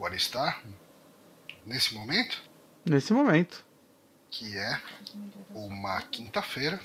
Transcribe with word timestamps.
agora 0.00 0.16
está 0.16 0.58
nesse 1.66 1.92
momento, 1.92 2.42
Nesse 2.86 3.12
momento. 3.12 3.62
que 4.30 4.56
é 4.56 4.80
uma 5.50 6.00
quinta-feira, 6.00 6.80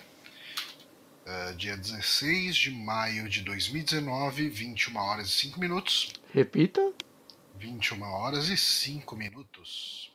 eh, 1.25 1.53
dia 1.53 1.77
16 1.77 2.53
de 2.57 2.71
maio 2.71 3.29
de 3.29 3.41
2019, 3.41 4.49
21 4.49 4.97
horas 4.99 5.27
e 5.29 5.31
5 5.31 5.57
minutos. 5.61 6.11
Repita. 6.33 6.91
21 7.57 8.03
horas 8.03 8.49
e 8.49 8.57
5 8.57 9.15
minutos. 9.15 10.11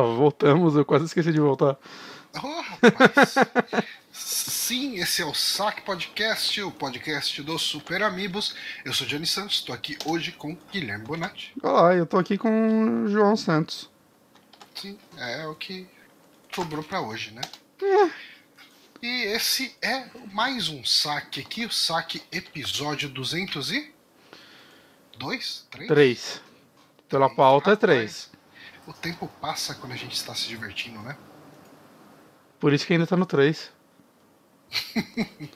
Voltamos. 0.00 0.76
Eu 0.76 0.84
quase 0.84 1.04
esqueci 1.04 1.32
de 1.32 1.40
voltar. 1.40 1.76
Oh, 2.42 2.60
rapaz. 2.60 3.34
Sim, 4.10 4.96
esse 4.96 5.20
é 5.20 5.24
o 5.24 5.34
Saque 5.34 5.82
Podcast, 5.82 6.62
o 6.62 6.70
podcast 6.70 7.42
dos 7.42 7.62
Super 7.62 8.02
Amigos. 8.02 8.54
Eu 8.84 8.94
sou 8.94 9.06
Johnny 9.06 9.26
Santos, 9.26 9.56
estou 9.56 9.74
aqui 9.74 9.98
hoje 10.06 10.32
com 10.32 10.56
Guilherme 10.72 11.04
Bonatti. 11.04 11.52
Olá, 11.62 11.94
eu 11.94 12.06
tô 12.06 12.18
aqui 12.18 12.38
com 12.38 13.04
o 13.04 13.08
João 13.08 13.36
Santos. 13.36 13.90
Sim, 14.74 14.98
é 15.18 15.46
o 15.46 15.54
que 15.54 15.86
sobrou 16.54 16.82
para 16.82 17.02
hoje, 17.02 17.32
né? 17.32 17.42
É. 17.82 18.10
E 19.02 19.24
esse 19.34 19.76
é 19.82 20.06
mais 20.32 20.68
um 20.68 20.82
saque 20.84 21.40
aqui, 21.40 21.66
o 21.66 21.70
saque 21.70 22.22
episódio 22.32 23.10
202? 23.10 25.66
3? 25.70 25.88
Três. 25.88 26.40
Pela 27.08 27.28
pauta 27.28 27.72
é 27.72 27.76
três. 27.76 28.31
O 28.92 28.94
tempo 29.02 29.26
passa 29.40 29.74
quando 29.74 29.92
a 29.92 29.96
gente 29.96 30.12
está 30.12 30.34
se 30.34 30.46
divertindo, 30.46 31.00
né? 31.00 31.16
Por 32.60 32.74
isso 32.74 32.86
que 32.86 32.92
ainda 32.92 33.06
tá 33.06 33.16
no 33.16 33.24
três. 33.24 33.72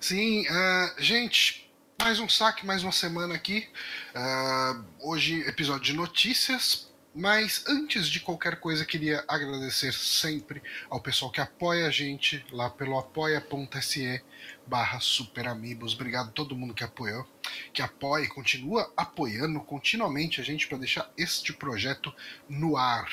Sim, 0.00 0.44
ah, 0.50 0.94
gente, 0.98 1.72
mais 2.02 2.18
um 2.18 2.28
saque, 2.28 2.66
mais 2.66 2.82
uma 2.82 2.90
semana 2.90 3.36
aqui. 3.36 3.68
Ah, 4.12 4.82
hoje, 4.98 5.40
episódio 5.42 5.84
de 5.84 5.92
notícias. 5.92 6.89
Mas 7.12 7.64
antes 7.66 8.06
de 8.06 8.20
qualquer 8.20 8.60
coisa, 8.60 8.84
queria 8.84 9.24
agradecer 9.26 9.92
sempre 9.92 10.62
ao 10.88 11.00
pessoal 11.00 11.32
que 11.32 11.40
apoia 11.40 11.86
a 11.86 11.90
gente 11.90 12.44
lá 12.52 12.70
pelo 12.70 12.96
apoia.se 12.96 14.22
barra 14.64 15.00
superamigos. 15.00 15.94
Obrigado 15.94 16.28
a 16.28 16.32
todo 16.32 16.54
mundo 16.54 16.72
que 16.72 16.84
apoiou, 16.84 17.26
que 17.72 17.82
apoia 17.82 18.24
e 18.24 18.28
continua 18.28 18.92
apoiando 18.96 19.60
continuamente 19.60 20.40
a 20.40 20.44
gente 20.44 20.68
para 20.68 20.78
deixar 20.78 21.10
este 21.18 21.52
projeto 21.52 22.14
no 22.48 22.76
ar. 22.76 23.10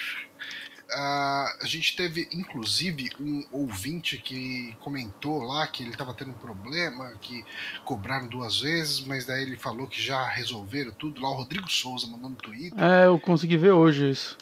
Ah, 0.91 1.57
a 1.61 1.65
gente 1.65 1.95
teve 1.95 2.27
inclusive 2.31 3.09
um 3.19 3.45
ouvinte 3.51 4.17
que 4.17 4.75
comentou 4.79 5.43
lá 5.43 5.67
que 5.67 5.83
ele 5.83 5.91
estava 5.91 6.13
tendo 6.13 6.31
um 6.31 6.35
problema, 6.35 7.13
que 7.21 7.43
cobraram 7.83 8.27
duas 8.27 8.61
vezes, 8.61 9.01
mas 9.01 9.25
daí 9.25 9.43
ele 9.43 9.57
falou 9.57 9.87
que 9.87 10.01
já 10.01 10.25
resolveram 10.27 10.91
tudo 10.91 11.21
lá. 11.21 11.29
O 11.29 11.35
Rodrigo 11.35 11.69
Souza 11.69 12.07
mandando 12.07 12.29
no 12.29 12.35
Twitter. 12.35 12.81
É, 12.81 13.05
eu 13.05 13.19
consegui 13.19 13.57
ver 13.57 13.71
hoje 13.71 14.09
isso. 14.09 14.37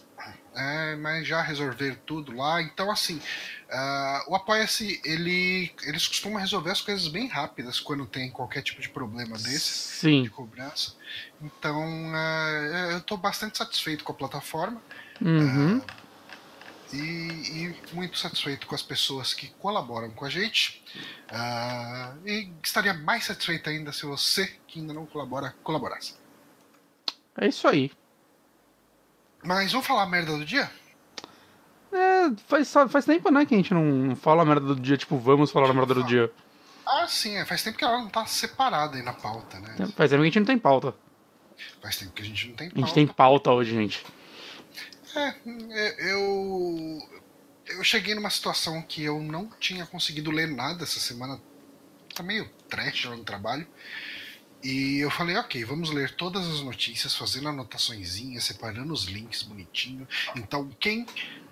É, 0.55 0.95
mas 0.95 1.27
já 1.27 1.41
resolveram 1.41 1.97
tudo 2.05 2.33
lá. 2.33 2.61
Então, 2.61 2.89
assim, 2.89 3.19
ah, 3.69 4.23
o 4.27 4.35
Apoia-se, 4.35 5.01
ele, 5.03 5.69
eles 5.83 6.07
costumam 6.07 6.39
resolver 6.39 6.71
as 6.71 6.79
coisas 6.79 7.09
bem 7.09 7.27
rápidas 7.27 7.79
quando 7.81 8.05
tem 8.05 8.31
qualquer 8.31 8.61
tipo 8.61 8.81
de 8.81 8.87
problema 8.87 9.35
desses, 9.37 9.89
de 9.95 9.99
Sim. 9.99 10.29
cobrança. 10.29 10.93
Então, 11.41 11.83
ah, 12.15 12.89
eu 12.91 12.97
estou 12.99 13.17
bastante 13.17 13.57
satisfeito 13.57 14.05
com 14.05 14.13
a 14.13 14.15
plataforma 14.15 14.81
Uhum. 15.21 15.81
E, 16.95 17.65
e 17.65 17.75
muito 17.93 18.17
satisfeito 18.17 18.67
com 18.67 18.75
as 18.75 18.81
pessoas 18.81 19.33
que 19.33 19.47
colaboram 19.59 20.09
com 20.11 20.25
a 20.25 20.29
gente. 20.29 20.83
Ah, 21.29 22.13
e 22.25 22.49
estaria 22.63 22.93
mais 22.93 23.25
satisfeito 23.25 23.69
ainda 23.69 23.91
se 23.91 24.05
você, 24.05 24.47
que 24.67 24.79
ainda 24.79 24.93
não 24.93 25.05
colabora, 25.05 25.55
colaborasse. 25.63 26.15
É 27.39 27.47
isso 27.47 27.67
aí. 27.67 27.91
Mas 29.43 29.71
vamos 29.71 29.85
falar 29.85 30.03
a 30.03 30.07
merda 30.07 30.37
do 30.37 30.45
dia? 30.45 30.69
É, 31.91 32.31
faz, 32.47 32.73
faz 32.89 33.05
tempo, 33.05 33.31
né, 33.31 33.45
que 33.45 33.53
a 33.53 33.57
gente 33.57 33.73
não 33.73 34.15
fala 34.15 34.41
a 34.41 34.45
merda 34.45 34.73
do 34.73 34.75
dia, 34.75 34.97
tipo, 34.97 35.17
vamos 35.17 35.51
falar 35.51 35.69
a 35.69 35.73
merda 35.73 35.93
do 35.93 36.03
dia. 36.03 36.31
Ah, 36.85 37.07
sim, 37.07 37.35
é, 37.37 37.45
faz 37.45 37.63
tempo 37.63 37.77
que 37.77 37.83
ela 37.83 37.97
não 37.97 38.09
tá 38.09 38.25
separada 38.25 38.97
aí 38.97 39.03
na 39.03 39.13
pauta, 39.13 39.59
né? 39.59 39.75
Faz 39.95 40.09
tempo 40.11 40.21
que 40.21 40.27
a 40.27 40.31
gente 40.31 40.39
não 40.39 40.45
tem 40.45 40.57
pauta. 40.59 40.93
Faz 41.81 41.97
tempo 41.97 42.11
que 42.11 42.21
a 42.21 42.25
gente 42.25 42.49
não 42.49 42.55
tem 42.55 42.67
A 42.67 42.71
pauta. 42.71 42.85
gente 42.85 42.93
tem 42.93 43.07
pauta 43.07 43.51
hoje, 43.51 43.73
gente. 43.73 44.05
É, 45.15 45.35
é, 45.71 46.11
eu. 46.11 46.99
Eu 47.67 47.83
cheguei 47.83 48.13
numa 48.13 48.29
situação 48.29 48.79
que 48.81 49.03
eu 49.03 49.23
não 49.23 49.49
tinha 49.59 49.87
conseguido 49.87 50.29
ler 50.29 50.47
nada 50.47 50.83
essa 50.83 50.99
semana. 50.99 51.41
Tá 52.13 52.21
meio 52.21 52.47
trash 52.69 53.05
lá 53.05 53.15
no 53.15 53.23
trabalho. 53.23 53.67
E 54.63 54.99
eu 54.99 55.11
falei, 55.11 55.35
ok, 55.37 55.63
vamos 55.63 55.91
ler 55.91 56.15
todas 56.15 56.47
as 56.47 56.61
notícias, 56.61 57.15
fazendo 57.15 57.49
anotaçõezinhas, 57.49 58.45
separando 58.45 58.93
os 58.93 59.05
links 59.05 59.43
bonitinho. 59.43 60.07
Então, 60.35 60.69
quem 60.79 61.05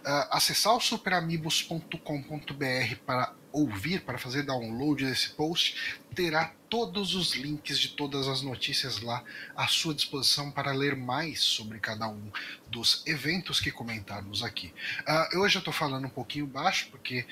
ah, 0.03 0.37
acessar 0.37 0.75
o 0.75 0.79
superamigos.com.br 0.79 2.95
para 3.05 3.35
ouvir, 3.53 4.01
para 4.01 4.17
fazer 4.17 4.41
download 4.41 5.05
desse 5.05 5.29
post, 5.29 6.01
terá 6.13 6.51
todos 6.67 7.13
os 7.13 7.35
links 7.35 7.77
de 7.77 7.89
todas 7.89 8.27
as 8.27 8.41
notícias 8.41 8.99
lá 8.99 9.23
à 9.55 9.67
sua 9.67 9.93
disposição 9.93 10.51
para 10.51 10.73
ler 10.73 10.95
mais 10.95 11.39
sobre 11.39 11.79
cada 11.79 12.07
um 12.09 12.31
dos 12.67 13.03
eventos 13.05 13.61
que 13.61 13.71
comentarmos 13.71 14.43
aqui. 14.43 14.73
Ah, 15.05 15.29
eu 15.31 15.45
estou 15.45 15.71
falando 15.71 16.05
um 16.05 16.09
pouquinho 16.09 16.47
baixo 16.47 16.87
porque 16.89 17.25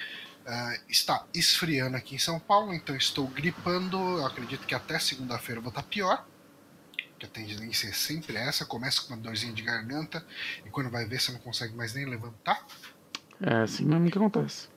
ah, 0.45 0.77
está 0.87 1.25
esfriando 1.33 1.97
aqui 1.97 2.15
em 2.15 2.19
São 2.19 2.39
Paulo, 2.39 2.73
então 2.73 2.95
estou 2.95 3.27
gripando. 3.27 3.97
Eu 3.97 4.25
acredito 4.25 4.65
que 4.67 4.75
até 4.75 4.99
segunda-feira 4.99 5.59
vou 5.59 5.69
estar 5.69 5.83
pior. 5.83 6.25
Que 7.17 7.25
a 7.25 7.29
tendência 7.29 7.87
é 7.87 7.93
sempre 7.93 8.37
essa: 8.37 8.65
começa 8.65 9.01
com 9.01 9.13
uma 9.13 9.21
dorzinha 9.21 9.53
de 9.53 9.61
garganta 9.63 10.25
e 10.65 10.69
quando 10.69 10.89
vai 10.89 11.05
ver 11.05 11.19
você 11.19 11.31
não 11.31 11.39
consegue 11.39 11.75
mais 11.75 11.93
nem 11.95 12.05
levantar. 12.05 12.63
É 13.39 13.55
assim 13.63 13.85
mesmo 13.85 14.09
que 14.09 14.17
acontece. 14.17 14.69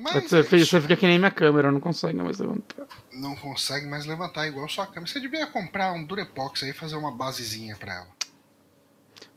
Mas 0.00 0.30
Você, 0.30 0.38
é 0.38 0.42
você 0.44 0.76
né? 0.76 0.80
fica 0.82 0.96
que 0.96 1.06
nem 1.06 1.18
minha 1.18 1.30
câmera, 1.30 1.72
não 1.72 1.80
consegue 1.80 2.16
mais 2.18 2.38
levantar. 2.38 2.86
não 3.12 3.34
consegue 3.34 3.84
mais 3.86 4.06
levantar 4.06 4.46
igual 4.46 4.68
sua 4.68 4.86
câmera. 4.86 5.06
Você 5.10 5.18
devia 5.18 5.46
comprar 5.48 5.92
um 5.92 6.04
Durepox 6.04 6.62
aí 6.62 6.70
e 6.70 6.72
fazer 6.72 6.94
uma 6.94 7.10
basezinha 7.10 7.74
para 7.76 7.94
ela. 7.96 8.08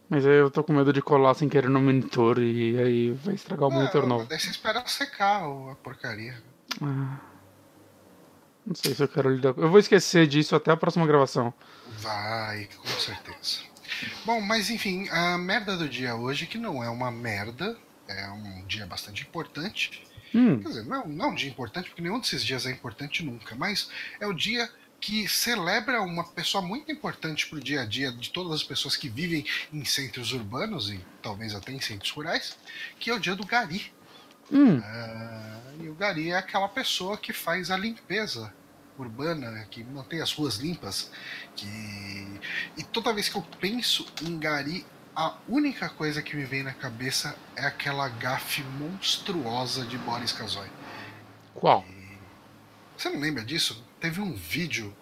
Mas 0.08 0.26
aí 0.26 0.36
eu 0.36 0.52
tô 0.52 0.64
com 0.64 0.74
medo 0.74 0.94
de 0.94 1.02
colar 1.02 1.34
sem 1.34 1.50
querer 1.50 1.70
no 1.70 1.82
monitor 1.82 2.38
e 2.38 2.78
aí 2.78 3.12
vai 3.12 3.34
estragar 3.34 3.70
o 3.70 3.72
monitor 3.72 4.06
novo. 4.06 4.26
Daí 4.26 4.40
você 4.40 4.50
espera 4.50 4.86
secar 4.86 5.42
a 5.44 5.76
porcaria. 5.76 6.38
Ah, 6.82 7.18
não 8.66 8.76
sei 8.76 8.94
se 8.94 9.02
eu 9.02 9.08
quero 9.08 9.34
lidar 9.34 9.54
com. 9.54 9.62
Eu 9.62 9.70
vou 9.70 9.80
esquecer 9.80 10.28
disso 10.28 10.56
até 10.56 10.70
a 10.70 10.78
próxima 10.78 11.08
gravação. 11.08 11.52
Vai, 12.00 12.68
com 12.78 12.88
certeza. 13.00 13.62
Bom, 14.26 14.40
mas 14.42 14.70
enfim, 14.70 15.10
a 15.10 15.38
merda 15.38 15.76
do 15.76 15.88
dia 15.90 16.16
hoje, 16.16 16.46
que 16.46 16.58
não 16.58 16.84
é 16.84 16.90
uma 16.90 17.10
merda, 17.10 17.78
é 18.08 18.30
um 18.30 18.64
dia 18.66 18.86
bastante 18.86 19.24
importante. 19.24 20.04
Hum, 20.34 20.60
Quer 20.60 20.68
dizer, 20.70 20.86
não, 20.86 21.08
não 21.08 21.26
é 21.26 21.28
um 21.30 21.36
dia 21.36 21.50
importante, 21.50 21.90
porque 21.90 22.02
nenhum 22.02 22.20
desses 22.20 22.44
dias 22.44 22.66
é 22.66 22.72
importante 22.72 23.24
nunca, 23.24 23.56
mas 23.56 23.90
é 24.20 24.28
o 24.28 24.34
dia 24.34 24.70
que 25.00 25.28
celebra 25.28 26.02
uma 26.02 26.24
pessoa 26.24 26.62
muito 26.62 26.92
importante 26.92 27.48
para 27.48 27.58
o 27.58 27.62
dia 27.62 27.82
a 27.82 27.86
dia 27.86 28.12
de 28.12 28.30
todas 28.30 28.54
as 28.54 28.64
pessoas 28.64 28.96
que 28.96 29.10
vivem 29.10 29.44
em 29.74 29.84
centros 29.84 30.32
urbanos 30.32 30.90
e 30.92 31.04
talvez 31.22 31.56
até 31.56 31.72
em 31.72 31.82
centros 31.82 32.12
rurais, 32.12 32.56
que 33.00 33.10
é 33.10 33.14
o 33.14 33.20
dia 33.20 33.36
do 33.36 33.46
Gari. 33.46 33.92
hum, 34.52 34.84
Ah, 34.84 35.62
e 35.80 35.90
o 35.90 35.96
Gari 35.96 36.30
é 36.32 36.38
aquela 36.38 36.68
pessoa 36.70 37.18
que 37.18 37.34
faz 37.34 37.72
a 37.72 37.78
limpeza 37.78 38.54
urbana, 38.98 39.66
que 39.72 39.84
mantém 39.84 40.22
as 40.22 40.32
ruas 40.34 40.58
limpas. 40.58 41.12
Que... 41.56 42.40
E 42.78 42.84
toda 42.84 43.14
vez 43.14 43.28
que 43.30 43.36
eu 43.38 43.42
penso 43.60 44.06
em 44.22 44.38
Gari, 44.38 44.86
a 45.16 45.36
única 45.48 45.90
coisa 45.90 46.22
que 46.22 46.36
me 46.36 46.44
vem 46.46 46.64
na 46.64 46.74
cabeça 46.74 47.36
é 47.56 47.66
aquela 47.66 48.08
gafe 48.10 48.64
monstruosa 48.64 49.86
de 49.86 49.98
Boris 49.98 50.32
Kazoy. 50.32 50.68
qual? 51.54 51.84
Você 52.98 53.10
não 53.10 53.20
lembra 53.20 53.44
disso? 53.44 53.84
Teve 54.00 54.22
um 54.22 54.34
vídeo. 54.34 54.96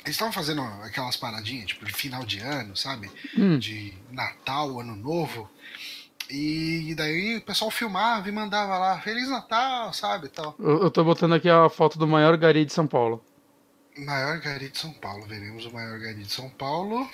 Eles 0.00 0.16
estavam 0.16 0.32
fazendo 0.32 0.62
aquelas 0.82 1.16
paradinhas, 1.16 1.66
tipo, 1.66 1.84
de 1.84 1.92
final 1.92 2.24
de 2.24 2.38
ano, 2.40 2.76
sabe? 2.76 3.10
Hum, 3.36 3.58
De 3.58 3.94
Natal, 4.10 4.80
Ano 4.80 4.96
Novo. 4.96 5.50
E 6.30 6.94
daí 6.96 7.36
o 7.36 7.42
pessoal 7.42 7.70
filmava 7.70 8.26
e 8.28 8.32
mandava 8.32 8.78
lá, 8.78 9.00
Feliz 9.00 9.28
Natal, 9.28 9.92
sabe? 9.92 10.28
Tal. 10.28 10.54
Eu, 10.58 10.84
eu 10.84 10.90
tô 10.90 11.04
botando 11.04 11.34
aqui 11.34 11.48
a 11.48 11.68
foto 11.68 11.98
do 11.98 12.06
maior 12.06 12.36
gari 12.38 12.64
de 12.64 12.72
São 12.72 12.86
Paulo. 12.86 13.22
Maior 13.98 14.40
gari 14.40 14.70
de 14.70 14.78
São 14.78 14.92
Paulo, 14.92 15.26
veremos 15.26 15.66
o 15.66 15.72
maior 15.72 15.98
gari 15.98 16.22
de 16.22 16.32
São 16.32 16.48
Paulo. 16.50 17.08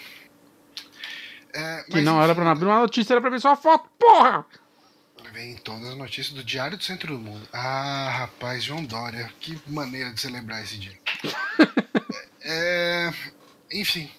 É, 1.52 1.85
Que 1.85 2.00
não 2.00 2.23
era 2.23 2.32
enfim, 2.32 2.41
pra 2.43 2.50
abrir 2.52 2.67
uma 2.67 2.81
notícia, 2.81 3.14
era 3.14 3.20
pra 3.20 3.31
ver 3.31 3.41
só 3.41 3.52
a 3.52 3.56
foto, 3.56 3.88
porra! 3.99 4.44
Vem 5.32 5.56
todas 5.56 5.91
as 5.91 5.97
notícias 5.97 6.35
do 6.35 6.43
Diário 6.43 6.76
do 6.76 6.82
Centro 6.82 7.14
do 7.17 7.20
Mundo. 7.20 7.47
Ah, 7.52 8.11
rapaz, 8.20 8.64
João 8.64 8.85
Dória, 8.85 9.32
que 9.41 9.61
maneira 9.67 10.12
de 10.12 10.20
celebrar 10.20 10.62
esse 10.62 10.76
dia. 10.79 10.99
É, 12.43 13.12
enfim, 13.70 14.11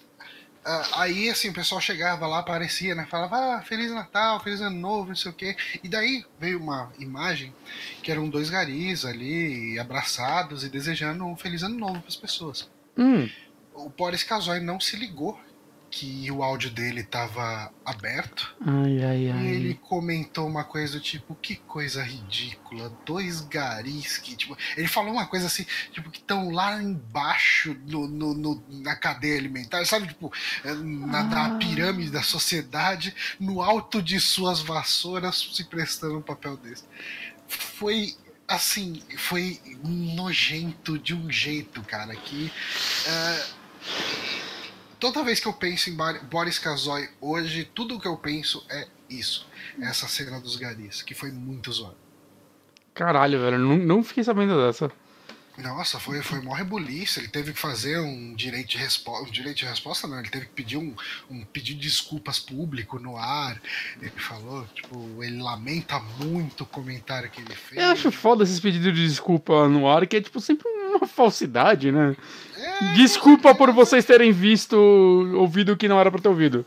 ah, 0.64 1.00
aí 1.02 1.28
assim, 1.28 1.48
o 1.48 1.52
pessoal 1.52 1.80
chegava 1.80 2.24
lá, 2.26 2.38
aparecia, 2.38 2.94
né? 2.94 3.04
Falava, 3.10 3.56
ah, 3.56 3.62
Feliz 3.62 3.90
Natal, 3.90 4.38
Feliz 4.40 4.60
Ano 4.60 4.78
Novo, 4.78 5.08
não 5.08 5.16
sei 5.16 5.30
o 5.32 5.34
quê. 5.34 5.56
E 5.82 5.88
daí 5.88 6.24
veio 6.38 6.60
uma 6.60 6.92
imagem 7.00 7.52
que 8.02 8.12
eram 8.12 8.28
dois 8.28 8.48
garis 8.48 9.04
ali, 9.04 9.76
abraçados 9.78 10.62
e 10.62 10.68
desejando 10.68 11.24
um 11.26 11.36
Feliz 11.36 11.64
Ano 11.64 11.76
Novo 11.76 11.98
para 11.98 12.08
as 12.08 12.16
pessoas. 12.16 12.70
Hum, 12.96 13.28
O 13.74 13.88
Boris 13.88 14.22
Casoy 14.22 14.60
não 14.60 14.78
se 14.78 14.96
ligou 14.96 15.38
que 15.94 16.30
o 16.30 16.42
áudio 16.42 16.70
dele 16.70 17.02
estava 17.02 17.70
aberto. 17.84 18.56
ai, 18.66 19.04
ai, 19.04 19.24
E 19.26 19.30
ai. 19.30 19.46
ele 19.48 19.74
comentou 19.74 20.48
uma 20.48 20.64
coisa 20.64 20.94
do 20.94 21.00
tipo, 21.00 21.34
que 21.34 21.56
coisa 21.56 22.02
ridícula, 22.02 22.88
dois 23.04 23.42
garis 23.42 24.16
que, 24.16 24.34
tipo, 24.34 24.56
ele 24.74 24.88
falou 24.88 25.12
uma 25.12 25.26
coisa 25.26 25.46
assim, 25.48 25.66
tipo, 25.92 26.10
que 26.10 26.18
estão 26.18 26.50
lá 26.50 26.82
embaixo 26.82 27.76
no, 27.86 28.08
no- 28.08 28.32
no- 28.32 28.64
na 28.70 28.96
cadeia 28.96 29.36
alimentar, 29.38 29.84
sabe, 29.84 30.08
tipo, 30.08 30.32
na, 30.64 31.22
na 31.24 31.46
Ah. 31.46 31.58
pirâmide 31.58 32.10
da 32.10 32.22
sociedade, 32.22 33.14
no 33.38 33.60
alto 33.60 34.02
de 34.02 34.18
suas 34.18 34.60
vassouras, 34.60 35.36
se 35.52 35.62
prestando 35.64 36.16
um 36.16 36.22
papel 36.22 36.56
desse. 36.56 36.84
Foi, 37.46 38.14
assim, 38.48 39.02
foi 39.18 39.60
nojento 39.84 40.98
de 40.98 41.14
um 41.14 41.30
jeito, 41.30 41.82
cara, 41.82 42.16
que... 42.16 42.50
eh, 43.06 43.46
toda 45.02 45.24
vez 45.24 45.40
que 45.40 45.48
eu 45.48 45.52
penso 45.52 45.90
em 45.90 45.96
Boris 46.30 46.60
Kazoy 46.60 47.08
hoje, 47.20 47.68
tudo 47.74 47.98
que 47.98 48.06
eu 48.06 48.16
penso 48.16 48.64
é 48.70 48.86
isso. 49.10 49.48
Essa 49.80 50.06
cena 50.06 50.38
dos 50.38 50.54
garis, 50.54 51.02
que 51.02 51.12
foi 51.12 51.32
muito 51.32 51.72
zoada. 51.72 51.96
Caralho, 52.94 53.40
velho, 53.40 53.58
não, 53.58 53.76
não 53.76 54.04
fiquei 54.04 54.22
sabendo 54.22 54.64
dessa. 54.64 54.92
Nossa, 55.58 55.98
foi, 55.98 56.22
foi 56.22 56.40
mó 56.40 56.54
rebuliço. 56.54 57.20
Ele 57.20 57.28
teve 57.28 57.52
que 57.52 57.58
fazer 57.58 57.98
um 57.98 58.34
direito 58.34 58.70
de 58.70 58.78
resposta. 58.78 59.28
Um 59.28 59.30
direito 59.30 59.58
de 59.58 59.66
resposta, 59.66 60.06
não. 60.06 60.18
Ele 60.18 60.30
teve 60.30 60.46
que 60.46 60.52
pedir 60.52 60.78
um, 60.78 60.94
um 61.28 61.44
pedido 61.44 61.80
de 61.80 61.88
desculpas 61.88 62.38
público 62.38 62.98
no 62.98 63.16
ar. 63.16 63.60
Ele 64.00 64.12
falou, 64.16 64.64
tipo, 64.74 65.22
ele 65.22 65.42
lamenta 65.42 66.00
muito 66.20 66.62
o 66.62 66.66
comentário 66.66 67.28
que 67.28 67.40
ele 67.40 67.54
fez. 67.54 67.82
Eu 67.82 67.90
acho 67.90 68.10
foda 68.10 68.44
esses 68.44 68.60
pedidos 68.60 68.94
de 68.94 69.06
desculpa 69.06 69.68
no 69.68 69.86
ar, 69.86 70.06
que 70.06 70.16
é 70.16 70.20
tipo 70.22 70.40
sempre 70.40 70.66
uma 70.68 71.06
falsidade, 71.06 71.92
né? 71.92 72.16
É, 72.62 72.92
Desculpa 72.94 73.54
por 73.54 73.72
vocês 73.72 74.04
terem 74.04 74.30
visto, 74.32 74.76
ouvido 75.36 75.72
o 75.72 75.76
que 75.76 75.88
não 75.88 75.98
era 75.98 76.10
pra 76.10 76.20
ter 76.20 76.28
ouvido. 76.28 76.64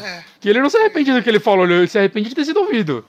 é, 0.00 0.24
Que 0.40 0.48
ele 0.48 0.60
não 0.60 0.70
se 0.70 0.76
arrepende 0.78 1.12
do 1.12 1.22
que 1.22 1.28
ele 1.28 1.40
falou, 1.40 1.66
ele 1.68 1.86
se 1.88 1.98
arrepende 1.98 2.28
de 2.30 2.34
ter 2.34 2.44
sido 2.44 2.60
ouvido. 2.60 3.04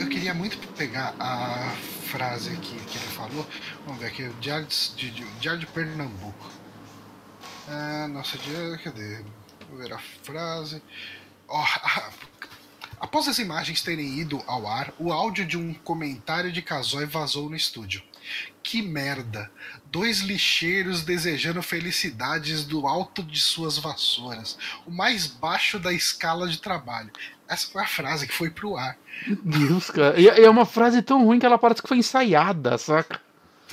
eu 0.00 0.08
queria 0.08 0.34
muito 0.34 0.58
pegar 0.74 1.14
a 1.20 1.72
frase 2.06 2.50
aqui 2.50 2.76
que 2.86 2.98
ele 2.98 3.06
falou. 3.08 3.46
Vamos 3.84 4.00
ver 4.00 4.08
aqui, 4.08 4.24
o 4.24 4.32
Diário 4.40 4.66
de, 4.66 5.10
de, 5.10 5.24
Diário 5.40 5.60
de 5.60 5.66
Pernambuco. 5.66 6.50
Ah, 7.68 8.06
nossa, 8.08 8.38
diário, 8.38 8.78
cadê? 8.82 9.20
Vamos 9.68 9.84
ver 9.86 9.92
a 9.94 9.98
frase. 10.22 10.82
Ó, 11.48 11.64
após 13.00 13.28
as 13.28 13.38
imagens 13.38 13.82
terem 13.82 14.18
ido 14.18 14.42
ao 14.46 14.66
ar, 14.66 14.92
o 14.98 15.12
áudio 15.12 15.44
de 15.44 15.56
um 15.56 15.74
comentário 15.74 16.50
de 16.52 16.62
Casoy 16.62 17.06
vazou 17.06 17.48
no 17.50 17.56
estúdio. 17.56 18.02
Que 18.62 18.82
merda! 18.82 19.50
Dois 19.90 20.20
lixeiros 20.20 21.02
desejando 21.02 21.62
felicidades 21.62 22.64
do 22.64 22.86
alto 22.86 23.22
de 23.22 23.40
suas 23.40 23.78
vassouras, 23.78 24.58
o 24.84 24.90
mais 24.90 25.26
baixo 25.26 25.78
da 25.78 25.92
escala 25.92 26.48
de 26.48 26.58
trabalho. 26.58 27.10
Essa 27.48 27.68
foi 27.68 27.82
a 27.82 27.86
frase 27.86 28.26
que 28.26 28.34
foi 28.34 28.50
pro 28.50 28.76
ar. 28.76 28.96
Meu 29.26 29.38
Deus, 29.42 29.90
cara. 29.90 30.18
E 30.20 30.24
e 30.24 30.44
é 30.44 30.50
uma 30.50 30.66
frase 30.66 31.00
tão 31.00 31.24
ruim 31.24 31.38
que 31.38 31.46
ela 31.46 31.58
parece 31.58 31.80
que 31.80 31.88
foi 31.88 31.98
ensaiada, 31.98 32.76
saca? 32.76 33.20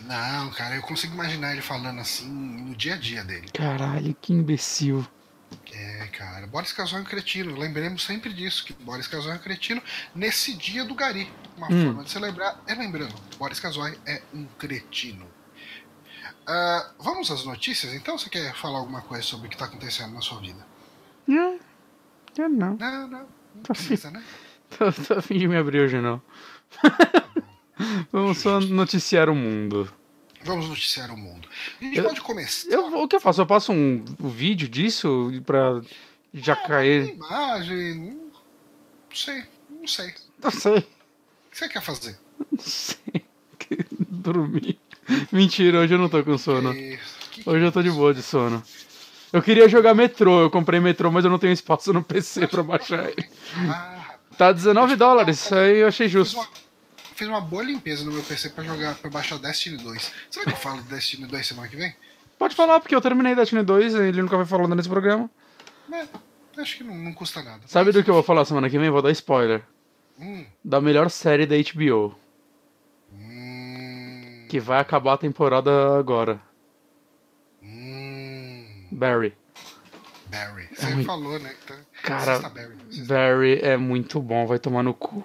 Não, 0.03 0.51
cara, 0.51 0.75
eu 0.75 0.81
consigo 0.81 1.13
imaginar 1.13 1.53
ele 1.53 1.61
falando 1.61 1.99
assim 1.99 2.27
no 2.27 2.75
dia 2.75 2.95
a 2.95 2.97
dia 2.97 3.23
dele. 3.23 3.47
Caralho, 3.53 4.15
que 4.21 4.33
imbecil. 4.33 5.05
É, 5.73 6.07
cara, 6.07 6.47
Boris 6.47 6.71
Casoy 6.73 6.99
é 6.99 7.01
um 7.01 7.05
cretino. 7.05 7.55
Lembremos 7.57 8.03
sempre 8.05 8.33
disso, 8.33 8.63
que 8.65 8.73
Boris 8.73 9.07
Casoy 9.07 9.31
é 9.31 9.35
um 9.35 9.39
cretino 9.39 9.81
nesse 10.15 10.53
dia 10.55 10.83
do 10.85 10.95
Gari. 10.95 11.31
Uma 11.57 11.67
Hum. 11.71 11.85
forma 11.85 12.03
de 12.03 12.09
celebrar 12.11 12.59
é 12.67 12.73
lembrando, 12.75 13.13
Boris 13.37 13.59
Casoy 13.59 13.97
é 14.05 14.21
um 14.33 14.45
cretino. 14.57 15.27
Ah, 16.45 16.91
vamos 16.99 17.31
às 17.31 17.45
notícias, 17.45 17.93
então? 17.93 18.17
Você 18.17 18.29
quer 18.29 18.53
falar 18.55 18.79
alguma 18.79 19.01
coisa 19.01 19.23
sobre 19.23 19.47
o 19.47 19.49
que 19.49 19.55
está 19.55 19.65
acontecendo 19.65 20.13
na 20.13 20.21
sua 20.21 20.39
vida? 20.39 20.65
Não, 21.27 21.57
eu 22.37 22.49
não. 22.49 22.75
Não, 22.75 23.07
não, 23.07 23.07
não 23.07 23.61
Tá 23.63 23.73
precisa, 23.73 24.11
né? 24.11 24.23
Tô, 24.77 24.91
tô 24.91 25.13
a 25.13 25.21
fim 25.21 25.37
de 25.37 25.47
me 25.47 25.55
abrir 25.55 25.81
hoje, 25.81 26.01
não. 26.01 26.19
Vamos 28.11 28.39
só 28.39 28.59
noticiar 28.59 29.29
o 29.29 29.35
mundo. 29.35 29.91
Vamos 30.45 30.67
noticiar 30.69 31.11
o 31.11 31.17
mundo. 31.17 31.47
A 31.81 31.83
gente 31.85 31.97
Eu- 31.97 32.03
pode 32.05 32.21
começar. 32.21 32.69
Eu, 32.69 33.01
o 33.01 33.07
que 33.07 33.15
eu 33.15 33.19
faço? 33.21 33.41
Eu 33.41 33.45
passo 33.45 33.71
um, 33.71 34.03
um 34.19 34.29
vídeo 34.29 34.67
disso 34.67 35.31
pra 35.45 35.81
já 36.33 36.55
cair. 36.55 37.13
Imagem. 37.15 37.95
Não 37.95 39.15
sei, 39.15 39.43
não 39.69 39.87
sei. 39.87 40.13
Não 40.43 40.51
sei. 40.51 40.77
O 40.79 40.81
que 41.51 41.57
você 41.57 41.69
quer 41.69 41.81
fazer? 41.81 42.17
Não 42.51 42.59
sei. 42.59 43.23
Dormir. 44.09 44.79
Mentira, 45.31 45.79
hoje 45.79 45.93
eu 45.93 45.97
não 45.99 46.09
tô 46.09 46.23
com 46.23 46.37
sono. 46.37 46.73
Isso. 46.73 47.15
Que- 47.31 47.49
Hoje 47.49 47.65
eu 47.65 47.71
tô 47.71 47.81
de 47.81 47.91
boa 47.91 48.13
de 48.13 48.21
sono. 48.23 48.63
Eu 49.31 49.41
queria 49.41 49.67
jogar 49.67 49.93
metrô, 49.95 50.41
eu 50.41 50.49
comprei 50.49 50.79
metrô, 50.79 51.11
mas 51.11 51.25
eu 51.25 51.31
não 51.31 51.39
tenho 51.39 51.53
espaço 51.53 51.91
no 51.91 52.03
PC 52.03 52.47
pra 52.47 52.61
baixar 52.63 53.09
ele. 53.09 53.27
Ah, 53.69 54.15
Tá 54.37 54.51
19 54.51 54.95
dólares, 54.95 55.39
isso 55.43 55.53
aí 55.55 55.77
eu 55.79 55.87
achei 55.87 56.07
justo. 56.07 56.39
Fiz 57.13 57.27
uma 57.27 57.41
boa 57.41 57.63
limpeza 57.63 58.03
no 58.05 58.11
meu 58.11 58.23
PC 58.23 58.49
pra 58.49 58.63
jogar, 58.63 58.95
pra 58.95 59.09
baixar 59.09 59.37
Destiny 59.39 59.77
2. 59.77 60.11
Será 60.31 60.45
que 60.45 60.51
eu 60.51 60.57
falo 60.57 60.81
de 60.81 60.89
Destiny 60.89 61.27
2 61.27 61.47
semana 61.47 61.67
que 61.67 61.75
vem? 61.75 61.95
Pode 62.37 62.55
falar, 62.55 62.79
porque 62.79 62.93
eu 62.95 63.01
terminei 63.01 63.35
Destiny 63.35 63.63
2, 63.63 63.95
ele 63.95 64.21
nunca 64.21 64.37
vai 64.37 64.45
falando 64.45 64.75
nesse 64.75 64.89
programa. 64.89 65.29
É, 65.91 66.07
acho 66.61 66.77
que 66.77 66.83
não, 66.83 66.95
não 66.95 67.13
custa 67.13 67.41
nada. 67.43 67.61
Sabe 67.67 67.85
Mas, 67.87 67.95
do 67.95 68.03
que 68.03 68.09
eu 68.09 68.13
vou 68.13 68.23
falar 68.23 68.45
semana 68.45 68.69
que 68.69 68.77
vem? 68.79 68.89
Vou 68.89 69.01
dar 69.01 69.11
spoiler. 69.11 69.63
Hum, 70.19 70.45
Da 70.63 70.79
melhor 70.81 71.09
série 71.09 71.45
da 71.45 71.55
HBO, 71.55 72.15
hum, 73.11 74.45
que 74.49 74.59
vai 74.59 74.79
acabar 74.79 75.13
a 75.13 75.17
temporada 75.17 75.97
agora. 75.97 76.39
hum, 77.61 78.87
Barry. 78.91 79.33
Barry. 80.27 80.67
Você 80.73 80.85
É 80.87 81.03
falou, 81.03 81.39
né? 81.39 81.53
tá- 81.67 81.77
Cara, 82.01 82.39
Barry. 82.49 82.75
Barry 83.07 83.59
é 83.61 83.77
muito 83.77 84.19
bom, 84.21 84.45
vai 84.47 84.59
tomar 84.59 84.83
no 84.83 84.93
cu. 84.93 85.23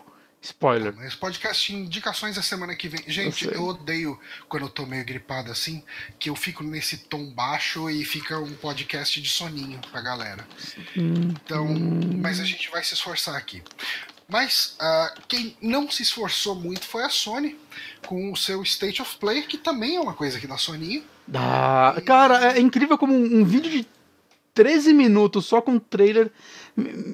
Spoiler. 0.49 0.95
Mas 0.97 1.14
podcast 1.14 1.75
indicações 1.75 2.37
da 2.37 2.43
semana 2.43 2.75
que 2.75 2.88
vem. 2.88 3.02
Gente, 3.07 3.47
Eu 3.47 3.52
eu, 3.52 3.67
odeio 3.67 4.19
quando 4.49 4.64
eu 4.64 4.69
tô 4.69 4.87
meio 4.87 5.05
gripado 5.05 5.50
assim, 5.50 5.83
que 6.19 6.31
eu 6.31 6.37
fico 6.37 6.64
nesse 6.64 6.99
tom 6.99 7.31
baixo 7.31 7.90
e 7.90 8.05
fica 8.05 8.38
um 8.38 8.55
podcast 8.55 9.21
de 9.21 9.28
soninho 9.28 9.78
pra 9.90 10.00
galera. 10.00 10.47
Então, 10.97 11.67
mas 12.21 12.40
a 12.40 12.45
gente 12.45 12.71
vai 12.71 12.83
se 12.83 12.95
esforçar 12.95 13.37
aqui. 13.37 13.62
Mas 14.28 14.76
ah, 14.78 15.14
quem 15.26 15.57
não 15.61 15.90
se 15.90 16.02
esforçou 16.02 16.55
muito 16.55 16.87
foi 16.87 17.02
a 17.02 17.09
Sony, 17.09 17.59
com 18.07 18.33
o 18.33 18.37
seu 18.37 18.62
State 18.62 19.00
of 19.00 19.17
Play, 19.17 19.43
que 19.43 19.57
também 19.57 19.97
é 19.97 20.00
uma 20.00 20.14
coisa 20.14 20.37
aqui 20.37 20.47
da 20.47 20.59
Soninho. 20.59 21.02
Ah, 21.35 21.97
cara, 22.05 22.57
é 22.57 22.61
incrível 22.61 22.97
como 22.99 23.14
um, 23.14 23.40
um 23.40 23.45
vídeo 23.45 23.71
de 23.71 23.87
13 24.55 24.93
minutos 24.93 25.47
só 25.47 25.61
com 25.61 25.78
trailer. 25.78 26.33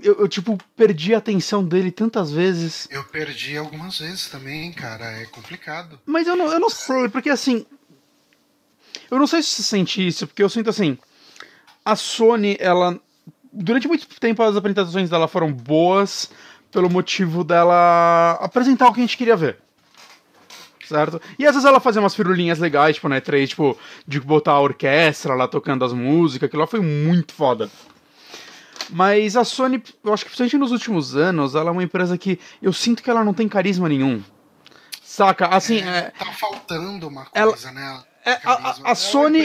Eu, 0.03 0.21
eu, 0.21 0.29
tipo, 0.29 0.59
perdi 0.77 1.15
a 1.15 1.19
atenção 1.19 1.65
dele 1.65 1.91
tantas 1.91 2.31
vezes. 2.31 2.87
Eu 2.91 3.03
perdi 3.05 3.57
algumas 3.57 3.99
vezes 3.99 4.29
também, 4.29 4.73
cara. 4.73 5.05
É 5.05 5.25
complicado. 5.27 5.99
Mas 6.05 6.27
eu 6.27 6.37
não, 6.37 6.53
eu 6.53 6.61
não 6.61 6.69
sei, 6.69 7.09
porque 7.09 7.31
assim. 7.31 7.65
Eu 9.11 9.19
não 9.19 9.27
sei 9.27 9.43
se 9.43 9.51
você 9.51 9.63
sente 9.63 10.07
isso, 10.07 10.27
porque 10.27 10.43
eu 10.43 10.49
sinto 10.51 10.69
assim. 10.69 10.99
A 11.85 11.97
Sony, 11.97 12.57
ela. 12.61 13.01
Durante 13.53 13.89
muito 13.89 14.09
tempo 14.21 14.43
as 14.43 14.57
apresentações 14.57 15.09
dela 15.09 15.29
foram 15.29 15.53
boas 15.53 16.29
pelo 16.71 16.91
motivo 16.91 17.45
dela 17.45 18.33
apresentar 18.41 18.89
o 18.89 18.93
que 18.93 19.01
a 19.01 19.05
gente 19.05 19.17
queria 19.17 19.37
ver. 19.37 19.59
Certo? 20.85 21.23
E 21.39 21.47
às 21.47 21.55
vezes 21.55 21.67
ela 21.67 21.81
fazia 21.81 22.03
umas 22.03 22.15
firulinhas 22.15 22.59
legais, 22.59 22.97
tipo, 22.97 23.09
né, 23.09 23.21
três, 23.21 23.51
tipo, 23.51 23.79
de 24.07 24.21
botar 24.21 24.53
a 24.53 24.61
orquestra 24.61 25.35
lá 25.35 25.49
tocando 25.49 25.85
as 25.85 25.95
músicas, 25.95 26.49
aquilo 26.49 26.61
lá 26.61 26.67
foi 26.67 26.81
muito 26.81 27.33
foda. 27.33 27.71
Mas 28.91 29.37
a 29.37 29.45
Sony, 29.45 29.83
eu 30.03 30.13
acho 30.13 30.25
que 30.25 30.31
principalmente 30.31 30.59
nos 30.59 30.73
últimos 30.73 31.17
anos, 31.17 31.55
ela 31.55 31.69
é 31.69 31.73
uma 31.73 31.83
empresa 31.83 32.17
que 32.19 32.39
eu 32.61 32.73
sinto 32.73 33.03
que 33.03 33.11
ela 33.11 33.25
não 33.25 33.35
tem 33.35 33.49
carisma 33.49 33.89
nenhum. 33.89 34.23
Saca? 35.03 35.47
Assim, 35.49 35.79
é, 35.81 36.11
Tá 36.19 36.27
faltando 36.33 37.07
uma 37.09 37.27
Ela- 37.33 37.53
coisa, 37.53 37.71
né? 37.71 38.03
É, 38.27 38.39
a, 38.43 38.71
a, 38.85 38.91
É 38.93 38.95
Sony, 38.95 39.43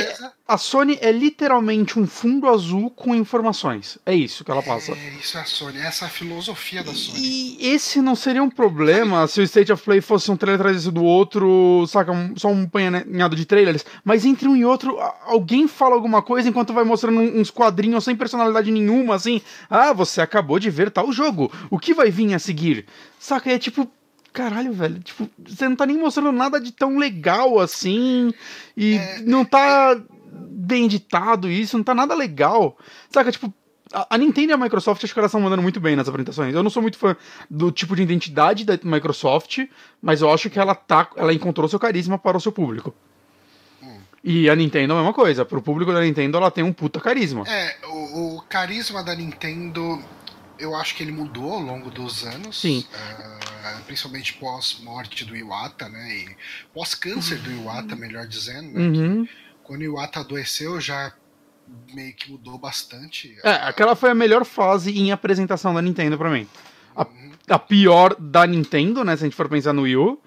a 0.48 0.57
Sony 0.57 0.98
é 1.01 1.12
literalmente 1.12 2.00
um 2.00 2.07
fundo 2.07 2.48
azul 2.48 2.89
com 2.89 3.13
informações. 3.13 3.98
É 4.05 4.15
isso 4.15 4.45
que 4.45 4.51
ela 4.51 4.63
passa. 4.63 4.93
É, 4.93 5.13
isso 5.19 5.38
é 5.38 5.41
a 5.41 5.45
Sony, 5.45 5.77
essa 5.79 6.05
é 6.05 6.07
a 6.07 6.12
filosofia 6.12 6.81
da 6.81 6.93
Sony. 6.93 7.19
E 7.19 7.67
esse 7.67 8.01
não 8.01 8.15
seria 8.15 8.41
um 8.41 8.50
problema 8.50 9.27
se 9.27 9.41
o 9.41 9.43
State 9.43 9.71
of 9.74 9.83
Play 9.83 10.00
fosse 10.00 10.31
um 10.31 10.38
trailer 10.38 10.62
atrás 10.62 10.86
do 10.86 11.03
outro, 11.03 11.86
saca? 11.88 12.12
Um- 12.13 12.36
só 12.38 12.48
um 12.48 12.65
panhado 12.65 13.36
de 13.36 13.45
trailers. 13.45 13.86
Mas 14.03 14.24
entre 14.24 14.48
um 14.48 14.55
e 14.55 14.63
outro, 14.63 14.98
alguém 15.25 15.67
fala 15.67 15.95
alguma 15.95 16.21
coisa 16.21 16.48
enquanto 16.48 16.74
vai 16.74 16.86
mostrando 16.86 17.19
uns 17.19 17.51
quadrinhos 17.51 18.05
sem 18.05 18.15
personalidade 18.15 18.71
nenhuma, 18.71 19.15
assim. 19.15 19.41
Ah, 19.69 19.91
você 19.91 20.21
acabou 20.21 20.57
de 20.57 20.69
ver 20.69 20.89
tal 20.89 21.12
jogo. 21.12 21.51
O 21.69 21.77
que 21.77 21.93
vai 21.93 22.09
vir 22.09 22.33
a 22.33 22.39
seguir? 22.39 22.86
Saca? 23.19 23.51
É 23.51 23.59
tipo. 23.59 23.91
Caralho, 24.39 24.72
velho. 24.72 25.00
Tipo, 25.00 25.29
você 25.46 25.67
não 25.67 25.75
tá 25.75 25.86
nem 25.86 25.98
mostrando 25.98 26.31
nada 26.31 26.62
de 26.62 26.72
tão 26.72 26.98
legal 26.98 27.60
assim. 27.60 28.34
E 28.77 28.96
É, 28.96 29.19
não 29.19 29.43
tá 29.43 30.01
bem 30.31 30.86
editado 30.86 31.51
isso, 31.51 31.75
não 31.75 31.84
tá 31.84 31.93
nada 31.93 32.15
legal. 32.15 32.77
Saca? 33.10 33.34
Tipo, 33.34 33.53
a 33.91 34.15
a 34.15 34.17
Nintendo 34.17 34.51
e 34.51 34.53
a 34.53 34.58
Microsoft 34.58 35.03
acho 35.03 35.12
que 35.12 35.19
elas 35.19 35.29
estão 35.29 35.41
mandando 35.41 35.62
muito 35.62 35.81
bem 35.81 35.93
nas 35.93 36.08
apresentações. 36.08 36.55
Eu 36.55 36.63
não 36.63 36.69
sou 36.69 36.81
muito 36.81 36.98
fã 36.98 37.17
do 37.50 37.69
tipo 37.69 37.98
de 37.98 38.01
identidade 38.01 38.63
da 38.63 38.79
Microsoft, 38.81 39.67
mas 40.01 40.22
eu 40.22 40.31
acho 40.31 40.50
que 40.50 40.58
ela 40.58 40.74
tá, 40.74 41.10
ela 41.17 41.34
encontrou 41.34 41.67
seu 41.67 41.79
carisma 41.79 42.17
para 42.17 42.38
o 42.38 42.39
seu 42.39 42.53
público. 42.53 42.96
E 44.24 44.50
a 44.50 44.55
Nintendo 44.55 44.93
é 44.93 44.96
a 44.96 45.00
mesma 45.00 45.13
coisa. 45.13 45.46
Pro 45.46 45.62
público 45.62 45.93
da 45.93 46.01
Nintendo 46.01 46.38
ela 46.38 46.51
tem 46.51 46.63
um 46.63 46.74
puta 46.74 47.00
carisma. 47.00 47.43
É, 47.48 47.75
o, 47.88 48.38
o 48.38 48.41
carisma 48.50 49.03
da 49.03 49.15
Nintendo, 49.15 50.01
eu 50.60 50.75
acho 50.75 50.96
que 50.96 51.04
ele 51.04 51.12
mudou 51.12 51.54
ao 51.54 51.60
longo 51.60 51.89
dos 51.89 52.24
anos. 52.25 52.60
Sim. 52.62 52.86
ah, 52.94 53.82
principalmente 53.86 54.34
pós-morte 54.34 55.25
do 55.25 55.36
Iwata, 55.36 55.89
né? 55.89 56.10
E 56.16 56.36
pós-câncer 56.74 57.38
do 57.39 57.51
Iwata, 57.51 57.96
melhor 57.96 58.28
dizendo, 58.28 58.78
né? 58.80 58.82
Uhum. 59.00 59.28
Quando 59.63 59.82
o 59.82 59.86
Iwata 59.86 60.20
adoeceu, 60.22 60.80
já 60.80 61.12
meio 61.94 62.13
que 62.16 62.32
mudou 62.32 62.58
bastante. 62.58 63.36
É, 63.44 63.51
aquela 63.51 63.96
foi 63.96 64.10
a 64.10 64.16
melhor 64.16 64.44
fase 64.46 64.92
em 64.98 65.12
apresentação 65.12 65.74
da 65.74 65.82
Nintendo 65.82 66.18
pra 66.18 66.30
mim. 66.30 66.48
A, 66.96 67.06
Uhum. 67.06 67.32
a 67.50 67.60
pior 67.60 68.16
da 68.20 68.46
Nintendo, 68.48 69.04
né? 69.04 69.16
Se 69.16 69.24
a 69.24 69.28
gente 69.28 69.36
for 69.36 69.48
pensar 69.50 69.74
no 69.74 69.84
Wii 69.84 69.96
U, 69.98 70.20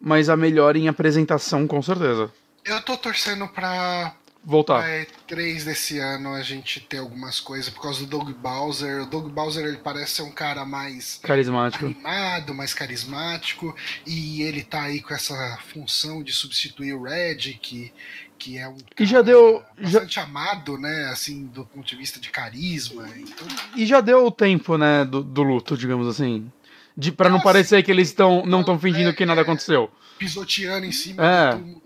mas 0.00 0.28
a 0.28 0.36
melhor 0.36 0.76
em 0.76 0.88
apresentação, 0.88 1.66
com 1.66 1.80
certeza. 1.82 2.32
Eu 2.64 2.80
tô 2.82 2.96
torcendo 2.96 3.46
pra 3.48 4.14
Voltar. 4.48 4.80
pra 5.26 5.36
E3 5.36 5.64
desse 5.64 5.98
ano 5.98 6.32
a 6.32 6.40
gente 6.40 6.78
ter 6.78 6.98
algumas 6.98 7.40
coisas 7.40 7.68
por 7.68 7.82
causa 7.82 7.98
do 8.00 8.06
Doug 8.06 8.30
Bowser. 8.30 9.02
O 9.02 9.06
Doug 9.06 9.26
Bowser 9.32 9.66
ele 9.66 9.78
parece 9.78 10.12
ser 10.12 10.22
um 10.22 10.30
cara 10.30 10.64
mais 10.64 11.18
Carismático. 11.20 11.84
animado, 11.86 12.54
mais 12.54 12.72
carismático, 12.72 13.74
e 14.06 14.42
ele 14.42 14.62
tá 14.62 14.82
aí 14.82 15.00
com 15.02 15.12
essa 15.12 15.58
função 15.72 16.22
de 16.22 16.32
substituir 16.32 16.92
o 16.94 17.02
Red, 17.02 17.58
que, 17.60 17.92
que 18.38 18.56
é 18.56 18.68
um 18.68 18.76
E 18.98 19.04
já 19.04 19.20
deu- 19.20 19.64
já- 19.78 19.98
bastante 19.98 20.20
amado, 20.20 20.78
né, 20.78 21.08
assim, 21.10 21.46
do 21.46 21.64
ponto 21.64 21.84
de 21.86 21.96
vista 21.96 22.20
de 22.20 22.30
carisma 22.30 23.08
e 23.16 23.22
tudo. 23.24 23.54
E 23.74 23.84
já 23.84 24.00
deu 24.00 24.24
o 24.26 24.30
tempo, 24.30 24.78
né, 24.78 25.04
do, 25.04 25.22
do 25.24 25.42
luto, 25.42 25.76
digamos 25.76 26.06
assim. 26.06 26.50
De, 26.96 27.10
pra 27.12 27.28
não 27.28 27.40
parecer 27.40 27.82
que 27.82 27.90
eles 27.90 28.08
estão 28.08 28.46
não 28.46 28.60
estão 28.60 28.78
fingindo 28.78 29.10
é, 29.10 29.12
que 29.12 29.26
nada 29.26 29.40
é. 29.40 29.42
aconteceu. 29.42 29.90
Pisoteando 30.18 30.86
em 30.86 30.92
cima 30.92 31.22
É. 31.22 31.54
de 31.56 31.76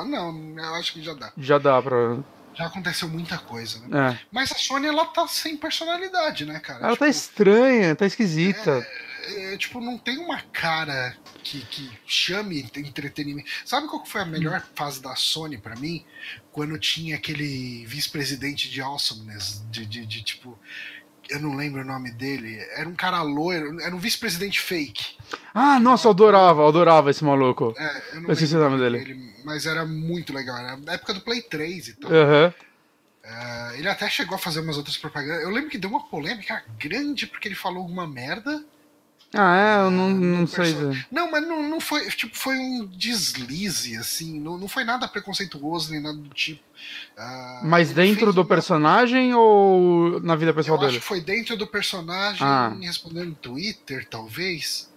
ah, 0.00 0.04
não, 0.04 0.58
eu 0.58 0.74
acho 0.76 0.92
que 0.92 1.02
já 1.02 1.14
dá. 1.14 1.32
Já 1.36 1.58
dá 1.58 1.80
pra. 1.82 2.18
Já 2.54 2.66
aconteceu 2.66 3.08
muita 3.08 3.38
coisa, 3.38 3.78
né? 3.86 4.14
É. 4.14 4.20
Mas 4.32 4.50
a 4.50 4.56
Sony, 4.56 4.86
ela 4.88 5.04
tá 5.06 5.28
sem 5.28 5.56
personalidade, 5.56 6.44
né, 6.44 6.58
cara? 6.58 6.80
Ela 6.80 6.96
tá 6.96 7.06
Tipo, 7.06 7.18
estranha, 7.18 7.94
tá 7.94 8.04
esquisita. 8.04 8.84
é, 9.28 9.56
tipo, 9.56 9.80
não 9.80 9.96
tem 9.96 10.18
uma 10.18 10.40
cara 10.52 11.16
que, 11.44 11.60
que 11.66 11.88
chame 12.04 12.68
entretenimento. 12.76 13.48
Sabe 13.64 13.86
qual 13.86 14.04
foi 14.04 14.22
a 14.22 14.26
melhor 14.26 14.60
fase 14.74 15.00
da 15.00 15.14
Sony 15.14 15.56
pra 15.56 15.76
mim? 15.76 16.04
Quando 16.50 16.76
tinha 16.78 17.14
aquele 17.14 17.86
vice-presidente 17.86 18.68
de 18.68 18.80
Awesomeness, 18.82 19.62
de, 19.70 19.86
de, 19.86 20.04
de, 20.04 20.22
tipo. 20.22 20.58
Eu 21.28 21.40
não 21.40 21.54
lembro 21.54 21.82
o 21.82 21.84
nome 21.84 22.10
dele. 22.10 22.58
Era 22.74 22.88
um 22.88 22.94
cara 22.94 23.22
loiro, 23.22 23.80
era 23.80 23.94
um 23.94 23.98
vice-presidente 23.98 24.60
fake. 24.60 25.16
Ah, 25.54 25.78
nossa, 25.78 26.06
eu 26.06 26.12
adorava, 26.12 26.62
eu 26.62 26.68
adorava 26.68 27.10
esse 27.10 27.24
maluco. 27.24 27.74
É, 27.76 28.02
eu 28.12 28.20
não 28.22 28.30
Eu 28.30 28.34
lembro 28.34 28.56
o 28.56 28.70
nome 28.70 28.78
dele. 28.78 29.34
Mas 29.44 29.66
era 29.66 29.84
muito 29.84 30.32
legal. 30.32 30.56
Era 30.56 30.76
da 30.76 30.94
época 30.94 31.14
do 31.14 31.20
Play 31.20 31.42
3 31.42 31.88
e 31.88 31.94
tal. 31.94 32.10
Aham. 32.10 32.54
É, 33.22 33.78
ele 33.78 33.88
até 33.88 34.08
chegou 34.08 34.36
a 34.36 34.38
fazer 34.38 34.60
umas 34.60 34.78
outras 34.78 34.96
propagandas. 34.96 35.42
Eu 35.42 35.50
lembro 35.50 35.68
que 35.68 35.76
deu 35.76 35.90
uma 35.90 36.08
polêmica 36.08 36.64
grande 36.78 37.26
porque 37.26 37.46
ele 37.46 37.54
falou 37.54 37.82
alguma 37.82 38.06
merda. 38.06 38.64
Ah, 39.34 39.56
é, 39.56 39.86
eu 39.86 39.90
não, 39.90 40.08
não 40.10 40.46
sei. 40.46 40.72
dizer. 40.72 41.06
Não, 41.10 41.30
mas 41.30 41.46
não, 41.46 41.62
não 41.68 41.80
foi. 41.80 42.08
Tipo, 42.10 42.34
foi 42.34 42.56
um 42.58 42.86
deslize, 42.86 43.94
assim. 43.98 44.40
Não, 44.40 44.56
não 44.56 44.66
foi 44.68 44.84
nada 44.84 45.06
preconceituoso 45.06 45.90
nem 45.92 46.00
nada 46.00 46.16
do 46.16 46.30
tipo. 46.30 46.62
Ah, 47.16 47.60
Mas 47.62 47.92
dentro 47.92 48.32
do 48.32 48.40
uma- 48.40 48.46
personagem 48.48 49.34
ou 49.34 50.18
na 50.20 50.34
vida 50.34 50.54
pessoal 50.54 50.78
Eu 50.78 50.82
acho 50.84 50.90
dele? 50.92 51.00
que 51.00 51.06
foi 51.06 51.20
dentro 51.20 51.56
do 51.58 51.66
personagem, 51.66 52.46
Ah. 52.46 52.74
respondendo 52.80 53.28
no 53.30 53.34
Twitter, 53.34 54.06
talvez. 54.08 54.90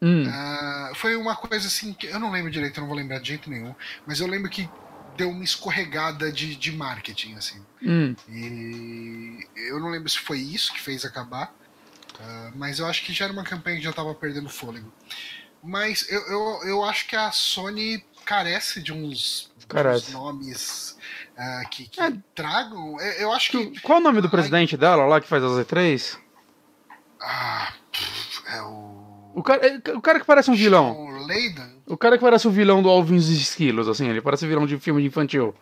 Hum. 0.00 0.24
Ah, 0.28 0.92
foi 0.94 1.16
uma 1.16 1.34
coisa 1.34 1.66
assim 1.66 1.92
que 1.92 2.06
eu 2.06 2.20
não 2.20 2.30
lembro 2.30 2.50
direito, 2.52 2.76
eu 2.76 2.82
não 2.82 2.88
vou 2.88 2.96
lembrar 2.96 3.18
de 3.18 3.28
jeito 3.28 3.50
nenhum. 3.50 3.74
Mas 4.06 4.20
eu 4.20 4.28
lembro 4.28 4.48
que 4.48 4.68
deu 5.16 5.28
uma 5.30 5.42
escorregada 5.42 6.30
de, 6.30 6.54
de 6.54 6.70
marketing, 6.70 7.34
assim. 7.34 7.60
Hum. 7.82 8.14
E 8.28 9.44
eu 9.56 9.80
não 9.80 9.88
lembro 9.88 10.08
se 10.08 10.18
foi 10.20 10.38
isso 10.38 10.72
que 10.72 10.80
fez 10.80 11.04
acabar, 11.04 11.52
ah, 12.20 12.50
mas 12.54 12.78
eu 12.78 12.86
acho 12.86 13.04
que 13.04 13.12
já 13.12 13.24
era 13.26 13.32
uma 13.32 13.44
campanha 13.44 13.76
que 13.76 13.82
já 13.84 13.90
estava 13.90 14.14
perdendo 14.14 14.48
fôlego. 14.48 14.92
Mas 15.62 16.08
eu, 16.10 16.20
eu, 16.28 16.60
eu 16.68 16.84
acho 16.84 17.06
que 17.08 17.16
a 17.16 17.30
Sony 17.32 18.04
carece 18.24 18.80
de 18.82 18.92
uns, 18.92 19.50
de 19.56 19.64
uns 19.64 19.64
Carece. 19.66 20.12
nomes 20.12 20.96
ah, 21.36 21.62
que, 21.70 21.88
que 21.88 22.00
É. 22.00 22.12
tragam. 22.34 23.00
Eu, 23.00 23.12
eu 23.22 23.32
acho 23.32 23.50
que. 23.50 23.80
Qual 23.80 23.98
o 23.98 24.02
nome 24.02 24.20
do 24.20 24.30
presidente 24.30 24.76
dela 24.76 25.04
lá 25.06 25.20
que 25.20 25.28
faz 25.28 25.42
as 25.42 25.52
E3? 25.66 26.18
Ah, 27.20 27.72
é 28.52 28.62
o. 28.62 28.96
O 29.34 29.42
cara, 29.42 29.66
é- 29.66 29.92
o 29.92 30.00
cara 30.00 30.18
que 30.20 30.24
parece 30.26 30.50
um 30.50 30.54
vilão. 30.54 30.94
Sean 30.94 31.26
Layden? 31.26 31.82
O 31.86 31.96
cara 31.96 32.16
que 32.16 32.24
parece 32.24 32.48
o 32.48 32.50
vilão 32.50 32.82
do 32.82 32.88
Alvin 32.88 33.16
e 33.16 33.18
os 33.18 33.28
Esquilos, 33.28 33.86
assim, 33.88 34.08
ele 34.08 34.20
parece 34.22 34.46
vilão 34.46 34.66
de 34.66 34.78
filme 34.78 35.04
infantil. 35.04 35.54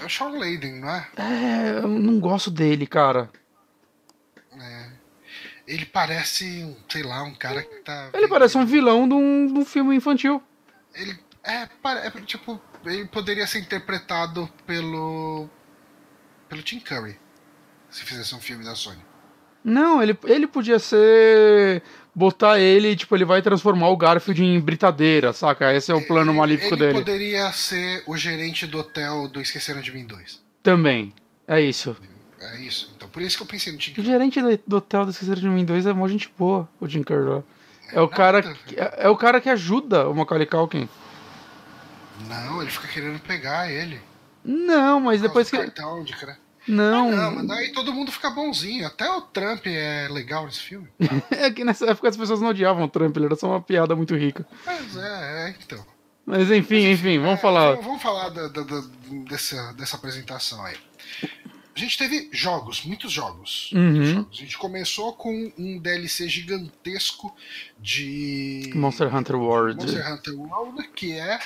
É 0.00 0.04
o 0.04 0.10
Sean 0.10 0.28
Layden, 0.38 0.80
não 0.80 0.90
é? 0.90 1.08
É, 1.16 1.78
eu 1.78 1.88
não 1.88 2.20
gosto 2.20 2.50
dele, 2.50 2.86
cara. 2.86 3.30
Ele 5.72 5.86
parece, 5.86 6.44
um, 6.64 6.76
sei 6.86 7.02
lá, 7.02 7.22
um 7.22 7.34
cara 7.34 7.62
que 7.62 7.76
tá. 7.76 8.10
Ele 8.12 8.28
parece 8.28 8.58
um 8.58 8.66
vilão 8.66 9.08
de 9.08 9.14
um, 9.14 9.46
de 9.46 9.58
um 9.58 9.64
filme 9.64 9.96
infantil. 9.96 10.42
Ele 10.94 11.18
é, 11.42 11.62
é, 11.62 12.10
tipo, 12.26 12.60
ele 12.84 13.06
poderia 13.06 13.46
ser 13.46 13.60
interpretado 13.60 14.46
pelo 14.66 15.48
pelo 16.46 16.62
Tim 16.62 16.78
Curry 16.78 17.16
se 17.88 18.04
fizesse 18.04 18.34
um 18.34 18.40
filme 18.40 18.62
da 18.62 18.74
Sony. 18.74 19.00
Não, 19.64 20.02
ele, 20.02 20.18
ele 20.24 20.46
podia 20.46 20.78
ser. 20.78 21.82
Botar 22.14 22.58
ele, 22.60 22.94
tipo, 22.94 23.16
ele 23.16 23.24
vai 23.24 23.40
transformar 23.40 23.88
o 23.88 23.96
Garfield 23.96 24.44
em 24.44 24.60
britadeira, 24.60 25.32
saca? 25.32 25.72
Esse 25.72 25.90
é 25.90 25.94
o 25.94 26.06
plano 26.06 26.34
maléfico 26.34 26.74
ele 26.74 26.80
dele. 26.80 26.98
poderia 26.98 27.50
ser 27.52 28.02
o 28.06 28.14
gerente 28.14 28.66
do 28.66 28.78
hotel 28.78 29.26
do 29.28 29.40
Esqueceram 29.40 29.80
de 29.80 29.90
Mim 29.90 30.04
2. 30.04 30.42
Também. 30.62 31.14
É 31.48 31.58
isso. 31.58 31.96
É 32.42 32.60
isso. 32.60 32.92
Então 32.96 33.08
por 33.08 33.22
isso 33.22 33.36
que 33.36 33.42
eu 33.42 33.46
pensei 33.46 33.72
no 33.72 33.78
Tim 33.78 33.94
O 34.00 34.04
gerente 34.04 34.40
do, 34.66 34.76
hotel 34.76 35.04
do 35.04 35.10
Esqueceram 35.10 35.40
de 35.40 35.48
Mim 35.48 35.64
2 35.64 35.86
é 35.86 35.92
mó 35.92 36.06
gente 36.08 36.30
boa, 36.38 36.68
o 36.80 36.88
Jim 36.88 37.02
Carrey. 37.02 37.24
lá. 37.24 37.42
É 37.92 38.00
o 38.00 38.04
nada, 38.04 38.16
cara 38.16 38.42
que, 38.42 38.74
é, 38.80 38.94
é 39.04 39.08
o 39.08 39.16
cara 39.16 39.40
que 39.40 39.48
ajuda 39.50 40.08
o 40.08 40.14
Macaulay 40.14 40.46
Culkin. 40.46 40.88
Não, 42.28 42.62
ele 42.62 42.70
fica 42.70 42.88
querendo 42.88 43.18
pegar 43.20 43.70
ele. 43.70 44.00
Não, 44.44 45.00
mas 45.00 45.20
depois 45.20 45.50
que. 45.50 45.56
Cartão 45.58 46.02
de 46.02 46.14
cre- 46.16 46.36
Não, 46.66 47.08
Ah, 47.10 47.16
não, 47.16 47.34
mas 47.36 47.46
daí 47.48 47.72
todo 47.72 47.92
mundo 47.92 48.10
fica 48.10 48.30
bonzinho. 48.30 48.86
Até 48.86 49.10
o 49.10 49.20
Trump 49.20 49.66
é 49.66 50.08
legal 50.10 50.46
nesse 50.46 50.60
filme. 50.60 50.88
é 51.30 51.50
que 51.50 51.64
nessa 51.64 51.86
época 51.90 52.08
as 52.08 52.16
pessoas 52.16 52.40
não 52.40 52.48
odiavam 52.48 52.84
o 52.84 52.88
Trump, 52.88 53.16
ele 53.16 53.26
era 53.26 53.36
só 53.36 53.48
uma 53.48 53.60
piada 53.60 53.94
muito 53.94 54.14
rica. 54.16 54.46
Mas 54.64 54.96
é, 54.96 55.48
é 55.48 55.54
então. 55.62 55.84
Mas 56.24 56.50
enfim, 56.50 56.88
enfim, 56.90 57.18
vamos 57.18 57.34
É, 57.38 57.42
falar. 57.42 57.70
Vamos, 57.72 57.84
vamos 57.84 58.02
falar 58.02 58.28
da- 58.30 58.48
da- 58.48 58.62
da- 58.62 58.84
dessa, 59.28 59.72
dessa 59.74 59.96
apresentação 59.96 60.64
aí. 60.64 60.76
A 61.74 61.78
gente 61.78 61.96
teve 61.96 62.28
jogos, 62.32 62.84
muitos 62.84 63.10
jogos, 63.10 63.70
Uhum. 63.72 63.80
muitos 63.92 64.08
jogos. 64.10 64.38
A 64.38 64.42
gente 64.42 64.58
começou 64.58 65.12
com 65.14 65.52
um 65.58 65.78
DLC 65.78 66.28
gigantesco 66.28 67.34
de 67.78 68.70
Monster 68.74 69.14
Hunter 69.14 69.36
World. 69.36 69.76
Monster 69.80 70.12
Hunter 70.12 70.34
World, 70.38 70.88
que 70.94 71.12
é 71.12 71.38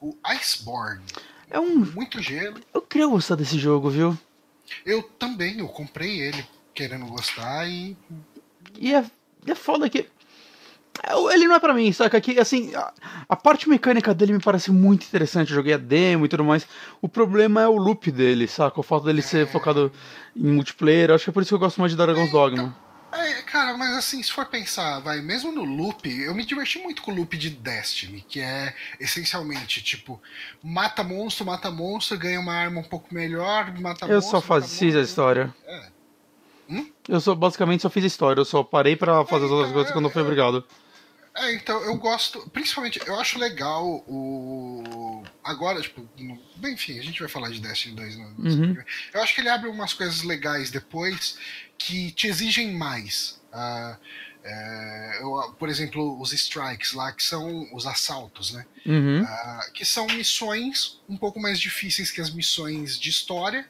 o 0.00 0.16
Iceborne. 0.24 1.02
É 1.50 1.58
um. 1.58 1.78
Muito 1.78 2.22
gelo. 2.22 2.60
Eu 2.72 2.80
queria 2.82 3.06
gostar 3.06 3.34
desse 3.34 3.58
jogo, 3.58 3.90
viu? 3.90 4.16
Eu 4.86 5.02
também, 5.02 5.58
eu 5.58 5.68
comprei 5.68 6.20
ele 6.20 6.46
querendo 6.72 7.04
gostar 7.06 7.68
e 7.68 7.96
E 8.78 8.94
é, 8.94 9.04
é 9.46 9.54
foda 9.54 9.90
que. 9.90 10.08
É, 11.02 11.34
Ele 11.34 11.46
não 11.46 11.54
é 11.54 11.60
pra 11.60 11.72
mim, 11.74 11.92
saca? 11.92 12.20
Que, 12.20 12.38
assim, 12.38 12.74
a, 12.74 12.92
a 13.28 13.36
parte 13.36 13.68
mecânica 13.68 14.12
dele 14.12 14.32
me 14.32 14.40
parece 14.40 14.70
muito 14.70 15.04
interessante. 15.06 15.50
Eu 15.50 15.56
joguei 15.56 15.74
a 15.74 15.78
demo 15.78 16.24
e 16.26 16.28
tudo 16.28 16.44
mais. 16.44 16.66
O 17.00 17.08
problema 17.08 17.62
é 17.62 17.68
o 17.68 17.76
loop 17.76 18.10
dele, 18.10 18.46
saca? 18.48 18.78
O 18.80 18.82
fato 18.82 19.04
dele 19.04 19.22
ser 19.22 19.46
focado 19.46 19.92
em 20.36 20.52
multiplayer. 20.52 21.10
Eu 21.10 21.14
acho 21.14 21.24
que 21.24 21.30
é 21.30 21.32
por 21.32 21.42
isso 21.42 21.50
que 21.50 21.54
eu 21.54 21.58
gosto 21.58 21.80
mais 21.80 21.92
de 21.92 21.96
Dragon's 21.98 22.30
Dogma. 22.30 22.76
É, 23.14 23.42
cara, 23.42 23.76
mas 23.76 23.94
assim, 23.94 24.22
se 24.22 24.32
for 24.32 24.46
pensar, 24.46 25.00
vai, 25.00 25.20
mesmo 25.20 25.52
no 25.52 25.64
loop, 25.64 26.08
eu 26.08 26.34
me 26.34 26.46
diverti 26.46 26.78
muito 26.78 27.02
com 27.02 27.12
o 27.12 27.14
loop 27.14 27.36
de 27.36 27.50
Destiny, 27.50 28.24
que 28.26 28.40
é 28.40 28.74
essencialmente, 28.98 29.82
tipo, 29.82 30.18
mata 30.64 31.04
monstro, 31.04 31.44
mata 31.44 31.70
monstro, 31.70 32.16
ganha 32.16 32.40
uma 32.40 32.54
arma 32.54 32.80
um 32.80 32.84
pouco 32.84 33.14
melhor, 33.14 33.70
mata 33.78 34.06
Eu 34.06 34.14
monstro. 34.14 34.40
só 34.40 34.54
mata 34.54 34.66
fiz 34.66 34.80
monstro. 34.80 34.98
a 34.98 35.02
história. 35.02 35.54
É. 35.66 35.91
Hum? 36.68 36.90
Eu 37.08 37.20
só, 37.20 37.34
basicamente 37.34 37.82
só 37.82 37.90
fiz 37.90 38.04
história, 38.04 38.40
eu 38.40 38.44
só 38.44 38.62
parei 38.62 38.96
pra 38.96 39.24
fazer 39.24 39.44
as 39.46 39.50
outras 39.50 39.68
então, 39.70 39.74
coisas 39.74 39.92
quando 39.92 40.10
fui 40.10 40.22
obrigado. 40.22 40.64
É, 41.34 41.54
então 41.54 41.80
eu 41.82 41.96
gosto, 41.96 42.48
principalmente, 42.50 43.00
eu 43.06 43.18
acho 43.18 43.38
legal 43.38 43.86
o. 44.06 45.22
Agora, 45.42 45.80
tipo, 45.80 46.06
no- 46.18 46.38
bem, 46.56 46.74
enfim, 46.74 46.98
a 46.98 47.02
gente 47.02 47.20
vai 47.20 47.28
falar 47.28 47.48
de 47.50 47.60
Destiny 47.60 47.96
2 47.96 48.16
no, 48.18 48.30
no 48.32 48.50
Uhum. 48.50 48.76
Eu 49.14 49.22
acho 49.22 49.34
que 49.34 49.40
ele 49.40 49.48
abre 49.48 49.68
umas 49.68 49.94
coisas 49.94 50.22
legais 50.22 50.70
depois 50.70 51.38
que 51.78 52.10
te 52.12 52.26
exigem 52.26 52.72
mais. 52.72 53.40
Ah, 53.52 53.96
é, 54.44 55.18
eu, 55.22 55.54
por 55.58 55.68
exemplo, 55.70 56.20
os 56.20 56.32
strikes 56.32 56.92
lá, 56.92 57.12
que 57.12 57.22
são 57.22 57.66
os 57.72 57.86
assaltos, 57.86 58.52
né? 58.52 58.66
Uhum. 58.84 59.24
Ah, 59.26 59.66
que 59.72 59.84
são 59.86 60.06
missões 60.08 61.00
um 61.08 61.16
pouco 61.16 61.40
mais 61.40 61.58
difíceis 61.58 62.10
que 62.10 62.20
as 62.20 62.30
missões 62.30 62.98
de 62.98 63.08
história. 63.08 63.66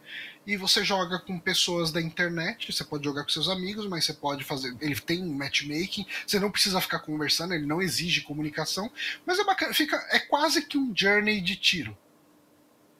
E 0.46 0.56
você 0.56 0.84
joga 0.84 1.18
com 1.18 1.38
pessoas 1.38 1.92
da 1.92 2.00
internet, 2.00 2.72
você 2.72 2.84
pode 2.84 3.04
jogar 3.04 3.22
com 3.22 3.28
seus 3.28 3.48
amigos, 3.48 3.86
mas 3.86 4.04
você 4.04 4.12
pode 4.12 4.42
fazer. 4.44 4.76
Ele 4.80 4.96
tem 4.96 5.24
matchmaking, 5.24 6.06
você 6.26 6.40
não 6.40 6.50
precisa 6.50 6.80
ficar 6.80 6.98
conversando, 7.00 7.54
ele 7.54 7.66
não 7.66 7.80
exige 7.80 8.22
comunicação, 8.22 8.90
mas 9.24 9.38
é 9.38 9.44
bacana, 9.44 9.72
fica, 9.72 9.96
é 10.10 10.18
quase 10.18 10.66
que 10.66 10.76
um 10.76 10.92
journey 10.94 11.40
de 11.40 11.56
tiro. 11.56 11.96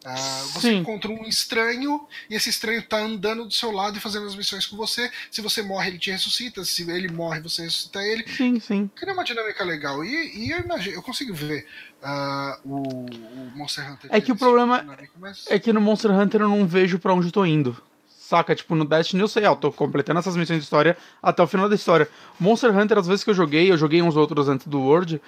Ah, 0.05 0.43
você 0.55 0.71
Sim. 0.71 0.77
encontra 0.79 1.11
um 1.11 1.23
estranho 1.25 2.07
e 2.29 2.35
esse 2.35 2.51
estranho 2.51 2.83
tá 2.83 2.99
andando 2.99 3.45
do 3.45 3.53
seu 3.53 3.71
lado 3.71 3.97
e 3.97 4.01
fazendo 4.01 4.27
as 4.27 4.35
missões 4.35 4.67
com 4.67 4.77
você. 4.77 5.11
Se 5.31 5.41
você 5.41 5.63
morre, 5.63 5.91
ele 5.91 5.99
te 5.99 6.11
ressuscita. 6.11 6.65
Se 6.65 6.83
ele 6.91 7.09
morre, 7.11 7.41
você 7.41 7.63
ressuscita 7.63 8.01
ele 8.03 8.25
Sim, 8.29 8.59
sim. 8.59 8.91
cria 8.97 9.13
uma 9.15 9.23
dinâmica 9.25 9.63
legal. 9.65 10.05
E, 10.05 10.47
e 10.47 10.51
eu 10.51 10.59
imagino, 10.61 10.97
eu 10.97 11.03
consigo 11.03 11.33
ver 11.33 11.67
ah, 12.03 12.59
o, 12.65 12.83
o 12.83 13.53
Monster 13.55 13.93
Hunter. 13.93 14.11
É 14.13 14.21
que 14.21 14.33
o 14.33 14.37
problema 14.37 14.81
dinâmica, 14.81 15.13
mas- 15.21 15.45
É 15.49 15.59
que 15.59 15.73
no 15.73 15.81
Monster 15.81 16.11
Hunter 16.11 16.41
eu 16.41 16.49
não 16.49 16.67
vejo 16.67 16.99
pra 16.99 17.15
onde 17.15 17.29
eu 17.29 17.33
tô 17.33 17.45
indo. 17.47 17.77
Saca? 18.09 18.55
Tipo, 18.57 18.75
no 18.75 18.85
Destiny 18.87 19.21
eu 19.21 19.29
sei, 19.29 19.45
ó, 19.45 19.55
tô 19.55 19.71
completando 19.71 20.19
essas 20.19 20.35
missões 20.37 20.59
de 20.59 20.65
história 20.65 20.97
até 21.23 21.43
o 21.43 21.47
final 21.47 21.69
da 21.69 21.75
história. 21.75 22.09
Monster 22.41 22.77
Hunter, 22.77 22.99
às 22.99 23.07
vezes 23.07 23.23
que 23.23 23.31
eu 23.31 23.35
joguei, 23.35 23.71
eu 23.71 23.77
joguei 23.77 24.01
uns 24.03 24.17
outros 24.17 24.49
antes 24.49 24.67
do 24.67 24.81
World, 24.81 25.21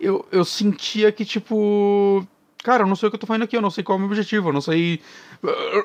eu, 0.00 0.26
eu 0.32 0.44
sentia 0.44 1.12
que, 1.12 1.24
tipo. 1.24 2.26
Cara, 2.66 2.82
eu 2.82 2.86
não 2.88 2.96
sei 2.96 3.06
o 3.06 3.10
que 3.12 3.14
eu 3.14 3.20
tô 3.20 3.28
fazendo 3.28 3.44
aqui, 3.44 3.56
eu 3.56 3.62
não 3.62 3.70
sei 3.70 3.84
qual 3.84 3.94
é 3.94 3.98
o 3.98 4.00
meu 4.00 4.08
objetivo, 4.08 4.48
eu 4.48 4.52
não 4.52 4.60
sei. 4.60 5.00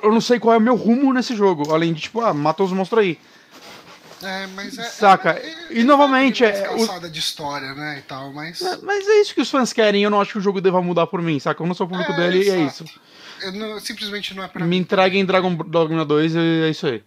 Eu 0.01 0.11
não 0.11 0.19
sei 0.19 0.39
qual 0.39 0.55
é 0.55 0.57
o 0.57 0.61
meu 0.61 0.75
rumo 0.75 1.13
nesse 1.13 1.35
jogo. 1.35 1.71
Além 1.71 1.93
de, 1.93 2.01
tipo, 2.01 2.21
ah, 2.21 2.33
mata 2.33 2.63
os 2.63 2.71
monstros 2.71 3.03
aí. 3.03 3.19
É, 4.23 4.47
mas 4.47 4.75
é, 4.79 4.83
Saca? 4.85 5.29
é- 5.33 5.45
é- 5.47 5.79
E 5.79 5.83
novamente, 5.83 6.43
é. 6.43 6.47
é, 6.49 6.61
Calçada 6.63 7.07
de 7.07 7.19
história, 7.19 7.75
né? 7.75 7.99
E 7.99 8.01
tal, 8.01 8.33
mas. 8.33 8.59
É, 8.63 8.77
Mas 8.81 9.07
é 9.07 9.21
isso 9.21 9.35
que 9.35 9.41
os 9.41 9.49
fãs 9.51 9.71
querem, 9.71 10.01
eu 10.01 10.09
não 10.09 10.19
acho 10.19 10.31
que 10.31 10.39
o 10.39 10.41
jogo 10.41 10.59
deva 10.59 10.81
mudar 10.81 11.05
por 11.05 11.21
mim, 11.21 11.39
saca? 11.39 11.61
Eu 11.61 11.67
não 11.67 11.75
sou 11.75 11.85
o 11.85 11.89
público 11.89 12.13
É, 12.13 12.15
dele 12.17 12.43
e 12.45 12.49
é 12.49 12.57
isso. 12.65 12.83
não- 13.53 13.79
simplesmente 13.79 14.33
não 14.33 14.43
é 14.43 14.47
pra 14.47 14.63
Me 14.63 14.69
mim. 14.71 14.77
entreguem 14.77 15.23
Dragon 15.23 15.53
Dogma 15.53 16.03
2 16.03 16.33
e 16.33 16.39
é 16.65 16.69
isso 16.71 16.87
aí. 16.87 17.03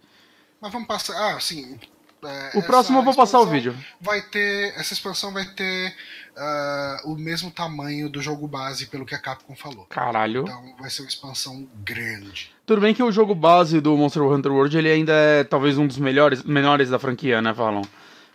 Mas 0.61 0.71
vamos 0.71 0.87
passar. 0.87 1.13
Ah, 1.35 1.37
sim. 1.41 1.77
é, 2.23 2.57
O 2.57 2.63
próximo 2.63 2.99
eu 2.99 3.03
vou 3.03 3.13
passar 3.13 3.41
o 3.41 3.45
vídeo. 3.45 3.75
Vai 3.99 4.21
ter. 4.21 4.73
Essa 4.77 4.93
expansão 4.93 5.33
vai 5.33 5.43
ter 5.45 5.93
ah, 6.37 7.01
o 7.05 7.15
mesmo 7.15 7.49
tamanho 7.49 8.09
do 8.09 8.21
jogo 8.21 8.47
base, 8.47 8.87
pelo 8.87 9.05
que 9.05 9.15
a 9.15 9.19
Capcom 9.19 9.55
falou. 9.55 9.85
Caralho. 9.85 10.43
Então 10.43 10.75
vai 10.79 10.89
ser 10.89 11.01
uma 11.01 11.07
expansão 11.07 11.67
grande. 11.83 12.51
Tudo 12.65 12.81
bem 12.81 12.93
que 12.93 13.03
o 13.03 13.11
jogo 13.11 13.33
base 13.33 13.79
do 13.79 13.95
Monster 13.95 14.23
Hunter 14.23 14.51
World 14.51 14.77
ele 14.77 14.89
ainda 14.89 15.13
é 15.13 15.43
talvez 15.43 15.77
um 15.77 15.87
dos 15.87 15.97
melhores, 15.97 16.43
menores 16.43 16.89
da 16.89 16.99
franquia, 16.99 17.41
né, 17.41 17.53
falam. 17.53 17.83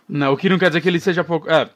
Não, 0.07 0.33
o 0.33 0.37
que 0.37 0.49
não 0.49 0.57
quer 0.57 0.69
dizer 0.69 0.81
que 0.81 0.89
ele 0.89 0.99
seja 0.99 1.23
pouco. 1.23 1.49
É. 1.49 1.69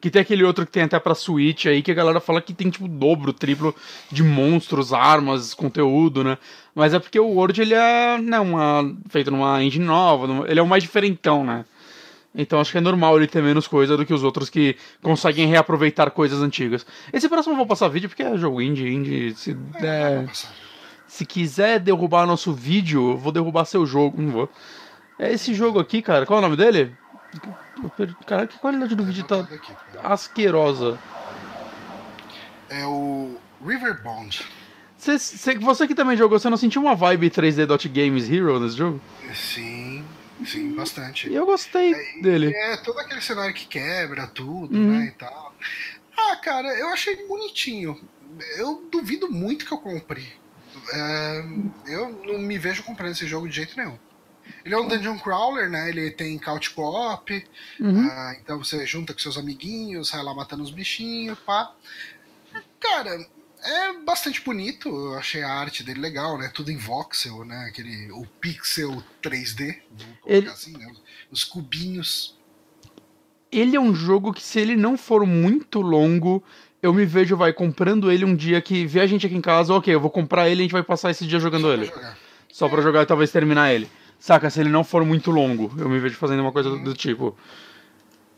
Que 0.00 0.10
tem 0.10 0.22
aquele 0.22 0.44
outro 0.44 0.64
que 0.64 0.70
tem 0.70 0.84
até 0.84 0.98
pra 1.00 1.14
Switch 1.14 1.66
aí, 1.66 1.82
que 1.82 1.90
a 1.90 1.94
galera 1.94 2.20
fala 2.20 2.40
que 2.40 2.54
tem 2.54 2.70
tipo 2.70 2.86
dobro, 2.86 3.32
triplo 3.32 3.74
de 4.12 4.22
monstros, 4.22 4.92
armas, 4.92 5.52
conteúdo, 5.52 6.22
né? 6.22 6.38
Mas 6.72 6.94
é 6.94 7.00
porque 7.00 7.18
o 7.18 7.26
World 7.26 7.60
ele 7.60 7.74
é 7.74 8.16
né, 8.16 8.38
uma, 8.38 8.94
feito 9.08 9.30
numa 9.32 9.62
engine 9.62 9.84
nova, 9.84 10.48
ele 10.48 10.60
é 10.60 10.62
o 10.62 10.68
mais 10.68 10.84
diferentão, 10.84 11.44
né? 11.44 11.64
Então 12.34 12.60
acho 12.60 12.70
que 12.70 12.78
é 12.78 12.80
normal 12.80 13.16
ele 13.16 13.26
ter 13.26 13.42
menos 13.42 13.66
coisa 13.66 13.96
do 13.96 14.04
que 14.06 14.12
os 14.14 14.22
outros 14.22 14.48
que 14.50 14.76
conseguem 15.02 15.46
reaproveitar 15.46 16.10
coisas 16.10 16.40
antigas. 16.40 16.86
Esse 17.12 17.28
próximo 17.28 17.54
eu 17.54 17.56
vou 17.56 17.66
passar 17.66 17.88
vídeo 17.88 18.08
porque 18.08 18.22
é 18.22 18.36
jogo 18.36 18.60
indie, 18.60 18.88
indie. 18.88 19.34
Se, 19.34 19.54
passar. 19.54 20.52
se 21.06 21.24
quiser 21.26 21.80
derrubar 21.80 22.26
nosso 22.26 22.52
vídeo, 22.52 23.12
eu 23.12 23.16
vou 23.16 23.32
derrubar 23.32 23.64
seu 23.64 23.84
jogo. 23.86 24.20
Não 24.20 24.30
vou. 24.30 24.48
É 25.18 25.32
esse 25.32 25.52
jogo 25.54 25.80
aqui, 25.80 26.00
cara. 26.02 26.24
Qual 26.26 26.38
é 26.38 26.40
o 26.40 26.42
nome 26.44 26.56
dele? 26.56 26.94
Caralho, 28.26 28.48
que 28.48 28.58
qualidade 28.58 28.94
do 28.94 29.04
vídeo 29.04 29.24
tá 29.24 29.42
cara. 29.44 29.60
asquerosa. 30.12 30.98
É 32.68 32.84
o 32.86 33.36
Riverbond. 33.66 34.42
Cê, 34.96 35.18
cê- 35.18 35.58
você 35.58 35.86
que 35.86 35.94
também 35.94 36.16
jogou, 36.16 36.38
você 36.38 36.50
não 36.50 36.56
sentiu 36.56 36.82
uma 36.82 36.94
vibe 36.94 37.30
3D 37.30 37.66
Dot 37.66 37.88
Games 37.88 38.28
Hero 38.30 38.58
nesse 38.60 38.76
jogo? 38.76 39.00
Sim, 39.32 40.04
sim, 40.46 40.72
bastante. 40.74 41.28
E 41.28 41.34
eu 41.34 41.44
gostei 41.46 41.94
dele. 42.22 42.52
É 42.54 42.76
todo 42.78 42.98
aquele 42.98 43.20
cenário 43.20 43.54
que 43.54 43.66
quebra 43.66 44.26
tudo, 44.26 44.76
Uhum. 44.76 44.98
né, 44.98 45.06
e 45.06 45.10
tal. 45.18 45.54
Ah, 46.16 46.36
cara, 46.36 46.68
eu 46.78 46.88
achei 46.88 47.26
bonitinho. 47.26 48.00
Eu 48.56 48.86
duvido 48.90 49.30
muito 49.30 49.64
que 49.66 49.72
eu 49.72 49.78
compre. 49.78 50.26
É, 50.92 51.44
eu 51.86 52.08
não 52.24 52.38
me 52.38 52.58
vejo 52.58 52.82
comprando 52.82 53.12
esse 53.12 53.26
jogo 53.26 53.48
de 53.48 53.56
jeito 53.56 53.76
nenhum. 53.76 53.98
Ele 54.64 54.74
é 54.74 54.78
um 54.78 54.88
dungeon 54.88 55.18
crawler, 55.18 55.68
né? 55.68 55.88
Ele 55.90 56.10
tem 56.10 56.38
couch 56.38 56.70
co-op. 56.70 57.44
Uhum. 57.80 58.08
ah, 58.10 58.34
então 58.40 58.58
você 58.58 58.86
junta 58.86 59.12
com 59.12 59.18
seus 59.20 59.36
amiguinhos, 59.36 60.08
sai 60.08 60.22
lá 60.22 60.34
matando 60.34 60.62
os 60.62 60.70
bichinhos, 60.70 61.38
pá. 61.40 61.72
Cara, 62.80 63.26
é 63.64 63.92
bastante 64.04 64.40
bonito. 64.42 64.88
Eu 64.88 65.18
achei 65.18 65.42
a 65.42 65.50
arte 65.52 65.82
dele 65.82 66.00
legal, 66.00 66.38
né? 66.38 66.50
Tudo 66.54 66.70
em 66.70 66.76
voxel, 66.76 67.44
né? 67.44 67.66
Aquele, 67.68 68.10
o 68.12 68.26
pixel 68.40 69.02
3D, 69.22 69.76
vamos 69.90 70.16
colocar 70.20 70.36
Ele- 70.36 70.48
assim, 70.48 70.76
né? 70.76 70.90
Os 71.30 71.44
cubinhos. 71.44 72.36
Ele 73.50 73.76
é 73.76 73.80
um 73.80 73.94
jogo 73.94 74.32
que, 74.32 74.42
se 74.42 74.60
ele 74.60 74.76
não 74.76 74.96
for 74.98 75.24
muito 75.26 75.80
longo, 75.80 76.42
eu 76.82 76.92
me 76.92 77.04
vejo, 77.06 77.36
vai, 77.36 77.52
comprando 77.52 78.12
ele 78.12 78.24
um 78.24 78.36
dia 78.36 78.60
que 78.60 78.84
vê 78.86 79.00
a 79.00 79.06
gente 79.06 79.26
aqui 79.26 79.34
em 79.34 79.40
casa, 79.40 79.72
ok, 79.72 79.92
eu 79.94 80.00
vou 80.00 80.10
comprar 80.10 80.48
ele 80.48 80.60
e 80.60 80.62
a 80.62 80.64
gente 80.64 80.72
vai 80.72 80.82
passar 80.82 81.10
esse 81.10 81.26
dia 81.26 81.40
jogando 81.40 81.62
Só 81.62 81.72
ele. 81.72 81.86
pra 81.86 81.94
jogar. 81.96 82.18
Só 82.52 82.68
pra 82.68 82.82
jogar 82.82 83.02
e 83.02 83.06
talvez 83.06 83.30
terminar 83.32 83.72
ele. 83.72 83.88
Saca, 84.18 84.50
se 84.50 84.60
ele 84.60 84.68
não 84.68 84.82
for 84.84 85.04
muito 85.04 85.30
longo, 85.30 85.72
eu 85.78 85.88
me 85.88 85.98
vejo 85.98 86.16
fazendo 86.16 86.40
uma 86.40 86.52
coisa 86.52 86.68
do, 86.70 86.78
do 86.78 86.94
tipo. 86.94 87.36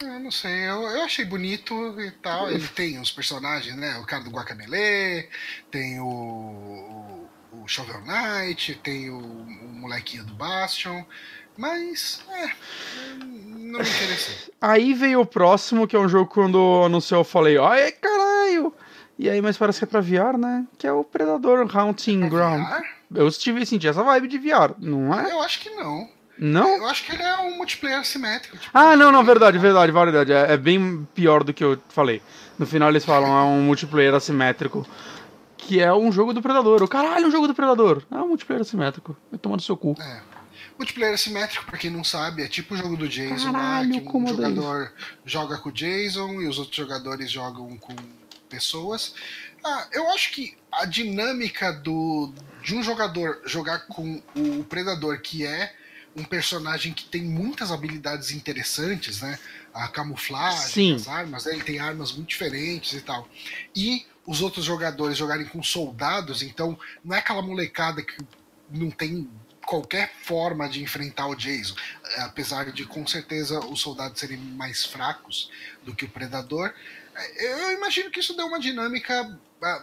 Eu 0.03 0.19
não 0.19 0.31
sei, 0.31 0.69
eu, 0.69 0.83
eu 0.83 1.03
achei 1.03 1.25
bonito 1.25 1.75
e 2.01 2.11
tal. 2.11 2.51
Ele 2.51 2.67
tem 2.69 2.99
os 2.99 3.11
personagens, 3.11 3.77
né? 3.77 3.99
O 3.99 4.07
cara 4.07 4.25
do 4.25 4.31
Guacamele, 4.31 5.29
tem 5.71 6.01
o, 6.01 6.07
o, 6.07 7.29
o 7.53 7.69
Shovel 7.69 8.01
Knight, 8.01 8.75
tem 8.83 9.11
o, 9.11 9.19
o 9.19 9.73
molequinho 9.75 10.25
do 10.25 10.35
Bastion. 10.35 11.05
Mas, 11.57 12.25
é, 12.31 12.51
não 13.19 13.81
me 13.81 13.89
interessei. 13.89 14.37
Aí 14.61 14.95
veio 14.95 15.21
o 15.21 15.27
próximo, 15.27 15.87
que 15.87 15.95
é 15.95 15.99
um 15.99 16.09
jogo 16.09 16.31
quando 16.31 16.83
anunciou 16.85 17.21
eu 17.21 17.25
falei, 17.25 17.59
ai 17.59 17.93
caralho! 17.93 18.73
E 19.19 19.29
aí, 19.29 19.43
mas 19.43 19.59
parece 19.59 19.81
que 19.81 19.85
é 19.85 19.89
pra 19.89 20.01
VR, 20.01 20.39
né? 20.39 20.67
Que 20.79 20.87
é 20.87 20.93
o 20.93 21.05
Predador 21.05 21.69
Haunting 21.77 22.27
Ground. 22.31 22.67
VR? 22.67 22.83
Eu 23.15 23.31
tive, 23.31 23.67
senti 23.67 23.87
essa 23.87 24.03
vibe 24.03 24.29
de 24.29 24.39
VR, 24.39 24.75
não 24.79 25.13
é? 25.13 25.31
Eu 25.31 25.43
acho 25.43 25.61
que 25.61 25.69
não. 25.71 26.09
Não? 26.41 26.79
Eu 26.79 26.87
acho 26.87 27.05
que 27.05 27.13
ele 27.13 27.23
é 27.23 27.37
um 27.37 27.59
multiplayer 27.59 28.03
simétrico. 28.03 28.57
tipo, 28.57 28.71
Ah, 28.73 28.97
não, 28.97 29.13
não, 29.13 29.23
verdade, 29.23 29.59
verdade, 29.59 29.93
verdade. 29.93 30.33
É, 30.33 30.53
é 30.55 30.57
bem 30.57 31.07
pior 31.15 31.45
do 31.45 31.53
que 31.53 31.63
eu 31.63 31.79
falei. 31.91 32.23
No 32.59 32.67
final 32.67 32.89
eles 32.89 33.05
falam, 33.05 33.29
é 33.37 33.43
um 33.43 33.61
multiplayer 33.61 34.15
assimétrico. 34.15 34.87
Que 35.59 35.81
é 35.81 35.93
um 35.93 36.11
jogo 36.11 36.33
do 36.33 36.41
Predador. 36.41 36.83
O 36.83 36.89
caralho, 36.89 37.29
um 37.29 37.31
jogo 37.31 37.47
do 37.47 37.55
Predador. 37.55 38.03
É 38.11 38.17
um 38.17 38.29
multiplayer 38.29 38.63
assimétrico. 38.63 39.15
Vai 39.31 39.39
tomar 39.39 39.57
no 39.57 39.63
seu 39.63 39.77
cu. 39.77 39.95
É. 40.01 40.23
Multiplayer 40.79 41.15
assimétrico, 41.15 41.67
pra 41.67 41.77
quem 41.77 41.91
não 41.91 42.03
sabe, 42.03 42.43
é 42.43 42.49
tipo 42.49 42.73
o 42.73 42.77
jogo 42.77 42.97
do 42.97 43.07
Jason 43.07 43.53
Caralho, 43.53 43.95
lá, 43.97 44.01
que 44.01 44.17
um 44.17 44.27
jogador 44.27 44.93
joga 45.27 45.59
com 45.59 45.69
o 45.69 45.73
Jason 45.73 46.41
e 46.41 46.49
os 46.49 46.59
outros 46.59 46.75
jogadores 46.77 47.31
jogam 47.31 47.77
com 47.77 47.95
pessoas. 48.49 49.15
Ah, 49.63 49.87
eu 49.93 50.09
acho 50.09 50.33
que 50.33 50.57
a 50.73 50.87
dinâmica 50.87 51.71
do, 51.71 52.33
de 52.63 52.75
um 52.75 52.83
jogador 52.83 53.43
jogar 53.45 53.81
com 53.89 54.23
o 54.35 54.65
Predador, 54.65 55.21
que 55.21 55.45
é 55.47 55.75
um 56.17 56.25
personagem 56.25 56.93
que 56.93 57.05
tem 57.05 57.23
muitas 57.23 57.71
habilidades 57.71 58.33
interessantes, 58.33 59.21
né? 59.21 59.39
A 59.73 59.89
camuflagem, 59.89 60.69
Sim. 60.69 60.95
as 60.95 61.07
armas, 61.07 61.45
né? 61.45 61.53
ele 61.53 61.63
tem 61.63 61.79
armas 61.79 62.13
muito 62.13 62.29
diferentes 62.29 62.93
e 62.93 63.01
tal. 63.01 63.29
E 63.75 64.05
os 64.27 64.43
outros 64.43 64.65
jogadores 64.65 65.17
jogarem 65.17 65.47
com 65.47 65.63
soldados, 65.63 66.43
então 66.43 66.79
não 67.05 67.15
é 67.15 67.19
aquela 67.19 67.43
molecada 67.43 68.03
que 68.03 68.17
não 68.71 68.91
tem 68.91 69.29
qualquer 69.65 70.13
forma 70.23 70.69
de 70.69 70.83
enfrentar 70.83 71.27
o 71.27 71.37
Jason, 71.37 71.77
apesar 72.19 72.73
de 72.73 72.85
com 72.85 73.07
certeza 73.07 73.61
os 73.61 73.81
soldados 73.81 74.19
serem 74.19 74.39
mais 74.39 74.85
fracos 74.85 75.51
do 75.85 75.95
que 75.95 76.05
o 76.05 76.09
Predador. 76.09 76.73
Eu 77.37 77.73
imagino 77.73 78.11
que 78.11 78.21
isso 78.21 78.37
deu 78.37 78.47
uma 78.47 78.59
dinâmica 78.59 79.39
ah, 79.63 79.83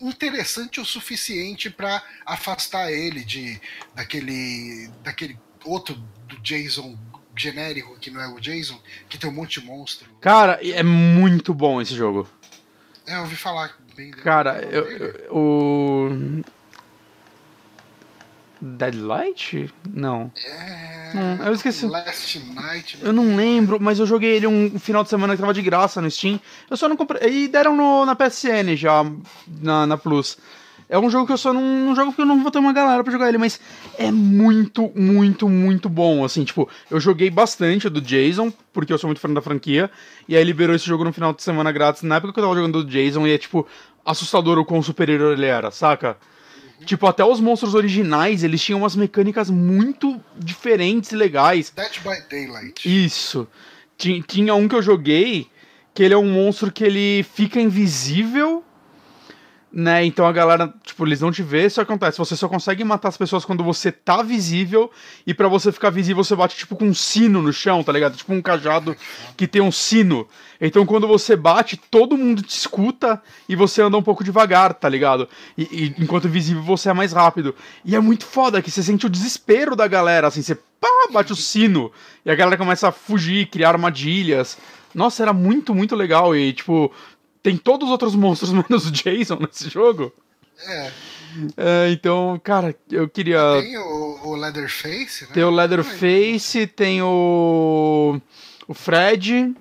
interessante 0.00 0.80
o 0.80 0.84
suficiente 0.84 1.68
para 1.70 2.02
afastar 2.24 2.90
ele 2.90 3.24
de 3.24 3.60
daquele 3.94 4.90
daquele 5.02 5.38
outro 5.64 5.94
do 6.26 6.38
Jason 6.40 6.98
genérico, 7.36 7.98
que 7.98 8.10
não 8.10 8.20
é 8.20 8.28
o 8.28 8.40
Jason, 8.40 8.80
que 9.08 9.18
tem 9.18 9.30
um 9.30 9.32
monte 9.32 9.60
de 9.60 9.66
monstro. 9.66 10.08
Cara, 10.20 10.58
é 10.62 10.82
muito 10.82 11.54
bom 11.54 11.80
esse 11.80 11.94
jogo. 11.94 12.28
É, 13.06 13.16
eu 13.16 13.20
ouvi 13.20 13.36
falar 13.36 13.76
bem 13.96 14.10
Cara, 14.10 14.62
eu, 14.62 14.84
eu, 14.86 15.34
o. 15.34 16.42
Deadlight? 18.60 19.72
Não. 19.92 20.30
É. 20.44 21.14
Não, 21.14 21.46
eu 21.46 21.52
esqueci. 21.52 21.86
Last 21.86 22.38
Night. 22.54 22.98
Eu 23.00 23.12
não 23.12 23.36
lembro, 23.36 23.78
mas 23.80 23.98
eu 23.98 24.06
joguei 24.06 24.36
ele 24.36 24.46
um 24.46 24.78
final 24.78 25.02
de 25.02 25.08
semana 25.08 25.34
que 25.34 25.40
tava 25.40 25.54
de 25.54 25.62
graça 25.62 26.00
no 26.00 26.10
Steam. 26.10 26.38
Eu 26.68 26.76
só 26.76 26.88
não 26.88 26.96
comprei. 26.96 27.44
E 27.44 27.48
deram 27.48 27.76
no, 27.76 28.04
na 28.04 28.14
PSN 28.14 28.76
já, 28.76 29.04
na, 29.60 29.86
na 29.86 29.96
Plus. 29.96 30.36
É 30.90 30.98
um 30.98 31.08
jogo 31.08 31.24
que 31.24 31.32
eu 31.32 31.38
só 31.38 31.52
não, 31.52 31.62
não 31.62 31.94
jogo 31.94 32.10
porque 32.10 32.22
eu 32.22 32.26
não 32.26 32.42
vou 32.42 32.50
ter 32.50 32.58
uma 32.58 32.72
galera 32.72 33.04
pra 33.04 33.12
jogar 33.12 33.28
ele, 33.28 33.38
mas 33.38 33.60
é 33.96 34.10
muito, 34.10 34.90
muito, 34.96 35.48
muito 35.48 35.88
bom. 35.88 36.24
Assim, 36.24 36.42
tipo, 36.42 36.68
eu 36.90 36.98
joguei 36.98 37.30
bastante 37.30 37.88
do 37.88 38.00
Jason, 38.00 38.52
porque 38.72 38.92
eu 38.92 38.98
sou 38.98 39.06
muito 39.06 39.20
fã 39.20 39.32
da 39.32 39.40
franquia, 39.40 39.88
e 40.28 40.36
aí 40.36 40.42
liberou 40.42 40.74
esse 40.74 40.84
jogo 40.84 41.04
no 41.04 41.12
final 41.12 41.32
de 41.32 41.44
semana 41.44 41.70
grátis, 41.70 42.02
na 42.02 42.16
época 42.16 42.32
que 42.32 42.40
eu 42.40 42.42
tava 42.42 42.56
jogando 42.56 42.82
do 42.82 42.90
Jason, 42.90 43.24
e 43.24 43.32
é, 43.32 43.38
tipo, 43.38 43.64
assustador 44.04 44.58
o 44.58 44.64
quão 44.64 44.82
superior 44.82 45.32
ele 45.32 45.46
era, 45.46 45.70
saca? 45.70 46.16
Tipo, 46.84 47.06
até 47.06 47.24
os 47.24 47.40
monstros 47.40 47.74
originais, 47.74 48.42
eles 48.42 48.62
tinham 48.62 48.80
umas 48.80 48.96
mecânicas 48.96 49.50
muito 49.50 50.20
diferentes 50.36 51.12
e 51.12 51.16
legais. 51.16 51.70
Dead 51.74 51.98
by 52.02 52.20
Daylight. 52.30 53.04
Isso. 53.04 53.46
Ti- 53.98 54.24
Tinha 54.26 54.54
um 54.54 54.66
que 54.66 54.74
eu 54.74 54.82
joguei, 54.82 55.46
que 55.92 56.02
ele 56.02 56.14
é 56.14 56.16
um 56.18 56.30
monstro 56.30 56.72
que 56.72 56.82
ele 56.82 57.22
fica 57.34 57.60
invisível, 57.60 58.64
né? 59.72 60.04
Então 60.04 60.26
a 60.26 60.32
galera, 60.32 60.72
tipo, 60.82 61.06
eles 61.06 61.20
não 61.20 61.30
te 61.30 61.42
vê, 61.42 61.66
isso 61.66 61.80
acontece. 61.80 62.18
Você 62.18 62.34
só 62.34 62.48
consegue 62.48 62.82
matar 62.82 63.08
as 63.08 63.16
pessoas 63.16 63.44
quando 63.44 63.62
você 63.62 63.92
tá 63.92 64.22
visível, 64.22 64.90
e 65.26 65.32
pra 65.32 65.48
você 65.48 65.70
ficar 65.70 65.90
visível 65.90 66.24
você 66.24 66.34
bate 66.34 66.56
tipo 66.56 66.74
com 66.76 66.86
um 66.86 66.94
sino 66.94 67.40
no 67.40 67.52
chão, 67.52 67.82
tá 67.82 67.92
ligado? 67.92 68.16
Tipo 68.16 68.32
um 68.32 68.42
cajado 68.42 68.96
que 69.36 69.46
tem 69.46 69.62
um 69.62 69.70
sino. 69.70 70.26
Então 70.60 70.84
quando 70.84 71.06
você 71.06 71.36
bate, 71.36 71.76
todo 71.76 72.18
mundo 72.18 72.42
te 72.42 72.56
escuta 72.56 73.22
e 73.48 73.54
você 73.54 73.80
anda 73.82 73.96
um 73.96 74.02
pouco 74.02 74.24
devagar, 74.24 74.74
tá 74.74 74.88
ligado? 74.88 75.28
E, 75.56 75.62
e 75.62 76.02
enquanto 76.02 76.28
visível 76.28 76.62
você 76.62 76.90
é 76.90 76.92
mais 76.92 77.12
rápido. 77.12 77.54
E 77.84 77.94
é 77.94 78.00
muito 78.00 78.26
foda 78.26 78.60
que 78.60 78.70
você 78.70 78.82
sente 78.82 79.06
o 79.06 79.10
desespero 79.10 79.76
da 79.76 79.86
galera, 79.86 80.26
assim, 80.26 80.42
você 80.42 80.54
pá, 80.54 80.88
bate 81.12 81.32
o 81.32 81.36
sino, 81.36 81.92
e 82.24 82.30
a 82.30 82.34
galera 82.34 82.56
começa 82.56 82.88
a 82.88 82.92
fugir, 82.92 83.46
criar 83.46 83.70
armadilhas. 83.70 84.58
Nossa, 84.94 85.22
era 85.22 85.32
muito, 85.32 85.74
muito 85.74 85.94
legal. 85.94 86.34
E, 86.34 86.52
tipo, 86.52 86.92
tem 87.42 87.56
todos 87.56 87.86
os 87.88 87.92
outros 87.92 88.14
monstros 88.14 88.52
menos 88.52 88.86
o 88.86 88.90
Jason 88.90 89.36
nesse 89.40 89.68
jogo. 89.68 90.12
É. 90.66 90.90
É, 91.56 91.90
então, 91.90 92.40
cara, 92.42 92.74
eu 92.90 93.08
queria. 93.08 93.38
Tem 93.62 93.78
o, 93.78 94.20
o 94.28 94.34
Leatherface, 94.36 95.24
né? 95.26 95.30
Tem 95.32 95.44
o 95.44 95.50
Leatherface, 95.50 96.66
tem 96.66 97.00
o. 97.02 98.20
O 98.66 98.74
Fred. 98.74 99.54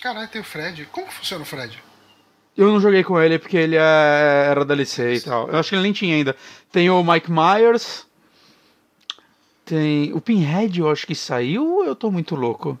Caralho, 0.00 0.28
tem 0.28 0.40
o 0.40 0.44
Fred. 0.44 0.86
Como 0.92 1.06
que 1.06 1.14
funciona 1.14 1.42
o 1.42 1.46
Fred? 1.46 1.82
Eu 2.56 2.68
não 2.70 2.80
joguei 2.80 3.02
com 3.02 3.18
ele 3.20 3.38
porque 3.38 3.56
ele 3.56 3.76
é- 3.76 4.46
era 4.50 4.64
DLC 4.64 5.14
e 5.14 5.20
tal. 5.22 5.48
Eu 5.48 5.58
acho 5.58 5.70
que 5.70 5.74
ele 5.74 5.82
nem 5.82 5.92
tinha 5.92 6.14
ainda. 6.14 6.36
Tem 6.70 6.90
o 6.90 7.02
Mike 7.02 7.30
Myers. 7.30 8.06
Tem. 9.64 10.12
O 10.12 10.20
Pinhead, 10.20 10.80
eu 10.80 10.90
acho 10.90 11.06
que 11.06 11.14
saiu 11.14 11.64
ou 11.66 11.84
eu 11.84 11.94
tô 11.94 12.10
muito 12.10 12.34
louco? 12.34 12.78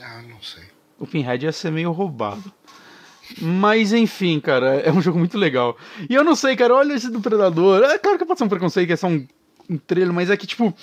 Ah, 0.00 0.22
não 0.28 0.42
sei. 0.42 0.64
O 0.98 1.06
Pinhead 1.06 1.44
ia 1.44 1.52
ser 1.52 1.70
meio 1.70 1.92
roubado. 1.92 2.52
Mas 3.40 3.92
enfim, 3.92 4.40
cara, 4.40 4.80
é 4.80 4.90
um 4.92 5.00
jogo 5.00 5.18
muito 5.18 5.38
legal. 5.38 5.76
E 6.08 6.14
eu 6.14 6.24
não 6.24 6.34
sei, 6.34 6.56
cara, 6.56 6.74
olha 6.74 6.94
esse 6.94 7.10
do 7.10 7.20
Predador. 7.20 7.82
É 7.84 7.98
claro 7.98 8.18
que 8.18 8.24
pode 8.24 8.38
ser 8.38 8.44
um 8.44 8.48
preconceito, 8.48 8.86
que 8.86 8.92
é 8.92 8.96
só 8.96 9.06
um, 9.06 9.26
um 9.68 9.78
trailer, 9.78 10.12
mas 10.12 10.30
é 10.30 10.36
que 10.36 10.46
tipo. 10.46 10.74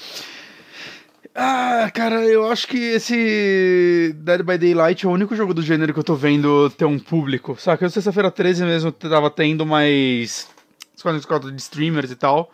Ah, 1.35 1.91
cara, 1.93 2.25
eu 2.25 2.49
acho 2.51 2.67
que 2.67 2.77
esse 2.77 4.15
Dead 4.17 4.41
by 4.41 4.57
Daylight 4.57 5.05
é 5.05 5.09
o 5.09 5.11
único 5.11 5.35
jogo 5.35 5.53
do 5.53 5.61
gênero 5.61 5.93
que 5.93 5.99
eu 5.99 6.03
tô 6.03 6.15
vendo 6.15 6.69
ter 6.71 6.85
um 6.85 6.97
público. 6.97 7.55
Saca? 7.59 7.85
Eu 7.85 7.89
sexta-feira 7.89 8.31
13 8.31 8.65
mesmo 8.65 8.91
tava 8.91 9.29
tendo 9.29 9.65
mais. 9.65 10.49
Escolha 10.95 11.19
de 11.19 11.61
streamers 11.61 12.09
e 12.09 12.15
tal. 12.15 12.51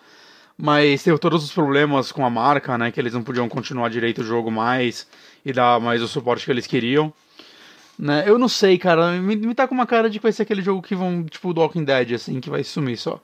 Mas 0.57 1.01
teve 1.01 1.17
todos 1.17 1.43
os 1.43 1.51
problemas 1.51 2.11
com 2.11 2.25
a 2.25 2.29
marca, 2.29 2.77
né? 2.77 2.91
Que 2.91 2.99
eles 2.99 3.13
não 3.13 3.23
podiam 3.23 3.47
continuar 3.47 3.89
direito 3.89 4.21
o 4.21 4.25
jogo 4.25 4.51
mais 4.51 5.07
e 5.45 5.53
dar 5.53 5.79
mais 5.79 6.01
o 6.01 6.07
suporte 6.07 6.45
que 6.45 6.51
eles 6.51 6.67
queriam. 6.67 7.13
Né? 7.97 8.23
Eu 8.27 8.37
não 8.39 8.49
sei, 8.49 8.77
cara. 8.77 9.11
Me, 9.13 9.35
me 9.35 9.53
tá 9.55 9.67
com 9.67 9.75
uma 9.75 9.85
cara 9.85 10.09
de 10.09 10.19
que 10.19 10.23
vai 10.23 10.31
ser 10.31 10.43
aquele 10.43 10.61
jogo 10.61 10.81
que 10.81 10.95
vão, 10.95 11.23
tipo, 11.23 11.53
do 11.53 11.61
Walking 11.61 11.83
Dead, 11.83 12.13
assim, 12.13 12.39
que 12.41 12.49
vai 12.49 12.63
sumir 12.63 12.97
só. 12.97 13.19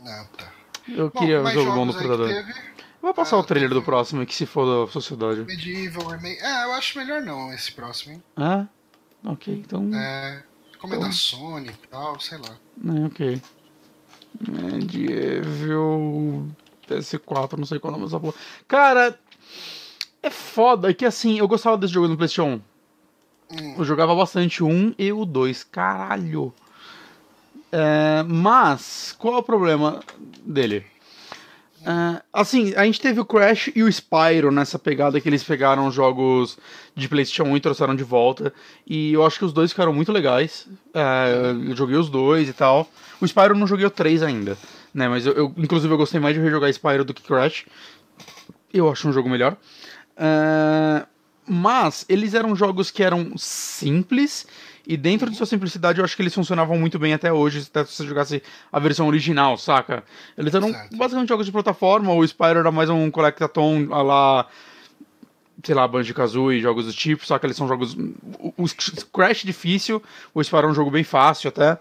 Não, 0.00 0.24
tá. 0.36 0.52
Eu 0.88 1.10
Bom, 1.10 1.20
queria 1.20 1.42
um 1.42 1.50
jogo 1.50 1.72
bom 1.72 1.86
do 1.86 1.94
Predador. 1.94 2.30
vou 3.02 3.12
passar 3.14 3.36
Ah, 3.36 3.40
o 3.40 3.44
trailer 3.44 3.68
do 3.70 3.76
teve- 3.76 3.86
próximo, 3.86 4.24
que 4.26 4.34
se 4.34 4.46
for 4.46 4.86
da 4.86 4.92
sociedade. 4.92 5.40
Medieval 5.40 6.06
Remake. 6.08 6.40
É, 6.42 6.64
eu 6.64 6.72
acho 6.74 6.98
melhor 6.98 7.22
não 7.22 7.52
esse 7.52 7.72
próximo, 7.72 8.12
hein? 8.14 8.22
Ah, 8.36 8.66
ok, 9.24 9.54
então. 9.66 9.90
É. 9.94 10.42
Como 10.78 10.94
é 10.94 10.98
da 10.98 11.10
Sony 11.10 11.70
e 11.70 11.86
tal, 11.88 12.20
sei 12.20 12.38
lá. 12.38 12.56
É, 13.02 13.06
ok. 13.06 13.42
Medieval 14.46 16.46
PS4, 16.88 17.58
não 17.58 17.66
sei 17.66 17.78
qual 17.78 17.94
é 17.94 17.96
nome 17.96 18.06
dessa 18.08 18.20
porra. 18.20 18.34
Cara, 18.68 19.18
é 20.22 20.30
foda 20.30 20.92
que 20.94 21.04
assim, 21.04 21.38
eu 21.38 21.48
gostava 21.48 21.76
desse 21.78 21.92
jogo 21.94 22.08
no 22.08 22.16
PlayStation 22.16 22.54
1. 22.56 22.60
Eu 23.78 23.84
jogava 23.84 24.14
bastante 24.14 24.62
o 24.62 24.66
1 24.68 24.94
e 24.98 25.12
o 25.12 25.24
2, 25.24 25.64
caralho. 25.64 26.52
É, 27.70 28.22
mas, 28.26 29.14
qual 29.18 29.34
é 29.34 29.38
o 29.38 29.42
problema 29.42 30.00
dele? 30.44 30.84
É, 31.82 32.22
assim, 32.32 32.74
a 32.74 32.84
gente 32.84 33.00
teve 33.00 33.20
o 33.20 33.24
Crash 33.24 33.70
e 33.76 33.82
o 33.82 33.92
Spyro 33.92 34.50
nessa 34.50 34.76
pegada 34.78 35.20
que 35.20 35.28
eles 35.28 35.44
pegaram 35.44 35.88
jogos 35.92 36.58
de 36.96 37.08
PlayStation 37.08 37.44
1 37.44 37.56
e 37.56 37.60
trouxeram 37.60 37.94
de 37.94 38.02
volta. 38.02 38.52
E 38.86 39.12
eu 39.12 39.24
acho 39.24 39.38
que 39.38 39.44
os 39.44 39.52
dois 39.52 39.70
ficaram 39.70 39.92
muito 39.92 40.10
legais. 40.10 40.66
É, 40.92 41.52
eu 41.68 41.76
joguei 41.76 41.96
os 41.96 42.08
dois 42.10 42.48
e 42.48 42.52
tal. 42.52 42.88
O 43.20 43.26
Spyro 43.26 43.56
não 43.56 43.66
joguei 43.66 43.86
o 43.86 43.90
3 43.90 44.22
ainda, 44.22 44.58
né? 44.92 45.08
Mas 45.08 45.24
eu, 45.26 45.32
eu- 45.34 45.54
inclusive, 45.56 45.92
eu 45.92 45.98
gostei 45.98 46.18
mais 46.18 46.34
de 46.34 46.40
rejogar 46.40 46.68
Spyro 46.72 47.04
do 47.04 47.14
que 47.14 47.22
Crash. 47.22 47.64
Eu 48.74 48.90
acho 48.90 49.08
um 49.08 49.12
jogo 49.12 49.28
melhor. 49.28 49.56
É, 50.16 51.06
mas 51.46 52.04
eles 52.08 52.34
eram 52.34 52.54
jogos 52.56 52.90
que 52.90 53.02
eram 53.02 53.32
simples. 53.36 54.46
E 54.88 54.96
dentro 54.96 55.28
de 55.28 55.36
sua 55.36 55.46
simplicidade, 55.46 55.98
eu 55.98 56.04
acho 56.04 56.14
que 56.14 56.22
eles 56.22 56.34
funcionavam 56.34 56.78
muito 56.78 56.96
bem 56.96 57.12
até 57.12 57.32
hoje, 57.32 57.66
até 57.68 57.84
se 57.84 57.94
você 57.94 58.06
jogasse 58.06 58.42
a 58.72 58.78
versão 58.78 59.08
original, 59.08 59.58
saca? 59.58 60.04
Eles 60.38 60.54
eram 60.54 60.70
Certo. 60.70 60.96
basicamente 60.96 61.28
jogos 61.28 61.46
de 61.46 61.50
plataforma, 61.50 62.12
o 62.12 62.24
Spyro 62.24 62.60
era 62.60 62.70
mais 62.70 62.88
um 62.88 63.10
collectathon 63.10 63.88
a 63.90 64.00
lá, 64.00 64.46
sei 65.64 65.74
lá, 65.74 65.88
Banjo-Kazooie, 65.88 66.60
jogos 66.60 66.86
do 66.86 66.92
tipo, 66.92 67.26
só 67.26 67.36
que 67.36 67.46
eles 67.46 67.56
são 67.56 67.66
jogos... 67.66 67.94
O, 68.38 68.54
o 68.62 69.06
Crash 69.12 69.42
difícil, 69.42 70.00
o 70.32 70.40
Spyro 70.40 70.68
é 70.68 70.70
um 70.70 70.74
jogo 70.74 70.90
bem 70.92 71.02
fácil 71.02 71.48
até. 71.48 71.78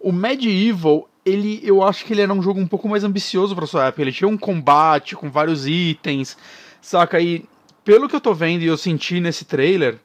O 0.00 0.10
Medieval, 0.10 1.08
ele, 1.24 1.60
eu 1.62 1.84
acho 1.84 2.04
que 2.04 2.12
ele 2.12 2.22
era 2.22 2.32
um 2.32 2.42
jogo 2.42 2.58
um 2.58 2.66
pouco 2.66 2.88
mais 2.88 3.04
ambicioso 3.04 3.54
pra 3.54 3.64
sua 3.64 3.86
época. 3.86 4.02
Ele 4.02 4.10
tinha 4.10 4.26
um 4.26 4.36
combate 4.36 5.14
com 5.14 5.30
vários 5.30 5.68
itens, 5.68 6.36
saca? 6.80 7.20
E 7.20 7.44
pelo 7.84 8.08
que 8.08 8.16
eu 8.16 8.20
tô 8.20 8.34
vendo 8.34 8.62
e 8.62 8.66
eu 8.66 8.76
senti 8.76 9.20
nesse 9.20 9.44
trailer, 9.44 9.98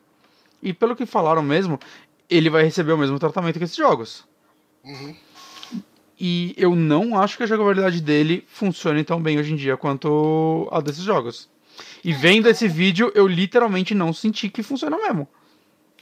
e 0.61 0.73
pelo 0.73 0.95
que 0.95 1.05
falaram 1.05 1.41
mesmo, 1.41 1.79
ele 2.29 2.49
vai 2.49 2.63
receber 2.63 2.93
o 2.93 2.97
mesmo 2.97 3.19
tratamento 3.19 3.57
que 3.57 3.63
esses 3.65 3.75
jogos. 3.75 4.25
Uhum. 4.83 5.15
E 6.19 6.55
eu 6.57 6.75
não 6.75 7.19
acho 7.19 7.37
que 7.37 7.43
a 7.43 7.47
jogabilidade 7.47 8.01
dele 8.01 8.43
funcione 8.47 9.03
tão 9.03 9.21
bem 9.21 9.37
hoje 9.37 9.53
em 9.53 9.55
dia 9.55 9.77
quanto 9.77 10.67
a 10.71 10.81
desses 10.81 11.03
jogos. 11.03 11.47
E 12.03 12.11
vendo 12.11 12.49
esse 12.49 12.67
vídeo, 12.67 13.11
eu 13.13 13.27
literalmente 13.27 13.93
não 13.93 14.11
senti 14.11 14.49
que 14.49 14.63
funciona 14.63 14.97
mesmo. 14.97 15.27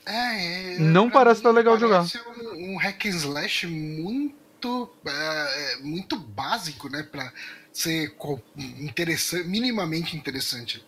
É, 0.06 0.76
é, 0.76 0.80
Não 0.80 1.10
parece 1.10 1.42
tá 1.42 1.52
legal 1.52 1.78
parece 1.78 2.18
Um, 2.18 2.74
um 2.74 2.78
hack 2.78 3.06
and 3.08 3.10
slash 3.10 3.68
muito, 3.68 4.90
é, 5.06 5.74
é, 5.74 5.78
muito 5.82 6.18
básico, 6.18 6.88
né? 6.90 7.04
Pra 7.04 7.34
ser 7.74 8.16
co- 8.16 8.40
interessante, 8.56 9.48
minimamente 9.48 10.16
interessante. 10.16 10.86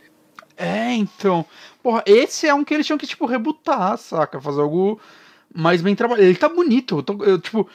É, 0.57 0.93
então. 0.93 1.45
Porra, 1.83 2.03
esse 2.05 2.47
é 2.47 2.53
um 2.53 2.63
que 2.63 2.73
eles 2.73 2.85
tinham 2.85 2.97
que, 2.97 3.05
tipo, 3.07 3.25
rebutar, 3.25 3.97
saca? 3.97 4.41
Fazer 4.41 4.61
algo 4.61 4.99
mais 5.53 5.81
bem 5.81 5.95
trabalhado. 5.95 6.27
Ele 6.27 6.37
tá 6.37 6.49
bonito. 6.49 6.97
Eu 6.97 7.03
tô- 7.03 7.23
eu, 7.23 7.39
tipo, 7.39 7.69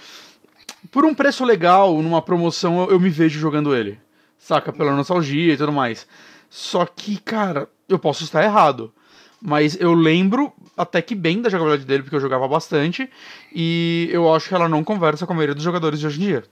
por 0.90 1.04
um 1.04 1.14
preço 1.14 1.44
legal, 1.44 2.02
numa 2.02 2.20
promoção, 2.20 2.82
eu, 2.82 2.90
eu 2.92 3.00
me 3.00 3.08
vejo 3.08 3.38
jogando 3.38 3.74
ele. 3.74 3.98
Saca? 4.38 4.72
Pela 4.72 4.94
nostalgia 4.96 5.54
e 5.54 5.56
tudo 5.56 5.72
mais. 5.72 6.06
Só 6.50 6.84
que, 6.84 7.18
cara, 7.18 7.68
eu 7.88 7.98
posso 7.98 8.24
estar 8.24 8.42
errado. 8.42 8.92
Mas 9.40 9.76
eu 9.80 9.92
lembro 9.94 10.52
até 10.76 11.00
que 11.00 11.14
bem 11.14 11.40
da 11.40 11.48
jogabilidade 11.48 11.86
dele, 11.86 12.02
porque 12.02 12.16
eu 12.16 12.20
jogava 12.20 12.46
bastante. 12.48 13.08
E 13.54 14.08
eu 14.12 14.32
acho 14.34 14.48
que 14.48 14.54
ela 14.54 14.68
não 14.68 14.82
conversa 14.84 15.26
com 15.26 15.32
a 15.32 15.36
maioria 15.36 15.54
dos 15.54 15.64
jogadores 15.64 16.00
de 16.00 16.06
hoje 16.06 16.20
em 16.20 16.24
dia. 16.26 16.44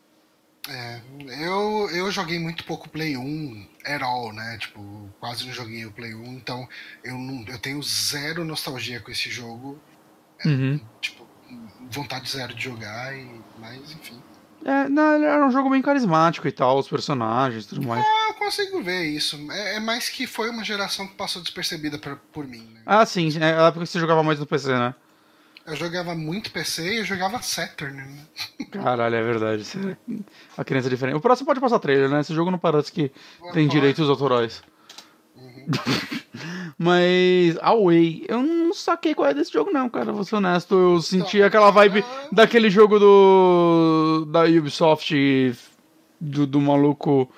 É, 0.69 1.01
eu, 1.45 1.89
eu 1.93 2.11
joguei 2.11 2.39
muito 2.39 2.65
pouco 2.65 2.89
Play 2.89 3.17
1 3.17 3.67
at 3.85 4.03
all, 4.03 4.33
né? 4.33 4.59
Tipo, 4.59 5.09
quase 5.19 5.47
não 5.47 5.53
joguei 5.53 5.85
o 5.87 5.93
Play 5.93 6.15
1, 6.15 6.25
então 6.35 6.69
eu, 7.05 7.17
não, 7.17 7.45
eu 7.47 7.59
tenho 7.59 7.83
zero 7.83 8.45
nostalgia 8.45 9.01
com 9.01 9.11
esse 9.11 9.31
jogo. 9.31 9.79
Uhum. 10.45 10.81
Tipo, 11.01 11.27
vontade 11.91 12.29
zero 12.31 12.55
de 12.55 12.65
jogar, 12.65 13.17
e, 13.17 13.29
mas 13.59 13.93
enfim. 13.93 14.21
É, 14.65 14.89
não, 14.89 15.15
ele 15.15 15.25
era 15.25 15.45
um 15.45 15.51
jogo 15.51 15.71
bem 15.71 15.81
carismático 15.81 16.47
e 16.47 16.53
tal, 16.53 16.79
os 16.79 16.89
personagens 16.89 17.65
e 17.65 17.69
tudo 17.69 17.87
mais. 17.87 18.05
Ah, 18.05 18.35
consigo 18.35 18.83
ver 18.83 19.05
isso. 19.05 19.39
É, 19.51 19.77
é 19.77 19.81
mais 19.81 20.09
que 20.09 20.27
foi 20.27 20.51
uma 20.51 20.63
geração 20.63 21.07
que 21.07 21.15
passou 21.15 21.41
despercebida 21.41 21.99
pra, 21.99 22.17
por 22.17 22.47
mim. 22.47 22.69
Né? 22.75 22.83
Ah, 22.85 23.05
sim. 23.07 23.31
É 23.41 23.55
a 23.55 23.69
época 23.69 23.85
que 23.85 23.91
você 23.91 23.99
jogava 23.99 24.23
mais 24.23 24.39
no 24.39 24.47
PC, 24.47 24.69
né? 24.69 24.95
Eu 25.71 25.77
jogava 25.77 26.15
muito 26.15 26.51
PC 26.51 26.95
e 26.95 26.99
eu 26.99 27.05
jogava 27.05 27.41
Saturn. 27.43 27.97
Né? 27.97 28.27
Caralho, 28.73 29.15
é 29.15 29.23
verdade. 29.23 29.65
Você- 29.65 29.97
A 30.57 30.65
criança 30.65 30.89
é 30.89 30.91
diferente. 30.91 31.17
O 31.17 31.21
próximo 31.21 31.47
pode 31.47 31.61
passar 31.61 31.79
trailer, 31.79 32.09
né? 32.11 32.21
Esse 32.21 32.35
jogo 32.35 32.51
não 32.51 32.59
parece 32.59 32.91
que 32.93 33.11
tem 33.53 33.69
direitos 33.69 34.09
autorais. 34.09 34.63
Mas 36.79 37.57
a 37.61 37.75
Way, 37.75 38.25
eu 38.29 38.43
não 38.43 38.73
saquei 38.73 39.15
qual 39.15 39.29
é 39.29 39.35
desse 39.35 39.53
jogo, 39.53 39.71
não, 39.71 39.89
cara. 39.89 40.13
Vou 40.13 40.25
ser 40.25 40.37
honesto. 40.37 40.75
Eu 40.75 41.01
senti 41.03 41.43
aquela 41.43 41.71
vibe 41.71 42.05
daquele 42.33 42.71
jogo 42.71 42.99
do. 42.99 44.25
da 44.31 44.45
Ubisoft 44.45 45.15
do, 46.21 46.47
do 46.47 46.61
maluco 46.61 47.31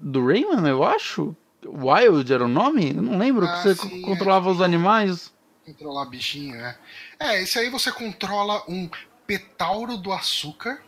do 0.00 0.24
Rayman, 0.26 0.66
eu 0.68 0.84
acho. 0.84 1.34
Wild 1.64 2.32
era 2.32 2.44
o 2.44 2.48
nome? 2.48 2.90
Eu 2.94 3.02
não 3.02 3.18
lembro. 3.18 3.46
Ah, 3.46 3.52
que 3.52 3.62
você 3.62 3.74
sim, 3.74 4.02
é. 4.02 4.06
controlava 4.06 4.50
os 4.50 4.60
animais. 4.60 5.32
Controlar 5.64 6.06
bichinho, 6.06 6.56
né? 6.56 6.76
É, 7.22 7.42
esse 7.42 7.58
aí 7.58 7.70
você 7.70 7.92
controla 7.92 8.64
um 8.68 8.88
petauro 9.26 9.96
do 9.96 10.12
açúcar, 10.12 10.82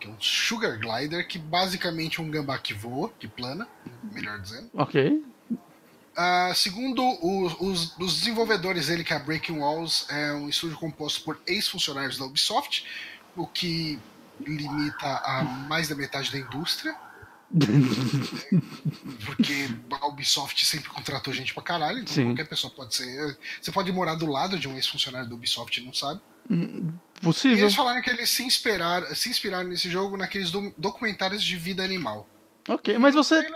que 0.00 0.06
é 0.08 0.10
um 0.10 0.16
sugar 0.20 0.78
glider, 0.78 1.28
que 1.28 1.38
basicamente 1.38 2.20
é 2.20 2.22
um 2.22 2.30
gambá 2.30 2.58
que 2.58 2.72
voa, 2.74 3.12
que 3.18 3.28
plana, 3.28 3.68
melhor 4.10 4.38
dizendo. 4.40 4.70
Ok. 4.74 5.22
Ah, 6.16 6.52
segundo 6.54 7.02
os, 7.24 7.56
os- 7.60 7.96
os 7.98 8.18
desenvolvedores 8.18 8.86
dele, 8.88 9.04
que 9.04 9.12
é 9.12 9.16
a 9.16 9.20
Breaking 9.20 9.58
Walls, 9.58 10.06
é 10.10 10.32
um 10.32 10.48
estúdio 10.48 10.76
composto 10.78 11.22
por 11.22 11.40
ex-funcionários 11.46 12.18
da 12.18 12.24
Ubisoft, 12.24 12.84
o 13.36 13.46
que 13.46 13.98
limita 14.40 15.06
a 15.06 15.42
mais 15.44 15.88
da 15.88 15.94
metade 15.94 16.30
da 16.32 16.38
indústria. 16.38 16.94
Porque 19.26 19.68
a 20.00 20.06
Ubisoft 20.06 20.64
sempre 20.64 20.88
contratou 20.90 21.32
gente 21.32 21.52
pra 21.54 21.62
caralho, 21.62 21.98
então 21.98 22.14
Sim. 22.14 22.26
qualquer 22.26 22.48
pessoa 22.48 22.72
pode 22.74 22.94
ser. 22.94 23.36
Você 23.60 23.70
pode 23.72 23.90
morar 23.92 24.14
do 24.14 24.26
lado 24.26 24.58
de 24.58 24.68
um 24.68 24.74
ex-funcionário 24.74 25.28
da 25.28 25.34
Ubisoft 25.34 25.78
e 25.80 25.84
não 25.84 25.92
sabe. 25.92 26.20
E 26.50 26.92
Possível. 27.22 27.58
eles 27.58 27.74
falaram 27.74 28.02
que 28.02 28.10
eles 28.10 28.28
se 28.30 28.42
inspiraram, 28.42 29.14
se 29.14 29.28
inspiraram 29.28 29.68
nesse 29.68 29.88
jogo 29.90 30.16
naqueles 30.16 30.50
do- 30.50 30.72
documentários 30.76 31.42
de 31.42 31.56
vida 31.56 31.82
animal. 31.84 32.26
Ok, 32.68 32.98
mas 32.98 33.14
você. 33.14 33.46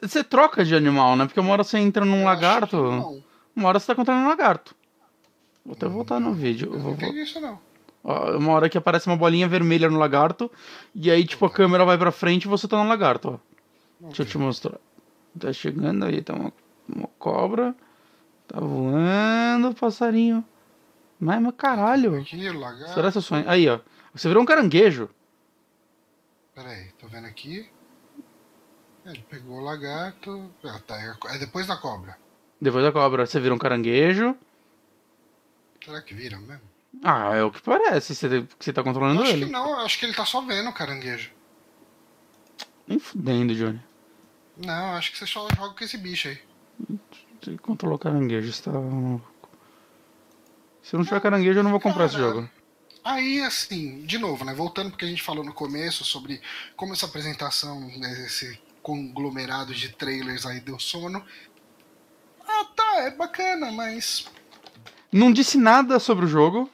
Você 0.00 0.22
troca 0.22 0.64
de 0.64 0.74
animal, 0.74 1.16
né? 1.16 1.24
Porque 1.26 1.40
uma 1.40 1.52
hora 1.52 1.64
você 1.64 1.78
entra 1.78 2.04
num 2.04 2.20
Eu 2.20 2.24
lagarto. 2.24 3.22
Uma 3.54 3.68
hora 3.68 3.80
você 3.80 3.86
tá 3.86 3.94
controlando 3.94 4.26
um 4.26 4.28
lagarto. 4.28 4.74
Vou 5.64 5.74
até 5.74 5.86
voltar 5.88 6.20
no 6.20 6.32
vídeo. 6.34 6.72
Eu 6.72 6.78
vou- 6.80 6.90
não 6.92 6.96
entendi 7.08 7.20
isso 7.22 7.40
não. 7.40 7.58
Uma 8.04 8.52
hora 8.52 8.68
que 8.68 8.76
aparece 8.76 9.06
uma 9.06 9.16
bolinha 9.16 9.48
vermelha 9.48 9.88
no 9.88 9.98
lagarto. 9.98 10.50
E 10.94 11.10
aí, 11.10 11.24
tipo, 11.24 11.44
a 11.46 11.50
câmera 11.50 11.84
vai 11.84 11.96
pra 11.96 12.10
frente 12.10 12.44
e 12.44 12.48
você 12.48 12.66
tá 12.66 12.82
no 12.82 12.88
lagarto, 12.88 13.34
ó. 13.34 14.06
Deixa 14.06 14.22
eu 14.22 14.26
te 14.26 14.38
mostrar. 14.38 14.78
Tá 15.38 15.52
chegando 15.52 16.04
aí, 16.04 16.20
tá 16.20 16.34
uma, 16.34 16.52
uma 16.88 17.08
cobra. 17.18 17.74
Tá 18.48 18.58
voando, 18.60 19.74
passarinho. 19.74 20.44
Mas, 21.18 21.40
mas 21.40 21.54
caralho. 21.56 22.20
Aqui, 22.20 22.50
lagarto. 22.50 22.94
Será 22.94 23.12
que 23.12 23.18
eu 23.18 23.22
sonho? 23.22 23.48
Aí, 23.48 23.68
ó. 23.68 23.78
Você 24.12 24.28
virou 24.28 24.42
um 24.42 24.46
caranguejo. 24.46 25.08
Peraí, 26.54 26.90
tô 26.98 27.06
vendo 27.06 27.26
aqui. 27.26 27.70
Ele 29.06 29.24
pegou 29.30 29.58
o 29.58 29.64
lagarto. 29.64 30.50
Ah, 30.64 30.80
tá, 30.86 30.96
é 31.00 31.34
é 31.34 31.38
depois 31.38 31.66
da 31.66 31.76
cobra. 31.76 32.16
Depois 32.60 32.84
da 32.84 32.92
cobra, 32.92 33.24
você 33.26 33.40
vira 33.40 33.54
um 33.54 33.58
caranguejo. 33.58 34.36
Será 35.84 36.02
que 36.02 36.14
viram 36.14 36.40
mesmo? 36.40 36.71
Ah, 37.02 37.34
é 37.34 37.42
o 37.42 37.50
que 37.50 37.62
parece. 37.62 38.14
Você, 38.14 38.46
você 38.58 38.72
tá 38.72 38.82
controlando 38.82 39.22
acho 39.22 39.32
ele. 39.32 39.46
que 39.46 39.52
não, 39.52 39.78
acho 39.80 39.98
que 39.98 40.06
ele 40.06 40.14
tá 40.14 40.24
só 40.26 40.40
vendo 40.40 40.68
o 40.68 40.72
caranguejo. 40.72 41.30
Nem 42.86 42.98
fudendo, 42.98 43.54
Johnny. 43.54 43.80
Não, 44.56 44.96
acho 44.96 45.12
que 45.12 45.18
você 45.18 45.26
só 45.26 45.48
joga 45.56 45.74
com 45.74 45.84
esse 45.84 45.96
bicho 45.96 46.28
aí. 46.28 46.38
Você 47.40 47.56
controlou 47.58 47.98
caranguejo, 47.98 48.52
você 48.52 48.62
tá 48.62 48.72
maluco. 48.72 49.32
Se 50.82 50.96
não 50.96 51.04
tiver 51.04 51.20
caranguejo, 51.20 51.60
eu 51.60 51.62
não 51.62 51.70
vou 51.70 51.80
comprar 51.80 52.06
esse 52.06 52.16
Cara, 52.16 52.28
jogo. 52.28 52.50
Aí, 53.04 53.40
assim, 53.42 54.02
de 54.02 54.18
novo, 54.18 54.44
né? 54.44 54.54
Voltando 54.54 54.90
porque 54.90 55.04
a 55.04 55.08
gente 55.08 55.22
falou 55.22 55.44
no 55.44 55.52
começo 55.52 56.04
sobre 56.04 56.40
como 56.76 56.92
essa 56.92 57.06
apresentação, 57.06 57.80
né, 57.98 58.26
esse 58.26 58.60
conglomerado 58.82 59.74
de 59.74 59.88
trailers 59.90 60.44
aí 60.44 60.60
deu 60.60 60.78
sono. 60.78 61.24
Ah, 62.46 62.64
tá, 62.76 62.96
é 62.98 63.10
bacana, 63.10 63.70
mas. 63.72 64.26
Não 65.10 65.32
disse 65.32 65.56
nada 65.56 65.98
sobre 65.98 66.24
o 66.26 66.28
jogo. 66.28 66.70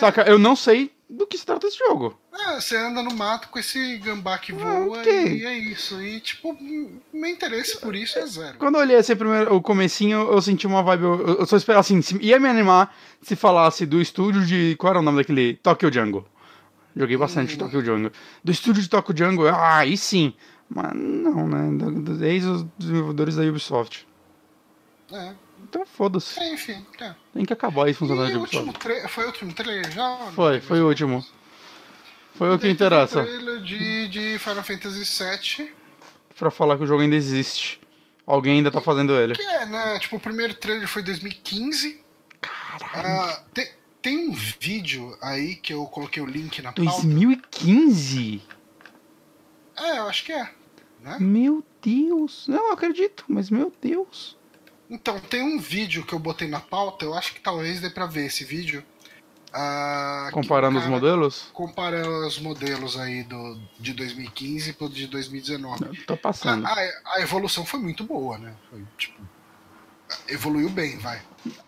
Saca? 0.00 0.22
Eu 0.22 0.38
não 0.38 0.56
sei 0.56 0.90
do 1.08 1.26
que 1.26 1.36
se 1.36 1.44
trata 1.44 1.66
esse 1.66 1.76
jogo. 1.78 2.16
É, 2.32 2.60
você 2.60 2.76
anda 2.76 3.02
no 3.02 3.12
mato 3.14 3.48
com 3.48 3.58
esse 3.58 3.98
gambá 3.98 4.38
que 4.38 4.52
voa 4.52 4.70
Ah, 4.70 5.00
ok. 5.00 5.38
e 5.38 5.44
é 5.44 5.58
isso. 5.58 6.00
E, 6.00 6.20
tipo, 6.20 6.56
meu 7.12 7.28
interesse 7.30 7.78
por 7.80 7.94
isso 7.96 8.18
é 8.18 8.26
zero. 8.26 8.58
Quando 8.58 8.76
eu 8.76 8.80
olhei 8.80 8.96
assim, 8.96 9.16
primeiro, 9.16 9.54
o 9.54 9.60
comecinho, 9.60 10.18
eu 10.30 10.40
senti 10.40 10.66
uma 10.66 10.82
vibe. 10.82 11.02
Eu, 11.02 11.26
eu 11.40 11.46
só 11.46 11.56
esperava 11.56 11.80
assim, 11.80 12.00
se- 12.00 12.16
ia 12.22 12.38
me 12.38 12.48
animar 12.48 12.94
se 13.20 13.34
falasse 13.36 13.84
do 13.84 14.00
estúdio 14.00 14.44
de. 14.46 14.76
Qual 14.78 14.90
era 14.90 15.00
o 15.00 15.02
nome 15.02 15.18
daquele? 15.18 15.54
Tokyo 15.54 15.92
Jungle. 15.92 16.24
Joguei 16.96 17.16
bastante 17.16 17.56
Tokyo 17.58 17.84
Jungle. 17.84 18.12
Do 18.42 18.50
estúdio 18.52 18.82
de 18.82 18.88
Tokyo 18.88 19.16
Jungle, 19.16 19.48
ah, 19.48 19.78
aí 19.78 19.96
sim. 19.96 20.32
Mas 20.68 20.92
não, 20.94 21.48
né? 21.48 21.76
Do- 21.76 22.00
Dos 22.02 22.22
ex-desenvolvedores 22.22 23.34
da 23.36 23.42
Ubisoft. 23.42 24.06
É, 25.12 25.32
Então 25.64 25.84
foda-se. 25.86 26.38
é, 26.40 26.52
enfim. 26.54 26.84
É. 27.00 27.14
Tem 27.34 27.44
que 27.44 27.52
acabar 27.52 27.88
isso 27.88 27.98
E 28.04 28.08
funcionando 28.08 28.28
o 28.30 28.32
da 28.34 28.38
último 28.40 28.62
Ubisoft. 28.70 28.80
tra- 29.00 29.08
foi 29.08 29.24
o 29.24 29.26
último 29.28 29.52
trailer 29.52 29.90
já? 29.90 30.16
Foi, 30.34 30.60
foi 30.60 30.80
o 30.80 30.88
último. 30.88 31.24
Foi 32.34 32.54
o 32.54 32.58
que 32.58 32.68
interessa. 32.68 33.20
um 33.20 33.24
trailer 33.24 33.60
de, 33.62 34.08
de 34.08 34.38
Final 34.38 34.62
Fantasy 34.62 35.58
VII. 35.58 35.72
Pra 36.38 36.50
falar 36.50 36.76
que 36.78 36.84
o 36.84 36.86
jogo 36.86 37.02
ainda 37.02 37.16
existe. 37.16 37.80
Alguém 38.26 38.58
ainda 38.58 38.70
tá 38.70 38.80
fazendo 38.80 39.12
ele. 39.14 39.34
Que 39.34 39.42
é, 39.42 39.66
né? 39.66 39.98
Tipo, 39.98 40.16
o 40.16 40.20
primeiro 40.20 40.54
trailer 40.54 40.88
foi 40.88 41.02
em 41.02 41.04
2015. 41.06 42.00
Ah, 42.94 43.42
tem, 43.52 43.68
tem 44.00 44.28
um 44.30 44.32
vídeo 44.32 45.16
aí 45.20 45.56
que 45.56 45.74
eu 45.74 45.84
coloquei 45.86 46.22
o 46.22 46.26
link 46.26 46.62
na 46.62 46.72
pauta. 46.72 46.90
2015? 46.90 48.42
É, 49.76 49.98
eu 49.98 50.08
acho 50.08 50.24
que 50.24 50.32
é. 50.32 50.48
Né? 51.02 51.16
Meu 51.20 51.64
Deus. 51.82 52.46
Não, 52.48 52.68
eu 52.68 52.72
acredito, 52.72 53.24
mas 53.28 53.50
meu 53.50 53.72
Deus. 53.82 54.36
Então, 54.90 55.18
tem 55.20 55.40
um 55.42 55.58
vídeo 55.60 56.04
que 56.04 56.12
eu 56.12 56.18
botei 56.18 56.48
na 56.48 56.58
pauta, 56.60 57.04
eu 57.04 57.14
acho 57.14 57.32
que 57.32 57.40
talvez 57.40 57.80
dê 57.80 57.88
pra 57.88 58.06
ver 58.06 58.26
esse 58.26 58.44
vídeo. 58.44 58.82
Ah, 59.52 60.26
que 60.28 60.34
Comparando 60.34 60.76
o 60.76 60.78
os 60.78 60.84
cara- 60.84 60.94
modelos? 60.94 61.48
Comparando 61.52 62.26
os 62.26 62.38
modelos 62.38 62.96
aí 62.98 63.22
do, 63.24 63.58
de 63.78 63.92
2015 63.92 64.72
pro 64.74 64.88
de 64.88 65.06
2019. 65.08 66.04
Tô 66.06 66.16
passando. 66.16 66.66
A, 66.66 66.70
a- 66.72 66.92
a 67.16 67.20
evolução 67.20 67.64
foi 67.64 67.80
muito 67.80 68.04
boa, 68.04 68.38
né? 68.38 68.54
Foi, 68.70 68.82
tipo, 68.96 69.20
evoluiu 70.28 70.68
bem, 70.70 70.98
vai. 70.98 71.20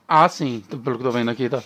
Ah, 0.06 0.28
sim, 0.28 0.60
pelo 0.68 0.82
que 0.82 0.90
eu 0.90 0.98
tô 0.98 1.10
vendo 1.10 1.30
aqui, 1.30 1.48
tá. 1.48 1.62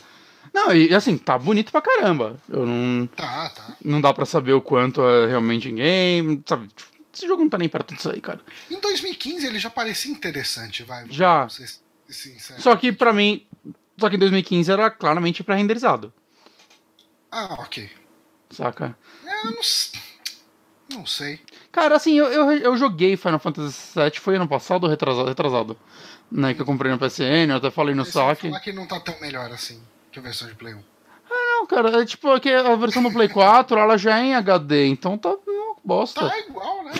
Não, 0.54 0.74
e 0.74 0.94
assim, 0.94 1.18
tá 1.18 1.36
bonito 1.38 1.70
pra 1.70 1.82
caramba. 1.82 2.36
Eu 2.48 2.64
não. 2.64 3.06
Tá, 3.08 3.50
tá. 3.50 3.76
Não 3.84 4.00
dá 4.00 4.14
pra 4.14 4.24
saber 4.24 4.54
o 4.54 4.60
quanto 4.62 5.02
é 5.06 5.26
realmente 5.26 5.68
em 5.68 5.74
game, 5.74 6.42
sabe? 6.46 6.68
Tipo, 6.68 6.95
Esse 7.16 7.26
jogo 7.26 7.42
não 7.42 7.48
tá 7.48 7.56
nem 7.56 7.68
perto 7.68 7.94
disso 7.94 8.10
aí, 8.10 8.20
cara. 8.20 8.40
Em 8.70 8.78
2015 8.78 9.46
ele 9.46 9.58
já 9.58 9.70
parecia 9.70 10.12
interessante, 10.12 10.82
vai. 10.82 11.06
Já. 11.08 11.48
Ser. 11.48 11.66
Só 12.58 12.76
que 12.76 12.92
pra 12.92 13.10
mim. 13.10 13.46
Só 13.98 14.10
que 14.10 14.16
em 14.16 14.18
2015 14.18 14.70
era 14.70 14.90
claramente 14.90 15.42
pré-renderizado. 15.42 16.12
Ah, 17.32 17.54
ok. 17.58 17.90
Saca? 18.50 18.96
É, 19.24 19.46
Eu 19.46 19.52
não, 19.52 20.98
não 20.98 21.06
sei. 21.06 21.40
Cara, 21.72 21.96
assim, 21.96 22.18
eu, 22.18 22.26
eu, 22.26 22.52
eu 22.52 22.76
joguei 22.76 23.16
Final 23.16 23.38
Fantasy 23.38 23.98
VII, 23.98 24.20
foi 24.20 24.36
ano 24.36 24.46
passado 24.46 24.84
ou 24.84 24.90
retrasado? 24.90 25.28
Retrasado. 25.28 25.78
Né, 26.30 26.52
que 26.52 26.60
eu 26.60 26.66
comprei 26.66 26.92
no 26.92 26.98
PSN, 26.98 27.48
eu 27.50 27.56
até 27.56 27.70
falei 27.70 27.94
no 27.94 28.04
saque. 28.04 28.48
falar 28.48 28.60
que 28.60 28.72
não 28.72 28.86
tá 28.86 29.00
tão 29.00 29.18
melhor 29.20 29.50
assim 29.52 29.80
que 30.12 30.18
a 30.18 30.22
versão 30.22 30.48
de 30.48 30.54
Play 30.54 30.74
1. 30.74 30.82
Não, 31.30 31.66
cara, 31.66 32.02
é 32.02 32.04
tipo 32.04 32.34
é 32.34 32.40
que 32.40 32.50
a 32.50 32.76
versão 32.76 33.02
do 33.02 33.10
Play 33.10 33.28
4, 33.28 33.78
ela 33.78 33.96
já 33.96 34.18
é 34.18 34.24
em 34.24 34.34
HD, 34.34 34.86
então 34.86 35.16
tá 35.16 35.34
bosta. 35.86 36.28
Tá 36.28 36.38
igual, 36.40 36.84
né? 36.84 36.92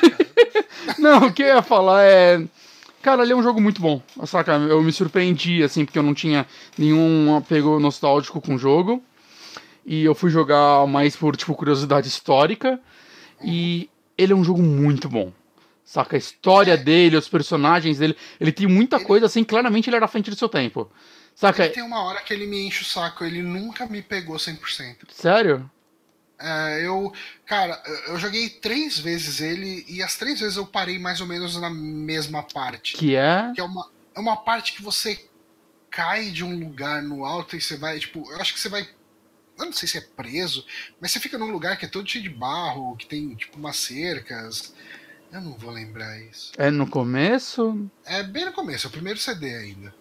Não, 0.99 1.27
o 1.27 1.33
que 1.33 1.43
eu 1.43 1.49
ia 1.49 1.63
falar 1.63 2.05
é. 2.05 2.43
Cara, 3.03 3.23
ele 3.23 3.33
é 3.33 3.37
um 3.37 3.43
jogo 3.43 3.61
muito 3.61 3.81
bom, 3.81 4.03
saca? 4.25 4.53
Eu 4.53 4.83
me 4.83 4.93
surpreendi, 4.93 5.63
assim, 5.63 5.85
porque 5.85 5.99
eu 5.99 6.03
não 6.03 6.13
tinha 6.13 6.45
nenhum 6.77 7.37
apego 7.37 7.79
nostálgico 7.79 8.41
com 8.41 8.57
o 8.57 8.59
jogo. 8.59 9.01
E 9.85 10.05
eu 10.05 10.13
fui 10.13 10.29
jogar 10.29 10.85
mais 10.89 11.15
por, 11.15 11.37
tipo, 11.37 11.55
curiosidade 11.55 12.09
histórica. 12.09 12.81
E 13.45 13.89
ele 14.19 14.33
é 14.33 14.37
um 14.37 14.43
jogo 14.43 14.61
muito 14.61 15.09
bom. 15.09 15.33
Saca? 15.85 16.17
A 16.17 16.19
história 16.19 16.77
dele, 16.77 17.17
os 17.17 17.29
personagens 17.29 17.99
dele. 17.99 18.17
Ele 18.41 18.51
tem 18.51 18.67
muita 18.67 18.99
coisa, 18.99 19.27
assim, 19.27 19.45
claramente 19.45 19.89
ele 19.89 19.95
era 19.95 20.07
à 20.07 20.09
frente 20.09 20.29
do 20.29 20.37
seu 20.37 20.49
tempo. 20.49 20.91
Saca? 21.33 21.67
Ele 21.67 21.75
tem 21.75 21.85
uma 21.85 22.03
hora 22.03 22.21
que 22.23 22.35
ele 22.35 22.47
me 22.47 22.67
enche 22.67 22.83
o 22.83 22.85
saco, 22.85 23.25
ele 23.25 23.41
nunca 23.41 23.87
me 23.87 24.03
pegou 24.03 24.37
100%. 24.37 24.97
Sério? 25.11 25.71
É, 26.39 26.87
eu, 26.87 27.13
cara, 27.47 27.83
eu- 27.87 28.13
eu 28.13 28.19
joguei 28.19 28.51
três 28.51 28.99
vezes 28.99 29.41
ele 29.41 29.85
e 29.89 30.03
as 30.03 30.17
três 30.17 30.39
vezes 30.41 30.57
eu 30.57 30.67
parei 30.67 30.99
mais 30.99 31.21
ou 31.21 31.27
menos 31.27 31.59
na 31.61 31.71
mesma 31.71 32.43
parte. 32.43 32.95
Que 32.97 33.15
é. 33.17 33.53
Que 33.55 33.61
é 33.61 33.65
uma, 33.65 33.91
é 34.15 34.21
uma 34.21 34.37
parte 34.37 34.73
que 34.75 34.83
você 34.83 35.19
cai 35.91 36.31
de 36.31 36.45
um 36.45 36.59
lugar 36.59 37.03
no 37.03 37.25
alto 37.25 37.57
e 37.57 37.61
você 37.61 37.77
vai, 37.77 37.99
tipo, 37.99 38.31
eu 38.31 38.41
acho 38.41 38.53
que 38.53 38.61
você 38.61 38.69
vai. 38.69 38.87
Eu 39.59 39.65
não 39.65 39.73
sei 39.73 39.89
se 39.89 39.97
é 39.97 40.03
preso, 40.03 40.67
mas 41.01 41.11
você 41.11 41.19
fica 41.19 41.39
num 41.39 41.51
lugar 41.51 41.79
que 41.79 41.87
é 41.87 41.89
todo 41.89 42.07
cheio 42.07 42.23
de 42.25 42.29
barro, 42.29 42.95
que 42.97 43.07
tem, 43.07 43.35
tipo, 43.35 43.59
umas 43.59 43.77
cercas. 43.77 44.75
Eu 45.33 45.41
não 45.41 45.55
vou 45.55 45.71
lembrar 45.71 46.21
isso. 46.21 46.53
É 46.59 46.71
no 46.71 46.87
começo? 46.87 47.91
É 48.05 48.23
bem 48.23 48.45
no 48.45 48.53
começo, 48.53 48.87
é 48.87 48.89
o 48.89 48.93
primeiro 48.93 49.19
CD 49.19 49.55
ainda. 49.55 49.95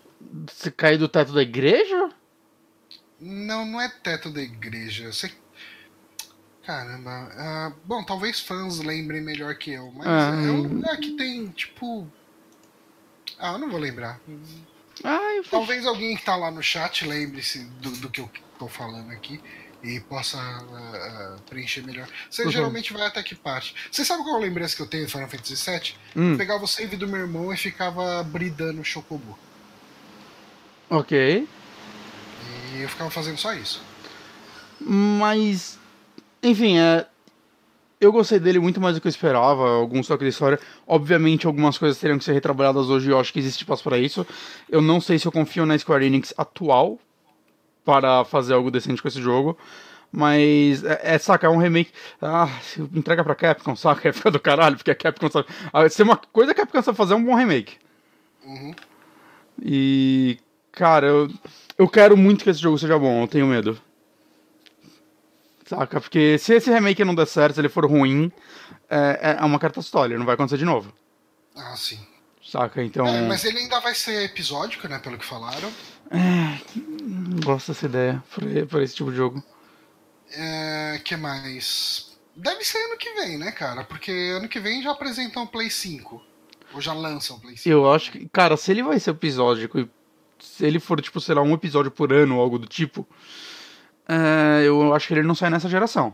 Você 0.51 0.69
caiu 0.69 0.97
do 0.99 1.07
teto 1.07 1.31
da 1.31 1.41
igreja? 1.41 2.09
Não, 3.19 3.65
não 3.65 3.79
é 3.79 3.87
teto 3.89 4.29
da 4.29 4.41
igreja. 4.41 5.11
Você... 5.11 5.31
Caramba. 6.65 7.30
ah, 7.38 7.71
bom, 7.84 8.04
talvez 8.04 8.39
fãs 8.39 8.80
lembrem 8.80 9.21
melhor 9.21 9.54
que 9.56 9.71
eu, 9.71 9.91
mas 9.91 10.08
Ah, 10.08 10.32
é 10.47 10.51
um 10.51 10.60
hum. 10.62 10.62
lugar 10.75 10.97
que 10.97 11.12
tem, 11.12 11.47
tipo. 11.49 12.08
Ah, 13.39 13.54
eu 13.54 13.60
não 13.60 13.69
vou 13.69 13.80
lembrar. 13.80 14.19
Eu 14.28 15.43
fui... 15.43 15.51
Talvez 15.51 15.86
alguém 15.86 16.15
que 16.17 16.23
tá 16.25 16.36
lá 16.36 16.49
no 16.49 16.63
chat 16.63 17.06
lembre-se 17.06 17.60
do, 17.82 17.91
do 17.91 18.10
que 18.10 18.21
eu 18.21 18.30
tô 18.58 18.67
falando 18.67 19.12
aqui 19.12 19.39
e 19.84 19.99
possa 19.99 20.38
ah, 20.39 20.63
ah, 20.95 21.36
preencher 21.49 21.84
melhor. 21.84 22.08
Você 22.30 22.43
Uhum. 22.45 22.51
geralmente 22.51 22.93
vai 22.93 23.06
até 23.06 23.21
que 23.21 23.36
parte? 23.36 23.75
Você 23.91 24.04
sabe 24.04 24.23
qual 24.23 24.38
a 24.38 24.39
lembrança 24.39 24.75
que 24.75 24.82
eu 24.82 24.88
tenho 24.88 25.06
do 25.06 25.12
Final 25.12 25.30
Fantasy 25.30 25.56
VII? 25.69 25.95
Hum, 26.15 26.38
Pegava 26.38 26.63
o 26.63 26.67
save 26.67 26.95
do 26.95 27.08
meu 27.08 27.19
irmão 27.19 27.54
e 27.54 27.58
ficava 27.58 28.23
bridando 28.23 28.82
o 28.82 28.86
Chocobo. 28.86 29.38
ok. 30.89 31.47
E 32.73 32.82
eu 32.82 32.89
ficava 32.89 33.10
fazendo 33.12 33.38
só 33.38 33.54
isso. 33.54 33.82
Mas, 34.80 35.78
enfim, 36.45 36.77
é, 36.77 37.05
eu 37.99 38.12
gostei 38.12 38.39
dele 38.39 38.60
muito 38.60 38.79
mais 38.79 38.95
do 38.95 39.01
que 39.01 39.08
eu 39.08 39.10
esperava. 39.10 39.67
Alguns 39.67 40.08
toques 40.08 40.25
de 40.25 40.29
história. 40.29 40.60
Obviamente, 40.86 41.47
algumas 41.47 41.77
coisas 41.77 41.99
teriam 41.99 42.17
que 42.17 42.23
ser 42.23 42.34
retrabalhadas 42.34 42.89
hoje. 42.89 43.10
Eu 43.10 43.19
acho 43.19 43.34
que 43.34 43.39
existe 43.39 43.62
espaço 43.62 43.84
para 43.84 43.97
isso. 43.97 44.25
Eu 44.69 44.81
não 44.81 45.01
sei 45.01 45.17
se 45.17 45.25
eu 45.25 45.31
confio 45.31 45.65
na 45.65 45.77
Square 45.77 46.05
Enix 46.05 46.34
atual 46.38 46.99
para 47.84 48.23
fazer 48.25 48.53
algo 48.53 48.69
decente 48.69 49.01
com 49.01 49.08
esse 49.08 49.21
jogo. 49.21 49.58
Mas, 50.12 50.84
é, 50.84 51.01
é, 51.03 51.17
saca, 51.17 51.47
é 51.47 51.49
um 51.49 51.58
remake. 51.58 51.91
Ah, 52.21 52.49
entrega 52.93 53.23
pra 53.23 53.36
Capcom, 53.36 53.75
saca? 53.75 54.08
É 54.10 54.13
fica 54.13 54.31
do 54.31 54.39
caralho, 54.39 54.77
porque 54.77 54.91
a 54.91 54.95
Capcom 54.95 55.29
sabe. 55.29 55.47
Ah, 55.73 55.89
se 55.89 56.03
uma 56.03 56.15
coisa 56.15 56.53
que 56.53 56.62
a 56.62 56.65
Capcom 56.65 56.81
sabe 56.81 56.97
fazer 56.97 57.13
é 57.13 57.17
um 57.17 57.23
bom 57.23 57.36
remake. 57.36 57.77
Uhum. 58.45 58.73
E, 59.62 60.38
cara, 60.71 61.08
eu, 61.08 61.29
eu 61.77 61.88
quero 61.88 62.15
muito 62.15 62.43
que 62.43 62.49
esse 62.49 62.62
jogo 62.62 62.77
seja 62.77 62.97
bom, 62.99 63.23
eu 63.23 63.27
tenho 63.27 63.47
medo. 63.47 63.77
Saca? 65.65 65.99
Porque 65.99 66.38
se 66.38 66.54
esse 66.54 66.71
remake 66.71 67.04
não 67.04 67.15
der 67.15 67.25
certo, 67.25 67.56
se 67.56 67.62
ele 67.62 67.69
for 67.69 67.86
ruim, 67.86 68.32
é, 68.89 69.38
é 69.39 69.45
uma 69.45 69.60
carta 69.60 69.80
história, 69.80 70.17
não 70.17 70.25
vai 70.25 70.36
acontecer 70.36 70.58
de 70.58 70.65
novo. 70.65 70.93
Ah, 71.56 71.75
sim. 71.75 71.99
Saca? 72.43 72.84
Então. 72.84 73.08
É, 73.08 73.21
mas 73.28 73.43
ele 73.43 73.58
ainda 73.58 73.80
vai 73.80 73.95
ser 73.95 74.23
episódico, 74.23 74.88
né? 74.88 74.99
Pelo 74.99 75.17
que 75.17 75.25
falaram. 75.25 75.71
Não 76.12 77.39
gosto 77.43 77.71
dessa 77.71 77.88
ideia 77.88 78.23
por 78.69 78.82
esse 78.82 78.95
tipo 78.95 79.10
de 79.10 79.17
jogo. 79.17 79.43
É, 80.32 81.01
que 81.04 81.15
mais? 81.15 82.15
Deve 82.36 82.63
ser 82.63 82.78
ano 82.78 82.97
que 82.97 83.13
vem, 83.13 83.38
né, 83.38 83.51
cara? 83.51 83.84
Porque 83.84 84.12
ano 84.12 84.47
que 84.47 84.60
vem 84.60 84.84
já 84.84 84.91
apresentam 84.91 85.43
o 85.43 85.47
Play 85.47 85.69
5. 85.69 86.21
Ou 86.73 86.82
já 86.82 86.93
lançam 86.93 87.38
o 87.38 87.39
Play 87.39 87.58
5. 87.58 87.69
Eu 87.69 87.91
acho 87.91 88.12
que. 88.12 88.30
Cara, 88.30 88.56
se 88.56 88.69
ele 88.71 88.84
vai 88.84 88.99
ser 88.99 89.12
episódico 89.12 89.80
e 89.80 89.89
se 90.39 90.65
ele 90.65 90.80
for, 90.80 91.01
tipo, 91.01 91.19
sei 91.19 91.34
lá, 91.34 91.41
um 91.41 91.54
episódio 91.54 91.89
por 91.89 92.13
ano 92.13 92.36
ou 92.36 92.41
algo 92.41 92.60
do 92.60 92.67
tipo. 92.67 93.08
É, 94.07 94.63
eu 94.65 94.93
acho 94.93 95.07
que 95.07 95.13
ele 95.13 95.23
não 95.23 95.35
sai 95.35 95.49
nessa 95.49 95.69
geração. 95.69 96.13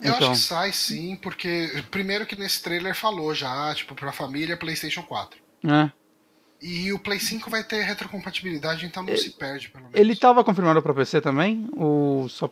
Eu 0.00 0.12
então, 0.12 0.30
acho 0.32 0.40
que 0.42 0.46
sai 0.48 0.72
sim, 0.72 1.16
porque 1.16 1.82
primeiro 1.90 2.26
que 2.26 2.36
nesse 2.36 2.62
trailer 2.62 2.94
falou 2.94 3.34
já, 3.34 3.74
tipo, 3.74 3.94
pra 3.94 4.12
família 4.12 4.56
PlayStation 4.56 5.02
4. 5.02 5.38
é. 5.66 5.90
E 6.62 6.90
o 6.94 6.98
Play 6.98 7.20
5 7.20 7.50
vai 7.50 7.62
ter 7.62 7.82
retrocompatibilidade, 7.82 8.86
então 8.86 9.02
não 9.02 9.14
se 9.18 9.30
perde, 9.32 9.68
pelo 9.68 9.84
menos. 9.84 9.98
Ele 10.00 10.16
tava 10.16 10.42
confirmado 10.42 10.80
pra 10.80 10.94
PC 10.94 11.20
também? 11.20 11.68
Ou 11.76 12.26
só 12.26 12.48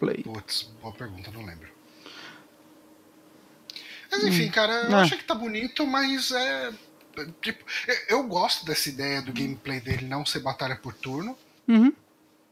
Play? 0.00 0.24
Putz, 0.24 0.62
boa 0.82 0.92
pergunta, 0.92 1.30
não 1.30 1.44
lembro. 1.46 1.68
Mas 4.10 4.24
enfim, 4.24 4.48
cara, 4.50 4.72
eu 4.90 4.96
É. 4.98 5.02
acho 5.02 5.16
que 5.16 5.22
tá 5.24 5.34
bonito, 5.34 5.86
mas 5.86 6.32
é. 6.32 6.72
Tipo, 7.42 7.64
eu- 7.86 8.18
eu 8.18 8.22
gosto 8.24 8.64
dessa 8.64 8.88
ideia 8.88 9.20
do 9.22 9.32
gameplay 9.32 9.80
dele 9.80 10.06
não 10.06 10.24
ser 10.26 10.40
batalha 10.40 10.74
por 10.76 10.94
turno. 10.94 11.36
Uhum. 11.68 11.92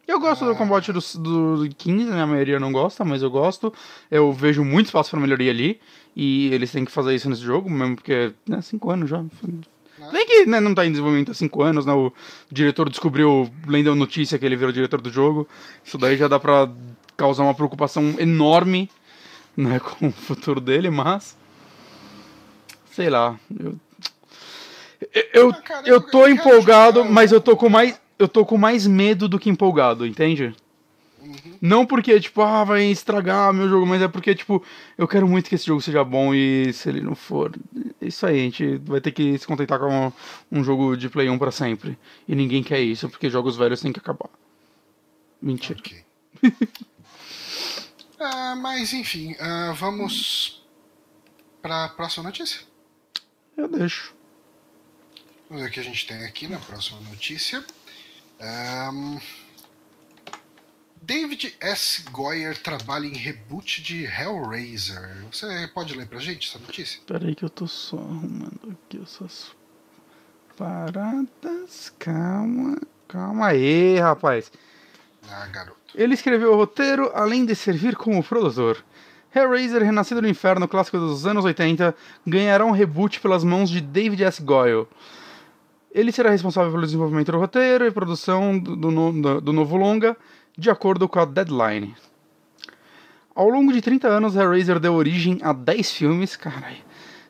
Eu 0.07 0.21
gosto 0.21 0.45
Ah. 0.45 0.49
do 0.49 0.55
combate 0.57 0.92
do, 0.92 1.01
do 1.01 1.69
15, 1.77 2.05
né? 2.11 2.23
A 2.23 2.27
maioria 2.27 2.61
não 2.61 2.71
gosta, 2.73 3.05
mas 3.05 3.23
eu 3.23 3.31
gosto. 3.31 3.73
Eu 4.11 4.33
vejo 4.33 4.64
muito 4.64 4.87
espaço 4.87 5.11
pra 5.11 5.21
melhoria 5.21 5.51
ali. 5.51 5.81
E 6.14 6.53
eles 6.55 6.71
têm 6.73 6.85
que 6.85 6.92
fazer 6.92 7.14
isso 7.14 7.29
nesse 7.29 7.42
jogo, 7.42 7.69
mesmo 7.69 7.97
porque, 7.97 8.33
né, 8.49 8.62
5 8.62 8.90
anos 8.90 9.11
já. 9.11 9.23
Nem 10.12 10.27
que 10.27 10.47
né, 10.47 10.61
não 10.61 10.75
tá 10.75 10.87
em 10.87 10.90
desenvolvimento 10.90 11.31
há 11.33 11.35
5 11.35 11.62
anos, 11.62 11.85
né? 11.85 11.92
O 11.92 12.12
diretor 12.51 12.88
descobriu, 12.88 13.51
lendo 13.66 13.90
a 13.90 13.95
notícia 13.95 14.38
que 14.38 14.47
ele 14.47 14.57
virou 14.57 14.73
diretor 14.73 15.01
do 15.01 15.11
jogo. 15.11 15.47
Isso 15.85 15.99
daí 15.99 16.16
já 16.16 16.29
dá 16.29 16.38
pra 16.38 16.71
causar 17.16 17.42
uma 17.42 17.55
preocupação 17.55 18.14
enorme, 18.19 18.88
né, 19.57 19.79
com 19.99 20.09
o 20.09 20.12
futuro 20.12 20.61
dele, 20.61 20.88
mas. 20.90 21.37
Sei 22.92 23.11
lá. 23.11 23.38
Eu, 23.59 23.77
eu, 25.35 25.51
Ah, 25.51 25.83
eu 25.85 25.95
eu- 25.97 26.01
tô 26.01 26.27
empolgado, 26.27 27.05
mas 27.05 27.33
eu 27.33 27.40
tô 27.40 27.57
com 27.57 27.69
mais. 27.69 28.01
Eu 28.19 28.29
tô 28.29 28.45
com 28.45 28.57
mais 28.57 28.87
medo 28.87 29.29
do 29.29 29.39
que 29.39 29.51
empolgado, 29.51 30.07
entende? 30.07 30.55
Uhum. 31.21 31.59
Não 31.61 31.87
porque, 31.87 32.19
tipo, 32.21 32.41
ah, 32.41 32.65
vai 32.65 32.85
estragar 32.85 33.53
meu 33.53 33.69
jogo, 33.69 33.87
mas 33.87 34.01
é 34.01 34.09
porque, 34.09 34.35
tipo, 34.35 34.63
eu 34.97 35.09
quero 35.09 35.27
muito 35.27 35.49
que 35.49 35.55
esse 35.55 35.67
jogo 35.67 35.81
seja 35.81 36.05
bom 36.05 36.35
e 36.35 36.73
se 36.73 36.89
ele 36.89 37.01
não 37.01 37.15
for. 37.15 37.53
é 38.01 38.07
Isso 38.07 38.25
aí, 38.27 38.41
a 38.41 38.43
gente 38.43 38.77
vai 38.79 39.01
ter 39.01 39.11
que 39.13 39.37
se 39.37 39.47
contentar 39.47 39.79
com 39.79 40.13
um 40.51 40.63
jogo 40.63 40.97
de 40.97 41.09
Play 41.09 41.29
1 41.29 41.39
pra 41.39 41.51
sempre. 41.51 41.99
E 42.29 42.35
ninguém 42.35 42.63
quer 42.63 42.81
isso, 42.81 43.09
porque 43.09 43.29
jogos 43.29 43.57
velhos 43.57 43.81
têm 43.81 43.93
que 43.93 44.01
acabar. 44.01 44.31
Mentira. 45.41 45.79
Ok. 45.79 46.05
Ah, 48.19 48.57
mas 48.57 48.95
enfim, 48.95 49.37
ah, 49.39 49.75
vamos 49.77 50.65
pra 51.61 51.91
próxima 51.91 52.25
notícia. 52.25 52.63
Eu 53.57 53.69
deixo. 53.69 54.15
Vamos 55.49 55.63
ver 55.63 55.69
o 55.69 55.73
que 55.73 55.81
a 55.81 55.83
gente 55.83 56.07
tem 56.07 56.25
aqui 56.25 56.49
na 56.49 56.59
próxima 56.59 56.99
notícia. 57.03 57.65
Ahn, 58.40 59.18
David 61.01 61.57
S. 61.61 62.03
Goyer 62.11 62.57
trabalha 62.59 63.07
em 63.07 63.14
reboot 63.14 63.81
de 63.81 64.05
Hellraiser. 64.05 65.25
Você 65.31 65.70
pode 65.72 65.94
ler 65.94 66.07
pra 66.07 66.18
gente 66.18 66.49
essa 66.49 66.59
notícia? 66.59 67.01
Pera 67.07 67.27
aí 67.27 67.35
que 67.35 67.44
eu 67.44 67.51
tô 67.51 67.66
só 67.66 67.96
arrumando 67.96 68.77
aqui 68.87 69.01
essas 69.03 69.53
paradas. 70.57 71.92
Calma. 71.99 72.77
Calma 73.07 73.46
aí, 73.46 73.99
rapaz. 74.01 74.51
Ah, 75.31 75.46
garoto. 75.46 75.77
Ele 75.94 76.14
escreveu 76.14 76.53
o 76.53 76.57
roteiro, 76.57 77.11
além 77.14 77.46
de 77.46 77.55
servir 77.55 77.94
como 77.94 78.22
produtor. 78.22 78.85
Hellraiser, 79.35 79.83
Renascido 79.83 80.20
do 80.20 80.29
Inferno, 80.29 80.66
clássico 80.66 80.99
dos 80.99 81.27
anos 81.27 81.44
80, 81.44 81.94
ganhará 82.27 82.64
um 82.64 82.70
reboot 82.70 83.20
pelas 83.20 83.44
mãos 83.44 83.70
de 83.70 83.81
David 83.81 84.25
S. 84.25 84.42
Goyle. 84.42 84.88
Ele 85.97 86.13
será 86.13 86.29
responsável 86.29 86.71
pelo 86.71 86.85
desenvolvimento 86.85 87.33
do 87.33 87.39
roteiro 87.39 87.87
e 87.87 87.91
produção 87.91 88.59
do, 88.59 88.77
do 88.77 89.41
do- 89.41 89.53
novo 89.53 89.77
longa, 89.79 90.15
de 90.57 90.69
acordo 90.69 91.09
com 91.09 91.19
a 91.19 91.25
Deadline. 91.25 91.95
Ao 93.35 93.49
longo 93.49 93.73
de 93.73 93.81
30 93.81 94.07
anos, 94.07 94.37
Hellraiser 94.37 94.79
deu 94.79 94.93
origem 94.93 95.39
a 95.43 95.55
10 95.55 95.91
filmes, 95.93 96.37
caralho, 96.37 96.77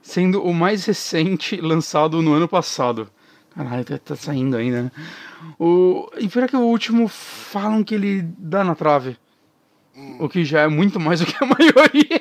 sendo 0.02 0.42
o 0.42 0.52
mais 0.52 0.84
recente 0.84 1.60
lançado 1.60 2.20
no 2.20 2.32
ano 2.32 2.48
passado. 2.48 3.08
Caralho, 3.54 3.84
tá, 3.84 3.98
tá 3.98 4.16
saindo 4.16 4.56
ainda, 4.56 4.82
né? 4.82 4.90
O... 5.60 6.10
E 6.18 6.26
pior 6.28 6.48
que 6.48 6.56
o 6.56 6.60
último 6.60 7.06
falam 7.06 7.84
que 7.84 7.94
ele 7.94 8.22
dá 8.36 8.64
na 8.64 8.74
trave. 8.74 9.16
O 10.18 10.28
que 10.28 10.44
já 10.44 10.62
é 10.62 10.68
muito 10.68 10.98
mais 10.98 11.20
do 11.20 11.26
que 11.26 11.36
a 11.42 11.46
maioria. 11.46 12.20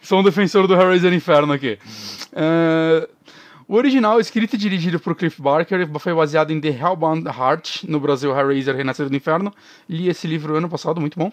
Sou 0.00 0.20
um 0.20 0.22
defensor 0.22 0.66
do 0.66 0.74
Hellraiser 0.74 1.12
Inferno 1.12 1.52
aqui. 1.52 1.78
É, 2.32 3.08
O 3.68 3.74
original, 3.74 4.20
escrito 4.20 4.54
e 4.54 4.58
dirigido 4.58 5.00
por 5.00 5.16
Cliff 5.16 5.42
Barker, 5.42 5.88
foi 5.98 6.14
baseado 6.14 6.52
em 6.52 6.60
The 6.60 6.68
Hellbound 6.68 7.26
Heart, 7.26 7.82
no 7.88 7.98
Brasil 7.98 8.30
Hellraiser 8.30 8.76
Renascido 8.76 9.10
do 9.10 9.16
Inferno. 9.16 9.52
Li 9.88 10.08
esse 10.08 10.24
livro 10.28 10.54
ano 10.54 10.68
passado, 10.68 11.00
muito 11.00 11.18
bom. 11.18 11.32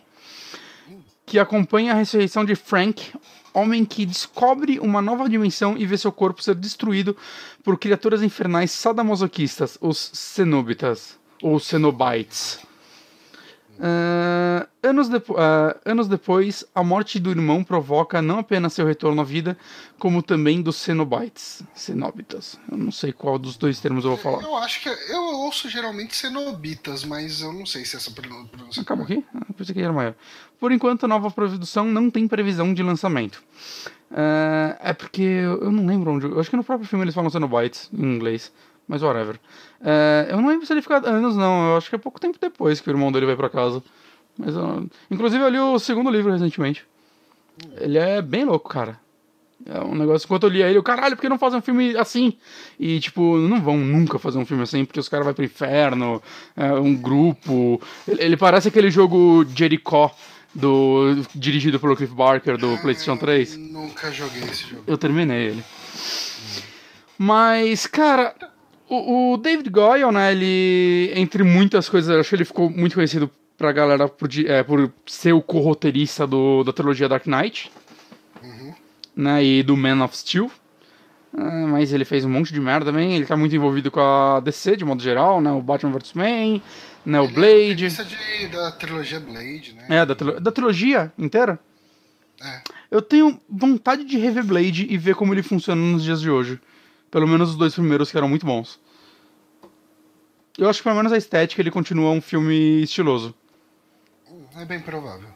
Que 1.28 1.38
acompanha 1.38 1.92
a 1.92 1.96
ressurreição 1.96 2.44
de 2.44 2.56
Frank, 2.56 3.14
homem 3.54 3.86
que 3.86 4.04
descobre 4.04 4.80
uma 4.80 5.00
nova 5.00 5.30
dimensão 5.30 5.78
e 5.78 5.86
vê 5.86 5.96
seu 5.96 6.12
corpo 6.12 6.42
ser 6.42 6.56
destruído 6.56 7.16
por 7.64 7.78
criaturas 7.78 8.24
infernais 8.24 8.72
sadomasoquistas, 8.72 9.78
os 9.80 10.10
Cenobitas, 10.16 11.20
ou 11.40 11.60
Cenobites. 11.60 12.73
Ah, 13.80 14.68
anos, 14.84 15.10
depo- 15.10 15.36
ah, 15.38 15.76
anos 15.86 16.08
depois, 16.08 16.64
a 16.76 16.84
morte 16.84 17.20
do 17.20 17.32
irmão 17.32 17.64
provoca 17.64 18.22
não 18.22 18.40
apenas 18.40 18.74
seu 18.74 18.86
retorno 18.86 19.22
à 19.22 19.24
vida, 19.24 19.58
como 19.98 20.22
também 20.22 20.62
dos 20.62 20.76
Cenobites. 20.78 21.64
Cenobitas. 21.74 22.60
Eu 22.72 22.78
não 22.78 22.92
sei 22.92 23.12
qual 23.12 23.38
dos 23.40 23.58
dois 23.58 23.80
termos 23.80 24.04
eu 24.06 24.12
vou 24.12 24.20
falar. 24.20 24.42
Eu 24.44 24.56
acho 24.58 24.82
que 24.82 24.90
eu 24.90 25.22
ouço 25.40 25.70
geralmente 25.70 26.16
cenobitas, 26.16 27.04
mas 27.04 27.42
eu 27.42 27.52
não 27.52 27.66
sei 27.66 27.84
se 27.86 27.96
essa 27.96 28.12
pron- 28.12 28.46
pronúncia. 28.46 28.80
é 28.80 28.84
Acabou 28.84 29.06
aqui? 29.06 29.24
Ah, 29.36 29.46
pensei 29.58 29.74
que 29.74 29.82
era 29.82 29.92
maior. 29.94 30.14
Por 30.60 30.72
enquanto, 30.72 31.04
a 31.06 31.08
nova 31.08 31.30
produção 31.32 31.86
não 31.86 32.10
tem 32.10 32.28
previsão 32.28 32.74
de 32.74 32.84
lançamento. 32.84 33.44
Ah, 34.12 34.78
é 34.82 34.94
porque 34.94 35.22
eu 35.22 35.62
eu 35.64 35.72
não 35.72 35.86
lembro 35.86 36.12
onde. 36.12 36.26
Eu 36.26 36.40
acho 36.40 36.50
que 36.50 36.56
no 36.56 36.64
próprio 36.64 36.88
filme 36.88 37.04
eles 37.04 37.16
falam 37.16 37.30
Cenobites 37.30 37.90
em 37.94 38.04
inglês. 38.16 38.52
Mas 38.88 39.02
whatever. 39.02 39.40
Ah, 39.82 40.26
eu 40.30 40.38
não 40.42 40.50
lembro 40.50 40.66
se 40.66 40.74
ele 40.74 40.82
fica 40.82 40.98
anos, 41.08 41.36
não. 41.36 41.72
Eu 41.72 41.78
acho 41.78 41.90
que 41.90 41.96
é 41.96 42.00
pouco 42.00 42.20
tempo 42.20 42.38
depois 42.40 42.80
que 42.82 42.90
o 42.90 42.92
irmão 42.92 43.12
dele 43.12 43.26
vai 43.26 43.36
pra 43.36 43.50
casa. 43.50 43.82
Mas 44.38 44.56
eu- 44.56 44.88
Inclusive, 45.12 45.44
eu 45.44 45.50
li 45.50 45.60
o 45.60 45.80
segundo 45.80 46.10
livro 46.10 46.32
recentemente. 46.32 46.86
Ele 47.78 47.98
é 47.98 48.22
bem 48.22 48.46
louco, 48.46 48.68
cara. 48.70 49.00
É 49.66 49.80
um 49.80 49.96
negócio, 49.96 50.26
enquanto 50.26 50.44
eu 50.44 50.50
li 50.50 50.62
ele, 50.62 50.78
eu, 50.78 50.84
caralho, 50.84 51.16
por 51.16 51.22
que 51.22 51.30
não 51.30 51.38
fazem 51.38 51.60
um 51.60 51.62
filme 51.62 51.96
assim? 51.96 52.34
E, 52.78 53.00
tipo, 53.00 53.38
não 53.38 53.62
vão 53.62 53.78
nunca 53.78 54.20
fazer 54.20 54.38
um 54.38 54.46
filme 54.46 54.64
assim, 54.64 54.84
porque 54.84 55.00
os 55.00 55.08
caras 55.08 55.26
vão 55.26 55.34
pro 55.34 55.46
inferno, 55.46 56.22
é 56.58 56.74
um 56.74 56.94
grupo. 56.94 57.82
Ele, 58.06 58.22
ele 58.24 58.38
parece 58.38 58.68
aquele 58.68 58.92
jogo 58.92 59.46
Jericho, 59.56 60.12
do, 60.54 61.16
dirigido 61.34 61.80
pelo 61.80 61.96
Cliff 61.96 62.14
Barker, 62.14 62.58
do 62.58 62.78
PlayStation 62.80 63.16
3. 63.16 63.56
Nunca 63.56 64.12
joguei 64.12 64.44
esse 64.44 64.68
jogo. 64.68 64.84
Eu 64.86 64.98
terminei 64.98 65.46
ele. 65.48 65.64
Mas, 67.18 67.88
cara, 67.88 68.36
o, 68.90 69.34
o 69.34 69.38
David 69.38 69.70
Goyle, 69.70 70.12
né, 70.12 70.32
ele, 70.32 71.12
entre 71.16 71.44
muitas 71.44 71.88
coisas, 71.90 72.16
acho 72.20 72.30
que 72.30 72.36
ele 72.36 72.46
ficou 72.46 72.70
muito 72.70 72.96
conhecido 72.96 73.30
pra 73.58 73.72
galera 73.72 74.08
por, 74.08 74.28
é, 74.46 74.64
por 74.64 74.92
ser 75.06 75.34
o 75.34 75.42
co-roteirista 75.42 76.26
do- 76.28 76.64
da 76.64 76.74
trilogia 76.74 77.08
Dark 77.10 77.26
Knight, 77.28 77.72
né, 79.16 79.44
e 79.44 79.64
do 79.64 79.78
Man 79.78 80.04
of 80.04 80.18
Steel. 80.18 80.50
Ah, 81.36 81.66
mas 81.68 81.92
ele 81.94 82.06
fez 82.06 82.24
um 82.26 82.30
monte 82.30 82.54
de 82.54 82.60
merda 82.60 82.86
também, 82.92 83.16
ele 83.16 83.26
tá 83.26 83.36
muito 83.36 83.56
envolvido 83.56 83.90
com 83.90 84.00
a 84.00 84.40
DC, 84.40 84.76
de 84.78 84.86
modo 84.86 85.02
geral, 85.02 85.42
né, 85.42 85.52
o 85.52 85.62
Batman 85.62 85.92
vs 85.92 86.08
Superman, 86.10 86.62
né, 87.06 87.20
o 87.20 87.28
Blade... 87.28 87.86
Isso 87.88 88.02
é 88.02 88.06
de, 88.06 88.48
da 88.48 88.72
trilogia 88.72 89.20
Blade, 89.20 89.74
né? 89.76 89.86
É, 89.90 90.06
da, 90.06 90.14
da 90.14 90.52
trilogia 90.52 91.12
inteira. 91.18 91.60
É. 92.42 92.62
Eu 92.92 93.02
tenho 93.02 93.40
vontade 93.50 94.04
de 94.04 94.18
rever 94.18 94.44
Blade 94.44 94.86
e 94.90 94.98
ver 94.98 95.16
como 95.16 95.34
ele 95.34 95.42
funciona 95.42 95.82
nos 95.82 96.04
dias 96.04 96.22
de 96.22 96.30
hoje. 96.30 96.60
Pelo 97.14 97.28
menos 97.28 97.52
os 97.52 97.56
dois 97.56 97.76
primeiros 97.76 98.10
que 98.10 98.18
eram 98.18 98.28
muito 98.28 98.44
bons. 98.44 98.80
Eu 100.58 100.68
acho 100.68 100.80
que 100.80 100.84
pelo 100.84 100.96
menos 100.96 101.12
a 101.12 101.18
estética 101.18 101.62
ele 101.62 101.70
continua 101.70 102.10
um 102.10 102.20
filme 102.20 102.82
estiloso. 102.82 103.36
É 104.58 104.66
bem 104.66 104.80
provável. 104.80 105.30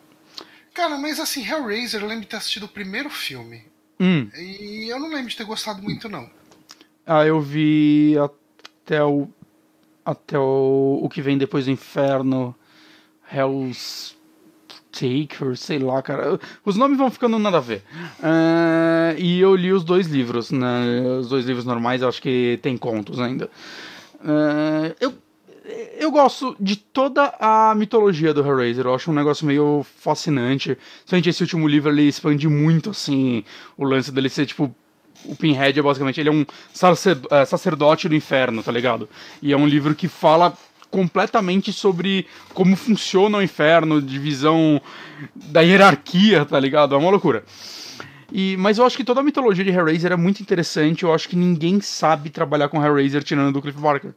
Cara, 0.73 0.97
mas 0.97 1.19
assim, 1.19 1.47
Hellraiser, 1.47 2.01
eu 2.01 2.07
lembro 2.07 2.23
de 2.23 2.29
ter 2.29 2.37
assistido 2.37 2.63
o 2.63 2.67
primeiro 2.67 3.11
filme. 3.11 3.63
Hum. 3.99 4.27
E 4.35 4.87
eu 4.89 4.99
não 4.99 5.09
lembro 5.09 5.29
de 5.29 5.37
ter 5.37 5.43
gostado 5.43 5.83
muito, 5.83 6.09
não. 6.09 6.27
Ah, 7.05 7.27
eu 7.27 7.39
vi 7.39 8.15
até 8.17 9.03
o. 9.03 9.29
Até 10.03 10.39
o, 10.39 10.99
o 11.03 11.07
que 11.07 11.21
vem 11.21 11.37
depois 11.37 11.65
do 11.65 11.71
inferno. 11.71 12.55
Hell's 13.31 14.16
Taker, 14.97 15.55
sei 15.55 15.77
lá, 15.77 16.01
cara. 16.01 16.39
Os 16.65 16.75
nomes 16.75 16.97
vão 16.97 17.11
ficando 17.11 17.37
nada 17.37 17.57
a 17.57 17.61
ver. 17.61 17.83
Ah, 18.21 19.13
e 19.17 19.39
eu 19.39 19.55
li 19.55 19.71
os 19.71 19.83
dois 19.83 20.07
livros, 20.07 20.51
né? 20.51 21.17
Os 21.19 21.29
dois 21.29 21.45
livros 21.45 21.65
normais, 21.65 22.01
acho 22.01 22.21
que 22.21 22.59
tem 22.61 22.75
contos 22.75 23.19
ainda. 23.19 23.49
Ah, 24.23 24.91
eu, 24.99 25.13
eu 25.99 26.09
gosto 26.09 26.55
de 26.59 26.75
toda 26.75 27.33
a 27.39 27.75
mitologia 27.75 28.33
do 28.33 28.41
Hellraiser. 28.41 28.85
Eu 28.85 28.95
acho 28.95 29.11
um 29.11 29.13
negócio 29.13 29.45
meio 29.45 29.85
fascinante. 29.99 30.75
Principalmente 30.75 31.29
esse 31.29 31.43
último 31.43 31.67
livro, 31.67 31.91
ele 31.91 32.03
expande 32.03 32.47
muito, 32.47 32.89
assim, 32.89 33.43
o 33.77 33.83
lance 33.83 34.11
dele 34.11 34.29
ser, 34.29 34.47
tipo, 34.47 34.73
o 35.25 35.35
Pinhead 35.35 35.77
é 35.77 35.81
basicamente, 35.81 36.19
ele 36.19 36.29
é 36.29 36.31
um 36.31 36.45
é, 37.31 37.45
sacerdote 37.45 38.07
do 38.07 38.15
inferno, 38.15 38.63
tá 38.63 38.71
ligado? 38.71 39.09
E 39.41 39.51
é 39.51 39.57
um 39.57 39.67
livro 39.67 39.95
que 39.95 40.07
fala 40.07 40.55
completamente 40.89 41.71
sobre 41.73 42.25
como 42.53 42.75
funciona 42.75 43.37
o 43.37 43.43
inferno, 43.43 44.01
divisão 44.01 44.81
da 45.35 45.61
hierarquia, 45.61 46.45
tá 46.45 46.59
ligado? 46.59 46.95
É 46.95 46.97
uma 46.97 47.09
loucura. 47.09 47.43
E, 48.31 48.57
mas 48.57 48.77
eu 48.77 48.85
acho 48.85 48.97
que 48.97 49.03
toda 49.03 49.21
a 49.21 49.23
mitologia 49.23 49.63
de 49.63 49.71
Hellraiser 49.71 50.11
é 50.11 50.15
muito 50.15 50.41
interessante. 50.41 51.03
Eu 51.03 51.13
acho 51.13 51.29
que 51.29 51.35
ninguém 51.35 51.79
sabe 51.79 52.29
trabalhar 52.29 52.69
com 52.69 52.83
Hellraiser 52.83 53.23
tirando 53.23 53.53
do 53.53 53.61
Cliff 53.61 53.79
Barker. 53.79 54.13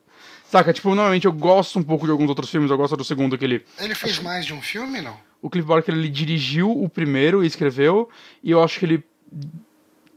Saca? 0.50 0.72
Tipo, 0.72 0.94
normalmente 0.94 1.26
eu 1.26 1.32
gosto 1.32 1.78
um 1.78 1.82
pouco 1.82 2.06
de 2.06 2.10
alguns 2.10 2.28
outros 2.28 2.50
filmes. 2.50 2.70
Eu 2.70 2.76
gosto 2.76 2.96
do 2.96 3.04
segundo 3.04 3.38
que 3.38 3.44
ele. 3.44 3.64
Ele 3.78 3.94
fez 3.94 4.18
mais 4.18 4.44
de 4.44 4.52
um 4.52 4.60
filme, 4.60 5.00
não? 5.00 5.16
O 5.40 5.48
Cliff 5.48 5.66
Barker 5.66 5.94
ele 5.94 6.08
dirigiu 6.08 6.70
o 6.70 6.88
primeiro 6.88 7.44
e 7.44 7.46
escreveu. 7.46 8.08
E 8.42 8.50
eu 8.50 8.62
acho 8.62 8.78
que 8.78 8.84
ele 8.84 9.04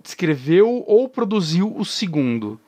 escreveu 0.04 0.84
ou 0.88 1.08
produziu 1.08 1.74
o 1.78 1.86
segundo. 1.86 2.60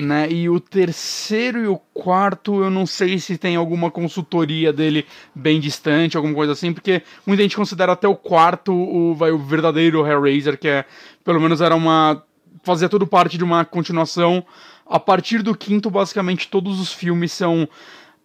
Né? 0.00 0.30
E 0.30 0.48
o 0.48 0.60
terceiro 0.60 1.58
e 1.58 1.66
o 1.66 1.76
quarto, 1.92 2.62
eu 2.62 2.70
não 2.70 2.86
sei 2.86 3.18
se 3.18 3.36
tem 3.36 3.56
alguma 3.56 3.90
consultoria 3.90 4.72
dele 4.72 5.04
bem 5.34 5.58
distante, 5.58 6.16
alguma 6.16 6.36
coisa 6.36 6.52
assim, 6.52 6.72
porque 6.72 7.02
muita 7.26 7.42
gente 7.42 7.56
considera 7.56 7.94
até 7.94 8.06
o 8.06 8.14
quarto 8.14 8.72
o, 8.72 9.12
vai, 9.16 9.32
o 9.32 9.38
verdadeiro 9.38 10.06
Hellraiser, 10.06 10.56
que 10.56 10.68
é, 10.68 10.84
pelo 11.24 11.40
menos 11.40 11.60
era 11.60 11.74
uma. 11.74 12.22
fazia 12.62 12.88
tudo 12.88 13.08
parte 13.08 13.36
de 13.36 13.42
uma 13.42 13.64
continuação. 13.64 14.46
A 14.86 15.00
partir 15.00 15.42
do 15.42 15.52
quinto, 15.52 15.90
basicamente, 15.90 16.46
todos 16.46 16.78
os 16.78 16.92
filmes 16.92 17.32
são. 17.32 17.68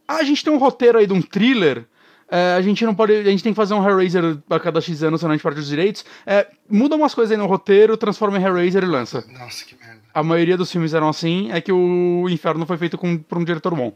Ah, 0.08 0.18
a 0.18 0.24
gente 0.24 0.44
tem 0.44 0.54
um 0.54 0.60
roteiro 0.60 1.00
aí 1.00 1.08
de 1.08 1.14
um 1.14 1.24
thriller. 1.24 1.86
é, 2.30 2.54
a 2.54 2.62
gente 2.62 2.86
não 2.86 2.94
pode. 2.94 3.14
A 3.14 3.24
gente 3.24 3.42
tem 3.42 3.52
que 3.52 3.58
fazer 3.58 3.74
um 3.74 3.84
Hellraiser 3.84 4.38
a 4.48 4.60
cada 4.60 4.80
X 4.80 5.02
anos, 5.02 5.22
senão 5.22 5.32
a 5.32 5.36
gente 5.36 5.44
perde 5.44 5.60
os 5.60 5.68
direitos. 5.70 6.06
É, 6.24 6.48
muda 6.70 6.96
umas 6.96 7.16
coisas 7.16 7.32
aí 7.32 7.38
no 7.38 7.48
roteiro, 7.48 7.98
transforma 7.98 8.38
em 8.38 8.44
Hellraiser 8.44 8.84
e 8.84 8.88
lança. 8.88 9.26
Nossa, 9.28 9.66
que 9.66 9.76
merda. 9.76 10.03
A 10.14 10.22
maioria 10.22 10.56
dos 10.56 10.72
filmes 10.72 10.94
eram 10.94 11.10
assim, 11.10 11.52
é 11.52 11.60
que 11.60 11.72
o 11.72 12.28
Inferno 12.30 12.66
foi 12.66 12.78
feito 12.78 12.98
com, 12.98 13.18
por 13.18 13.38
um 13.38 13.44
diretor 13.44 13.74
bom. 13.76 13.96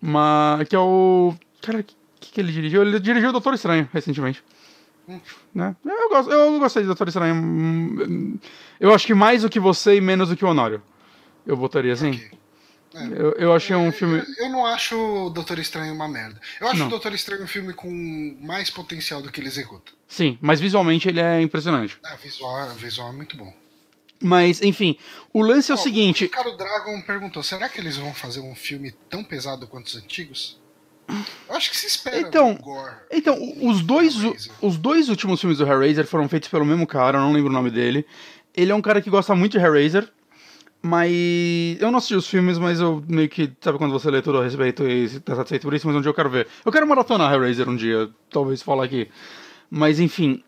Mas 0.00 0.68
que 0.68 0.76
é 0.76 0.78
o. 0.78 1.34
Cara, 1.62 1.78
o 1.80 1.84
que, 2.20 2.32
que 2.32 2.40
ele 2.40 2.52
dirigiu? 2.52 2.82
Ele 2.82 3.00
dirigiu 3.00 3.30
o 3.30 3.32
Doutor 3.32 3.54
Estranho 3.54 3.88
recentemente. 3.92 4.42
Né? 5.54 5.76
Eu, 5.84 6.08
gosto, 6.08 6.30
eu 6.30 6.58
gostei 6.58 6.82
de 6.82 6.86
Doutor 6.86 7.08
Estranho. 7.08 7.34
Hum, 7.34 8.38
Eu 8.80 8.94
acho 8.94 9.06
que 9.06 9.14
mais 9.14 9.42
do 9.42 9.50
que 9.50 9.60
você 9.60 9.96
e 9.96 10.00
menos 10.00 10.28
do 10.28 10.36
que 10.36 10.44
o 10.44 10.48
Honório. 10.48 10.82
Eu 11.46 11.56
botaria 11.56 11.92
assim. 11.92 12.10
Ok. 12.10 12.30
É. 12.94 13.06
Eu, 13.06 13.32
eu 13.32 13.52
achei 13.52 13.74
um 13.74 13.90
filme. 13.90 14.22
Eu 14.38 14.48
não 14.50 14.64
acho 14.64 14.96
o 14.96 15.30
Doutor 15.30 15.58
Estranho 15.58 15.92
uma 15.92 16.06
merda. 16.06 16.40
Eu 16.60 16.68
acho 16.68 16.78
Não. 16.78 16.86
o 16.86 16.90
Doutor 16.90 17.12
Estranho 17.12 17.42
um 17.42 17.46
filme 17.46 17.72
com 17.74 17.90
mais 18.40 18.70
potencial 18.70 19.20
do 19.20 19.32
que 19.32 19.40
ele 19.40 19.48
executa. 19.48 19.90
Sim, 20.06 20.38
mas 20.40 20.60
visualmente 20.60 21.08
ele 21.08 21.20
é 21.20 21.40
impressionante. 21.40 21.98
Ah, 22.04 22.14
visual, 22.22 22.70
visual 22.74 23.08
é 23.08 23.12
muito 23.12 23.36
bom. 23.36 23.52
Mas, 24.22 24.62
enfim, 24.62 24.96
o 25.32 25.42
lance 25.42 25.70
é 25.70 25.74
o 25.74 25.78
Ó, 25.78 25.80
seguinte. 25.80 26.24
O 26.24 26.30
Caro 26.30 26.56
Dragon 26.56 27.00
perguntou: 27.02 27.42
será 27.42 27.68
que 27.68 27.80
eles 27.80 27.96
vão 27.96 28.14
fazer 28.14 28.40
um 28.40 28.54
filme 28.54 28.92
tão 29.08 29.22
pesado 29.22 29.66
quanto 29.66 29.86
os 29.86 29.96
antigos? 29.96 30.60
Eu 31.48 31.54
acho 31.54 31.70
que 31.70 31.76
se 31.76 31.86
espera. 31.86 32.18
Então. 32.18 32.58
Então, 33.10 33.36
os 33.60 33.82
dois, 33.82 34.14
Hellraiser. 34.14 34.52
os 34.62 34.78
dois 34.78 35.08
últimos 35.08 35.40
filmes 35.40 35.58
do 35.58 35.66
Hellraiser 35.66 36.06
foram 36.06 36.28
feitos 36.28 36.48
pelo 36.48 36.64
mesmo 36.64 36.86
cara, 36.86 37.18
eu 37.18 37.22
não 37.22 37.32
lembro 37.32 37.50
o 37.50 37.52
nome 37.52 37.70
dele. 37.70 38.06
Ele 38.56 38.72
é 38.72 38.74
um 38.74 38.80
cara 38.80 39.02
que 39.02 39.10
gosta 39.10 39.34
muito 39.34 39.58
de 39.58 39.64
Hellraiser, 39.64 40.08
mas 40.80 41.10
eu 41.80 41.90
não 41.90 41.98
assisti 41.98 42.14
os 42.14 42.26
filmes, 42.26 42.56
mas 42.58 42.80
eu 42.80 43.02
meio 43.08 43.28
que, 43.28 43.52
sabe 43.60 43.78
quando 43.78 43.92
você 43.92 44.10
lê 44.10 44.22
tudo 44.22 44.38
a 44.38 44.44
respeito 44.44 44.88
e 44.88 45.20
tá 45.20 45.34
satisfeito 45.34 45.62
por 45.62 45.74
isso, 45.74 45.86
mas 45.86 45.96
um 45.96 46.00
dia 46.00 46.08
eu 46.10 46.14
quero 46.14 46.30
ver. 46.30 46.46
Eu 46.64 46.72
quero 46.72 46.86
maratonar 46.86 47.32
Hellraiser 47.32 47.68
um 47.68 47.76
dia, 47.76 48.08
talvez 48.30 48.62
falar 48.62 48.84
aqui. 48.84 49.08
Mas 49.70 49.98
enfim, 49.98 50.42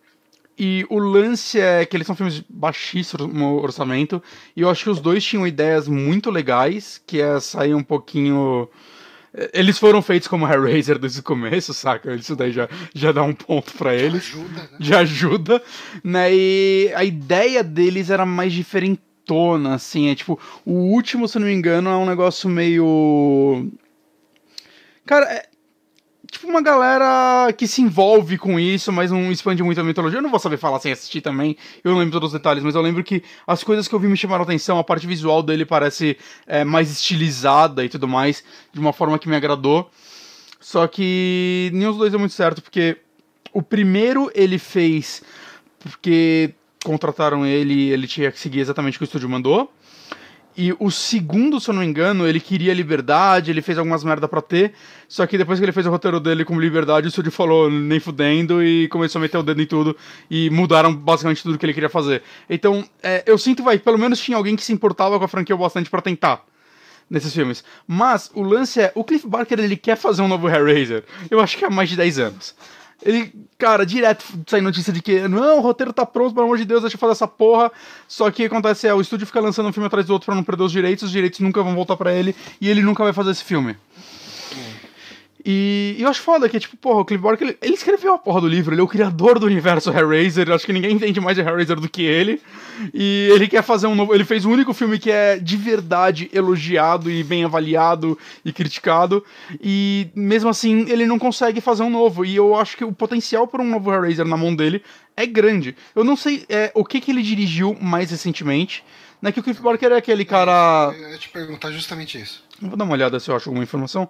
e 0.58 0.86
o 0.88 0.98
lance 0.98 1.60
é 1.60 1.84
que 1.84 1.96
eles 1.96 2.06
são 2.06 2.16
filmes 2.16 2.34
de 2.36 2.46
baixíssimo 2.48 3.60
orçamento, 3.60 4.22
e 4.54 4.62
eu 4.62 4.70
acho 4.70 4.84
que 4.84 4.90
os 4.90 5.00
dois 5.00 5.24
tinham 5.24 5.46
ideias 5.46 5.88
muito 5.88 6.30
legais, 6.30 7.00
que 7.06 7.20
é 7.20 7.38
sair 7.40 7.74
um 7.74 7.82
pouquinho... 7.82 8.68
Eles 9.52 9.78
foram 9.78 10.00
feitos 10.00 10.28
como 10.28 10.50
Hellraiser 10.50 10.98
desde 10.98 11.20
o 11.20 11.22
começo, 11.22 11.74
saca? 11.74 12.14
Isso 12.14 12.34
daí 12.34 12.52
já, 12.52 12.70
já 12.94 13.12
dá 13.12 13.22
um 13.22 13.34
ponto 13.34 13.74
pra 13.74 13.94
eles. 13.94 14.32
Ajuda, 14.32 14.62
né? 14.62 14.68
Já 14.80 15.00
ajuda, 15.00 15.62
né? 16.02 16.34
E 16.34 16.90
a 16.94 17.04
ideia 17.04 17.62
deles 17.62 18.08
era 18.08 18.24
mais 18.24 18.50
diferentona, 18.54 19.74
assim. 19.74 20.08
É 20.08 20.14
tipo, 20.14 20.40
o 20.64 20.72
último, 20.72 21.28
se 21.28 21.38
não 21.38 21.48
me 21.48 21.52
engano, 21.52 21.90
é 21.90 21.96
um 21.96 22.06
negócio 22.06 22.48
meio. 22.48 23.70
Cara, 25.04 25.26
é 25.30 25.46
uma 26.48 26.62
galera 26.62 27.52
que 27.52 27.66
se 27.66 27.82
envolve 27.82 28.38
com 28.38 28.58
isso, 28.58 28.92
mas 28.92 29.10
não 29.10 29.30
expande 29.30 29.62
muito 29.62 29.80
a 29.80 29.84
mitologia. 29.84 30.18
Eu 30.18 30.22
não 30.22 30.30
vou 30.30 30.38
saber 30.38 30.56
falar 30.56 30.80
sem 30.80 30.92
assistir 30.92 31.20
também, 31.20 31.56
eu 31.82 31.90
não 31.90 31.98
lembro 31.98 32.12
todos 32.12 32.28
os 32.28 32.32
detalhes, 32.32 32.62
mas 32.62 32.74
eu 32.74 32.80
lembro 32.80 33.02
que 33.04 33.22
as 33.46 33.62
coisas 33.62 33.86
que 33.86 33.94
eu 33.94 33.98
vi 33.98 34.08
me 34.08 34.16
chamaram 34.16 34.44
atenção, 34.44 34.78
a 34.78 34.84
parte 34.84 35.06
visual 35.06 35.42
dele 35.42 35.64
parece 35.64 36.16
é, 36.46 36.64
mais 36.64 36.90
estilizada 36.90 37.84
e 37.84 37.88
tudo 37.88 38.08
mais, 38.08 38.42
de 38.72 38.80
uma 38.80 38.92
forma 38.92 39.18
que 39.18 39.28
me 39.28 39.36
agradou. 39.36 39.90
Só 40.60 40.86
que 40.86 41.70
nenhum 41.72 41.90
dos 41.90 41.98
dois 41.98 42.10
deu 42.10 42.18
muito 42.18 42.34
certo, 42.34 42.62
porque 42.62 42.96
o 43.52 43.62
primeiro 43.62 44.30
ele 44.34 44.58
fez 44.58 45.22
porque 45.78 46.52
contrataram 46.84 47.46
ele 47.46 47.90
ele 47.90 48.06
tinha 48.06 48.30
que 48.30 48.38
seguir 48.38 48.60
exatamente 48.60 48.96
o 48.96 48.98
que 48.98 49.04
o 49.04 49.06
estúdio 49.06 49.28
mandou. 49.28 49.72
E 50.56 50.74
o 50.78 50.90
segundo, 50.90 51.60
se 51.60 51.68
eu 51.68 51.74
não 51.74 51.82
me 51.82 51.86
engano, 51.86 52.26
ele 52.26 52.40
queria 52.40 52.72
liberdade, 52.72 53.50
ele 53.50 53.60
fez 53.60 53.76
algumas 53.76 54.02
merda 54.02 54.26
pra 54.26 54.40
ter. 54.40 54.72
Só 55.06 55.26
que 55.26 55.36
depois 55.36 55.58
que 55.58 55.64
ele 55.64 55.72
fez 55.72 55.86
o 55.86 55.90
roteiro 55.90 56.18
dele 56.18 56.46
com 56.46 56.58
liberdade, 56.58 57.06
o 57.06 57.10
estúdio 57.10 57.30
falou 57.30 57.70
nem 57.70 58.00
fudendo 58.00 58.62
e 58.62 58.88
começou 58.88 59.18
a 59.18 59.22
meter 59.22 59.36
o 59.36 59.42
dedo 59.42 59.60
em 59.60 59.66
tudo. 59.66 59.94
E 60.30 60.48
mudaram 60.48 60.94
basicamente 60.94 61.42
tudo 61.42 61.58
que 61.58 61.66
ele 61.66 61.74
queria 61.74 61.90
fazer. 61.90 62.22
Então, 62.48 62.88
é, 63.02 63.22
eu 63.26 63.36
sinto, 63.36 63.62
vai, 63.62 63.78
pelo 63.78 63.98
menos 63.98 64.18
tinha 64.18 64.36
alguém 64.36 64.56
que 64.56 64.64
se 64.64 64.72
importava 64.72 65.18
com 65.18 65.24
a 65.24 65.28
franquia 65.28 65.54
o 65.54 65.58
bastante 65.58 65.90
pra 65.90 66.00
tentar 66.00 66.42
nesses 67.10 67.32
filmes. 67.34 67.62
Mas 67.86 68.30
o 68.34 68.42
lance 68.42 68.80
é, 68.80 68.92
o 68.94 69.04
Cliff 69.04 69.26
Barker 69.26 69.60
ele 69.60 69.76
quer 69.76 69.96
fazer 69.96 70.22
um 70.22 70.28
novo 70.28 70.48
Hellraiser. 70.48 71.04
Eu 71.30 71.38
acho 71.40 71.58
que 71.58 71.64
há 71.64 71.70
mais 71.70 71.88
de 71.88 71.96
10 71.96 72.18
anos. 72.18 72.54
Ele, 73.02 73.32
cara, 73.58 73.84
direto 73.84 74.24
sai 74.46 74.60
notícia 74.60 74.92
de 74.92 75.02
que 75.02 75.28
não, 75.28 75.58
o 75.58 75.60
roteiro 75.60 75.92
tá 75.92 76.04
pronto, 76.04 76.34
pelo 76.34 76.46
amor 76.46 76.58
de 76.58 76.64
Deus, 76.64 76.80
deixa 76.80 76.96
eu 76.96 77.00
fazer 77.00 77.12
essa 77.12 77.28
porra. 77.28 77.70
Só 78.08 78.30
que 78.30 78.44
o 78.44 78.48
que 78.48 78.54
acontece 78.54 78.88
é, 78.88 78.94
o 78.94 79.00
estúdio 79.00 79.26
fica 79.26 79.40
lançando 79.40 79.68
um 79.68 79.72
filme 79.72 79.86
atrás 79.86 80.06
do 80.06 80.12
outro 80.12 80.26
pra 80.26 80.34
não 80.34 80.42
perder 80.42 80.64
os 80.64 80.72
direitos, 80.72 81.04
os 81.04 81.10
direitos 81.10 81.40
nunca 81.40 81.62
vão 81.62 81.74
voltar 81.74 81.96
pra 81.96 82.12
ele 82.12 82.34
e 82.60 82.68
ele 82.68 82.82
nunca 82.82 83.04
vai 83.04 83.12
fazer 83.12 83.30
esse 83.32 83.44
filme. 83.44 83.76
E, 85.44 85.94
e 85.96 86.02
eu 86.02 86.08
acho 86.08 86.22
foda 86.22 86.48
que, 86.48 86.58
tipo, 86.58 86.76
porra, 86.76 87.02
o 87.02 87.04
Cliff 87.04 87.22
Barker, 87.22 87.46
ele, 87.46 87.58
ele 87.62 87.74
escreveu 87.74 88.14
a 88.14 88.18
porra 88.18 88.40
do 88.40 88.48
livro, 88.48 88.74
ele 88.74 88.80
é 88.80 88.84
o 88.84 88.88
criador 88.88 89.38
do 89.38 89.46
universo 89.46 89.90
Hellraiser, 89.90 90.50
acho 90.50 90.66
que 90.66 90.72
ninguém 90.72 90.96
entende 90.96 91.20
mais 91.20 91.36
de 91.36 91.42
Hellraiser 91.42 91.78
do 91.78 91.88
que 91.88 92.02
ele. 92.02 92.42
E 92.92 93.28
ele 93.32 93.48
quer 93.48 93.62
fazer 93.62 93.86
um 93.86 93.94
novo. 93.94 94.14
Ele 94.14 94.24
fez 94.24 94.44
o 94.44 94.50
único 94.50 94.72
filme 94.72 94.98
que 94.98 95.10
é 95.10 95.38
de 95.38 95.56
verdade 95.56 96.30
elogiado 96.32 97.10
e 97.10 97.22
bem 97.22 97.44
avaliado 97.44 98.18
e 98.44 98.52
criticado. 98.52 99.24
E 99.60 100.08
mesmo 100.14 100.48
assim, 100.48 100.86
ele 100.88 101.06
não 101.06 101.18
consegue 101.18 101.60
fazer 101.60 101.82
um 101.82 101.90
novo. 101.90 102.24
E 102.24 102.36
eu 102.36 102.56
acho 102.56 102.76
que 102.76 102.84
o 102.84 102.92
potencial 102.92 103.46
para 103.46 103.62
um 103.62 103.70
novo 103.70 103.92
Hellraiser 103.92 104.26
na 104.26 104.36
mão 104.36 104.54
dele 104.54 104.82
é 105.16 105.26
grande. 105.26 105.74
Eu 105.94 106.04
não 106.04 106.16
sei 106.16 106.44
é, 106.48 106.70
o 106.74 106.84
que, 106.84 107.00
que 107.00 107.10
ele 107.10 107.22
dirigiu 107.22 107.76
mais 107.80 108.10
recentemente. 108.10 108.84
Né, 109.20 109.32
que 109.32 109.40
o 109.40 109.42
Cliff 109.42 109.62
Barker 109.62 109.92
é 109.92 109.96
aquele 109.96 110.26
cara. 110.26 110.94
Eu 110.94 111.10
ia 111.10 111.18
te 111.18 111.30
perguntar 111.30 111.72
justamente 111.72 112.20
isso. 112.20 112.44
Vou 112.60 112.76
dar 112.76 112.84
uma 112.84 112.92
olhada 112.92 113.18
se 113.18 113.30
eu 113.30 113.36
acho 113.36 113.48
alguma 113.48 113.64
informação. 113.64 114.08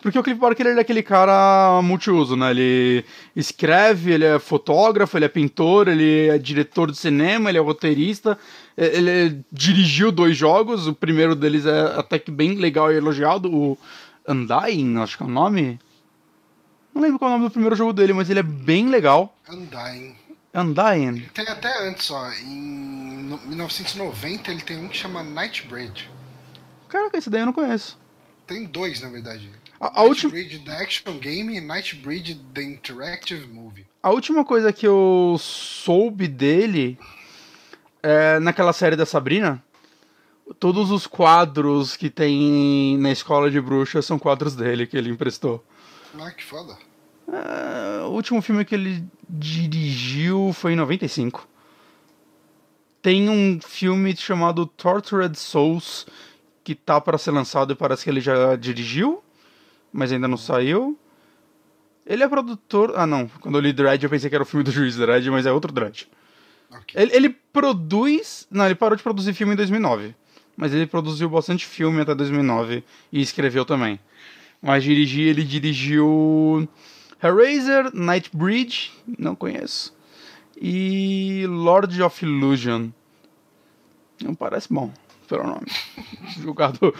Porque 0.00 0.18
o 0.18 0.22
Cliff 0.22 0.40
Barker 0.40 0.66
ele 0.66 0.78
é 0.78 0.82
aquele 0.82 1.02
cara 1.02 1.80
multiuso, 1.82 2.36
né? 2.36 2.50
Ele 2.50 3.04
escreve, 3.34 4.12
ele 4.12 4.24
é 4.24 4.38
fotógrafo, 4.38 5.16
ele 5.16 5.26
é 5.26 5.28
pintor, 5.28 5.88
ele 5.88 6.28
é 6.28 6.38
diretor 6.38 6.90
de 6.90 6.96
cinema, 6.96 7.50
ele 7.50 7.58
é 7.58 7.60
roteirista. 7.60 8.38
Ele 8.76 9.40
dirigiu 9.52 10.10
dois 10.10 10.36
jogos, 10.36 10.86
o 10.86 10.94
primeiro 10.94 11.34
deles 11.34 11.66
é 11.66 11.98
até 11.98 12.18
que 12.18 12.30
bem 12.30 12.54
legal 12.54 12.90
e 12.90 12.96
elogiado, 12.96 13.54
o 13.54 13.78
Undying, 14.26 14.98
acho 14.98 15.18
que 15.18 15.22
é 15.22 15.26
o 15.26 15.30
nome. 15.30 15.78
Não 16.94 17.02
lembro 17.02 17.18
qual 17.18 17.30
é 17.30 17.34
o 17.34 17.36
nome 17.36 17.48
do 17.48 17.52
primeiro 17.52 17.76
jogo 17.76 17.92
dele, 17.92 18.14
mas 18.14 18.30
ele 18.30 18.40
é 18.40 18.42
bem 18.42 18.88
legal. 18.88 19.36
Undying. 19.50 20.14
Undying. 20.56 21.28
Tem 21.34 21.46
até 21.46 21.86
antes, 21.86 22.10
ó. 22.10 22.30
Em 22.32 23.38
1990 23.46 24.50
ele 24.50 24.62
tem 24.62 24.78
um 24.78 24.88
que 24.88 24.96
chama 24.96 25.22
Nightbreed. 25.22 26.10
Caraca, 26.88 27.18
esse 27.18 27.28
daí 27.28 27.42
eu 27.42 27.46
não 27.46 27.52
conheço. 27.52 27.98
Tem 28.46 28.64
dois, 28.64 29.02
na 29.02 29.10
verdade. 29.10 29.50
A, 29.78 30.00
a 30.00 30.02
última... 30.04 30.32
The 30.32 30.82
Action 30.82 31.18
Game 31.18 31.56
e 31.56 31.60
Nightbreed 31.60 32.40
The 32.54 32.62
Interactive 32.62 33.46
Movie. 33.46 33.86
A 34.02 34.10
última 34.10 34.44
coisa 34.44 34.72
que 34.72 34.86
eu 34.86 35.36
soube 35.38 36.26
dele 36.26 36.98
é 38.02 38.38
naquela 38.38 38.72
série 38.72 38.96
da 38.96 39.04
Sabrina. 39.04 39.62
Todos 40.60 40.90
os 40.90 41.06
quadros 41.06 41.96
que 41.96 42.08
tem 42.08 42.96
na 42.98 43.10
escola 43.10 43.50
de 43.50 43.60
bruxas 43.60 44.06
são 44.06 44.18
quadros 44.18 44.54
dele 44.54 44.86
que 44.86 44.96
ele 44.96 45.10
emprestou. 45.10 45.64
Ah, 46.18 46.30
que 46.30 46.44
foda. 46.44 46.78
É, 47.28 48.02
o 48.04 48.10
último 48.10 48.40
filme 48.40 48.64
que 48.64 48.74
ele 48.74 49.04
dirigiu 49.28 50.52
foi 50.52 50.72
em 50.72 50.76
95. 50.76 51.46
Tem 53.02 53.28
um 53.28 53.60
filme 53.60 54.16
chamado 54.16 54.66
Tortured 54.66 55.38
Souls 55.38 56.06
que 56.64 56.74
tá 56.74 57.00
para 57.00 57.16
ser 57.16 57.30
lançado 57.30 57.72
e 57.72 57.76
parece 57.76 58.02
que 58.02 58.10
ele 58.10 58.20
já 58.20 58.56
dirigiu, 58.56 59.22
mas 59.92 60.10
ainda 60.12 60.26
não 60.26 60.36
saiu. 60.36 60.98
Ele 62.04 62.22
é 62.22 62.28
produtor. 62.28 62.92
Ah, 62.96 63.06
não. 63.06 63.28
Quando 63.40 63.56
eu 63.56 63.60
li 63.60 63.72
Dredd, 63.72 64.02
eu 64.02 64.10
pensei 64.10 64.28
que 64.28 64.34
era 64.34 64.42
o 64.42 64.46
filme 64.46 64.64
do 64.64 64.70
Juiz 64.70 64.96
Dredd, 64.96 65.28
mas 65.30 65.46
é 65.46 65.52
outro 65.52 65.72
Dredd. 65.72 66.06
Okay. 66.70 67.02
Ele, 67.02 67.14
ele, 67.14 67.28
produz. 67.52 68.46
Não, 68.50 68.64
ele 68.64 68.74
parou 68.74 68.96
de 68.96 69.02
produzir 69.02 69.32
filme 69.34 69.52
em 69.52 69.56
2009. 69.56 70.14
Mas 70.56 70.72
ele 70.72 70.86
produziu 70.86 71.28
bastante 71.28 71.66
filme 71.66 72.00
até 72.00 72.14
2009 72.14 72.82
e 73.12 73.20
escreveu 73.20 73.64
também. 73.64 74.00
Mas 74.62 74.84
dirigir, 74.84 75.28
ele 75.28 75.44
dirigiu. 75.44 76.68
Hellraiser, 77.22 77.94
Nightbreed, 77.94 78.92
não 79.18 79.34
conheço. 79.34 79.94
E 80.60 81.44
Lord 81.48 82.02
of 82.02 82.24
Illusion. 82.24 82.88
Não 84.22 84.34
parece 84.34 84.72
bom, 84.72 84.92
pelo 85.28 85.44
nome. 85.44 85.66
Julgado 86.40 86.94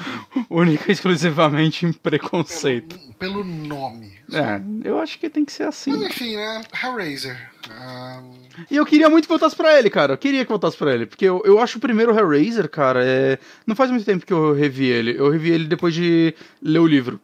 única 0.51 0.91
e 0.91 0.93
exclusivamente 0.93 1.87
em 1.87 1.93
preconceito. 1.93 2.99
Pelo, 3.19 3.43
pelo 3.43 3.45
nome. 3.45 4.12
É, 4.33 4.61
eu 4.87 4.99
acho 4.99 5.19
que 5.19 5.31
tem 5.31 5.45
que 5.45 5.53
ser 5.53 5.64
assim. 5.64 5.93
Mas 5.93 6.09
enfim, 6.09 6.37
né? 6.37 6.62
Hellraiser. 6.83 7.51
Um... 7.71 8.33
E 8.71 8.77
eu 8.77 8.85
queria 8.85 9.09
muito 9.09 9.25
que 9.25 9.29
voltasse 9.29 9.57
pra 9.57 9.79
ele, 9.79 9.89
cara. 9.89 10.14
Eu 10.14 10.19
queria 10.19 10.45
que 10.45 10.51
voltasse 10.51 10.77
pra 10.77 10.95
ele. 10.95 11.07
Porque 11.07 11.25
eu, 11.25 11.43
eu 11.45 11.59
acho 11.59 11.79
o 11.79 11.81
primeiro 11.81 12.17
Hellraiser, 12.17 12.69
cara, 12.69 13.05
é... 13.05 13.39
não 13.67 13.77
faz 13.77 13.91
muito 13.91 14.05
tempo 14.05 14.27
que 14.27 14.33
eu 14.33 14.53
revi 14.53 14.87
ele. 14.87 15.17
Eu 15.17 15.31
revi 15.31 15.51
ele 15.51 15.67
depois 15.67 15.95
de 15.95 16.35
ler 16.62 16.79
o 16.79 16.87
livro. 16.87 17.21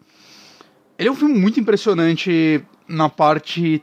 Ele 0.98 1.08
é 1.08 1.12
um 1.12 1.16
filme 1.16 1.38
muito 1.38 1.58
impressionante 1.58 2.64
na 2.88 3.08
parte 3.08 3.82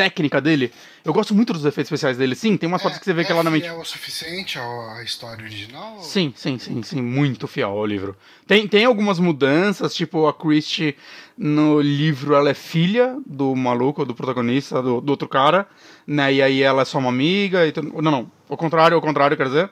técnica 0.00 0.40
dele. 0.40 0.72
Eu 1.04 1.12
gosto 1.12 1.34
muito 1.34 1.52
dos 1.52 1.62
efeitos 1.66 1.88
especiais 1.88 2.16
dele. 2.16 2.34
Sim, 2.34 2.56
tem 2.56 2.66
umas 2.66 2.80
é, 2.80 2.84
partes 2.84 3.00
que 3.00 3.04
você 3.04 3.12
vê 3.12 3.20
é 3.20 3.24
que 3.24 3.32
ela 3.32 3.42
realmente. 3.42 3.66
É 3.66 3.72
o 3.74 3.84
suficiente 3.84 4.58
à 4.58 5.02
história 5.02 5.44
original? 5.44 6.00
Sim, 6.00 6.32
sim, 6.34 6.58
sim, 6.58 6.82
sim. 6.82 7.02
Muito 7.02 7.46
fiel 7.46 7.68
ao 7.68 7.84
livro. 7.84 8.16
Tem, 8.46 8.66
tem 8.66 8.86
algumas 8.86 9.18
mudanças, 9.18 9.94
tipo 9.94 10.26
a 10.26 10.32
Christie 10.32 10.96
no 11.36 11.82
livro 11.82 12.34
ela 12.34 12.48
é 12.48 12.54
filha 12.54 13.18
do 13.26 13.54
maluco, 13.54 14.06
do 14.06 14.14
protagonista, 14.14 14.80
do, 14.80 15.02
do 15.02 15.10
outro 15.10 15.28
cara, 15.28 15.66
né? 16.06 16.32
E 16.32 16.42
aí 16.42 16.62
ela 16.62 16.80
é 16.80 16.84
só 16.86 16.98
uma 16.98 17.10
amiga. 17.10 17.66
E 17.66 17.72
tudo... 17.72 18.00
Não, 18.00 18.10
não. 18.10 18.32
Ao 18.48 18.56
contrário, 18.56 18.94
ao 18.94 19.02
contrário, 19.02 19.36
quer 19.36 19.46
dizer. 19.48 19.70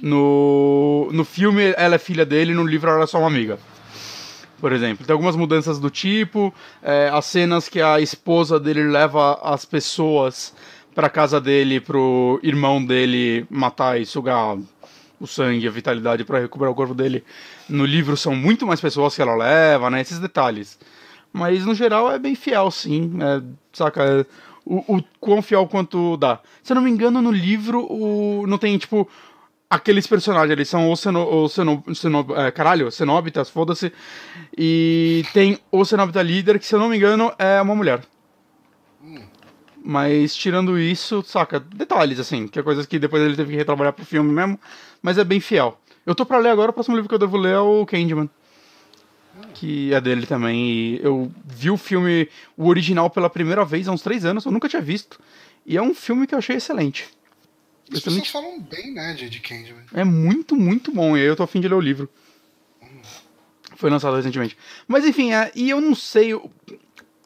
No, 0.00 1.08
no 1.12 1.24
filme 1.24 1.74
ela 1.76 1.96
é 1.96 1.98
filha 1.98 2.24
dele, 2.24 2.54
no 2.54 2.64
livro 2.64 2.88
ela 2.88 3.04
é 3.04 3.06
só 3.08 3.18
uma 3.18 3.26
amiga 3.26 3.58
por 4.60 4.72
exemplo. 4.72 5.06
Tem 5.06 5.12
algumas 5.12 5.36
mudanças 5.36 5.78
do 5.78 5.90
tipo, 5.90 6.52
é, 6.82 7.10
as 7.12 7.24
cenas 7.26 7.68
que 7.68 7.80
a 7.80 8.00
esposa 8.00 8.60
dele 8.60 8.84
leva 8.84 9.40
as 9.42 9.64
pessoas 9.64 10.54
para 10.94 11.08
casa 11.08 11.40
dele, 11.40 11.80
pro 11.80 12.38
irmão 12.42 12.84
dele 12.84 13.46
matar 13.48 14.00
e 14.00 14.04
sugar 14.04 14.58
o 15.18 15.26
sangue, 15.26 15.68
a 15.68 15.70
vitalidade 15.70 16.24
para 16.24 16.40
recuperar 16.40 16.72
o 16.72 16.74
corpo 16.74 16.94
dele. 16.94 17.24
No 17.68 17.84
livro 17.84 18.16
são 18.16 18.34
muito 18.34 18.66
mais 18.66 18.80
pessoas 18.80 19.14
que 19.14 19.22
ela 19.22 19.34
leva, 19.34 19.90
né? 19.90 20.00
Esses 20.00 20.18
detalhes. 20.18 20.78
Mas 21.32 21.64
no 21.64 21.74
geral 21.74 22.10
é 22.10 22.18
bem 22.18 22.34
fiel, 22.34 22.70
sim. 22.70 23.12
É, 23.20 23.42
saca? 23.72 24.02
É, 24.02 24.26
o, 24.64 24.96
o 24.96 25.04
quão 25.20 25.42
fiel 25.42 25.66
quanto 25.66 26.16
dá. 26.16 26.40
Se 26.62 26.72
eu 26.72 26.74
não 26.74 26.82
me 26.82 26.90
engano, 26.90 27.22
no 27.22 27.30
livro 27.30 27.86
o, 27.90 28.46
não 28.46 28.58
tem, 28.58 28.76
tipo, 28.78 29.08
aqueles 29.70 30.06
personagens, 30.06 30.50
eles 30.50 30.68
são 30.68 30.90
o, 30.90 30.96
ceno, 30.96 31.22
o 31.24 31.48
ceno, 31.48 31.84
ceno, 31.94 32.26
é, 32.36 32.50
caralho, 32.50 32.90
cenóbitas, 32.90 33.48
foda-se. 33.48 33.92
E 34.58 35.24
tem 35.32 35.58
o 35.70 35.84
cenóbita 35.84 36.20
líder, 36.20 36.58
que 36.58 36.66
se 36.66 36.74
eu 36.74 36.80
não 36.80 36.88
me 36.88 36.96
engano 36.96 37.32
é 37.38 37.62
uma 37.62 37.76
mulher. 37.76 38.02
Mas 39.82 40.34
tirando 40.34 40.78
isso, 40.78 41.22
saca, 41.22 41.60
detalhes 41.60 42.18
assim, 42.18 42.48
que 42.48 42.58
é 42.58 42.62
coisas 42.62 42.84
que 42.84 42.98
depois 42.98 43.22
ele 43.22 43.36
teve 43.36 43.52
que 43.52 43.56
retrabalhar 43.56 43.92
pro 43.92 44.04
filme 44.04 44.30
mesmo, 44.30 44.58
mas 45.00 45.16
é 45.16 45.24
bem 45.24 45.40
fiel. 45.40 45.80
Eu 46.04 46.14
tô 46.14 46.26
pra 46.26 46.38
ler 46.38 46.50
agora, 46.50 46.70
o 46.70 46.74
próximo 46.74 46.96
livro 46.96 47.08
que 47.08 47.14
eu 47.14 47.18
devo 47.18 47.36
ler 47.36 47.54
é 47.54 47.60
o 47.60 47.86
Candyman. 47.86 48.28
Que 49.54 49.94
é 49.94 50.00
dele 50.00 50.26
também. 50.26 50.60
E 50.60 51.00
eu 51.02 51.32
vi 51.44 51.70
o 51.70 51.76
filme, 51.76 52.28
o 52.56 52.68
original, 52.68 53.08
pela 53.08 53.30
primeira 53.30 53.64
vez 53.64 53.88
há 53.88 53.92
uns 53.92 54.02
três 54.02 54.24
anos, 54.24 54.44
eu 54.44 54.52
nunca 54.52 54.68
tinha 54.68 54.82
visto. 54.82 55.18
E 55.64 55.76
é 55.76 55.82
um 55.82 55.94
filme 55.94 56.26
que 56.26 56.34
eu 56.34 56.38
achei 56.38 56.56
excelente. 56.56 57.08
As 57.92 58.00
pessoas 58.00 58.28
falam 58.28 58.60
bem, 58.60 58.92
né, 58.92 59.14
de 59.14 59.24
Ed 59.26 59.40
Candyman. 59.40 59.84
É 59.92 60.04
muito, 60.04 60.56
muito 60.56 60.92
bom. 60.92 61.16
E 61.16 61.20
aí 61.20 61.26
eu 61.26 61.36
tô 61.36 61.42
afim 61.42 61.60
de 61.60 61.68
ler 61.68 61.74
o 61.74 61.80
livro. 61.80 62.08
Hum. 62.82 63.00
Foi 63.76 63.90
lançado 63.90 64.16
recentemente. 64.16 64.56
Mas 64.86 65.04
enfim, 65.04 65.32
é, 65.32 65.50
e 65.54 65.70
eu 65.70 65.80
não 65.80 65.94
sei. 65.94 66.34
O 66.34 66.50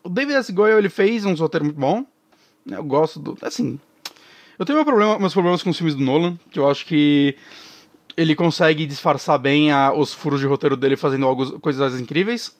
David 0.08 0.36
S. 0.36 0.52
Goyle 0.52 0.78
ele 0.78 0.88
fez 0.88 1.24
um 1.24 1.34
roteiro 1.34 1.64
muito 1.64 1.78
bom. 1.78 2.04
Eu 2.66 2.84
gosto 2.84 3.18
do. 3.18 3.36
Assim. 3.42 3.78
Eu 4.58 4.64
tenho 4.64 4.76
meu 4.76 4.84
problema, 4.84 5.18
meus 5.18 5.32
problemas 5.32 5.62
com 5.62 5.70
os 5.70 5.76
filmes 5.76 5.94
do 5.94 6.02
Nolan, 6.02 6.38
que 6.50 6.58
eu 6.58 6.70
acho 6.70 6.86
que 6.86 7.36
ele 8.16 8.34
consegue 8.34 8.86
disfarçar 8.86 9.38
bem 9.38 9.72
a, 9.72 9.92
os 9.92 10.14
furos 10.14 10.40
de 10.40 10.46
roteiro 10.46 10.76
dele 10.76 10.96
fazendo 10.96 11.26
algo, 11.26 11.58
coisas 11.60 12.00
incríveis. 12.00 12.54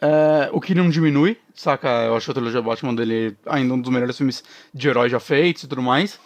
É, 0.00 0.50
o 0.52 0.60
que 0.60 0.74
não 0.74 0.88
diminui, 0.88 1.38
saca? 1.54 1.88
Eu 2.04 2.16
acho 2.16 2.30
a 2.30 2.34
trilogia 2.34 2.62
Batman 2.62 2.94
dele 2.94 3.36
ainda 3.46 3.74
um 3.74 3.80
dos 3.80 3.90
melhores 3.90 4.16
filmes 4.16 4.44
de 4.72 4.88
herói 4.88 5.08
já 5.08 5.18
feitos 5.18 5.64
e 5.64 5.68
tudo 5.68 5.82
mais. 5.82 6.20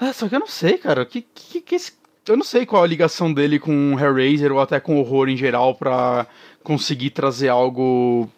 Ah, 0.00 0.12
só 0.12 0.28
que 0.28 0.34
eu 0.34 0.40
não 0.40 0.46
sei, 0.46 0.78
cara. 0.78 1.04
Que, 1.04 1.22
que, 1.22 1.60
que 1.60 1.74
esse... 1.74 1.92
Eu 2.26 2.36
não 2.36 2.44
sei 2.44 2.66
qual 2.66 2.82
a 2.82 2.86
ligação 2.86 3.32
dele 3.32 3.58
com 3.58 3.98
Hellraiser 3.98 4.52
ou 4.52 4.60
até 4.60 4.78
com 4.78 4.98
horror 4.98 5.28
em 5.28 5.36
geral 5.36 5.74
pra 5.74 6.26
conseguir 6.62 7.10
trazer 7.10 7.48
algo 7.48 8.28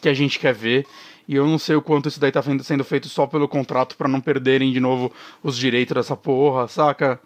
que 0.00 0.08
a 0.08 0.14
gente 0.14 0.38
quer 0.38 0.54
ver. 0.54 0.86
E 1.26 1.34
eu 1.34 1.46
não 1.46 1.58
sei 1.58 1.76
o 1.76 1.82
quanto 1.82 2.08
isso 2.08 2.20
daí 2.20 2.32
tá 2.32 2.42
sendo 2.62 2.84
feito 2.84 3.08
só 3.08 3.26
pelo 3.26 3.48
contrato 3.48 3.96
para 3.96 4.08
não 4.08 4.20
perderem 4.20 4.72
de 4.72 4.80
novo 4.80 5.12
os 5.42 5.56
direitos 5.56 5.94
dessa 5.94 6.16
porra, 6.16 6.68
saca? 6.68 7.20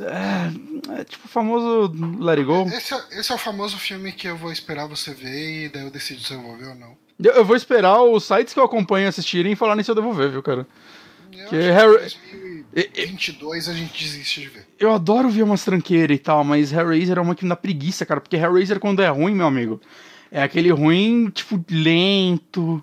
É, 0.00 1.00
é 1.00 1.04
tipo 1.04 1.26
o 1.26 1.28
famoso 1.28 1.92
Let 2.20 2.38
It 2.38 2.44
Go. 2.44 2.66
Esse 2.68 2.94
é, 2.94 3.20
esse 3.20 3.30
é, 3.30 3.34
o 3.34 3.38
famoso 3.38 3.76
filme 3.78 4.12
que 4.12 4.28
eu 4.28 4.36
vou 4.36 4.50
esperar 4.50 4.86
você 4.86 5.14
ver 5.14 5.66
e 5.66 5.68
daí 5.68 5.84
eu 5.84 5.90
decido 5.90 6.20
se 6.20 6.34
eu 6.34 6.42
vou 6.42 6.56
ver 6.56 6.68
ou 6.68 6.74
não. 6.74 6.96
Eu, 7.22 7.32
eu 7.32 7.44
vou 7.44 7.56
esperar 7.56 8.02
os 8.02 8.24
sites 8.24 8.52
que 8.52 8.60
eu 8.60 8.64
acompanho 8.64 9.08
assistirem 9.08 9.52
e 9.52 9.56
falarem 9.56 9.82
se 9.84 9.90
eu 9.90 9.94
devo 9.94 10.12
ver, 10.12 10.30
viu, 10.30 10.42
cara? 10.42 10.66
Eu 11.32 11.48
que 11.48 11.56
Harry... 11.56 11.98
2022 12.72 13.68
a 13.68 13.74
gente 13.74 14.04
desiste 14.04 14.40
de 14.42 14.48
ver. 14.48 14.66
Eu 14.78 14.92
adoro 14.92 15.28
ver 15.28 15.42
umas 15.42 15.64
tranqueiras 15.64 16.16
e 16.16 16.20
tal, 16.20 16.44
mas 16.44 16.72
Hellraiser 16.72 17.18
é 17.18 17.20
uma 17.20 17.34
que 17.34 17.44
me 17.44 17.48
dá 17.48 17.56
preguiça, 17.56 18.06
cara. 18.06 18.20
Porque 18.20 18.36
Hellraiser, 18.36 18.78
quando 18.78 19.02
é 19.02 19.08
ruim, 19.08 19.34
meu 19.34 19.46
amigo, 19.46 19.80
é 20.30 20.42
aquele 20.42 20.70
ruim, 20.70 21.30
tipo, 21.30 21.62
lento, 21.70 22.82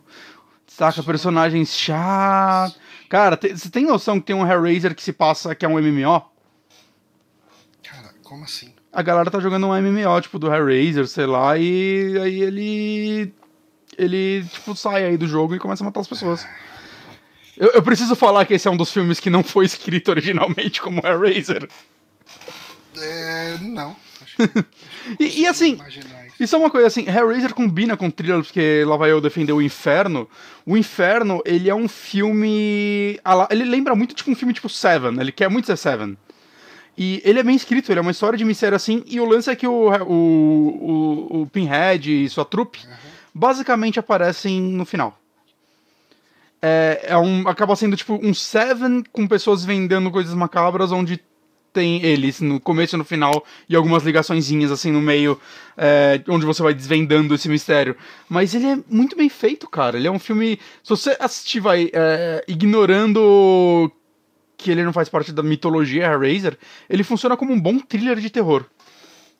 saca? 0.68 1.02
Personagens 1.04 1.76
chatos. 1.76 2.80
Cara, 3.10 3.39
você 3.41 3.70
tem 3.70 3.86
noção 3.86 4.20
que 4.20 4.26
tem 4.26 4.36
um 4.36 4.50
Hellraiser 4.50 4.96
que 4.96 5.04
se 5.04 5.14
passa, 5.14 5.56
que 5.56 5.66
é 5.66 5.70
um 5.70 5.80
MMO? 5.80 6.22
Cara, 7.84 8.14
como 8.24 8.43
assim? 8.43 8.74
a 8.96 9.02
galera 9.02 9.30
tá 9.30 9.41
jogando 9.41 9.68
um 9.68 9.74
MMO, 9.74 10.22
tipo, 10.22 10.39
do 10.39 10.52
Hellraiser, 10.52 11.06
sei 11.06 11.26
lá, 11.26 11.58
e 11.58 12.18
aí 12.18 12.41
ele. 12.41 13.34
Ele, 13.98 14.43
tipo, 14.46 14.76
sai 14.76 15.06
aí 15.06 15.18
do 15.18 15.28
jogo 15.28 15.54
e 15.54 15.60
começa 15.60 15.84
a 15.84 15.86
matar 15.86 16.00
as 16.00 16.08
pessoas. 16.08 16.48
Eu, 17.58 17.70
eu 17.70 17.82
preciso 17.82 18.16
falar 18.16 18.45
que 18.45 18.53
esse 18.53 18.68
é 18.68 18.72
um 18.72 18.78
dos 18.78 18.91
filmes 18.91 19.20
que 19.20 19.30
não 19.30 19.43
foi 19.43 19.66
escrito 19.66 20.10
originalmente 20.10 20.82
como 20.82 21.01
Hellraiser. 21.06 21.68
É, 22.97 23.58
não. 23.62 23.95
Acho 24.22 24.36
que 24.38 24.66
E, 25.20 25.41
e 25.41 25.47
assim, 25.47 25.80
isso. 25.88 25.99
isso 26.39 26.56
é 26.56 26.60
uma 26.60 26.70
coisa 26.70 26.88
assim, 26.88 27.08
Hellraiser 27.08 27.53
combina 27.53 27.95
com 27.95 28.10
thriller, 28.10 28.43
porque 28.43 28.84
lá 28.86 28.97
vai 28.97 29.12
eu 29.12 29.22
defender 29.22 29.53
o 29.53 29.62
Inferno. 29.62 30.28
O 30.66 30.76
Inferno, 30.76 31.41
ele 31.45 31.70
é 31.70 31.76
um 31.76 31.88
filme. 31.88 33.20
Ele 33.51 33.64
lembra 33.66 33.95
muito 33.95 34.16
tipo 34.16 34.32
um 34.32 34.36
filme 34.36 34.53
tipo 34.53 34.68
Seven, 34.68 35.20
ele 35.20 35.32
quer 35.32 35.49
muito 35.49 35.68
ser 35.68 35.78
Seven. 35.78 36.18
E 36.97 37.22
ele 37.26 37.39
é 37.39 37.43
bem 37.43 37.56
escrito, 37.56 37.91
ele 37.91 37.99
é 37.99 38.01
uma 38.01 38.12
história 38.12 38.38
de 38.38 38.45
mistério 38.45 38.76
assim, 38.76 39.03
e 39.06 39.20
o 39.20 39.26
lance 39.26 39.49
é 39.49 39.56
que 39.56 39.68
o, 39.68 39.91
o, 40.06 41.30
o, 41.32 41.41
o 41.41 41.47
Pinhead 41.47 42.10
e 42.10 42.30
sua 42.30 42.45
trupe 42.45 42.80
basicamente 43.34 43.99
aparecem 43.99 44.62
no 44.62 44.86
final. 44.86 45.20
É, 46.68 47.09
é 47.09 47.18
um, 47.18 47.47
acaba 47.47 47.76
sendo 47.76 47.95
tipo 47.95 48.20
um 48.24 48.34
Seven 48.34 49.03
com 49.11 49.28
pessoas 49.28 49.63
vendendo 49.63 50.09
coisas 50.09 50.34
macabras, 50.34 50.91
onde 50.91 51.22
tem 51.72 52.03
eles 52.03 52.41
no 52.41 52.59
começo 52.59 52.95
e 52.95 52.97
no 52.97 53.05
final, 53.05 53.45
e 53.70 53.76
algumas 53.76 54.03
ligaçõezinhas 54.03 54.72
assim 54.72 54.91
no 54.91 54.99
meio, 54.99 55.39
é, 55.78 56.20
onde 56.28 56.43
você 56.43 56.63
vai 56.63 56.74
desvendando 56.74 57.36
esse 57.36 57.47
mistério. 57.47 57.95
Mas 58.28 58.55
ele 58.55 58.66
é 58.66 58.80
muito 58.89 59.16
bem 59.16 59.30
feito, 59.30 59.70
cara. 59.70 59.95
Ele 59.95 60.07
é 60.07 60.11
um 60.11 60.18
filme. 60.18 60.59
Se 60.82 60.89
você 60.89 61.16
assistir, 61.20 61.59
vai, 61.59 61.91
é, 61.93 62.43
ignorando 62.47 63.91
que 64.57 64.72
ele 64.72 64.84
não 64.84 64.91
faz 64.91 65.07
parte 65.07 65.32
da 65.32 65.43
mitologia 65.43 66.05
Hellraiser, 66.05 66.57
ele 66.89 67.03
funciona 67.03 67.38
como 67.38 67.53
um 67.53 67.61
bom 67.61 67.78
thriller 67.78 68.20
de 68.20 68.32
terror. 68.32 68.66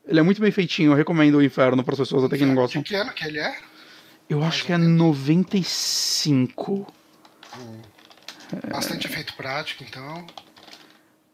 Ele 0.08 0.20
é 0.20 0.24
muito 0.24 0.40
bem 0.40 0.52
feitinho, 0.52 0.92
eu 0.92 0.96
recomendo 0.96 1.40
o 1.40 1.44
Inferno 1.44 1.84
para 1.84 1.94
as 1.94 2.00
pessoas 2.00 2.26
até 2.26 2.38
que 2.38 2.46
não 2.46 2.54
gostam. 2.54 2.84
De 2.84 2.90
que 2.90 2.96
ano 2.96 3.12
que 3.14 3.26
ele 3.26 3.40
é? 3.40 3.58
Eu 4.30 4.44
acho 4.44 4.64
que 4.64 4.72
é 4.72 4.78
95. 4.78 6.94
Bastante 8.70 9.08
efeito 9.08 9.34
prático, 9.36 9.84
então. 9.84 10.26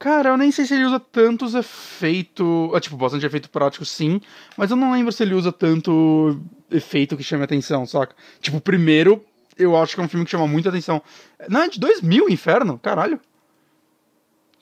Cara, 0.01 0.29
eu 0.29 0.37
nem 0.37 0.51
sei 0.51 0.65
se 0.65 0.73
ele 0.73 0.85
usa 0.85 0.99
tantos 0.99 1.53
efeitos. 1.53 2.73
Ah, 2.73 2.79
tipo, 2.79 2.97
bastante 2.97 3.25
efeito 3.25 3.49
prático, 3.49 3.85
sim. 3.85 4.19
Mas 4.57 4.71
eu 4.71 4.75
não 4.75 4.91
lembro 4.91 5.11
se 5.11 5.21
ele 5.21 5.35
usa 5.35 5.51
tanto 5.51 6.41
efeito 6.71 7.15
que 7.15 7.23
chame 7.23 7.43
atenção, 7.43 7.85
saca? 7.85 8.15
Tipo, 8.39 8.59
primeiro, 8.59 9.23
eu 9.55 9.77
acho 9.77 9.93
que 9.93 10.01
é 10.01 10.03
um 10.03 10.07
filme 10.07 10.25
que 10.25 10.31
chama 10.31 10.47
muita 10.47 10.69
atenção. 10.69 11.03
Não, 11.47 11.61
é 11.61 11.69
de 11.69 11.79
2000, 11.79 12.29
Inferno? 12.29 12.79
Caralho. 12.79 13.19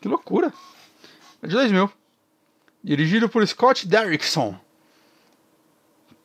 Que 0.01 0.09
loucura. 0.09 0.51
É 1.41 1.47
de 1.47 1.53
2000. 1.53 1.89
Dirigido 2.83 3.29
por 3.29 3.47
Scott 3.47 3.87
Derrickson. 3.87 4.59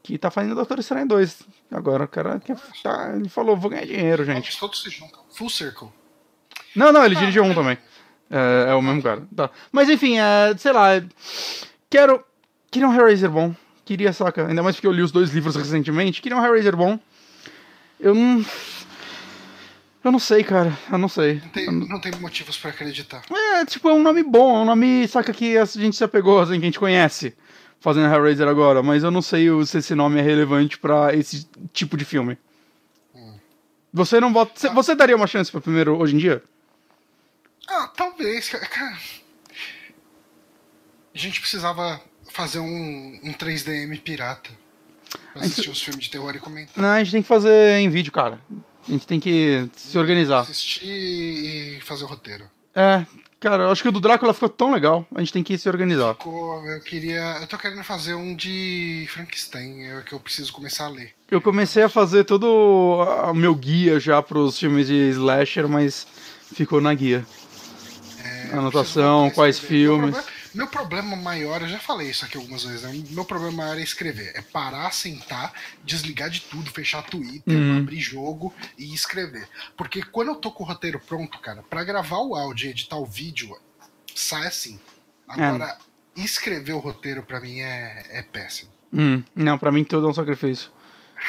Que 0.03 0.19
tá 0.19 0.31
fazendo 0.31 0.57
Doutor 0.57 0.81
Estranho 0.81 1.07
2. 1.07 1.43
Agora, 1.71 2.05
o 2.05 2.09
cara 2.09 2.41
quer 2.41 2.57
tá, 2.83 3.15
ele 3.15 3.29
falou, 3.29 3.57
vou 3.57 3.71
ganhar 3.71 3.87
dinheiro, 3.87 4.25
gente. 4.25 4.59
Todos 4.59 4.83
se 4.83 4.91
juntam. 4.91 5.23
Full 5.31 5.51
circle. 5.51 5.89
Não, 6.75 6.93
não, 6.93 7.05
ele 7.05 7.15
dirigiu 7.15 7.45
um 7.45 7.55
também. 7.55 7.79
É, 8.31 8.71
é 8.71 8.75
o 8.75 8.83
mesmo 8.83 9.03
cara. 9.03 9.23
Tá. 9.35 9.51
Mas 9.71 9.89
enfim, 9.89 10.19
é, 10.19 10.55
sei 10.57 10.73
lá. 10.73 11.03
Quero. 11.89 12.25
Queria 12.71 12.89
um 12.89 12.95
Hellraiser 12.95 13.31
bom. 13.31 13.55
Queria, 13.85 14.13
saca? 14.13 14.47
Ainda 14.47 14.63
mais 14.63 14.77
porque 14.77 14.87
eu 14.87 14.93
li 14.93 15.03
os 15.03 15.13
dois 15.13 15.31
livros 15.31 15.55
recentemente. 15.55 16.21
Queria 16.21 16.37
um 16.37 16.45
Hellraiser 16.45 16.77
bom. 16.77 16.99
Eu 18.01 18.15
não. 18.15 18.45
Eu 20.03 20.13
não 20.13 20.19
sei, 20.19 20.43
cara. 20.43 20.77
Eu 20.91 20.99
não 20.99 21.09
sei. 21.09 21.41
Não 21.43 21.49
tem, 21.49 21.71
não 21.71 22.01
tem 22.01 22.13
motivos 22.21 22.59
pra 22.59 22.71
acreditar. 22.71 23.23
É, 23.31 23.65
tipo, 23.65 23.89
é 23.89 23.93
um 23.93 24.03
nome 24.03 24.23
bom. 24.23 24.57
É 24.57 24.61
um 24.61 24.65
nome, 24.65 25.09
saca, 25.09 25.33
que 25.33 25.57
a 25.57 25.65
gente 25.65 25.97
se 25.97 26.05
apegou, 26.05 26.41
assim, 26.41 26.55
que 26.55 26.63
a 26.63 26.67
gente 26.67 26.79
conhece. 26.79 27.35
Fazendo 27.81 28.13
Hellraiser 28.13 28.49
agora. 28.49 28.83
Mas 28.83 29.03
eu 29.03 29.11
não 29.11 29.23
sei 29.23 29.47
se 29.65 29.79
esse 29.79 29.95
nome 29.95 30.19
é 30.19 30.23
relevante 30.23 30.79
pra 30.79 31.15
esse 31.15 31.47
tipo 31.73 31.97
de 31.97 32.05
filme. 32.05 32.37
Você 33.93 34.19
não 34.19 34.33
bota. 34.33 34.53
Você, 34.57 34.69
você 34.71 34.95
daria 34.95 35.15
uma 35.15 35.27
chance 35.27 35.51
pro 35.51 35.61
primeiro 35.61 35.97
hoje 35.97 36.17
em 36.17 36.19
dia? 36.19 36.43
Talvez, 37.97 38.49
ca- 38.49 38.59
cara. 38.67 38.97
A 41.15 41.19
gente 41.19 41.41
precisava 41.41 42.01
fazer 42.33 42.59
um, 42.59 43.21
um 43.23 43.33
3DM 43.33 44.01
pirata. 44.01 44.51
Pra 45.33 45.43
assistir 45.43 45.71
os 45.71 45.81
filmes 45.83 46.05
de 46.05 46.11
terror 46.11 46.35
e 46.35 46.39
comentar. 46.41 46.83
Não, 46.83 46.89
a 46.91 46.99
gente 47.03 47.13
tem 47.13 47.23
que 47.23 47.29
fazer 47.29 47.79
em 47.79 47.89
vídeo, 47.89 48.11
cara. 48.13 48.41
A 48.89 48.91
gente 48.91 49.07
tem 49.07 49.21
que 49.21 49.69
se 49.77 49.97
organizar. 49.97 50.41
Assistir 50.41 50.87
e 50.87 51.81
fazer 51.83 52.05
o 52.05 52.07
roteiro. 52.09 52.45
É, 52.75 53.07
cara, 53.39 53.65
eu 53.65 53.71
acho 53.71 53.83
que 53.83 53.89
o 53.89 53.93
do 53.93 54.01
Drácula 54.01 54.35
ficou 54.35 54.49
tão 54.49 54.73
legal. 54.73 55.07
A 55.15 55.21
gente 55.21 55.33
tem 55.33 55.45
que 55.45 55.57
se 55.57 55.69
organizar. 55.69 56.15
Ficou- 56.15 56.65
Eu 56.67 56.81
queria. 56.83 57.39
Eu 57.41 57.47
tô 57.47 57.57
querendo 57.57 57.85
fazer 57.85 58.15
um 58.15 58.35
de 58.35 59.07
Frankenstein, 59.11 59.85
é 59.85 60.03
que 60.03 60.13
eu 60.13 60.21
preciso 60.21 60.53
começar 60.53 60.87
a 60.87 60.89
ler. 60.89 61.15
Eu 61.31 61.41
comecei 61.41 61.83
a 61.85 61.89
fazer 61.89 62.25
todo 62.25 62.45
o 62.49 63.35
meu 63.35 63.55
guia 63.55 64.01
já 64.01 64.21
pros 64.21 64.59
filmes 64.59 64.89
de 64.89 65.11
slasher, 65.11 65.69
mas 65.69 66.07
ficou 66.53 66.81
na 66.81 66.93
guia. 66.93 67.25
É, 68.55 68.59
Anotação, 68.59 69.31
quais 69.31 69.57
escrever. 69.57 69.79
Meu 69.89 69.97
filmes. 69.99 70.15
problema- 70.15 70.35
Meu 70.55 70.67
problema 70.69 71.17
maior, 71.17 71.63
eu 71.63 71.69
já 71.69 71.79
falei 71.79 72.11
isso 72.11 72.25
aqui 72.25 72.37
algumas 72.37 72.63
vezes, 72.65 72.83
né? 72.83 73.03
Meu 73.11 73.25
problema 73.25 73.57
maior 73.65 73.77
é 73.79 73.83
escrever. 73.83 74.33
É 74.37 74.41
parar, 74.43 74.93
sentar, 74.93 75.53
desligar 75.83 76.31
de 76.31 76.41
tudo, 76.43 76.71
fechar 76.71 77.03
Twitter, 77.03 77.57
Uhum. 77.57 77.79
abrir 77.79 78.01
jogo 78.01 78.55
e 78.79 78.95
escrever. 78.95 79.49
Porque 79.77 80.03
quando 80.03 80.29
eu 80.29 80.37
tô 80.37 80.51
com 80.53 80.63
o 80.63 80.67
roteiro 80.67 81.01
pronto, 81.01 81.39
cara, 81.41 81.63
pra 81.69 81.83
gravar 81.83 82.19
o 82.19 82.35
áudio 82.37 82.69
e 82.69 82.71
editar 82.71 82.97
o 82.97 83.05
vídeo, 83.07 83.57
sai 84.15 84.47
assim. 84.47 84.79
Agora, 85.29 85.77
escrever 86.17 86.73
o 86.75 86.79
roteiro 86.79 87.23
pra 87.25 87.41
mim 87.41 87.59
é, 87.61 88.07
é 88.11 88.23
péssimo. 88.23 88.71
Hum, 88.93 89.23
não, 89.35 89.59
pra 89.59 89.73
mim 89.73 89.83
tudo 89.83 90.07
é 90.07 90.11
um 90.11 90.15
sacrifício. 90.15 90.71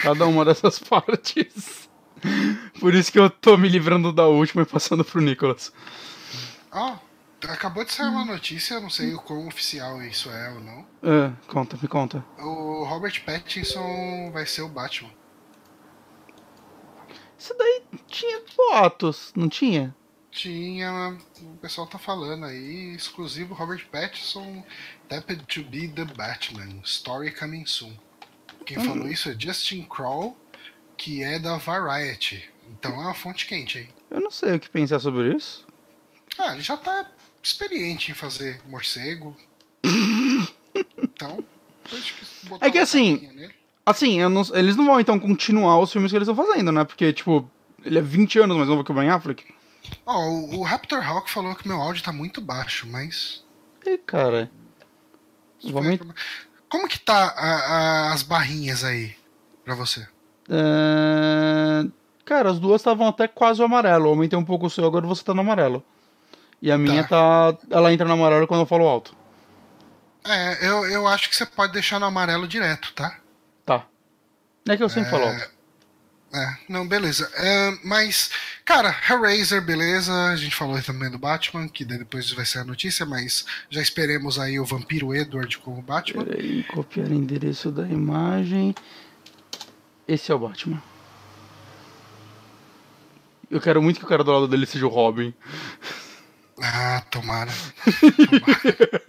Cada 0.04 0.28
uma 0.28 0.46
dessas 0.46 0.78
partes. 0.88 1.90
Por 2.80 2.94
isso 2.94 3.12
que 3.12 3.18
eu 3.20 3.30
tô 3.30 3.58
me 3.58 3.68
livrando 3.68 4.12
da 4.14 4.28
última 4.28 4.62
e 4.64 4.66
passando 4.66 5.04
pro 5.04 5.22
Nicholas. 5.22 5.72
Ó, 6.72 6.98
acabou 7.54 7.84
de 7.84 7.92
sair 7.92 8.08
uma 8.08 8.26
notícia, 8.26 8.76
eu 8.76 8.82
não 8.82 8.90
sei 8.90 9.14
o 9.14 9.22
quão 9.22 9.48
oficial 9.48 10.02
isso 10.02 10.30
é 10.30 10.50
ou 10.52 10.60
não. 10.60 10.88
É, 11.04 11.32
conta, 11.48 11.78
me 11.82 11.88
conta. 11.88 12.24
O 12.40 12.84
Robert 12.84 13.24
Pattinson 13.26 14.32
vai 14.32 14.46
ser 14.46 14.62
o 14.62 14.70
Batman. 14.70 15.12
Isso 17.38 17.56
daí 17.58 17.84
tinha 18.08 18.42
boatos, 18.56 19.32
não 19.36 19.48
tinha? 19.48 19.96
Tinha. 20.32 21.18
O 21.42 21.58
pessoal 21.58 21.86
tá 21.88 21.98
falando 21.98 22.46
aí, 22.46 22.96
exclusivo 22.96 23.54
Robert 23.54 23.88
Pattinson, 23.92 24.64
tapped 25.08 25.46
to 25.46 25.64
be 25.70 25.88
the 25.88 26.06
Batman, 26.06 26.82
story 26.84 27.32
coming 27.32 27.66
soon. 27.66 27.96
Quem 28.66 28.84
falou 28.84 29.08
isso 29.08 29.30
é 29.30 29.36
Justin 29.38 29.84
Kroll, 29.84 30.36
que 30.98 31.24
é 31.24 31.38
da 31.38 31.58
Variety. 31.58 32.50
Então 32.68 32.94
é 32.94 33.06
uma 33.06 33.14
fonte 33.14 33.46
quente 33.46 33.78
aí. 33.78 33.90
Eu 34.10 34.20
não 34.20 34.32
sei 34.32 34.56
o 34.56 34.60
que 34.60 34.70
pensar 34.70 35.00
sobre 35.00 35.36
isso. 35.36 35.66
Ah, 36.38 36.54
ele 36.54 36.62
já 36.62 36.76
tá 36.76 37.10
experiente 37.46 38.12
em 38.12 38.16
fazer 38.16 38.60
morcego. 38.68 39.36
Então, 40.98 41.44
É 42.60 42.70
que 42.72 42.78
assim. 42.80 43.30
Assim, 43.86 44.20
não- 44.28 44.42
eles 44.56 44.76
não 44.76 44.86
vão 44.86 45.00
então 45.00 45.20
continuar 45.20 45.80
os 45.80 45.92
filmes 45.92 46.12
que 46.12 46.18
eles 46.18 46.28
estão 46.28 46.44
fazendo, 46.46 46.72
né? 46.72 46.84
Porque, 46.84 47.14
tipo, 47.14 47.50
ele 47.84 48.00
é 48.00 48.02
20 48.02 48.40
anos 48.40 48.58
mais 48.58 48.68
novo 48.68 48.84
que 48.84 48.92
o 48.92 48.96
Ben 48.96 49.10
Affleck. 49.10 49.46
Ó, 50.06 50.20
o, 50.28 50.60
o 50.60 50.64
Raptor 50.64 51.08
Hawk 51.08 51.30
falou 51.30 51.54
que 51.56 51.68
meu 51.68 51.80
áudio 51.80 52.04
tá 52.04 52.12
muito 52.12 52.42
baixo, 52.42 52.88
mas. 52.88 53.44
E, 53.86 53.98
cara. 54.00 54.50
Vamos. 55.64 56.00
Como 56.68 56.88
que 56.88 56.98
tá 57.00 57.14
a- 57.38 58.10
a- 58.10 58.14
as 58.14 58.24
barrinhas 58.24 58.84
aí 58.84 59.16
pra 59.64 59.76
você? 59.76 60.08
É, 60.50 61.86
Cara, 62.26 62.50
as 62.50 62.60
duas 62.60 62.82
estavam 62.82 63.08
até 63.08 63.28
quase 63.28 63.62
o 63.62 63.66
amarelo. 63.66 64.06
Eu 64.06 64.10
aumentei 64.10 64.38
um 64.38 64.44
pouco 64.44 64.66
o 64.66 64.70
seu, 64.70 64.84
agora 64.84 65.06
você 65.06 65.24
tá 65.24 65.32
no 65.36 65.42
amarelo. 65.42 65.84
E 66.62 66.72
a 66.72 66.78
minha 66.78 67.04
tá. 67.04 67.58
Ela 67.70 67.94
entra 67.94 68.08
no 68.08 68.14
amarelo 68.14 68.48
quando 68.48 68.62
eu 68.62 68.66
falo 68.66 68.88
alto. 68.88 69.16
É, 70.26 70.68
eu, 70.68 70.86
eu 70.86 71.08
acho 71.08 71.30
que 71.30 71.36
você 71.36 71.46
pode 71.46 71.74
deixar 71.74 72.00
no 72.00 72.06
amarelo 72.06 72.48
direto, 72.48 72.92
tá? 72.94 73.20
Tá. 73.66 73.86
É 74.68 74.76
que 74.76 74.84
eu 74.84 74.90
sempre 74.90 75.12
falo 75.12 75.26
alto. 75.26 75.56
É, 76.34 76.58
não, 76.68 76.86
beleza. 76.86 77.32
É, 77.36 77.78
mas, 77.84 78.30
cara, 78.66 78.94
Hellraiser, 79.10 79.62
beleza. 79.62 80.12
A 80.26 80.36
gente 80.36 80.56
falou 80.56 80.82
também 80.82 81.10
do 81.10 81.18
Batman, 81.18 81.70
que 81.70 81.86
depois 81.86 82.30
vai 82.32 82.46
ser 82.46 82.60
a 82.60 82.66
notícia, 82.66 83.06
mas 83.06 83.46
já 83.70 83.82
esperemos 83.82 84.38
aí 84.38 84.60
o 84.60 84.66
Vampiro 84.66 85.16
Edward 85.16 85.58
como 85.60 85.82
Batman. 85.82 86.26
Peraí, 86.26 86.64
copiar 86.64 87.10
endereço 87.10 87.72
da 87.72 87.88
imagem. 87.88 88.76
Esse 90.08 90.32
é 90.32 90.36
o 90.36 90.40
Batman. 90.40 90.82
Eu 93.50 93.62
quero 93.62 93.82
muito 93.82 94.00
que 94.00 94.06
o 94.06 94.10
cara 94.10 94.24
do 94.24 94.32
lado 94.32 94.48
dele 94.48 94.66
seja 94.66 94.86
o 94.86 94.90
Robin. 94.90 95.34
Ah, 96.62 97.02
tomara. 97.12 97.52
Tomara. 98.30 99.08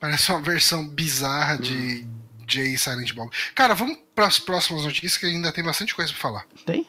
Parece 0.00 0.30
uma 0.32 0.40
versão 0.40 0.86
bizarra 0.88 1.58
de 1.58 2.06
Jay 2.48 2.76
Silent 2.76 3.12
Bob. 3.12 3.30
Cara, 3.54 3.74
vamos 3.74 3.98
para 4.14 4.26
as 4.26 4.38
próximas 4.38 4.84
notícias 4.84 5.16
que 5.16 5.26
ainda 5.26 5.52
tem 5.52 5.62
bastante 5.62 5.94
coisa 5.94 6.10
pra 6.12 6.20
falar. 6.20 6.46
Tem? 6.66 6.86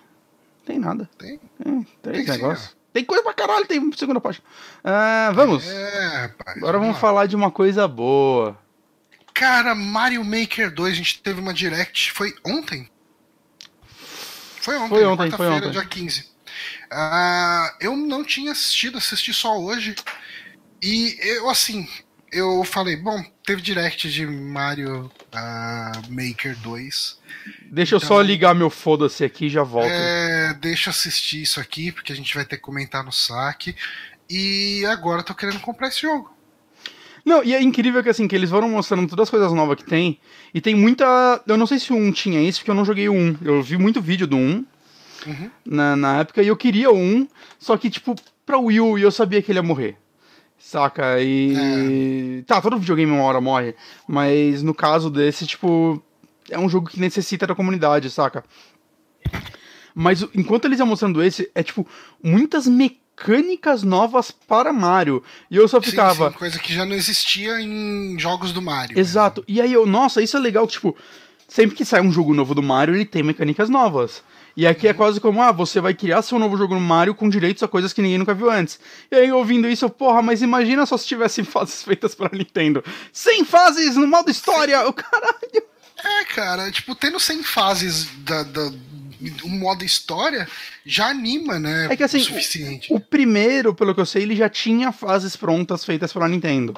Tem 0.65 0.79
nada. 0.79 1.09
Tem? 1.17 1.39
Tem, 1.61 1.87
três 2.01 2.25
Tem 2.25 2.35
sim, 2.35 2.41
negócios. 2.41 2.75
Tem 2.93 3.03
coisa 3.03 3.23
pra 3.23 3.33
caralho, 3.33 3.65
tem 3.67 3.91
segunda 3.93 4.21
página. 4.21 4.43
Ah, 4.83 5.31
vamos. 5.33 5.65
É, 5.67 6.21
rapaz. 6.27 6.57
Agora 6.57 6.79
vamos 6.79 6.97
falar 6.97 7.25
de 7.27 7.35
uma 7.35 7.51
coisa 7.51 7.87
boa. 7.87 8.57
Cara, 9.33 9.73
Mario 9.75 10.23
Maker 10.23 10.71
2, 10.71 10.93
a 10.93 10.95
gente 10.95 11.21
teve 11.21 11.41
uma 11.41 11.53
direct, 11.53 12.11
foi 12.11 12.33
ontem? 12.45 12.89
Foi 14.61 14.77
ontem, 14.77 14.89
Foi 14.89 15.05
ontem, 15.05 15.31
foi 15.31 15.49
ontem. 15.49 15.71
dia 15.71 15.85
15. 15.85 16.32
Ah, 16.91 17.75
eu 17.79 17.95
não 17.95 18.23
tinha 18.23 18.51
assistido, 18.51 18.97
assisti 18.97 19.33
só 19.33 19.59
hoje. 19.59 19.95
E 20.81 21.17
eu, 21.21 21.49
assim, 21.49 21.87
eu 22.31 22.63
falei, 22.63 22.95
bom, 22.95 23.23
teve 23.45 23.61
direct 23.61 24.11
de 24.11 24.25
Mario 24.25 25.09
ah, 25.31 25.91
Maker 26.09 26.57
2. 26.59 27.19
Deixa 27.71 27.95
eu 27.95 27.97
Então- 27.97 28.07
só 28.07 28.21
ligar 28.21 28.53
meu 28.53 28.69
foda-se 28.69 29.23
aqui 29.23 29.45
e 29.45 29.49
já 29.49 29.63
volto. 29.63 29.89
É, 29.89 30.53
deixa 30.59 30.89
eu 30.89 30.91
assistir 30.91 31.41
isso 31.41 31.59
aqui, 31.59 31.91
porque 31.91 32.11
a 32.11 32.15
gente 32.15 32.33
vai 32.35 32.43
ter 32.45 32.57
que 32.57 32.61
comentar 32.63 33.03
no 33.03 33.11
saque. 33.11 33.75
E 34.29 34.85
agora 34.87 35.21
eu 35.21 35.25
tô 35.25 35.35
querendo 35.35 35.59
comprar 35.59 35.87
esse 35.89 36.01
jogo. 36.01 36.31
Não, 37.25 37.43
e 37.43 37.53
é 37.53 37.61
incrível 37.61 38.03
que 38.03 38.09
assim, 38.09 38.27
que 38.27 38.35
eles 38.35 38.49
foram 38.49 38.67
mostrando 38.69 39.07
todas 39.07 39.23
as 39.23 39.29
coisas 39.29 39.53
novas 39.53 39.77
que 39.77 39.85
tem. 39.85 40.19
E 40.53 40.59
tem 40.59 40.75
muita. 40.75 41.41
Eu 41.47 41.55
não 41.55 41.65
sei 41.65 41.79
se 41.79 41.93
o 41.93 41.95
1 41.95 42.11
tinha 42.11 42.41
isso, 42.41 42.59
porque 42.59 42.71
eu 42.71 42.75
não 42.75 42.83
joguei 42.83 43.07
o 43.07 43.13
1. 43.13 43.37
Eu 43.41 43.63
vi 43.63 43.77
muito 43.77 44.01
vídeo 44.01 44.27
do 44.27 44.35
1 44.35 44.65
Uhum. 45.25 45.49
na, 45.65 45.95
na 45.95 46.19
época 46.19 46.41
e 46.43 46.47
eu 46.47 46.55
queria 46.57 46.91
1, 46.91 47.27
só 47.59 47.77
que, 47.77 47.89
tipo, 47.89 48.15
pra 48.45 48.57
Wii 48.57 48.79
U 48.81 48.97
eu 48.99 49.11
sabia 49.11 49.41
que 49.41 49.51
ele 49.51 49.59
ia 49.59 49.63
morrer. 49.63 49.97
Saca? 50.57 51.19
E. 51.21 52.43
Tá, 52.47 52.61
todo 52.61 52.77
videogame 52.77 53.11
uma 53.11 53.23
hora 53.23 53.41
morre. 53.41 53.75
Mas 54.07 54.63
no 54.63 54.73
caso 54.73 55.09
desse, 55.09 55.45
tipo. 55.45 56.01
É 56.49 56.57
um 56.57 56.69
jogo 56.69 56.89
que 56.89 56.99
necessita 56.99 57.45
da 57.47 57.55
comunidade, 57.55 58.09
saca? 58.09 58.43
Mas 59.95 60.25
enquanto 60.33 60.65
eles 60.65 60.79
iam 60.79 60.87
mostrando 60.87 61.21
esse, 61.23 61.49
é 61.53 61.61
tipo, 61.63 61.87
muitas 62.21 62.67
mecânicas 62.67 63.83
novas 63.83 64.31
para 64.31 64.73
Mario. 64.73 65.23
E 65.49 65.55
eu 65.55 65.67
só 65.67 65.81
Sim, 65.81 65.91
ficava. 65.91 66.31
sim, 66.31 66.37
coisa 66.37 66.59
que 66.59 66.73
já 66.73 66.85
não 66.85 66.95
existia 66.95 67.61
em 67.61 68.17
jogos 68.19 68.51
do 68.51 68.61
Mario. 68.61 68.97
Exato. 68.97 69.43
E 69.47 69.61
aí 69.61 69.71
eu, 69.71 69.85
nossa, 69.85 70.21
isso 70.21 70.35
é 70.35 70.39
legal, 70.39 70.65
tipo, 70.67 70.95
sempre 71.47 71.75
que 71.75 71.85
sai 71.85 72.01
um 72.01 72.11
jogo 72.11 72.33
novo 72.33 72.55
do 72.55 72.63
Mario, 72.63 72.95
ele 72.95 73.05
tem 73.05 73.21
mecânicas 73.23 73.69
novas. 73.69 74.23
E 74.55 74.67
aqui 74.67 74.87
é 74.87 74.93
quase 74.93 75.19
como, 75.19 75.41
ah, 75.41 75.51
você 75.51 75.81
vai 75.81 75.93
criar 75.93 76.21
seu 76.21 76.37
novo 76.37 76.55
jogo 76.55 76.75
no 76.75 76.79
Mario 76.79 77.15
com 77.15 77.27
direitos 77.27 77.63
a 77.63 77.67
coisas 77.67 77.91
que 77.91 78.01
ninguém 78.01 78.19
nunca 78.19 78.35
viu 78.35 78.51
antes. 78.51 78.79
E 79.09 79.15
aí, 79.15 79.31
ouvindo 79.31 79.67
isso, 79.67 79.85
eu, 79.85 79.89
porra, 79.89 80.21
mas 80.21 80.41
imagina 80.41 80.85
só 80.85 80.95
se 80.97 81.07
tivessem 81.07 81.43
fases 81.45 81.83
feitas 81.83 82.13
pra 82.13 82.29
Nintendo. 82.31 82.83
100 83.11 83.45
fases 83.45 83.95
no 83.95 84.07
modo 84.07 84.29
história, 84.29 84.87
o 84.87 84.93
caralho. 84.93 85.63
É, 86.03 86.25
cara, 86.25 86.69
tipo, 86.71 86.93
tendo 86.95 87.19
100 87.19 87.43
fases 87.43 88.07
da, 88.17 88.43
da 88.43 88.71
um 89.45 89.57
modo 89.57 89.85
história 89.85 90.47
já 90.85 91.07
anima, 91.07 91.57
né? 91.57 91.87
É 91.89 91.95
que 91.95 92.03
assim, 92.03 92.17
o 92.17 92.23
suficiente. 92.25 92.93
O 92.93 92.99
primeiro, 92.99 93.73
pelo 93.73 93.95
que 93.95 94.01
eu 94.01 94.05
sei, 94.05 94.23
ele 94.23 94.35
já 94.35 94.49
tinha 94.49 94.91
fases 94.91 95.35
prontas 95.35 95.85
feitas 95.85 96.11
pela 96.11 96.27
Nintendo, 96.27 96.75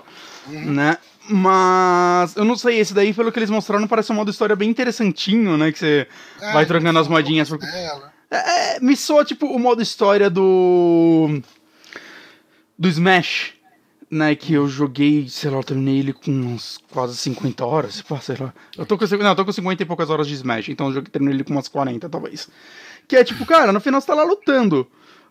né? 0.48 0.98
Mas 1.30 2.36
eu 2.36 2.46
não 2.46 2.56
sei, 2.56 2.80
esse 2.80 2.94
daí, 2.94 3.14
pelo 3.14 3.32
que 3.32 3.40
eles 3.40 3.50
mostraram, 3.50 3.88
parece 3.88 4.12
um 4.12 4.16
modo 4.16 4.30
história 4.32 4.56
bem 4.56 4.70
interessantinho, 4.70 5.58
né? 5.58 5.72
Que 5.72 5.80
você 5.80 6.08
É, 6.42 6.54
vai 6.54 6.66
trocando 6.66 7.00
as 7.00 7.08
poucas 7.08 7.48
Por... 7.50 7.60
dela. 7.60 8.14
É, 8.30 8.80
me 8.80 8.96
soa 8.96 9.24
tipo 9.24 9.46
o 9.48 9.60
modo 9.60 9.82
história 9.82 10.30
do. 10.30 11.42
do 12.78 12.88
Smash, 12.88 13.54
né? 14.10 14.36
Que 14.36 14.54
eu 14.54 14.68
joguei, 14.68 15.28
sei 15.30 15.50
lá, 15.50 15.58
eu 15.58 15.64
terminei 15.64 16.00
ele 16.00 16.14
com 16.14 16.32
uns 16.32 16.80
quase 16.92 17.16
50 17.18 17.66
horas. 17.66 18.04
Sei 18.22 18.36
lá. 18.40 18.54
Eu 18.78 18.86
tô 18.86 18.98
com, 18.98 19.06
não, 19.06 19.30
eu 19.30 19.36
tô 19.36 19.46
com 19.46 19.52
50 19.52 19.82
e 19.82 19.86
poucas 19.86 20.10
horas 20.10 20.28
de 20.28 20.34
Smash, 20.34 20.70
então 20.70 20.88
eu 20.88 20.94
joguei, 20.94 21.10
terminei 21.12 21.38
ele 21.38 21.44
com 21.44 21.54
umas 21.54 21.68
40, 21.68 22.10
talvez. 22.10 22.50
Que 23.08 23.16
é 23.16 23.24
tipo, 23.24 23.46
cara, 23.46 23.72
no 23.72 23.80
final 23.80 24.02
você 24.02 24.08
tá 24.08 24.16
lá 24.16 24.24
lutando. 24.24 24.88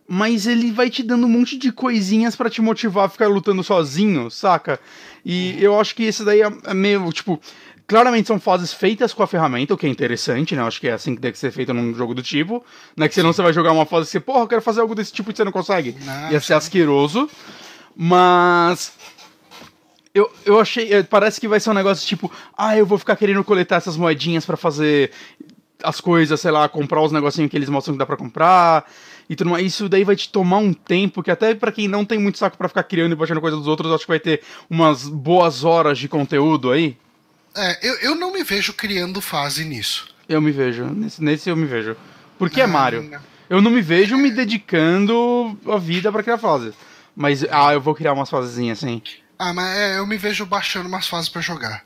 Mas 0.07 0.47
ele 0.47 0.71
vai 0.71 0.91
te 0.91 1.03
dando 1.03 1.27
um 1.27 1.31
monte 1.31 1.57
de 1.57 1.73
coisinhas 1.73 2.37
pra 2.37 2.51
te 2.51 2.61
motivar 2.61 3.07
a 3.07 3.09
ficar 3.09 3.27
lutando 3.27 3.65
sozinho, 3.65 4.31
saca? 4.31 4.79
E 5.25 5.57
eu 5.63 5.79
acho 5.81 5.95
que 5.95 6.05
esse 6.05 6.25
daí 6.25 6.43
é 6.43 6.53
é 6.65 6.75
meio, 6.75 7.11
tipo. 7.13 7.41
Claramente 7.87 8.27
são 8.29 8.41
fases 8.41 8.73
feitas 8.73 9.13
com 9.13 9.23
a 9.23 9.27
ferramenta, 9.27 9.75
o 9.75 9.77
que 9.77 9.85
é 9.87 9.91
interessante, 9.91 10.57
né? 10.57 10.63
Eu 10.63 10.67
acho 10.67 10.81
que 10.81 10.89
é 10.89 10.93
assim 10.95 11.15
que 11.15 11.21
deve 11.21 11.37
ser 11.39 11.51
feito 11.51 11.75
num 11.75 11.95
jogo 11.95 12.15
do 12.15 12.23
tipo. 12.23 12.65
Né? 12.97 13.07
Que 13.09 13.15
senão 13.15 13.31
você 13.31 13.43
vai 13.43 13.53
jogar 13.53 13.73
uma 13.73 13.85
fase 13.85 14.09
e 14.09 14.11
você, 14.11 14.21
porra, 14.21 14.41
eu 14.41 14.49
quero 14.49 14.63
fazer 14.63 14.81
algo 14.81 14.95
desse 14.95 15.13
tipo 15.13 15.31
e 15.31 15.37
você 15.37 15.45
não 15.45 15.53
consegue. 15.53 15.95
Não, 16.03 16.31
Ia 16.33 16.41
ser 16.41 16.55
asqueroso. 16.55 17.29
Mas. 17.95 18.93
Eu, 20.15 20.31
eu 20.47 20.59
achei. 20.61 20.93
eh, 20.95 21.03
Parece 21.03 21.41
que 21.41 21.47
vai 21.49 21.61
ser 21.61 21.71
um 21.71 21.75
negócio 21.75 22.07
tipo, 22.07 22.31
ah, 22.57 22.77
eu 22.77 22.87
vou 22.87 22.97
ficar 22.97 23.17
querendo 23.17 23.43
coletar 23.45 23.77
essas 23.77 23.97
moedinhas 23.97 24.47
pra 24.47 24.57
fazer 24.57 25.11
as 25.83 26.01
coisas, 26.01 26.41
sei 26.41 26.51
lá, 26.51 26.67
comprar 26.69 27.03
os 27.03 27.13
negocinhos 27.13 27.51
que 27.51 27.57
eles 27.57 27.69
mostram 27.69 27.95
que 27.95 27.99
dá 27.99 28.07
pra 28.07 28.17
comprar 28.17 28.91
e 29.29 29.35
tudo 29.37 29.51
mais. 29.51 29.65
Isso 29.67 29.89
daí 29.89 30.05
vai 30.05 30.17
te 30.17 30.29
tomar 30.31 30.59
um 30.59 30.73
tempo 30.73 31.23
que 31.23 31.31
até 31.31 31.55
pra 31.55 31.73
quem 31.73 31.89
não 31.89 32.05
tem 32.05 32.19
muito 32.19 32.39
saco 32.39 32.57
pra 32.59 32.69
ficar 32.69 32.83
criando 32.85 33.13
e 33.13 33.17
baixando 33.17 33.41
coisa 33.41 33.57
dos 33.57 33.67
outros, 33.67 33.89
eu 33.89 33.95
acho 33.95 34.05
que 34.05 34.11
vai 34.11 34.21
ter 34.21 34.43
umas 34.69 35.09
boas 35.09 35.65
horas 35.65 35.99
de 35.99 36.09
conteúdo 36.09 36.71
aí. 36.71 36.97
É, 37.57 37.89
eu, 37.89 37.95
eu 38.01 38.15
não 38.15 38.33
me 38.33 38.43
vejo 38.43 38.73
criando 38.73 39.21
fase 39.21 39.65
nisso. 39.65 40.09
Eu 40.29 40.41
me 40.41 40.51
vejo. 40.51 40.85
Nesse, 40.87 41.23
nesse 41.23 41.49
eu 41.51 41.57
me 41.57 41.67
vejo. 41.67 41.97
Porque 42.39 42.61
é 42.61 42.65
Ah, 42.65 42.69
Mario. 42.69 43.03
não. 43.03 43.21
Eu 43.49 43.61
não 43.61 43.71
me 43.71 43.83
vejo 43.83 44.17
me 44.17 44.31
dedicando 44.31 45.57
a 45.69 45.77
vida 45.77 46.11
pra 46.11 46.23
criar 46.23 46.39
fases. 46.39 46.75
Mas, 47.15 47.45
ah, 47.51 47.73
eu 47.73 47.81
vou 47.81 47.95
criar 47.95 48.13
umas 48.13 48.31
fasezinhas 48.31 48.79
assim. 48.79 49.01
Ah, 49.39 49.53
mas 49.53 49.77
é, 49.77 49.99
eu 49.99 50.07
me 50.07 50.17
vejo 50.17 50.47
baixando 50.47 50.89
umas 50.89 51.07
fases 51.07 51.29
pra 51.29 51.41
jogar. 51.43 51.85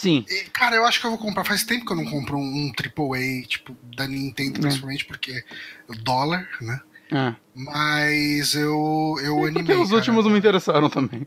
Sim. 0.00 0.24
E, 0.30 0.44
cara, 0.50 0.76
eu 0.76 0.86
acho 0.86 0.98
que 0.98 1.06
eu 1.06 1.10
vou 1.10 1.18
comprar. 1.18 1.44
Faz 1.44 1.62
tempo 1.62 1.84
que 1.84 1.92
eu 1.92 1.96
não 1.96 2.06
compro 2.06 2.38
um, 2.38 2.40
um 2.40 2.72
AAA, 2.72 3.46
tipo, 3.46 3.76
da 3.94 4.06
Nintendo, 4.08 4.58
Hum. 4.58 4.62
principalmente 4.62 5.04
porque 5.04 5.44
o 5.88 5.94
dólar, 5.94 6.48
né? 6.62 6.80
É. 7.12 7.34
Mas 7.54 8.54
eu, 8.54 9.16
eu 9.22 9.34
animei. 9.44 9.62
Porque 9.62 9.72
os 9.74 9.88
cara. 9.88 9.96
últimos 9.96 10.24
não 10.24 10.32
me 10.32 10.38
interessaram 10.38 10.88
também. 10.88 11.26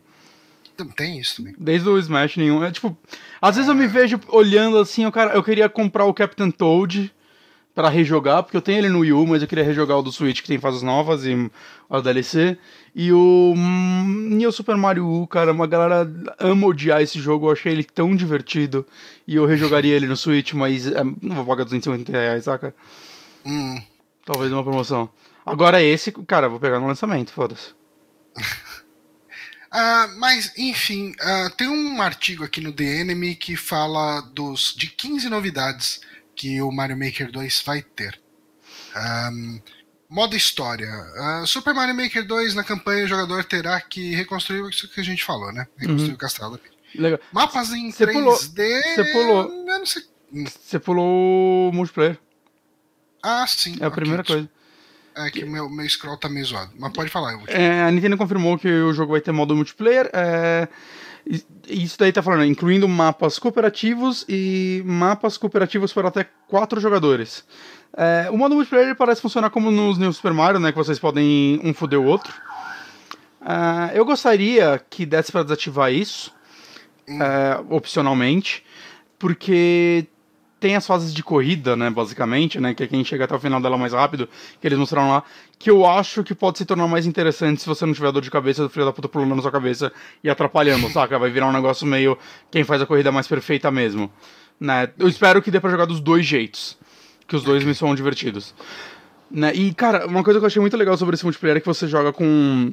Tem 0.97 1.19
isso 1.19 1.37
também. 1.37 1.53
Desde 1.55 1.87
o 1.87 1.99
Smash 1.99 2.35
nenhum. 2.37 2.63
É 2.63 2.71
tipo. 2.71 2.97
Às 3.39 3.57
vezes 3.57 3.69
eu 3.69 3.75
me 3.75 3.85
vejo 3.85 4.19
olhando 4.29 4.79
assim, 4.79 5.05
o 5.05 5.11
cara, 5.11 5.33
eu 5.35 5.43
queria 5.43 5.69
comprar 5.69 6.05
o 6.05 6.13
Captain 6.13 6.49
Toad 6.49 7.13
pra 7.75 7.89
rejogar, 7.89 8.41
porque 8.41 8.57
eu 8.57 8.61
tenho 8.61 8.79
ele 8.79 8.89
no 8.89 8.99
Wii 9.01 9.13
U, 9.13 9.27
mas 9.27 9.43
eu 9.43 9.47
queria 9.47 9.63
rejogar 9.63 9.97
o 9.99 10.01
do 10.01 10.11
Switch 10.11 10.41
que 10.41 10.47
tem 10.47 10.59
fases 10.59 10.81
novas 10.81 11.25
e 11.25 11.51
a 11.87 11.99
DLC. 11.99 12.57
E 12.95 13.11
o. 13.11 13.53
hum, 13.55 14.37
E 14.39 14.45
o 14.45 14.51
Super 14.51 14.75
Mario 14.77 15.07
U, 15.09 15.27
cara, 15.27 15.51
uma 15.51 15.65
galera 15.67 16.07
ama 16.39 16.67
odiar 16.67 17.01
esse 17.01 17.19
jogo, 17.19 17.47
eu 17.47 17.51
achei 17.53 17.71
ele 17.71 17.83
tão 17.83 18.15
divertido. 18.15 18.85
E 19.27 19.35
eu 19.35 19.45
rejogaria 19.45 19.95
ele 19.95 20.07
no 20.07 20.17
Switch, 20.17 20.53
mas 20.53 20.87
é, 20.87 21.03
não 21.21 21.35
vou 21.37 21.45
pagar 21.45 21.63
250 21.63 22.11
reais, 22.11 22.43
saca? 22.43 22.75
Hum. 23.45 23.81
Talvez 24.25 24.51
uma 24.51 24.63
promoção. 24.63 25.09
Agora 25.45 25.81
esse, 25.81 26.11
cara, 26.11 26.47
vou 26.47 26.59
pegar 26.59 26.79
no 26.79 26.87
lançamento, 26.87 27.31
foda-se. 27.31 27.73
Ah, 29.75 30.07
mas, 30.17 30.53
enfim, 30.55 31.15
ah, 31.19 31.49
tem 31.57 31.67
um 31.67 31.99
artigo 31.99 32.43
aqui 32.43 32.61
no 32.61 32.71
The 32.71 32.83
Enemy 32.83 33.33
que 33.35 33.55
fala 33.55 34.21
dos, 34.21 34.71
de 34.77 34.85
15 34.85 35.27
novidades 35.29 35.99
que 36.35 36.61
o 36.61 36.71
Mario 36.71 36.95
Maker 36.95 37.31
2 37.31 37.63
vai 37.65 37.81
ter. 37.81 38.21
Ahm, 38.95 39.59
modo 40.13 40.35
história. 40.35 40.87
Ah, 41.17 41.43
Super 41.45 41.73
Mario 41.73 41.95
Maker 41.95 42.25
2, 42.25 42.53
na 42.53 42.63
campanha, 42.63 43.05
o 43.05 43.07
jogador 43.07 43.43
terá 43.43 43.81
que 43.81 44.13
reconstruir 44.13 44.69
isso 44.69 44.87
que 44.87 45.01
a 45.01 45.03
gente 45.03 45.23
falou, 45.23 45.51
né? 45.51 45.65
Reconstruir 45.77 46.13
o 46.13 46.17
castelo. 46.17 46.59
Legal. 46.95 47.19
Mapas 47.31 47.71
em 47.71 47.91
Você 47.91 48.05
3D. 48.05 48.13
pulou- 48.13 48.35
você 48.37 49.03
pulou. 49.11 49.51
Você 50.61 50.79
pulou 50.79 51.69
o 51.69 51.73
multiplayer. 51.73 52.19
Ah, 53.23 53.45
sim. 53.47 53.77
É 53.79 53.85
a 53.85 53.87
ok. 53.87 53.95
primeira 53.95 54.23
coisa. 54.23 54.49
É 55.15 55.29
que 55.29 55.43
o 55.43 55.49
meu, 55.49 55.69
meu 55.69 55.87
scroll 55.89 56.17
tá 56.17 56.27
meio 56.29 56.45
zoado. 56.45 56.71
Mas 56.77 56.91
pode 56.93 57.09
falar, 57.09 57.39
É, 57.47 57.83
a 57.83 57.91
Nintendo 57.91 58.17
confirmou 58.17 58.57
que 58.57 58.67
o 58.67 58.93
jogo 58.93 59.11
vai 59.13 59.21
ter 59.21 59.31
modo 59.31 59.55
multiplayer. 59.55 60.09
É, 60.13 60.67
isso 61.67 61.97
daí 61.97 62.11
tá 62.11 62.21
falando, 62.21 62.45
incluindo 62.45 62.87
mapas 62.87 63.37
cooperativos 63.39 64.25
e 64.27 64.81
mapas 64.85 65.37
cooperativos 65.37 65.93
para 65.93 66.07
até 66.09 66.23
quatro 66.47 66.79
jogadores. 66.81 67.43
É, 67.95 68.29
o 68.31 68.37
modo 68.37 68.55
multiplayer 68.55 68.95
parece 68.95 69.21
funcionar 69.21 69.49
como 69.49 69.69
nos 69.69 69.97
New 69.97 70.11
Super 70.11 70.33
Mario, 70.33 70.59
né? 70.59 70.71
Que 70.71 70.77
vocês 70.77 70.99
podem 70.99 71.59
um 71.63 71.73
foder 71.73 71.99
o 71.99 72.05
outro. 72.05 72.33
Ah, 73.39 73.91
eu 73.93 74.05
gostaria 74.05 74.81
que 74.89 75.05
desse 75.05 75.31
para 75.31 75.43
desativar 75.43 75.91
isso, 75.91 76.33
é, 77.07 77.59
opcionalmente, 77.69 78.63
porque 79.19 80.07
tem 80.63 80.77
as 80.77 80.87
fases 80.87 81.13
de 81.13 81.21
corrida, 81.21 81.75
né, 81.75 81.89
basicamente, 81.89 82.57
né, 82.57 82.73
que 82.73 82.83
é 82.83 82.87
quem 82.87 83.03
chega 83.03 83.25
até 83.25 83.35
o 83.35 83.39
final 83.39 83.59
dela 83.59 83.77
mais 83.77 83.91
rápido, 83.91 84.29
que 84.61 84.65
eles 84.65 84.79
mostraram 84.79 85.09
lá, 85.09 85.23
que 85.59 85.69
eu 85.69 85.85
acho 85.85 86.23
que 86.23 86.33
pode 86.33 86.57
se 86.57 86.63
tornar 86.63 86.87
mais 86.87 87.05
interessante 87.05 87.61
se 87.61 87.67
você 87.67 87.85
não 87.85 87.93
tiver 87.93 88.13
dor 88.13 88.21
de 88.21 88.31
cabeça 88.31 88.63
do 88.63 88.69
filho 88.69 88.85
da 88.85 88.93
puta 88.93 89.09
pulando 89.09 89.35
na 89.35 89.41
sua 89.41 89.51
cabeça 89.51 89.91
e 90.23 90.29
atrapalhando, 90.29 90.87
saca? 90.93 91.19
Vai 91.19 91.29
virar 91.29 91.47
um 91.47 91.51
negócio 91.51 91.85
meio 91.85 92.17
quem 92.49 92.63
faz 92.63 92.81
a 92.81 92.85
corrida 92.85 93.11
mais 93.11 93.27
perfeita 93.27 93.69
mesmo, 93.69 94.09
né? 94.57 94.89
Eu 94.97 95.09
espero 95.09 95.41
que 95.41 95.51
dê 95.51 95.59
pra 95.59 95.69
jogar 95.69 95.83
dos 95.83 95.99
dois 95.99 96.25
jeitos, 96.25 96.77
que 97.27 97.35
os 97.35 97.43
dois 97.43 97.63
me 97.63 97.73
são 97.75 97.93
divertidos. 97.95 98.53
Né? 99.29 99.53
E, 99.55 99.73
cara, 99.73 100.05
uma 100.05 100.23
coisa 100.23 100.39
que 100.39 100.43
eu 100.43 100.47
achei 100.47 100.61
muito 100.61 100.77
legal 100.77 100.95
sobre 100.97 101.15
esse 101.15 101.23
multiplayer 101.23 101.57
é 101.57 101.59
que 101.59 101.65
você 101.65 101.87
joga 101.87 102.13
com 102.13 102.71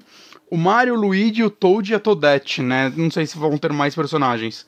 o 0.51 0.57
Mario, 0.57 0.95
o 0.95 1.01
Luigi, 1.01 1.43
o 1.43 1.49
Toad 1.51 1.91
e 1.91 1.95
a 1.95 1.99
Toadette, 2.01 2.61
né? 2.61 2.93
Não 2.95 3.11
sei 3.11 3.25
se 3.27 3.39
vão 3.39 3.57
ter 3.57 3.73
mais 3.73 3.95
personagens. 3.95 4.67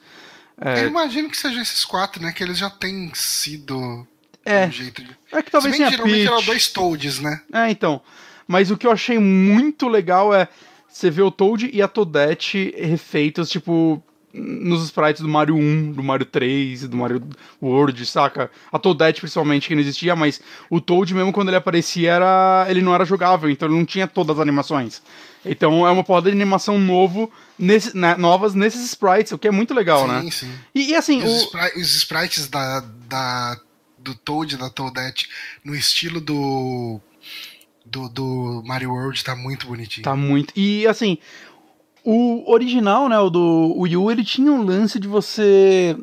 Eu 0.79 0.87
imagino 0.89 1.29
que 1.29 1.37
sejam 1.37 1.61
esses 1.61 1.85
quatro, 1.85 2.23
né? 2.23 2.33
Que 2.33 2.43
eles 2.45 2.57
já 2.57 2.71
têm 2.71 3.11
sido 3.15 4.07
É. 4.45 4.67
um 4.67 4.71
jeito 4.71 5.03
de. 5.03 5.11
É 5.33 5.43
que 5.43 5.51
talvez 5.51 5.77
tenha 5.77 5.89
que 5.91 5.97
geralmente 5.97 6.23
eram 6.27 6.37
Peach. 6.37 6.47
dois 6.47 6.69
Toads, 6.69 7.19
né? 7.21 7.41
É, 7.53 7.71
então. 7.71 8.01
Mas 8.47 8.71
o 8.71 8.77
que 8.77 8.87
eu 8.87 8.93
achei 8.93 9.19
muito 9.19 9.89
legal 9.89 10.33
é 10.33 10.49
você 10.89 11.11
ver 11.11 11.23
o 11.23 11.31
Toad 11.31 11.69
e 11.73 11.83
a 11.83 11.89
Toadette 11.89 12.75
refeitos, 12.79 13.51
tipo, 13.51 14.03
nos 14.33 14.85
sprites 14.85 15.21
do 15.21 15.29
Mario 15.29 15.55
1, 15.57 15.93
do 15.93 16.03
Mario 16.03 16.25
3, 16.25 16.89
do 16.89 16.97
Mario 16.97 17.23
World, 17.61 18.05
saca? 18.07 18.51
A 18.73 18.79
Toadette, 18.79 19.21
principalmente, 19.21 19.69
que 19.69 19.75
não 19.75 19.83
existia, 19.83 20.17
mas 20.17 20.41
o 20.71 20.81
Toad, 20.81 21.15
mesmo 21.15 21.33
quando 21.33 21.49
ele 21.49 21.57
aparecia, 21.57 22.13
era... 22.13 22.67
ele 22.69 22.81
não 22.81 22.95
era 22.95 23.05
jogável, 23.05 23.51
então 23.51 23.69
ele 23.69 23.77
não 23.77 23.85
tinha 23.85 24.07
todas 24.07 24.37
as 24.37 24.43
animações. 24.43 25.03
Então 25.45 25.87
é 25.87 25.91
uma 25.91 26.05
porrada 26.05 26.31
de 26.31 26.37
animação 26.37 26.79
novo, 26.79 27.31
nesse, 27.59 27.97
né, 27.97 28.17
novas 28.17 28.55
nesses 28.55 28.85
sprites, 28.85 29.33
o 29.33 29.39
que 29.39 29.49
é 29.49 29.51
muito 29.51 29.75
legal, 29.75 30.03
sim, 30.07 30.09
né? 30.09 30.31
sim. 30.31 30.53
E, 30.75 30.91
e 30.91 30.95
assim, 30.95 31.23
os, 31.23 31.31
o... 31.31 31.45
spri- 31.47 31.81
os 31.81 31.95
sprites 31.97 32.49
da, 32.49 32.81
da, 33.09 33.61
do 33.99 34.15
Toad, 34.15 34.57
da 34.57 34.71
Toadette, 34.71 35.29
no 35.65 35.75
estilo 35.75 36.21
do, 36.21 37.01
do, 37.85 38.09
do 38.09 38.63
Mario 38.65 38.91
World, 38.93 39.23
tá 39.23 39.35
muito 39.35 39.67
bonitinho. 39.67 40.05
Tá 40.05 40.15
muito. 40.15 40.53
E 40.57 40.87
assim, 40.87 41.19
o 42.05 42.51
original, 42.51 43.09
né, 43.09 43.19
o 43.19 43.31
do 43.31 43.75
Wii 43.79 43.97
U, 43.97 44.11
ele 44.11 44.25
tinha 44.25 44.51
um 44.51 44.63
lance 44.65 44.99
de 44.99 45.07
você. 45.09 45.97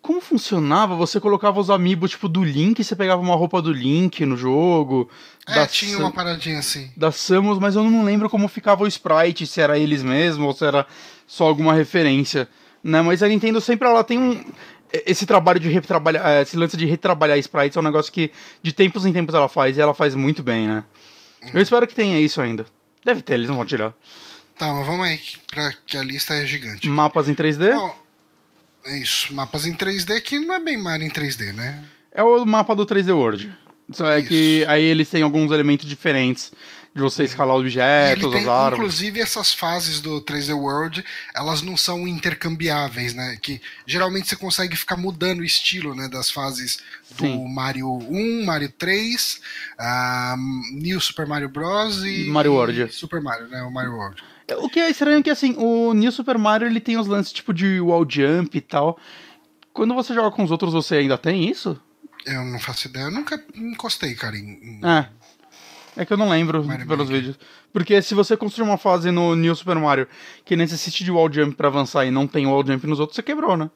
Como 0.00 0.20
funcionava? 0.20 0.96
Você 0.96 1.20
colocava 1.20 1.60
os 1.60 1.70
amigos 1.70 2.10
tipo 2.10 2.28
do 2.28 2.42
Link, 2.42 2.82
você 2.82 2.96
pegava 2.96 3.22
uma 3.22 3.36
roupa 3.36 3.62
do 3.62 3.72
Link 3.72 4.26
no 4.26 4.36
jogo. 4.36 5.08
É, 5.46 5.64
tinha 5.66 5.96
Sam- 5.96 6.02
uma 6.04 6.10
paradinha 6.10 6.58
assim. 6.58 6.90
Da 6.96 7.12
Samus, 7.12 7.58
mas 7.60 7.76
eu 7.76 7.84
não 7.84 8.02
lembro 8.04 8.28
como 8.28 8.48
ficava 8.48 8.82
o 8.82 8.86
sprite, 8.88 9.46
se 9.46 9.60
era 9.60 9.78
eles 9.78 10.02
mesmos 10.02 10.44
ou 10.46 10.52
se 10.52 10.64
era 10.64 10.84
só 11.26 11.46
alguma 11.46 11.72
referência. 11.72 12.48
Né? 12.82 13.00
Mas 13.00 13.22
a 13.22 13.28
Nintendo 13.28 13.60
sempre 13.60 13.86
ela 13.86 14.02
tem 14.02 14.18
um. 14.18 14.44
Esse 15.06 15.24
trabalho 15.24 15.60
de 15.60 15.68
retrabalhar. 15.68 16.26
eh, 16.26 16.42
Esse 16.42 16.56
lance 16.56 16.76
de 16.76 16.84
retrabalhar 16.84 17.38
sprites 17.38 17.76
é 17.76 17.80
um 17.80 17.84
negócio 17.84 18.12
que 18.12 18.32
de 18.60 18.72
tempos 18.72 19.06
em 19.06 19.12
tempos 19.12 19.34
ela 19.36 19.48
faz 19.48 19.76
e 19.76 19.80
ela 19.80 19.94
faz 19.94 20.14
muito 20.16 20.42
bem, 20.42 20.66
né? 20.66 20.84
Eu 21.54 21.60
espero 21.62 21.86
que 21.86 21.94
tenha 21.94 22.18
isso 22.20 22.40
ainda. 22.40 22.66
Deve 23.04 23.22
ter, 23.22 23.34
eles 23.34 23.48
não 23.48 23.56
vão 23.56 23.64
tirar. 23.64 23.94
Tá, 24.58 24.72
mas 24.72 24.86
vamos 24.86 25.06
aí, 25.06 25.20
pra, 25.50 25.72
que 25.86 25.96
a 25.96 26.02
lista 26.02 26.34
é 26.34 26.46
gigante. 26.46 26.88
Mapas 26.88 27.28
em 27.28 27.34
3D? 27.34 27.74
Bom, 27.74 27.96
é 28.86 28.98
isso. 28.98 29.32
Mapas 29.34 29.66
em 29.66 29.74
3D 29.74 30.20
que 30.20 30.38
não 30.38 30.54
é 30.54 30.60
bem 30.60 30.76
Mario 30.76 31.06
em 31.06 31.10
3D, 31.10 31.52
né? 31.52 31.84
É 32.12 32.22
o 32.22 32.44
mapa 32.44 32.74
do 32.76 32.84
3D 32.86 33.14
World. 33.14 33.52
Só 33.90 34.10
é 34.10 34.20
Isso. 34.20 34.28
que 34.28 34.64
aí 34.66 34.82
eles 34.84 35.08
têm 35.08 35.22
alguns 35.22 35.50
elementos 35.50 35.88
diferentes 35.88 36.52
de 36.94 37.00
você 37.00 37.24
escalar 37.24 37.56
objetos, 37.56 38.30
tem, 38.30 38.42
as 38.42 38.48
árvores. 38.48 38.78
inclusive, 38.78 39.20
essas 39.20 39.54
fases 39.54 40.00
do 40.00 40.20
3D 40.20 40.54
World, 40.54 41.02
elas 41.34 41.62
não 41.62 41.74
são 41.74 42.06
intercambiáveis, 42.06 43.14
né? 43.14 43.38
Que 43.40 43.60
geralmente 43.86 44.28
você 44.28 44.36
consegue 44.36 44.76
ficar 44.76 44.96
mudando 44.98 45.40
o 45.40 45.44
estilo, 45.44 45.94
né? 45.94 46.06
Das 46.08 46.30
fases 46.30 46.80
do 47.16 47.24
Sim. 47.24 47.48
Mario 47.48 47.88
1, 47.90 48.44
Mario 48.44 48.70
3, 48.70 49.40
ah, 49.78 50.36
New 50.72 51.00
Super 51.00 51.26
Mario 51.26 51.48
Bros. 51.48 52.04
e 52.04 52.26
Mario 52.26 52.52
World. 52.52 52.82
e 52.82 52.88
Super 52.92 53.22
Mario, 53.22 53.48
né? 53.48 53.62
O 53.62 53.70
Mario 53.70 53.92
World. 53.94 54.22
O 54.56 54.68
que 54.68 54.80
é 54.80 54.90
estranho 54.90 55.18
é 55.18 55.22
que 55.22 55.30
assim, 55.30 55.54
o 55.56 55.92
New 55.92 56.10
Super 56.12 56.38
Mario 56.38 56.66
ele 56.66 56.80
tem 56.80 56.98
os 56.98 57.06
lances 57.06 57.32
tipo 57.32 57.52
de 57.52 57.80
wall 57.80 58.06
jump 58.08 58.56
e 58.56 58.60
tal. 58.60 58.98
Quando 59.72 59.94
você 59.94 60.14
joga 60.14 60.30
com 60.30 60.44
os 60.44 60.50
outros, 60.50 60.72
você 60.72 60.96
ainda 60.96 61.16
tem 61.16 61.48
isso? 61.48 61.80
Eu 62.26 62.44
não 62.44 62.58
faço 62.58 62.88
ideia, 62.88 63.04
eu 63.04 63.10
nunca 63.10 63.42
encostei, 63.54 64.14
cara, 64.14 64.36
em, 64.36 64.80
É. 64.84 65.08
É 65.94 66.06
que 66.06 66.12
eu 66.12 66.16
não 66.16 66.30
lembro 66.30 66.64
Mario 66.64 66.86
pelos 66.86 67.08
Maker. 67.08 67.20
vídeos. 67.20 67.38
Porque 67.72 68.00
se 68.00 68.14
você 68.14 68.36
construir 68.36 68.66
uma 68.66 68.78
fase 68.78 69.10
no 69.10 69.34
New 69.34 69.54
Super 69.54 69.76
Mario 69.76 70.08
que 70.44 70.56
necessite 70.56 71.04
de 71.04 71.10
wall 71.10 71.30
jump 71.30 71.54
pra 71.54 71.68
avançar 71.68 72.06
e 72.06 72.10
não 72.10 72.26
tem 72.26 72.46
wall 72.46 72.64
jump 72.66 72.86
nos 72.86 73.00
outros, 73.00 73.16
você 73.16 73.22
quebrou, 73.22 73.56
né? 73.56 73.70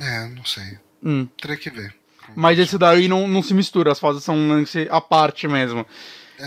É, 0.00 0.28
não 0.28 0.44
sei. 0.44 0.78
Hum. 1.02 1.28
Teria 1.40 1.56
que 1.56 1.70
ver. 1.70 1.94
Mas 2.34 2.58
esse 2.58 2.78
daí 2.78 3.08
não, 3.08 3.28
não 3.28 3.42
se 3.42 3.52
mistura, 3.54 3.92
as 3.92 4.00
fases 4.00 4.24
são 4.24 4.36
um 4.36 4.48
lance 4.48 4.88
à 4.90 5.00
parte 5.00 5.46
mesmo. 5.46 5.86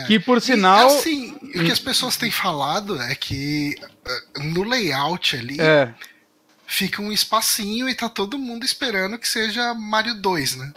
Que 0.08 0.20
por 0.20 0.42
sinal. 0.42 0.90
E, 0.90 0.98
assim, 0.98 1.36
o 1.42 1.64
que 1.64 1.72
as 1.72 1.80
pessoas 1.80 2.18
têm 2.18 2.32
falado 2.32 3.00
é 3.02 3.16
que 3.16 3.76
ah, 4.06 4.22
no 4.44 4.64
layout 4.64 5.36
ali 5.36 5.60
É. 5.60 5.94
fica 6.68 7.02
um 7.02 7.12
espacinho 7.12 7.88
e 7.88 7.96
tá 7.96 8.10
todo 8.10 8.38
mundo 8.38 8.66
esperando 8.66 9.18
que 9.18 9.28
seja 9.28 9.74
Mario 9.74 10.16
2, 10.16 10.56
né? 10.58 10.74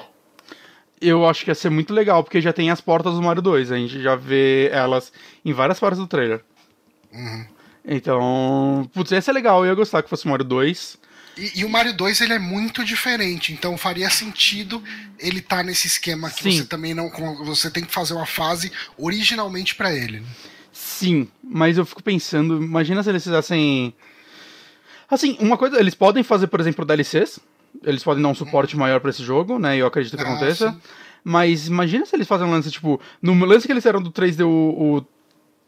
Eu 1.00 1.26
acho 1.28 1.44
que 1.44 1.50
ia 1.50 1.54
ser 1.54 1.70
muito 1.70 1.94
legal, 1.94 2.24
porque 2.24 2.40
já 2.40 2.52
tem 2.52 2.70
as 2.70 2.80
portas 2.80 3.14
do 3.14 3.22
Mario 3.22 3.40
2. 3.42 3.70
A 3.70 3.76
gente 3.76 4.02
já 4.02 4.16
vê 4.16 4.68
elas 4.72 5.12
em 5.44 5.52
várias 5.52 5.78
partes 5.78 5.98
do 5.98 6.06
trailer. 6.08 6.42
Uhum. 7.12 7.46
Então, 7.84 8.90
putz, 8.92 9.10
ia 9.12 9.22
ser 9.22 9.32
legal. 9.32 9.64
Eu 9.64 9.70
ia 9.70 9.74
gostar 9.74 10.02
que 10.02 10.10
fosse 10.10 10.26
o 10.26 10.28
Mario 10.28 10.44
2. 10.44 10.98
E, 11.38 11.60
e 11.60 11.64
o 11.64 11.68
Mario 11.68 11.92
2 11.94 12.20
ele 12.20 12.32
é 12.34 12.38
muito 12.38 12.84
diferente, 12.84 13.52
então 13.52 13.76
faria 13.78 14.10
sentido 14.10 14.82
ele 15.18 15.40
tá 15.40 15.62
nesse 15.62 15.86
esquema 15.86 16.30
que 16.30 16.42
Sim. 16.42 16.50
você 16.58 16.64
também 16.64 16.94
não 16.94 17.08
você 17.44 17.70
tem 17.70 17.84
que 17.84 17.92
fazer 17.92 18.14
uma 18.14 18.26
fase 18.26 18.72
originalmente 18.96 19.74
pra 19.74 19.94
ele. 19.94 20.20
né? 20.20 20.26
Sim, 20.72 21.28
mas 21.42 21.76
eu 21.78 21.84
fico 21.86 22.02
pensando, 22.02 22.62
imagina 22.62 23.02
se 23.02 23.08
eles 23.10 23.22
fizessem. 23.24 23.94
Assim, 25.10 25.36
uma 25.40 25.56
coisa, 25.56 25.78
eles 25.80 25.94
podem 25.94 26.22
fazer, 26.22 26.46
por 26.48 26.60
exemplo, 26.60 26.84
DLCs. 26.84 27.40
Eles 27.82 28.02
podem 28.02 28.22
dar 28.22 28.28
um 28.28 28.34
suporte 28.34 28.76
maior 28.76 29.00
pra 29.00 29.10
esse 29.10 29.22
jogo, 29.24 29.58
né? 29.58 29.76
E 29.76 29.80
eu 29.80 29.86
acredito 29.86 30.16
que 30.16 30.22
Ah, 30.22 30.26
aconteça. 30.28 30.70
sim. 30.70 30.80
Mas 31.24 31.66
imagina 31.66 32.04
se 32.06 32.14
eles 32.14 32.26
fazem 32.28 32.46
um 32.46 32.50
lance, 32.50 32.70
tipo, 32.70 33.00
no 33.20 33.34
lance 33.44 33.66
que 33.66 33.72
eles 33.72 33.82
fizeram 33.82 34.00
do 34.02 34.10
3D, 34.10 34.44
o, 34.46 34.98
o 34.98 35.06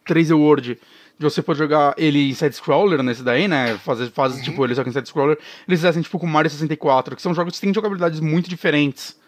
3D 0.06 0.36
World, 0.36 0.78
você 1.22 1.42
pode 1.42 1.58
jogar 1.58 1.94
ele 1.98 2.30
em 2.30 2.34
side-scroller 2.34 3.02
nesse 3.02 3.22
daí, 3.22 3.46
né? 3.48 3.76
Fazer 3.78 4.10
fases, 4.10 4.38
Uhum. 4.38 4.44
tipo, 4.44 4.64
ele 4.64 4.74
só 4.74 4.82
que 4.82 4.88
em 4.90 4.92
side-scroller. 4.92 5.38
Eles 5.68 5.80
fizessem, 5.80 6.02
tipo, 6.02 6.18
com 6.18 6.26
Mario 6.26 6.50
64, 6.50 7.14
que 7.16 7.22
são 7.22 7.34
jogos 7.34 7.54
que 7.54 7.60
têm 7.60 7.74
jogabilidades 7.74 8.20
muito 8.20 8.48
diferentes. 8.48 9.18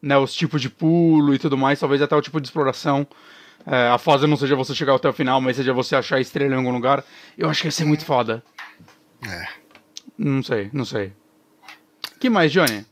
Né? 0.00 0.16
Os 0.18 0.32
tipos 0.34 0.60
de 0.60 0.68
pulo 0.70 1.34
e 1.34 1.38
tudo 1.38 1.56
mais, 1.56 1.80
talvez 1.80 2.00
até 2.02 2.14
o 2.14 2.22
tipo 2.22 2.40
de 2.40 2.46
exploração. 2.46 3.06
É, 3.66 3.88
a 3.88 3.98
fase 3.98 4.26
não 4.28 4.36
seja 4.36 4.54
você 4.54 4.74
chegar 4.74 4.94
até 4.94 5.08
o 5.08 5.12
final, 5.12 5.40
mas 5.40 5.56
seja 5.56 5.72
você 5.72 5.96
achar 5.96 6.16
a 6.16 6.20
estrela 6.20 6.54
em 6.54 6.58
algum 6.58 6.70
lugar. 6.70 7.04
Eu 7.36 7.50
acho 7.50 7.62
que 7.62 7.66
ia 7.68 7.72
ser 7.72 7.84
muito 7.84 8.04
foda. 8.04 8.44
É. 9.26 9.48
Não 10.16 10.42
sei, 10.42 10.70
não 10.72 10.84
sei. 10.84 11.12
que 12.20 12.30
mais, 12.30 12.52
Johnny? 12.52 12.86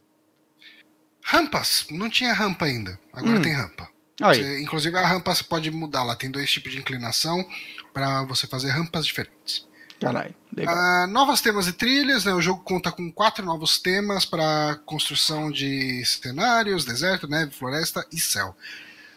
Rampas, 1.22 1.86
não 1.90 2.10
tinha 2.10 2.32
rampa 2.32 2.66
ainda. 2.66 2.98
Agora 3.12 3.38
Hum. 3.38 3.42
tem 3.42 3.52
rampa. 3.54 3.88
Você- 4.20 4.62
inclusive 4.62 4.96
a 4.96 5.06
rampa 5.06 5.34
você 5.34 5.42
pode 5.44 5.70
mudar, 5.70 6.04
lá 6.04 6.14
tem 6.14 6.30
dois 6.30 6.50
tipos 6.50 6.72
de 6.72 6.78
inclinação 6.78 7.44
pra 7.92 8.22
você 8.24 8.46
fazer 8.46 8.70
rampas 8.70 9.06
diferentes. 9.06 9.66
Caralho, 10.00 10.34
legal. 10.54 10.74
Ah, 10.74 11.06
novos 11.06 11.40
temas 11.40 11.66
e 11.66 11.72
trilhas, 11.72 12.24
né? 12.24 12.34
O 12.34 12.40
jogo 12.42 12.62
conta 12.62 12.92
com 12.92 13.10
quatro 13.10 13.44
novos 13.44 13.78
temas 13.78 14.24
para 14.24 14.76
construção 14.84 15.50
de 15.50 16.04
cenários, 16.04 16.84
deserto, 16.84 17.26
neve, 17.26 17.52
floresta 17.52 18.04
e 18.12 18.18
céu. 18.20 18.54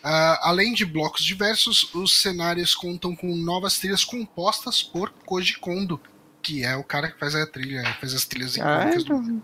Ah, 0.03 0.39
além 0.43 0.73
de 0.73 0.85
blocos 0.85 1.23
diversos, 1.23 1.93
os 1.93 2.21
cenários 2.21 2.73
contam 2.73 3.15
com 3.15 3.35
novas 3.35 3.77
trilhas 3.77 4.03
compostas 4.05 4.81
por 4.81 5.09
Koji 5.25 5.57
Kondo, 5.59 5.99
que 6.41 6.63
é 6.63 6.75
o 6.77 6.83
cara 6.83 7.11
que 7.11 7.19
faz 7.19 7.35
a 7.35 7.45
trilha, 7.45 7.83
faz 7.99 8.13
as 8.13 8.23
trilhas 8.25 8.57
Ah, 8.57 8.79
icônicas. 8.81 9.03
do- 9.03 9.13
então... 9.15 9.43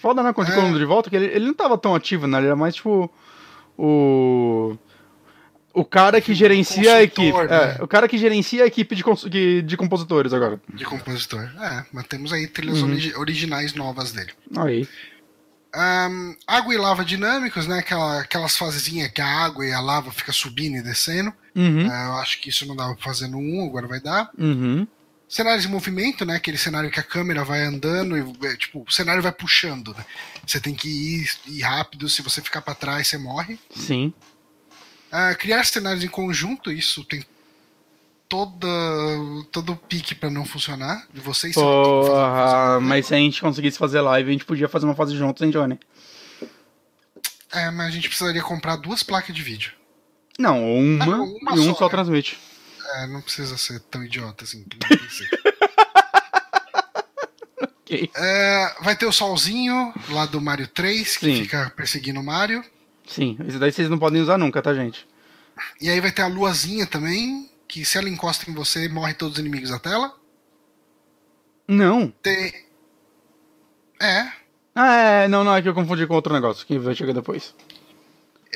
Foda, 0.00 0.22
né? 0.22 0.32
Quando 0.32 0.48
É. 0.48 0.54
ficou 0.54 0.78
de 0.78 0.84
volta, 0.84 1.10
que 1.10 1.16
ele, 1.16 1.26
ele 1.26 1.46
não 1.46 1.54
tava 1.54 1.76
tão 1.78 1.94
ativo, 1.94 2.26
né? 2.26 2.38
Ele 2.38 2.46
era 2.46 2.56
mais 2.56 2.74
tipo. 2.74 3.12
O. 3.78 4.76
O 5.74 5.84
cara 5.86 6.20
que 6.20 6.34
gerencia 6.34 6.96
a 6.96 7.02
equipe. 7.02 7.32
Consultor, 7.32 7.50
É, 7.56 7.66
né? 7.68 7.78
o 7.80 7.88
cara 7.88 8.06
que 8.06 8.18
gerencia 8.18 8.64
a 8.64 8.66
equipe 8.66 8.94
de, 8.94 9.02
de, 9.30 9.62
de 9.62 9.76
compositores 9.76 10.32
agora. 10.34 10.60
de 10.74 10.84
compositor. 10.84 11.40
É, 11.58 11.86
mas 11.90 12.06
temos 12.06 12.30
aí 12.30 12.46
trilhas 12.46 12.82
Uhum. 12.82 12.90
origi- 12.90 13.14
originais 13.16 13.72
novas 13.74 14.12
dele. 14.12 14.32
Aí. 14.54 14.86
Ahn, 15.74 16.34
água 16.46 16.74
e 16.74 16.76
lava 16.76 17.02
dinâmicos, 17.02 17.66
né? 17.66 17.78
Aquela, 17.78 18.20
aquelas 18.20 18.54
fasezinhas 18.54 19.10
que 19.10 19.22
a 19.22 19.26
água 19.26 19.64
e 19.64 19.72
a 19.72 19.80
lava 19.80 20.12
fica 20.12 20.30
subindo 20.30 20.76
e 20.76 20.82
descendo. 20.82 21.32
Uhum. 21.56 21.88
Ah, 21.90 22.04
eu 22.08 22.12
acho 22.18 22.38
que 22.42 22.50
isso 22.50 22.66
não 22.66 22.76
dava 22.76 22.94
pra 22.94 23.04
fazer 23.04 23.28
no 23.28 23.38
1, 23.38 23.66
agora 23.68 23.88
vai 23.88 23.98
dar. 24.00 24.28
Uhum. 24.38 24.86
Cenários 25.32 25.64
em 25.64 25.68
movimento, 25.68 26.26
né? 26.26 26.36
Aquele 26.36 26.58
cenário 26.58 26.90
que 26.90 27.00
a 27.00 27.02
câmera 27.02 27.42
vai 27.42 27.62
andando 27.62 28.18
e 28.18 28.46
é, 28.46 28.54
tipo, 28.54 28.84
o 28.86 28.92
cenário 28.92 29.22
vai 29.22 29.32
puxando, 29.32 29.94
né? 29.94 30.04
Você 30.46 30.60
tem 30.60 30.74
que 30.74 30.86
ir, 30.86 31.30
ir 31.46 31.62
rápido, 31.62 32.06
se 32.06 32.20
você 32.20 32.42
ficar 32.42 32.60
pra 32.60 32.74
trás, 32.74 33.08
você 33.08 33.16
morre. 33.16 33.58
Sim. 33.74 34.12
Ah, 35.10 35.34
criar 35.34 35.64
cenários 35.64 36.04
em 36.04 36.08
conjunto, 36.08 36.70
isso 36.70 37.02
tem 37.04 37.24
toda, 38.28 38.66
todo 39.50 39.72
o 39.72 39.76
pique 39.76 40.14
pra 40.14 40.28
não 40.28 40.44
funcionar. 40.44 41.06
De 41.10 41.22
vocês 41.22 41.54
Porra, 41.54 42.78
mas 42.82 43.06
se 43.06 43.14
a 43.14 43.16
gente 43.16 43.40
conseguisse 43.40 43.78
fazer 43.78 44.02
live, 44.02 44.28
a 44.28 44.32
gente 44.32 44.44
podia 44.44 44.68
fazer 44.68 44.84
uma 44.84 44.94
fase 44.94 45.16
juntos, 45.16 45.42
hein, 45.42 45.50
Johnny? 45.50 45.80
É, 47.50 47.70
mas 47.70 47.86
a 47.86 47.90
gente 47.90 48.10
precisaria 48.10 48.42
comprar 48.42 48.76
duas 48.76 49.02
placas 49.02 49.34
de 49.34 49.42
vídeo. 49.42 49.72
Não, 50.38 50.62
uma, 50.62 51.06
Não, 51.06 51.24
uma 51.24 51.56
e 51.56 51.60
um 51.60 51.72
só, 51.72 51.74
só 51.74 51.84
né? 51.86 51.90
transmite. 51.90 52.38
É, 52.94 53.06
não 53.06 53.20
precisa 53.20 53.56
ser 53.56 53.80
tão 53.80 54.02
idiota 54.04 54.44
assim. 54.44 54.64
que 54.64 54.78
não 54.80 54.88
precisa. 54.98 55.28
Ok. 57.92 58.10
É, 58.16 58.74
vai 58.80 58.96
ter 58.96 59.06
o 59.06 59.12
solzinho 59.12 59.92
lá 60.10 60.24
do 60.24 60.40
Mario 60.40 60.66
3, 60.68 61.16
que 61.16 61.26
Sim. 61.26 61.42
fica 61.42 61.70
perseguindo 61.76 62.20
o 62.20 62.24
Mario. 62.24 62.64
Sim, 63.06 63.36
esse 63.46 63.58
daí 63.58 63.70
vocês 63.72 63.90
não 63.90 63.98
podem 63.98 64.22
usar 64.22 64.38
nunca, 64.38 64.62
tá, 64.62 64.72
gente? 64.72 65.06
E 65.80 65.90
aí 65.90 66.00
vai 66.00 66.10
ter 66.10 66.22
a 66.22 66.26
luazinha 66.26 66.86
também, 66.86 67.50
que 67.68 67.84
se 67.84 67.98
ela 67.98 68.08
encosta 68.08 68.50
em 68.50 68.54
você, 68.54 68.88
morre 68.88 69.14
todos 69.14 69.34
os 69.34 69.40
inimigos 69.40 69.70
da 69.70 69.78
tela. 69.78 70.14
Não. 71.68 72.08
Tem. 72.22 72.52
É. 74.00 74.32
Ah, 74.74 74.96
é, 74.96 75.28
não, 75.28 75.44
não, 75.44 75.54
é 75.54 75.60
que 75.60 75.68
eu 75.68 75.74
confundi 75.74 76.06
com 76.06 76.14
outro 76.14 76.32
negócio, 76.32 76.66
que 76.66 76.78
vai 76.78 76.94
chegar 76.94 77.12
depois. 77.12 77.54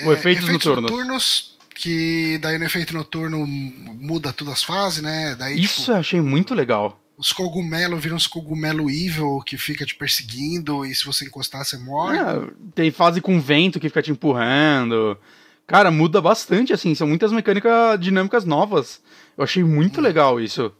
O 0.04 0.12
é, 0.12 0.14
efeitos 0.14 0.48
noturnos. 0.48 0.90
noturnos, 0.90 1.55
que 1.76 2.38
daí 2.38 2.58
no 2.58 2.64
efeito 2.64 2.94
noturno 2.94 3.46
muda 3.46 4.32
todas 4.32 4.54
as 4.54 4.64
fases, 4.64 5.02
né? 5.02 5.36
Daí, 5.38 5.60
Isso 5.60 5.80
tipo, 5.80 5.92
eu 5.92 5.96
achei 5.96 6.20
muito 6.20 6.54
legal. 6.54 6.98
os 7.18 7.32
cogumelos 7.32 8.02
viram 8.02 8.16
uns 8.16 8.26
cogumelo 8.26 8.90
evil 8.90 9.40
que 9.44 9.58
fica 9.58 9.84
te 9.84 9.94
perseguindo 9.94 10.84
e 10.86 10.94
se 10.94 11.04
você 11.04 11.26
encostar 11.26 11.64
você 11.64 11.76
morre. 11.76 12.18
É, 12.18 12.50
tem 12.74 12.90
fase 12.90 13.20
com 13.20 13.38
vento 13.38 13.78
que 13.78 13.88
fica 13.88 14.02
te 14.02 14.10
empurrando. 14.10 15.18
Cara, 15.66 15.90
muda 15.90 16.20
bastante, 16.20 16.72
assim, 16.72 16.94
são 16.94 17.06
muitas 17.06 17.32
mecânicas 17.32 18.00
dinâmicas 18.00 18.44
novas. 18.44 19.00
Eu 19.36 19.44
achei 19.44 19.62
muito 19.62 20.00
legal 20.00 20.40
isso. 20.40 20.72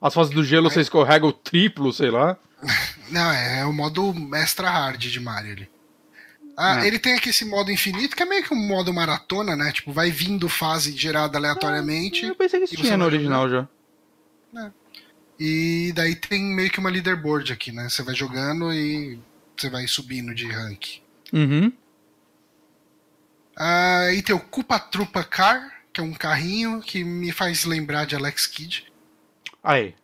As 0.00 0.12
fases 0.12 0.34
do 0.34 0.44
gelo 0.44 0.68
você 0.68 0.80
escorrega 0.82 1.24
o 1.24 1.32
triplo, 1.32 1.92
sei 1.92 2.10
lá. 2.10 2.36
Não, 3.10 3.30
é, 3.32 3.60
é 3.60 3.64
o 3.64 3.72
modo 3.72 4.12
extra 4.34 4.68
hard 4.68 5.00
de 5.00 5.20
Mario 5.20 5.52
ali. 5.52 5.68
Ah, 6.56 6.84
É. 6.84 6.86
Ele 6.86 6.98
tem 6.98 7.14
aqui 7.14 7.30
esse 7.30 7.44
modo 7.44 7.70
infinito, 7.70 8.14
que 8.14 8.22
é 8.22 8.26
meio 8.26 8.44
que 8.44 8.54
um 8.54 8.66
modo 8.66 8.92
maratona, 8.92 9.56
né? 9.56 9.72
Tipo, 9.72 9.92
vai 9.92 10.10
vindo 10.10 10.48
fase 10.48 10.96
gerada 10.96 11.36
aleatoriamente. 11.38 12.24
Eu 12.24 12.34
pensei 12.34 12.60
que 12.60 12.66
isso 12.66 12.76
tinha 12.76 12.96
no 12.96 13.04
original 13.04 13.48
já. 13.50 13.68
E 15.38 15.92
daí 15.96 16.14
tem 16.14 16.42
meio 16.44 16.70
que 16.70 16.78
uma 16.78 16.90
leaderboard 16.90 17.52
aqui, 17.52 17.72
né? 17.72 17.88
Você 17.88 18.02
vai 18.02 18.14
jogando 18.14 18.72
e 18.72 19.18
você 19.56 19.68
vai 19.68 19.86
subindo 19.88 20.32
de 20.32 20.46
rank. 20.46 21.00
Uhum. 21.32 21.72
Ah, 23.56 24.06
aí 24.08 24.22
tem 24.22 24.34
o 24.34 24.40
Koopa 24.40 24.78
Trupa 24.78 25.24
Car, 25.24 25.72
que 25.92 26.00
é 26.00 26.04
um 26.04 26.12
carrinho 26.12 26.80
que 26.80 27.02
me 27.02 27.32
faz 27.32 27.64
lembrar 27.64 28.04
de 28.04 28.14
Alex 28.14 28.46
Kidd. 28.46 28.86
Aí. 29.62 29.94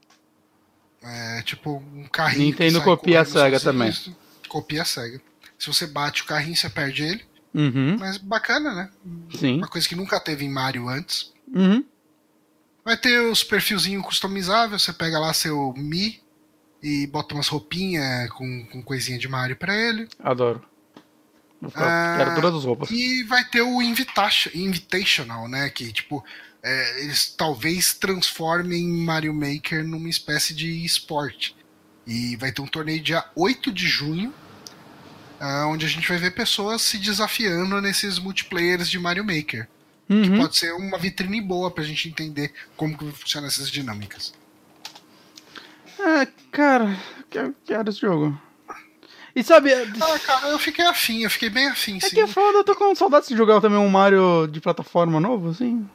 É 1.03 1.43
tipo 1.43 1.77
um 1.95 2.05
carrinho. 2.09 2.47
Nintendo 2.47 2.83
copia 2.83 3.21
a 3.21 3.25
SEGA 3.25 3.61
também. 3.61 3.93
Copia 4.49 4.83
a 4.83 4.85
SEGA. 4.85 5.21
Se 5.61 5.67
você 5.67 5.87
bate 5.87 6.23
o 6.23 6.25
carrinho, 6.25 6.57
você 6.57 6.71
perde 6.71 7.05
ele. 7.05 7.25
Uhum. 7.53 7.99
Mas 7.99 8.17
bacana, 8.17 8.75
né? 8.75 8.91
Sim. 9.39 9.59
Uma 9.59 9.69
coisa 9.69 9.87
que 9.87 9.95
nunca 9.95 10.19
teve 10.19 10.43
em 10.43 10.51
Mario 10.51 10.89
antes. 10.89 11.35
Uhum. 11.55 11.85
Vai 12.83 12.97
ter 12.97 13.21
os 13.21 13.45
perfilzinhos 13.45 14.03
customizáveis, 14.05 14.83
você 14.83 14.93
pega 14.93 15.19
lá 15.19 15.35
seu 15.35 15.75
Mi 15.77 16.23
e 16.83 17.07
bota 17.09 17.35
umas 17.35 17.49
roupinhas 17.49 18.31
com, 18.31 18.65
com 18.73 18.83
coisinha 18.83 19.19
de 19.19 19.29
Mario 19.29 19.55
pra 19.55 19.77
ele. 19.77 20.09
Adoro. 20.21 20.65
Ah, 21.75 22.15
Quero 22.17 22.35
todas 22.37 22.55
as 22.55 22.65
roupas. 22.65 22.91
E 22.91 23.23
vai 23.25 23.45
ter 23.45 23.61
o 23.61 23.83
Invitation, 23.83 24.49
Invitational, 24.55 25.47
né? 25.47 25.69
Que, 25.69 25.93
tipo, 25.93 26.25
é, 26.63 27.05
eles 27.05 27.35
talvez 27.37 27.93
transformem 27.93 28.89
Mario 28.89 29.35
Maker 29.35 29.85
numa 29.85 30.09
espécie 30.09 30.55
de 30.55 30.87
esporte. 30.87 31.55
E 32.07 32.35
vai 32.37 32.51
ter 32.51 32.63
um 32.63 32.67
torneio 32.67 33.03
dia 33.03 33.23
8 33.37 33.71
de 33.71 33.87
junho, 33.87 34.33
ah, 35.41 35.67
onde 35.67 35.87
a 35.87 35.89
gente 35.89 36.07
vai 36.07 36.19
ver 36.19 36.33
pessoas 36.33 36.83
se 36.83 36.99
desafiando 36.99 37.81
nesses 37.81 38.19
multiplayers 38.19 38.91
de 38.91 38.99
Mario 38.99 39.25
Maker. 39.25 39.67
Uhum. 40.09 40.39
Pode 40.39 40.57
ser 40.57 40.73
uma 40.75 40.99
vitrine 40.99 41.41
boa 41.41 41.71
pra 41.71 41.83
gente 41.83 42.09
entender 42.09 42.53
como 42.77 42.97
que 42.97 43.11
funcionam 43.13 43.49
essas 43.49 43.71
dinâmicas. 43.71 44.35
É, 45.99 46.29
cara, 46.53 46.97
quero, 47.31 47.55
quero 47.65 47.89
esse 47.89 48.01
jogo. 48.01 48.39
E 49.35 49.43
sabe, 49.43 49.71
é 49.71 49.83
Ah, 50.01 50.19
cara, 50.19 50.49
eu 50.49 50.59
fiquei 50.59 50.85
afim, 50.85 51.23
eu 51.23 51.31
fiquei 51.31 51.49
bem 51.49 51.69
afim, 51.69 51.97
é 51.97 52.01
sim. 52.01 52.11
que 52.11 52.21
é 52.21 52.27
foda, 52.27 52.59
eu 52.59 52.65
tô 52.65 52.75
com 52.75 52.95
saudades 52.95 53.29
de 53.29 53.37
jogar 53.37 53.61
também 53.61 53.79
um 53.79 53.89
Mario 53.89 54.47
de 54.47 54.61
plataforma 54.61 55.21
novo, 55.21 55.51
assim. 55.51 55.89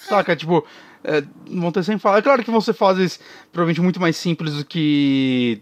Saca, 0.00 0.34
tipo, 0.34 0.64
é, 1.04 1.22
vão 1.46 1.72
ter 1.72 1.82
sempre 1.82 2.00
falar. 2.00 2.18
É 2.18 2.22
claro 2.22 2.42
que 2.42 2.50
vão 2.50 2.60
ser 2.60 2.72
fases 2.72 3.20
provavelmente 3.52 3.80
muito 3.80 4.00
mais 4.00 4.16
simples 4.16 4.54
do 4.54 4.64
que 4.64 5.60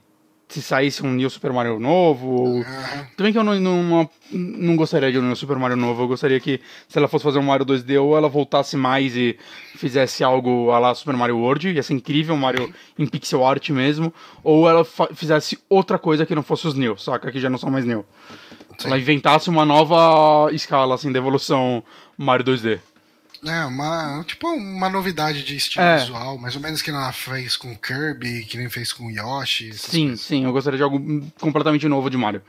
se 0.49 0.62
saísse 0.62 1.05
um 1.05 1.12
New 1.12 1.28
Super 1.28 1.53
Mario 1.53 1.78
novo. 1.78 2.28
Ou... 2.28 2.61
Aham. 2.61 3.07
Também 3.16 3.32
que 3.32 3.38
eu 3.38 3.44
não, 3.44 3.59
não, 3.61 4.11
não, 4.32 4.76
gostaria 4.76 5.12
de 5.12 5.18
um 5.18 5.22
New 5.22 5.36
Super 5.36 5.57
Mario 5.57 5.76
novo. 5.76 6.03
Eu 6.03 6.09
gostaria 6.09 6.40
que, 6.40 6.61
se 6.88 6.99
ela 6.99 7.07
fosse 7.07 7.24
fazer 7.24 7.38
um 7.38 7.42
Mario 7.42 7.66
2D, 7.66 8.03
ou 8.03 8.16
ela 8.16 8.28
voltasse 8.28 8.76
mais 8.76 9.14
e 9.14 9.38
fizesse 9.76 10.24
algo 10.24 10.70
a 10.70 10.78
lá 10.78 10.94
Super 10.94 11.14
Mario 11.14 11.38
World, 11.38 11.70
ia 11.70 11.82
ser 11.82 11.94
incrível, 11.94 12.34
um 12.34 12.38
Mario 12.38 12.72
em 12.99 13.07
pixel 13.07 13.46
art 13.46 13.68
mesmo. 13.70 14.12
Ou 14.42 14.68
ela 14.68 14.84
fizesse 15.14 15.59
outra 15.68 15.99
coisa 15.99 16.24
que 16.24 16.34
não 16.34 16.42
fosse 16.42 16.66
os 16.66 16.74
New, 16.74 16.96
saca? 16.96 17.30
Que 17.30 17.40
já 17.40 17.51
não 17.51 17.59
são 17.59 17.70
mais 17.70 17.84
New. 17.84 18.05
Sim. 18.78 18.88
Ela 18.88 18.99
inventasse 18.99 19.51
uma 19.51 19.66
nova 19.66 20.53
escala, 20.53 20.94
assim, 20.94 21.12
de 21.12 21.18
evolução 21.18 21.82
Mario 22.16 22.46
2D. 22.46 22.78
É, 23.45 23.64
uma, 23.66 24.24
tipo 24.24 24.49
uma 24.49 24.89
novidade 24.89 25.45
de 25.45 25.57
estilo 25.57 25.84
É. 25.84 25.99
visual, 25.99 26.36
mais 26.39 26.57
ou 26.57 26.61
menos 26.61 26.82
que 26.82 26.91
ela 26.91 27.12
fez 27.12 27.57
com 27.57 27.76
Kirby, 27.76 28.45
que 28.45 28.57
nem 28.59 28.68
fez 28.68 28.93
com 28.93 29.09
Yoshi. 29.11 29.72
Sim, 29.74 30.09
coisas. 30.09 30.20
sim, 30.26 30.45
eu 30.45 30.53
gostaria 30.53 30.76
de 30.76 30.82
algo 30.82 30.99
completamente 31.41 31.86
novo 31.86 32.11
de 32.11 32.16
Mario. 32.16 32.43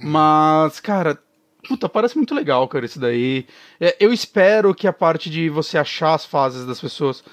Mas, 0.00 0.80
cara, 0.80 1.18
puta, 1.66 1.88
parece 1.88 2.16
muito 2.16 2.34
legal, 2.34 2.68
cara, 2.68 2.84
isso 2.84 3.00
daí. 3.00 3.46
É, 3.80 3.96
eu 3.98 4.12
espero 4.12 4.74
que 4.74 4.86
a 4.86 4.92
parte 4.92 5.30
de 5.30 5.48
você 5.48 5.78
achar 5.78 6.14
as 6.14 6.26
fases 6.26 6.66
das 6.66 6.80
pessoas. 6.80 7.24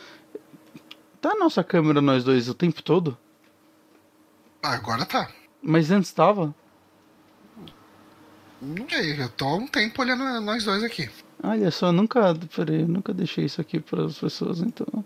Tá 1.21 1.31
a 1.31 1.35
nossa 1.35 1.63
câmera, 1.63 2.01
nós 2.01 2.23
dois, 2.23 2.47
o 2.47 2.53
tempo 2.53 2.81
todo? 2.81 3.17
Agora 4.63 5.05
tá. 5.05 5.29
Mas 5.61 5.91
antes 5.91 6.11
tava? 6.13 6.55
Não 8.61 8.87
sei, 8.89 9.21
eu 9.21 9.29
tô 9.29 9.45
há 9.45 9.55
um 9.57 9.67
tempo 9.67 10.01
olhando 10.01 10.23
nós 10.41 10.63
dois 10.63 10.83
aqui. 10.83 11.09
Olha 11.47 11.69
só, 11.69 11.91
nunca. 11.91 12.33
Peraí, 12.55 12.85
nunca 12.85 13.13
deixei 13.13 13.45
isso 13.45 13.61
aqui 13.61 13.79
para 13.79 14.05
as 14.05 14.17
pessoas, 14.17 14.59
então. 14.59 15.05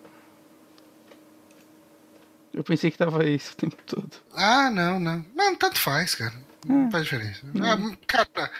Eu 2.53 2.63
pensei 2.63 2.89
que 2.89 2.97
tava 2.97 3.27
isso 3.27 3.53
o 3.53 3.55
tempo 3.57 3.77
todo. 3.85 4.09
Ah, 4.33 4.71
não, 4.71 4.99
não. 4.99 5.25
Não, 5.35 5.55
tanto 5.55 5.79
faz, 5.79 6.15
cara. 6.15 6.33
Não 6.65 6.89
faz 6.89 7.03
diferença. 7.03 7.41
Ah, 7.61 7.77
cara, 8.07 8.51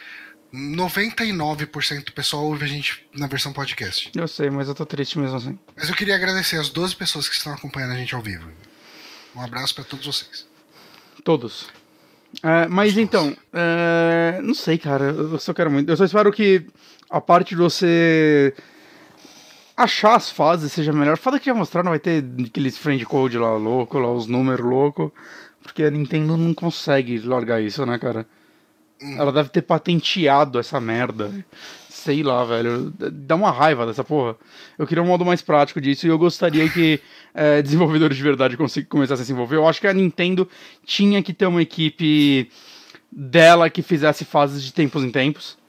99% 0.52 2.04
do 2.04 2.12
pessoal 2.12 2.44
ouve 2.44 2.64
a 2.64 2.68
gente 2.68 3.06
na 3.14 3.26
versão 3.26 3.52
podcast. 3.52 4.10
Eu 4.14 4.26
sei, 4.28 4.50
mas 4.50 4.68
eu 4.68 4.74
tô 4.74 4.84
triste 4.84 5.18
mesmo 5.18 5.36
assim. 5.36 5.58
Mas 5.76 5.88
eu 5.88 5.94
queria 5.94 6.14
agradecer 6.14 6.56
as 6.56 6.68
12 6.70 6.96
pessoas 6.96 7.28
que 7.28 7.34
estão 7.34 7.52
acompanhando 7.52 7.92
a 7.92 7.96
gente 7.96 8.14
ao 8.14 8.22
vivo. 8.22 8.50
Um 9.34 9.40
abraço 9.40 9.74
pra 9.74 9.84
todos 9.84 10.06
vocês. 10.06 10.46
Todos. 11.24 11.68
É, 12.42 12.66
mas 12.68 12.96
então, 12.96 13.36
é, 13.52 14.40
não 14.42 14.54
sei, 14.54 14.78
cara. 14.78 15.04
Eu 15.06 15.38
só 15.38 15.52
quero 15.52 15.70
muito. 15.70 15.90
Eu 15.90 15.96
só 15.96 16.04
espero 16.04 16.32
que 16.32 16.66
a 17.10 17.20
parte 17.20 17.50
de 17.50 17.56
você 17.56 18.54
achar 19.76 20.14
as 20.14 20.30
fases 20.30 20.72
seja 20.72 20.92
melhor. 20.92 21.16
Foda 21.16 21.40
que 21.40 21.46
já 21.46 21.54
mostraram, 21.54 21.90
vai 21.90 21.98
ter 21.98 22.24
aqueles 22.46 22.78
friend 22.78 23.04
code 23.04 23.36
lá 23.36 23.56
louco, 23.56 23.98
lá 23.98 24.12
os 24.12 24.26
números 24.26 24.64
louco. 24.64 25.12
Porque 25.62 25.82
a 25.82 25.90
Nintendo 25.90 26.36
não 26.36 26.54
consegue 26.54 27.18
largar 27.18 27.60
isso, 27.60 27.84
né, 27.84 27.98
cara? 27.98 28.26
Ela 29.16 29.32
deve 29.32 29.48
ter 29.48 29.62
patenteado 29.62 30.58
essa 30.58 30.80
merda. 30.80 31.32
Sei 31.88 32.22
lá, 32.22 32.44
velho. 32.44 32.92
Dá 32.98 33.34
uma 33.34 33.50
raiva 33.50 33.86
dessa 33.86 34.04
porra. 34.04 34.36
Eu 34.78 34.86
queria 34.86 35.02
um 35.02 35.06
modo 35.06 35.24
mais 35.24 35.42
prático 35.42 35.80
disso 35.80 36.06
e 36.06 36.10
eu 36.10 36.18
gostaria 36.18 36.68
que 36.68 37.00
é, 37.34 37.60
desenvolvedores 37.62 38.16
de 38.16 38.22
verdade 38.22 38.56
começassem 38.56 39.22
a 39.22 39.26
se 39.26 39.32
envolver. 39.32 39.56
Eu 39.56 39.66
acho 39.66 39.80
que 39.80 39.86
a 39.86 39.92
Nintendo 39.92 40.48
tinha 40.84 41.22
que 41.22 41.32
ter 41.32 41.46
uma 41.46 41.62
equipe 41.62 42.50
dela 43.10 43.68
que 43.68 43.82
fizesse 43.82 44.24
fases 44.24 44.62
de 44.62 44.72
tempos 44.72 45.02
em 45.02 45.10
tempos. 45.10 45.59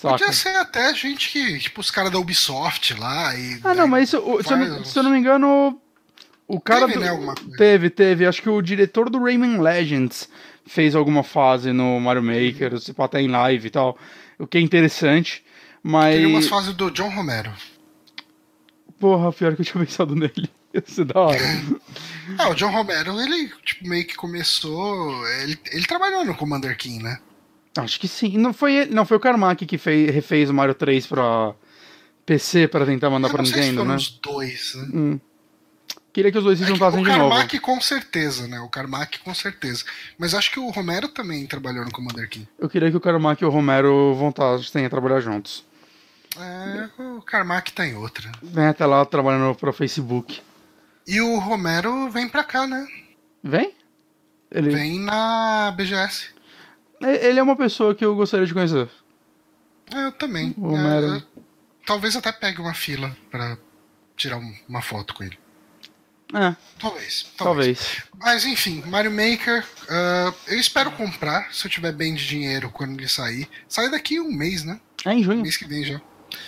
Saca? 0.00 0.16
Podia 0.18 0.32
ser 0.32 0.56
até 0.56 0.94
gente 0.94 1.28
que, 1.30 1.58
tipo, 1.58 1.80
os 1.80 1.90
caras 1.90 2.10
da 2.10 2.18
Ubisoft 2.18 2.94
lá 2.94 3.34
e. 3.36 3.60
Ah, 3.62 3.74
não, 3.74 3.86
mas 3.86 4.08
isso, 4.08 4.18
o- 4.18 4.42
se, 4.42 4.50
eu 4.52 4.56
uns- 4.56 4.88
se 4.88 4.98
eu 4.98 5.02
não 5.02 5.10
me 5.10 5.18
engano, 5.18 5.78
o 6.48 6.58
cara. 6.60 6.80
Teve, 6.86 6.94
do- 6.94 7.00
né, 7.00 7.08
alguma 7.10 7.34
coisa. 7.34 7.56
Teve, 7.58 7.90
teve. 7.90 8.26
Acho 8.26 8.40
que 8.40 8.48
o 8.48 8.62
diretor 8.62 9.10
do 9.10 9.22
Rayman 9.22 9.60
Legends 9.60 10.26
fez 10.66 10.94
alguma 10.94 11.22
fase 11.22 11.72
no 11.72 12.00
Mario 12.00 12.22
Maker, 12.22 12.78
se 12.80 12.94
pá, 12.94 13.04
até 13.04 13.20
em 13.20 13.28
live 13.28 13.66
e 13.66 13.70
tal. 13.70 13.98
O 14.38 14.46
que 14.46 14.56
é 14.56 14.60
interessante. 14.62 15.44
Mas. 15.82 16.14
Teve 16.14 16.26
umas 16.26 16.48
fases 16.48 16.72
do 16.74 16.90
John 16.90 17.10
Romero. 17.10 17.52
Porra, 18.98 19.32
pior 19.32 19.54
que 19.54 19.62
eu 19.62 19.66
tinha 19.66 19.84
pensado 19.84 20.14
nele. 20.14 20.50
Ia 20.72 20.82
ser 20.86 21.04
da 21.04 21.20
hora. 21.20 21.38
Ah, 22.38 22.48
o 22.50 22.54
John 22.54 22.70
Romero, 22.70 23.20
ele 23.20 23.50
tipo, 23.64 23.88
meio 23.88 24.06
que 24.06 24.14
começou. 24.14 25.26
Ele, 25.40 25.58
ele 25.72 25.84
trabalhou 25.84 26.24
no 26.24 26.32
Commander 26.36 26.76
King, 26.78 27.02
né? 27.02 27.18
Acho 27.76 28.00
que 28.00 28.08
sim. 28.08 28.36
Não 28.36 28.52
foi 28.52 28.86
não 28.86 29.04
foi 29.06 29.16
o 29.16 29.20
Carmack 29.20 29.64
que 29.66 29.78
fez, 29.78 30.12
refez 30.14 30.50
o 30.50 30.54
Mario 30.54 30.74
3 30.74 31.06
pra 31.06 31.54
PC 32.26 32.68
pra 32.68 32.84
tentar 32.84 33.10
mandar 33.10 33.28
Eu 33.28 33.32
pra 33.34 33.44
se 33.44 33.52
Nintendo, 33.52 33.76
foram 33.78 33.90
né? 33.90 33.96
os 33.96 34.08
dois, 34.22 34.74
né? 34.74 34.88
Hum. 34.92 35.20
Queria 36.12 36.32
que 36.32 36.38
os 36.38 36.42
dois 36.44 36.58
se 36.58 36.64
É 36.64 36.66
juntassem 36.66 37.00
o 37.00 37.04
de 37.04 37.08
novo. 37.10 37.30
Carmack 37.30 37.58
com 37.60 37.80
certeza, 37.80 38.48
né? 38.48 38.58
O 38.60 38.68
Carmack 38.68 39.20
com 39.20 39.32
certeza. 39.32 39.84
Mas 40.18 40.34
acho 40.34 40.50
que 40.50 40.58
o 40.58 40.68
Romero 40.70 41.06
também 41.08 41.46
trabalhou 41.46 41.84
no 41.84 41.92
Commander 41.92 42.28
King. 42.28 42.48
Eu 42.58 42.68
queria 42.68 42.90
que 42.90 42.96
o 42.96 43.00
Carmack 43.00 43.40
e 43.42 43.46
o 43.46 43.50
Romero 43.50 44.12
voltassem 44.16 44.84
a 44.84 44.90
trabalhar 44.90 45.20
juntos. 45.20 45.64
É, 46.36 46.88
o 47.02 47.22
Carmack 47.22 47.72
tá 47.72 47.86
em 47.86 47.94
outra. 47.94 48.30
Vem 48.42 48.66
até 48.66 48.84
lá 48.86 49.04
trabalhando 49.04 49.54
pro 49.54 49.72
Facebook. 49.72 50.40
E 51.06 51.20
o 51.20 51.38
Romero 51.38 52.10
vem 52.10 52.28
pra 52.28 52.42
cá, 52.42 52.66
né? 52.66 52.86
Vem? 53.42 53.72
Ele, 54.50 54.70
Vem 54.70 54.98
na 55.00 55.72
BGS. 55.76 56.28
Ele 57.00 57.38
é 57.38 57.42
uma 57.42 57.56
pessoa 57.56 57.94
que 57.94 58.04
eu 58.04 58.14
gostaria 58.14 58.46
de 58.46 58.52
conhecer. 58.54 58.88
É, 59.94 60.06
eu 60.06 60.12
também. 60.12 60.54
O. 60.56 60.76
É, 60.76 61.22
talvez 61.86 62.14
até 62.16 62.30
pegue 62.32 62.60
uma 62.60 62.74
fila 62.74 63.16
pra 63.30 63.56
tirar 64.16 64.36
um- 64.36 64.54
uma 64.68 64.82
foto 64.82 65.14
com 65.14 65.24
ele. 65.24 65.38
É, 66.32 66.54
Talvez. 66.78 67.26
Talvez. 67.36 67.36
talvez. 67.36 68.02
Mas 68.16 68.44
enfim, 68.44 68.84
Mario 68.86 69.10
Maker, 69.10 69.66
ah, 69.88 70.32
eu 70.46 70.60
espero 70.60 70.92
comprar 70.92 71.52
se 71.52 71.66
eu 71.66 71.70
tiver 71.70 71.90
bem 71.90 72.14
de 72.14 72.24
dinheiro 72.24 72.70
quando 72.70 72.96
ele 72.96 73.08
sair. 73.08 73.48
Sai 73.68 73.90
daqui 73.90 74.20
um 74.20 74.32
mês, 74.32 74.62
né? 74.62 74.80
É 75.04 75.12
em 75.12 75.24
junho. 75.24 75.42
Mês 75.42 75.56
que 75.56 75.64
vem 75.66 75.84
já. 75.84 76.00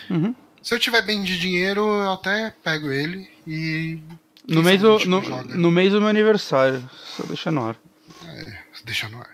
Uhum. 0.08 0.34
Se 0.62 0.72
eu 0.72 0.78
tiver 0.78 1.02
bem 1.02 1.24
de 1.24 1.36
dinheiro, 1.36 1.80
eu 1.80 2.12
até 2.12 2.54
pego 2.62 2.92
ele 2.92 3.28
e 3.44 3.98
No 4.46 4.62
mês, 4.62 4.80
do, 4.80 5.00
no, 5.06 5.20
no 5.42 5.70
mês 5.72 5.90
do 5.92 5.98
meu 5.98 6.08
aniversário. 6.10 6.88
Só 7.16 7.24
deixa 7.24 7.50
no 7.50 7.66
ar. 7.66 7.76
É, 8.24 8.58
deixa 8.84 9.08
no 9.08 9.18
ar. 9.18 9.30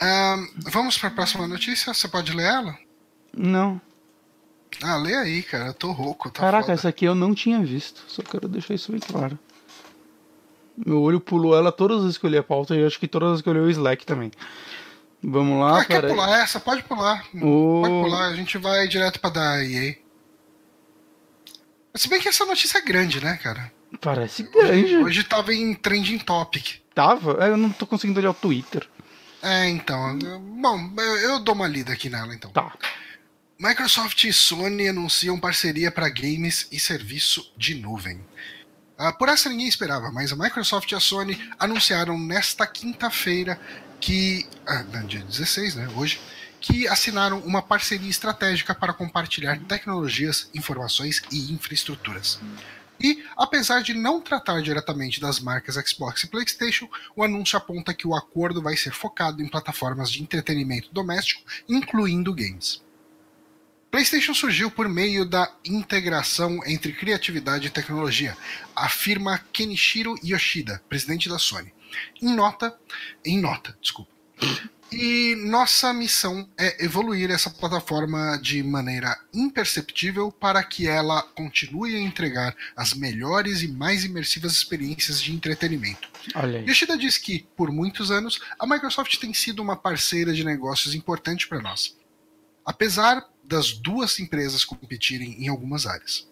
Ahn, 0.00 0.46
vamos 0.70 0.96
para 0.98 1.08
a 1.08 1.12
próxima 1.12 1.46
notícia? 1.46 1.92
Você 1.92 2.08
pode 2.08 2.32
ler 2.32 2.44
ela? 2.46 2.78
Não. 3.36 3.80
Ah, 4.82 4.96
lê 4.96 5.14
aí, 5.14 5.42
cara. 5.42 5.66
Eu 5.68 5.74
tô 5.74 5.90
rouco. 5.92 6.30
Tá 6.30 6.40
Caraca, 6.40 6.62
foda. 6.64 6.74
essa 6.74 6.88
aqui 6.88 7.04
eu 7.04 7.14
não 7.14 7.34
tinha 7.34 7.60
visto. 7.64 8.02
Só 8.08 8.22
quero 8.22 8.48
deixar 8.48 8.74
isso 8.74 8.92
bem 8.92 9.00
claro. 9.00 9.38
Meu 10.76 11.00
olho 11.02 11.18
pulou 11.20 11.56
ela 11.56 11.72
todas 11.72 11.98
as 11.98 12.02
vezes 12.04 12.18
que 12.18 12.26
eu 12.26 12.30
li 12.30 12.38
a 12.38 12.42
pauta 12.42 12.76
e 12.76 12.84
acho 12.84 13.00
que 13.00 13.08
todas 13.08 13.26
as 13.28 13.32
vezes 13.32 13.42
que 13.42 13.48
eu 13.48 13.54
li 13.54 13.58
o 13.60 13.70
Slack 13.70 14.06
também. 14.06 14.30
Vamos 15.20 15.58
lá, 15.58 15.80
Ah, 15.80 15.84
quer 15.84 15.96
peraí. 16.00 16.10
pular 16.14 16.38
essa? 16.40 16.60
Pode 16.60 16.84
pular. 16.84 17.26
O- 17.34 17.82
Pode 17.82 18.04
pular, 18.04 18.26
a 18.28 18.36
gente 18.36 18.56
vai 18.58 18.86
direto 18.86 19.18
pra 19.18 19.30
da 19.30 19.64
EA. 19.64 19.96
Se 21.96 22.08
bem 22.08 22.20
que 22.20 22.28
essa 22.28 22.44
notícia 22.44 22.78
é 22.78 22.82
grande, 22.82 23.20
né, 23.22 23.36
cara? 23.42 23.72
Parece 24.00 24.42
Hoje, 24.42 24.52
grande. 24.52 24.96
hoje 24.98 25.24
tava 25.24 25.52
em 25.52 25.74
trending 25.74 26.18
topic. 26.18 26.76
Tava? 26.98 27.44
É, 27.44 27.50
Eu 27.50 27.56
não 27.56 27.70
tô 27.70 27.86
conseguindo 27.86 28.18
olhar 28.18 28.32
o 28.32 28.34
Twitter. 28.34 28.84
É, 29.40 29.68
então. 29.68 30.18
Bom, 30.60 31.00
eu, 31.22 31.38
dou 31.38 31.54
uma 31.54 31.68
lida 31.68 31.92
aqui 31.92 32.10
nela, 32.10 32.34
então. 32.34 32.50
Tá. 32.50 32.76
Microsoft 33.56 34.24
e 34.24 34.32
Sony 34.32 34.88
anunciam 34.88 35.38
parceria 35.38 35.92
para 35.92 36.08
games 36.08 36.66
e 36.72 36.80
serviço 36.80 37.52
de 37.56 37.76
nuvem. 37.76 38.20
Ah, 38.98 39.12
por 39.12 39.28
essa 39.28 39.48
ninguém 39.48 39.68
esperava, 39.68 40.10
mas 40.10 40.32
a 40.32 40.36
Microsoft 40.36 40.90
e 40.90 40.96
a 40.96 40.98
Sony 40.98 41.40
anunciaram 41.56 42.18
nesta 42.18 42.66
quinta-feira 42.66 43.60
que. 44.00 44.44
Ah, 44.66 44.82
dia 45.06 45.20
16, 45.20 45.76
né? 45.76 45.88
Hoje. 45.94 46.20
Que 46.60 46.88
assinaram 46.88 47.38
uma 47.38 47.62
parceria 47.62 48.10
estratégica 48.10 48.74
para 48.74 48.92
compartilhar 48.92 49.56
tecnologias, 49.68 50.50
informações 50.52 51.22
e 51.30 51.52
infraestruturas. 51.52 52.40
E, 53.00 53.24
apesar 53.36 53.82
de 53.82 53.94
não 53.94 54.20
tratar 54.20 54.60
diretamente 54.62 55.20
das 55.20 55.40
marcas 55.40 55.76
Xbox 55.76 56.24
e 56.24 56.28
PlayStation, 56.28 56.88
o 57.14 57.22
anúncio 57.22 57.56
aponta 57.56 57.94
que 57.94 58.06
o 58.06 58.14
acordo 58.14 58.60
vai 58.60 58.76
ser 58.76 58.92
focado 58.92 59.42
em 59.42 59.48
plataformas 59.48 60.10
de 60.10 60.22
entretenimento 60.22 60.92
doméstico, 60.92 61.42
incluindo 61.68 62.34
games. 62.34 62.82
PlayStation 63.90 64.34
surgiu 64.34 64.70
por 64.70 64.88
meio 64.88 65.24
da 65.24 65.50
integração 65.64 66.60
entre 66.66 66.92
criatividade 66.92 67.68
e 67.68 67.70
tecnologia, 67.70 68.36
afirma 68.76 69.38
Kenichiro 69.52 70.14
Yoshida, 70.22 70.82
presidente 70.88 71.28
da 71.28 71.38
Sony. 71.38 71.72
Em 72.20 72.34
nota, 72.34 72.78
em 73.24 73.40
nota, 73.40 73.76
desculpa. 73.80 74.12
E 74.90 75.34
nossa 75.36 75.92
missão 75.92 76.48
é 76.58 76.82
evoluir 76.82 77.30
essa 77.30 77.50
plataforma 77.50 78.38
de 78.42 78.62
maneira 78.62 79.18
imperceptível 79.34 80.32
para 80.32 80.62
que 80.64 80.88
ela 80.88 81.22
continue 81.22 81.94
a 81.94 82.00
entregar 82.00 82.56
as 82.74 82.94
melhores 82.94 83.62
e 83.62 83.68
mais 83.68 84.04
imersivas 84.04 84.52
experiências 84.52 85.22
de 85.22 85.32
entretenimento. 85.32 86.08
Yoshida 86.66 86.96
diz 86.96 87.18
que, 87.18 87.46
por 87.54 87.70
muitos 87.70 88.10
anos, 88.10 88.40
a 88.58 88.66
Microsoft 88.66 89.18
tem 89.18 89.34
sido 89.34 89.60
uma 89.60 89.76
parceira 89.76 90.32
de 90.32 90.42
negócios 90.42 90.94
importante 90.94 91.46
para 91.46 91.60
nós, 91.60 91.96
apesar 92.64 93.26
das 93.44 93.72
duas 93.72 94.18
empresas 94.20 94.64
competirem 94.64 95.42
em 95.42 95.48
algumas 95.48 95.86
áreas. 95.86 96.27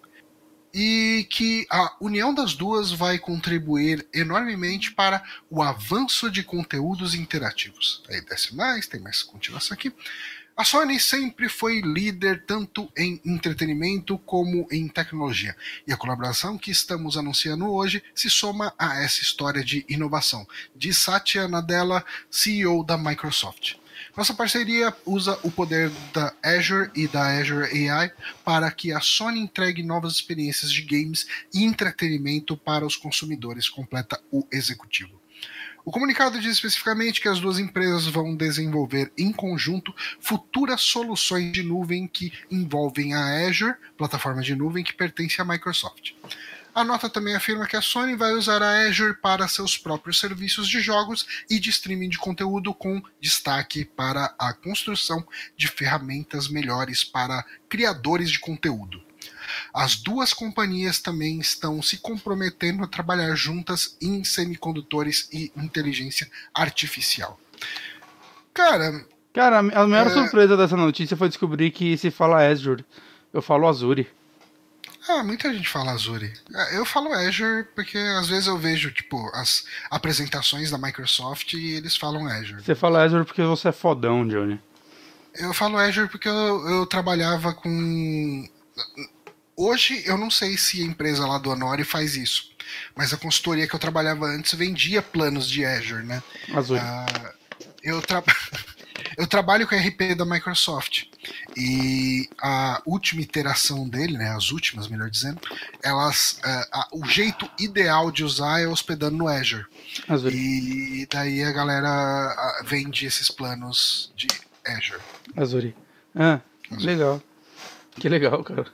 E 0.79 1.27
que 1.31 1.66
a 1.70 1.97
união 1.99 2.35
das 2.35 2.53
duas 2.53 2.93
vai 2.93 3.18
contribuir 3.18 4.07
enormemente 4.12 4.93
para 4.93 5.24
o 5.49 5.62
avanço 5.62 6.31
de 6.31 6.43
conteúdos 6.43 7.14
interativos. 7.14 8.03
Aí 8.11 8.20
desce 8.20 8.55
mais, 8.55 8.87
tem 8.87 9.01
mais 9.01 9.22
continuação 9.22 9.74
aqui. 9.74 9.91
A 10.55 10.64
Sony 10.64 11.01
sempre 11.01 11.49
foi 11.49 11.81
líder 11.81 12.45
tanto 12.47 12.93
em 12.95 13.20
entretenimento 13.24 14.18
como 14.18 14.68
em 14.70 14.87
tecnologia, 14.87 15.57
e 15.87 15.93
a 15.93 15.97
colaboração 15.97 16.59
que 16.59 16.70
estamos 16.70 17.16
anunciando 17.16 17.70
hoje 17.70 18.03
se 18.14 18.29
soma 18.29 18.72
a 18.79 18.99
essa 19.03 19.22
história 19.22 19.64
de 19.64 19.85
inovação, 19.89 20.47
diz 20.74 20.99
Satya 20.99 21.49
Nadella, 21.49 22.05
CEO 22.31 22.83
da 22.85 22.97
Microsoft. 22.99 23.77
Nossa 24.17 24.33
parceria 24.33 24.97
usa 25.05 25.39
o 25.43 25.51
poder 25.51 25.91
da 26.14 26.33
Azure 26.43 26.91
e 26.95 27.07
da 27.07 27.39
Azure 27.39 27.91
AI 27.91 28.11
para 28.43 28.71
que 28.71 28.91
a 28.91 28.99
Sony 28.99 29.41
entregue 29.41 29.83
novas 29.83 30.14
experiências 30.14 30.73
de 30.73 30.81
games 30.81 31.27
e 31.53 31.62
entretenimento 31.62 32.57
para 32.57 32.87
os 32.87 32.97
consumidores, 32.97 33.69
completa 33.69 34.19
o 34.33 34.47
executivo. 34.51 35.21
O 35.85 35.91
comunicado 35.91 36.41
diz 36.41 36.53
especificamente 36.53 37.21
que 37.21 37.29
as 37.29 37.39
duas 37.39 37.59
empresas 37.59 38.07
vão 38.07 38.35
desenvolver 38.35 39.12
em 39.19 39.31
conjunto 39.31 39.95
futuras 40.19 40.81
soluções 40.81 41.53
de 41.53 41.62
nuvem 41.62 42.09
que 42.09 42.33
envolvem 42.51 43.12
a 43.12 43.47
Azure, 43.47 43.77
plataforma 43.99 44.41
de 44.41 44.57
nuvem 44.57 44.83
que 44.83 44.95
pertence 44.95 45.43
à 45.43 45.45
Microsoft. 45.45 46.12
A 46.77 46.85
nota 46.85 47.09
também 47.09 47.35
afirma 47.35 47.66
que 47.66 47.74
a 47.74 47.81
Sony 47.81 48.14
vai 48.14 48.33
usar 48.35 48.62
a 48.62 48.87
Azure 48.87 49.14
para 49.14 49.49
seus 49.49 49.79
próprios 49.79 50.20
serviços 50.20 50.68
de 50.68 50.79
jogos 50.79 51.27
e 51.49 51.59
de 51.59 51.70
streaming 51.70 52.11
de 52.11 52.18
conteúdo, 52.18 52.74
com 52.74 53.03
destaque 53.18 53.83
para 53.87 54.35
a 54.39 54.53
construção 54.53 55.27
de 55.57 55.68
ferramentas 55.68 56.49
melhores 56.49 57.03
para 57.03 57.43
criadores 57.66 58.31
de 58.31 58.39
conteúdo. 58.39 59.03
As 59.72 59.97
duas 59.97 60.35
companhias 60.35 60.99
também 61.01 61.41
estão 61.41 61.81
se 61.81 61.97
comprometendo 61.97 62.85
a 62.85 62.87
trabalhar 62.87 63.35
juntas 63.35 63.97
em 63.99 64.22
semicondutores 64.22 65.31
e 65.33 65.51
inteligência 65.57 66.31
artificial. 66.55 67.41
Cara, 68.53 69.03
Cara, 69.33 69.61
a 69.61 69.87
maior 69.87 70.09
É. 70.09 70.11
surpresa 70.11 70.59
dessa 70.59 70.77
notícia 70.77 71.16
foi 71.16 71.29
descobrir 71.29 71.70
que 71.70 71.97
se 71.97 72.11
fala 72.11 72.47
Azure. 72.47 72.85
Eu 73.33 73.41
falo 73.41 73.66
Azure. 73.66 74.07
Ah, 75.09 75.23
muita 75.23 75.53
gente 75.53 75.69
fala 75.69 75.93
Azure. 75.93 76.33
Ah, 76.55 76.69
Eu 76.73 76.85
falo 76.85 77.13
Azure 77.13 77.65
porque 77.75 77.99
às 77.99 78.29
vezes 78.29 78.47
eu 78.47 78.59
vejo 78.59 78.91
tipo 78.91 79.31
as 79.35 79.65
apresentações 79.91 80.71
da 80.71 80.79
Microsoft 80.79 81.53
e 81.53 81.75
eles 81.75 81.97
falam 81.97 82.27
Azure. 82.27 82.63
Você 82.63 82.75
fala 82.75 83.03
Azure 83.03 83.25
porque 83.25 83.43
você 83.43 83.69
é 83.69 83.73
fodão, 83.73 84.27
Johnny. 84.27 84.61
Eu 85.35 85.53
falo 85.53 85.77
Azure 85.77 86.09
porque 86.09 86.29
eu, 86.29 86.69
eu 86.69 86.87
trabalhava 86.87 87.53
com. 87.53 88.49
Hoje 89.57 90.03
eu 90.07 90.19
não 90.19 90.31
sei 90.31 90.57
se 90.57 90.83
a 90.83 90.87
empresa 90.87 91.27
lá 91.27 91.39
do 91.39 91.51
Honori 91.51 91.85
faz 91.85 92.15
isso, 92.17 92.51
mas 92.95 93.13
a 93.13 93.17
consultoria 93.17 93.67
que 93.67 93.75
eu 93.75 93.81
trabalhava 93.81 94.27
antes 94.27 94.55
vendia 94.55 95.01
planos 95.01 95.49
de 95.49 95.65
Azure, 95.65 96.05
né? 96.05 96.23
Azure. 96.55 96.81
Ah, 96.83 97.33
eu, 97.83 98.03
tra... 98.03 98.23
eu 99.17 99.27
trabalho 99.27 99.67
com 99.67 99.75
a 99.75 99.79
RP 99.79 100.15
da 100.17 100.25
Microsoft 100.27 101.05
e 101.57 102.29
a 102.41 102.83
última 102.85 103.22
iteração 103.22 103.89
dele, 103.89 104.16
né, 104.18 104.31
as 104.31 104.51
últimas, 104.51 104.89
melhor 104.89 105.09
dizendo, 105.11 105.41
elas, 105.83 106.39
ah, 106.45 106.68
a- 106.72 106.89
o 106.93 107.05
jeito 107.07 107.49
ideal 107.59 108.11
de 108.11 108.24
usar 108.24 108.61
é 108.61 108.66
hospedando 108.66 109.16
no 109.16 109.29
Azure. 109.29 109.66
Azure. 110.09 110.35
E 110.37 111.07
daí 111.11 111.43
a 111.43 111.53
galera 111.53 112.61
vende 112.64 113.07
esses 113.07 113.31
planos 113.31 114.12
de 114.16 114.27
Azure. 114.66 115.01
Azure. 115.37 115.74
Ah, 116.14 116.41
legal. 116.70 117.22
Que 117.99 118.09
legal, 118.09 118.43
cara. 118.45 118.66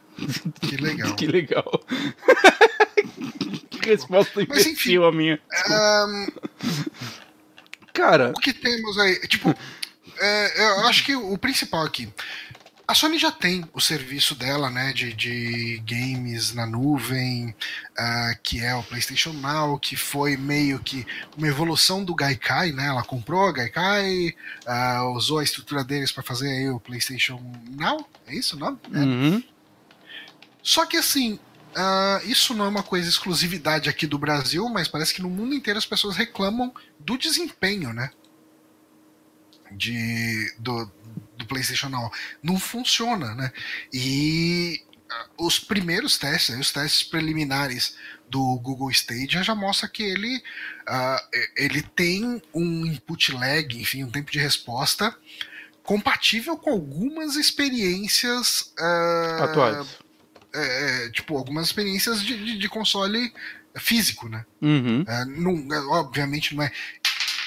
Que 0.61 0.77
legal. 0.77 1.15
que 1.17 1.27
legal. 1.27 1.85
que 3.71 3.89
resposta 3.89 4.41
Mas, 4.49 4.67
a 4.67 5.13
minha. 5.13 5.41
Ahn, 5.69 6.27
Cara, 7.93 8.31
o 8.31 8.41
que 8.41 8.53
temos 8.55 8.99
aí? 8.99 9.21
Tipo, 9.29 9.55
é, 10.19 10.81
eu 10.81 10.87
acho 10.87 11.05
que 11.05 11.15
o 11.15 11.37
principal 11.39 11.85
aqui. 11.85 12.13
A 12.87 12.95
Sony 12.95 13.19
já 13.19 13.31
tem 13.31 13.65
o 13.73 13.81
serviço 13.81 14.35
dela, 14.35 14.69
né, 14.69 14.93
de, 14.93 15.15
de 15.15 15.83
games 15.87 16.53
na 16.53 16.67
nuvem, 16.67 17.55
ah, 17.97 18.35
que 18.43 18.61
é 18.61 18.75
o 18.75 18.83
PlayStation 18.83 19.33
Now, 19.33 19.79
que 19.79 19.97
foi 19.97 20.37
meio 20.37 20.79
que 20.81 21.07
uma 21.37 21.47
evolução 21.47 22.05
do 22.05 22.15
Gaikai, 22.15 22.73
né? 22.73 22.89
Ela 22.89 23.03
comprou 23.03 23.47
a 23.47 23.53
Gaikai, 23.53 24.35
ah, 24.67 25.09
usou 25.15 25.39
a 25.39 25.45
estrutura 25.45 25.85
deles 25.85 26.13
para 26.13 26.23
fazer 26.23 26.49
aí 26.49 26.69
o 26.69 26.81
PlayStation 26.81 27.41
Now, 27.71 28.07
é 28.27 28.35
isso 28.35 28.57
o 28.57 28.59
nome? 28.59 28.79
É. 28.93 28.99
uhum. 28.99 29.43
Só 30.63 30.85
que 30.85 30.97
assim, 30.97 31.39
ah, 31.75 32.21
isso 32.25 32.53
não 32.53 32.67
é 32.67 32.69
uma 32.69 32.83
coisa 32.83 33.09
exclusividade 33.09 33.89
aqui 33.89 34.07
do 34.07 34.19
Brasil, 34.19 34.69
mas 34.69 34.89
parece 34.89 35.15
que 35.15 35.23
no 35.23 35.31
mundo 35.31 35.55
inteiro 35.55 35.79
as 35.79 35.87
pessoas 35.87 36.17
reclamam 36.17 36.75
do 36.99 37.17
desempenho, 37.17 37.93
né? 37.93 38.11
De, 39.77 40.55
do, 40.59 40.91
do 41.37 41.47
PlayStation 41.47 41.89
Now. 41.89 42.11
Não 42.43 42.59
funciona, 42.59 43.35
né? 43.35 43.53
E 43.93 44.83
ah, 45.11 45.27
os 45.39 45.59
primeiros 45.59 46.19
testes, 46.19 46.59
os 46.59 46.73
testes 46.73 47.03
preliminares 47.03 47.97
do 48.29 48.59
Google 48.61 48.91
Stadia 48.91 49.43
já 49.43 49.55
mostra 49.55 49.89
que 49.89 50.03
ele, 50.03 50.43
e- 51.35 51.51
ele 51.65 51.83
tem 51.83 52.41
um 52.55 52.87
input 52.87 53.33
lag, 53.33 53.79
enfim, 53.81 54.05
um 54.05 54.11
tempo 54.11 54.31
de 54.33 54.39
resposta 54.39 55.15
compatível 55.83 56.57
com 56.57 56.71
algumas 56.71 57.37
experiências 57.37 58.73
ah, 58.79 59.39
Atuais. 59.45 59.87
é, 60.55 61.07
é, 61.07 61.11
tipo, 61.11 61.37
algumas 61.37 61.67
experiências 61.67 62.23
de, 62.23 62.43
de, 62.45 62.59
de 62.59 62.69
console 62.69 63.33
físico, 63.77 64.29
né? 64.29 64.45
Uhum. 64.61 65.05
É, 65.07 65.25
não, 65.25 65.75
é, 65.75 65.79
obviamente 65.99 66.55
não 66.55 66.63
é 66.63 66.71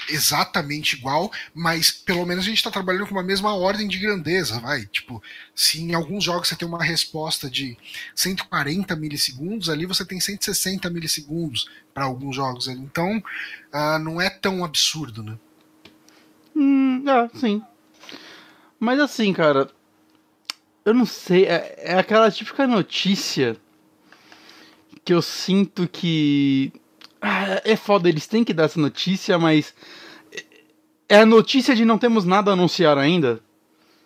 exatamente 0.09 0.95
igual, 0.95 1.31
mas 1.53 1.91
pelo 1.91 2.25
menos 2.25 2.43
a 2.43 2.47
gente 2.47 2.57
está 2.57 2.71
trabalhando 2.71 3.07
com 3.07 3.13
uma 3.13 3.23
mesma 3.23 3.53
ordem 3.55 3.87
de 3.87 3.97
grandeza, 3.97 4.59
vai. 4.59 4.85
Tipo, 4.85 5.21
se 5.53 5.81
em 5.81 5.93
alguns 5.93 6.23
jogos 6.23 6.47
você 6.47 6.55
tem 6.55 6.67
uma 6.67 6.83
resposta 6.83 7.49
de 7.49 7.77
140 8.15 8.95
milissegundos, 8.95 9.69
ali 9.69 9.85
você 9.85 10.05
tem 10.05 10.19
160 10.19 10.89
milissegundos 10.89 11.69
para 11.93 12.05
alguns 12.05 12.35
jogos. 12.35 12.67
Então, 12.67 13.17
uh, 13.17 13.99
não 13.99 14.21
é 14.21 14.29
tão 14.29 14.63
absurdo, 14.63 15.23
né? 15.23 15.37
Hum, 16.55 17.03
é, 17.07 17.29
sim. 17.37 17.61
Mas 18.79 18.99
assim, 18.99 19.33
cara, 19.33 19.69
eu 20.85 20.93
não 20.93 21.05
sei, 21.05 21.45
é, 21.45 21.75
é 21.77 21.97
aquela 21.97 22.29
típica 22.29 22.67
notícia 22.67 23.57
que 25.03 25.13
eu 25.13 25.21
sinto 25.21 25.87
que. 25.87 26.73
Ah, 27.27 27.59
é 27.65 27.75
foda, 27.75 28.07
eles 28.07 28.27
têm 28.27 28.43
que 28.43 28.53
dar 28.53 28.65
essa 28.65 28.79
notícia, 28.79 29.39
mas. 29.39 29.73
É 31.09 31.17
a 31.21 31.25
notícia 31.25 31.75
de 31.75 31.83
não 31.83 31.97
temos 31.97 32.23
nada 32.23 32.51
a 32.51 32.53
anunciar 32.53 32.99
ainda. 32.99 33.39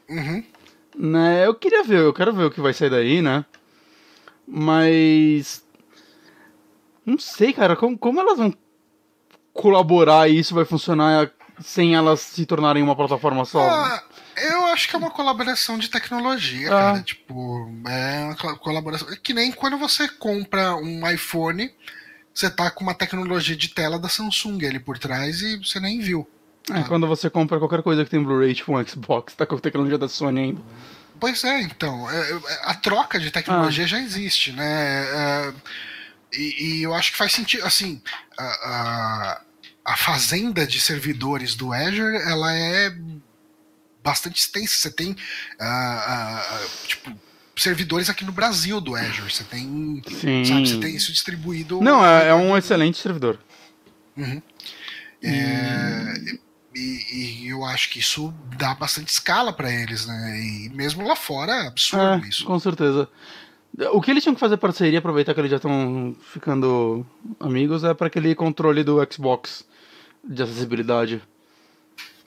Uhum. 0.09 0.41
Né? 0.97 1.45
Eu 1.45 1.53
queria 1.53 1.83
ver, 1.83 1.99
eu 1.99 2.13
quero 2.13 2.33
ver 2.33 2.45
o 2.45 2.51
que 2.51 2.61
vai 2.61 2.73
sair 2.73 2.89
daí, 2.89 3.21
né? 3.21 3.43
Mas. 4.47 5.61
Não 7.05 7.19
sei, 7.19 7.51
cara, 7.51 7.75
como, 7.75 7.97
como 7.97 8.21
elas 8.21 8.37
vão 8.37 8.53
colaborar 9.51 10.29
e 10.29 10.39
isso 10.39 10.55
vai 10.55 10.63
funcionar 10.63 11.29
sem 11.59 11.95
elas 11.95 12.21
se 12.21 12.45
tornarem 12.45 12.81
uma 12.81 12.95
plataforma 12.95 13.43
só? 13.43 13.59
Ah, 13.59 14.01
eu 14.37 14.67
acho 14.67 14.87
que 14.87 14.95
é 14.95 14.99
uma 14.99 15.11
colaboração 15.11 15.77
de 15.77 15.89
tecnologia, 15.89 16.67
ah. 16.67 16.71
cara. 16.71 17.03
Tipo, 17.03 17.69
é 17.85 18.23
uma 18.23 18.55
colaboração. 18.55 19.09
É 19.11 19.17
que 19.17 19.33
nem 19.33 19.51
quando 19.51 19.77
você 19.77 20.07
compra 20.07 20.75
um 20.77 21.09
iPhone, 21.11 21.69
você 22.33 22.49
tá 22.49 22.69
com 22.71 22.83
uma 22.83 22.93
tecnologia 22.93 23.55
de 23.55 23.69
tela 23.69 23.99
da 23.99 24.09
Samsung 24.09 24.65
ali 24.65 24.79
por 24.79 24.97
trás 24.97 25.41
e 25.41 25.57
você 25.57 25.79
nem 25.79 25.99
viu. 25.99 26.27
É, 26.71 26.83
quando 26.83 27.07
você 27.07 27.29
compra 27.29 27.57
qualquer 27.57 27.81
coisa 27.81 28.03
que 28.03 28.11
tem 28.11 28.23
Blu-ray, 28.23 28.53
tipo 28.53 28.77
um 28.77 28.85
Xbox, 28.85 29.33
tá 29.33 29.45
com 29.45 29.55
a 29.55 29.59
tecnologia 29.59 29.97
da 29.97 30.07
Sony 30.07 30.39
ainda. 30.39 30.61
Pois 31.19 31.43
é, 31.43 31.61
então. 31.61 32.09
É, 32.09 32.31
é, 32.31 32.39
a 32.63 32.75
troca 32.75 33.19
de 33.19 33.31
tecnologia 33.31 33.83
ah. 33.83 33.87
já 33.87 33.99
existe, 33.99 34.51
né? 34.51 35.03
É, 35.03 35.53
e, 36.33 36.63
e, 36.63 36.83
eu 36.83 36.93
acho 36.93 37.11
que 37.11 37.17
faz 37.17 37.33
sentido. 37.33 37.65
Assim, 37.65 38.01
a, 38.37 38.43
a, 38.43 39.41
a 39.85 39.97
fazenda 39.97 40.65
de 40.65 40.79
servidores 40.79 41.55
do 41.55 41.73
Azure, 41.73 42.17
ela 42.17 42.55
é 42.55 42.95
bastante 44.03 44.39
extensa. 44.39 44.75
Você 44.75 44.91
tem, 44.91 45.11
uh, 45.11 45.15
uh, 45.15 46.87
tipo, 46.87 47.11
servidores 47.61 48.09
aqui 48.09 48.25
no 48.25 48.31
Brasil 48.31 48.79
do 48.79 48.95
Azure. 48.95 49.31
Você 49.31 49.43
tem, 49.43 50.01
Sim. 50.07 50.45
sabe, 50.45 50.67
você 50.67 50.79
tem 50.79 50.95
isso 50.95 51.11
distribuído. 51.11 51.81
Não, 51.81 52.05
é, 52.05 52.29
é 52.29 52.33
um 52.33 52.57
excelente 52.57 52.97
servidor. 52.97 53.39
Uhum. 54.17 54.41
É, 55.23 56.13
e, 56.75 57.43
e, 57.43 57.49
eu 57.49 57.63
acho 57.65 57.89
que 57.89 57.99
isso 57.99 58.33
dá 58.57 58.73
bastante 58.73 59.09
escala 59.09 59.51
para 59.51 59.71
eles, 59.71 60.05
né? 60.05 60.39
E 60.39 60.69
mesmo 60.69 61.05
lá 61.07 61.15
fora 61.15 61.51
é 61.51 61.67
absurdo 61.67 62.25
é, 62.25 62.29
isso. 62.29 62.45
Com 62.45 62.59
certeza. 62.59 63.07
O 63.93 64.01
que 64.01 64.11
eles 64.11 64.23
tinham 64.23 64.33
que 64.33 64.39
fazer 64.39 64.57
parceria, 64.57 64.99
aproveitar 64.99 65.33
que 65.33 65.39
eles 65.39 65.51
já 65.51 65.57
estão 65.57 66.15
ficando 66.33 67.05
amigos, 67.39 67.83
é 67.83 67.93
para 67.93 68.07
aquele 68.07 68.33
controle 68.35 68.83
do 68.83 68.99
Xbox 69.11 69.65
de 70.23 70.43
acessibilidade. 70.43 71.21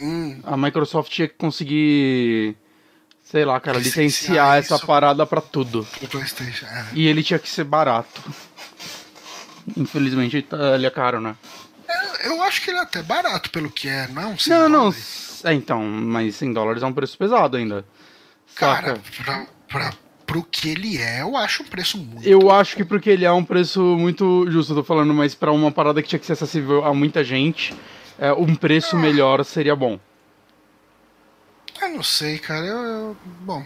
Hum. 0.01 0.41
A 0.45 0.57
Microsoft 0.57 1.13
tinha 1.13 1.29
que 1.29 1.35
conseguir, 1.35 2.57
sei 3.33 3.47
lá, 3.47 3.59
cara, 3.59 3.79
licenciar, 3.79 4.05
licenciar 4.05 4.59
essa 4.59 4.79
parada 4.79 5.25
para 5.25 5.41
tudo. 5.41 5.87
É. 6.03 6.85
E 6.93 7.09
ele 7.09 7.23
tinha 7.23 7.39
que 7.39 7.49
ser 7.49 7.65
barato. 7.65 8.23
Infelizmente 9.75 10.47
ele 10.77 10.87
é 10.87 10.91
caro, 10.91 11.19
né? 11.19 11.35
É, 11.89 12.29
eu 12.29 12.43
acho 12.43 12.61
que 12.61 12.71
ele 12.71 12.79
é 12.79 12.83
até 12.83 13.03
barato 13.03 13.49
pelo 13.51 13.71
que 13.71 13.89
é, 13.89 14.07
não? 14.09 14.37
Não, 14.47 14.69
não. 14.69 14.95
É, 15.45 15.55
então, 15.55 15.83
mas 15.83 16.37
100 16.37 16.53
dólares 16.53 16.83
é 16.83 16.87
um 16.87 16.93
preço 16.93 17.17
pesado 17.17 17.57
ainda. 17.57 17.87
Cara, 18.55 19.01
pra, 19.25 19.47
pra, 19.67 19.93
pro 20.27 20.43
que 20.43 20.69
ele 20.69 20.99
é, 20.99 21.23
eu 21.23 21.35
acho 21.35 21.63
um 21.63 21.67
preço 21.67 21.97
muito. 21.97 22.29
Eu 22.29 22.51
acho 22.51 22.77
que 22.77 22.85
porque 22.85 23.09
ele 23.09 23.25
é 23.25 23.33
um 23.33 23.45
preço 23.45 23.81
muito 23.81 24.47
justo, 24.51 24.73
eu 24.73 24.77
tô 24.77 24.85
falando, 24.85 25.15
mas 25.15 25.35
para 25.35 25.51
uma 25.51 25.73
parada 25.73 26.03
que 26.03 26.09
tinha 26.09 26.19
que 26.19 26.27
ser 26.27 26.35
acessível 26.35 26.85
a 26.85 26.93
muita 26.93 27.25
gente, 27.25 27.75
é, 28.19 28.31
um 28.31 28.55
preço 28.55 28.95
melhor 28.95 29.43
seria 29.43 29.75
bom. 29.75 29.99
Eu 31.83 31.89
não 31.89 32.03
sei, 32.03 32.39
cara. 32.39 32.65
Eu, 32.65 32.79
eu 32.79 33.17
bom. 33.41 33.65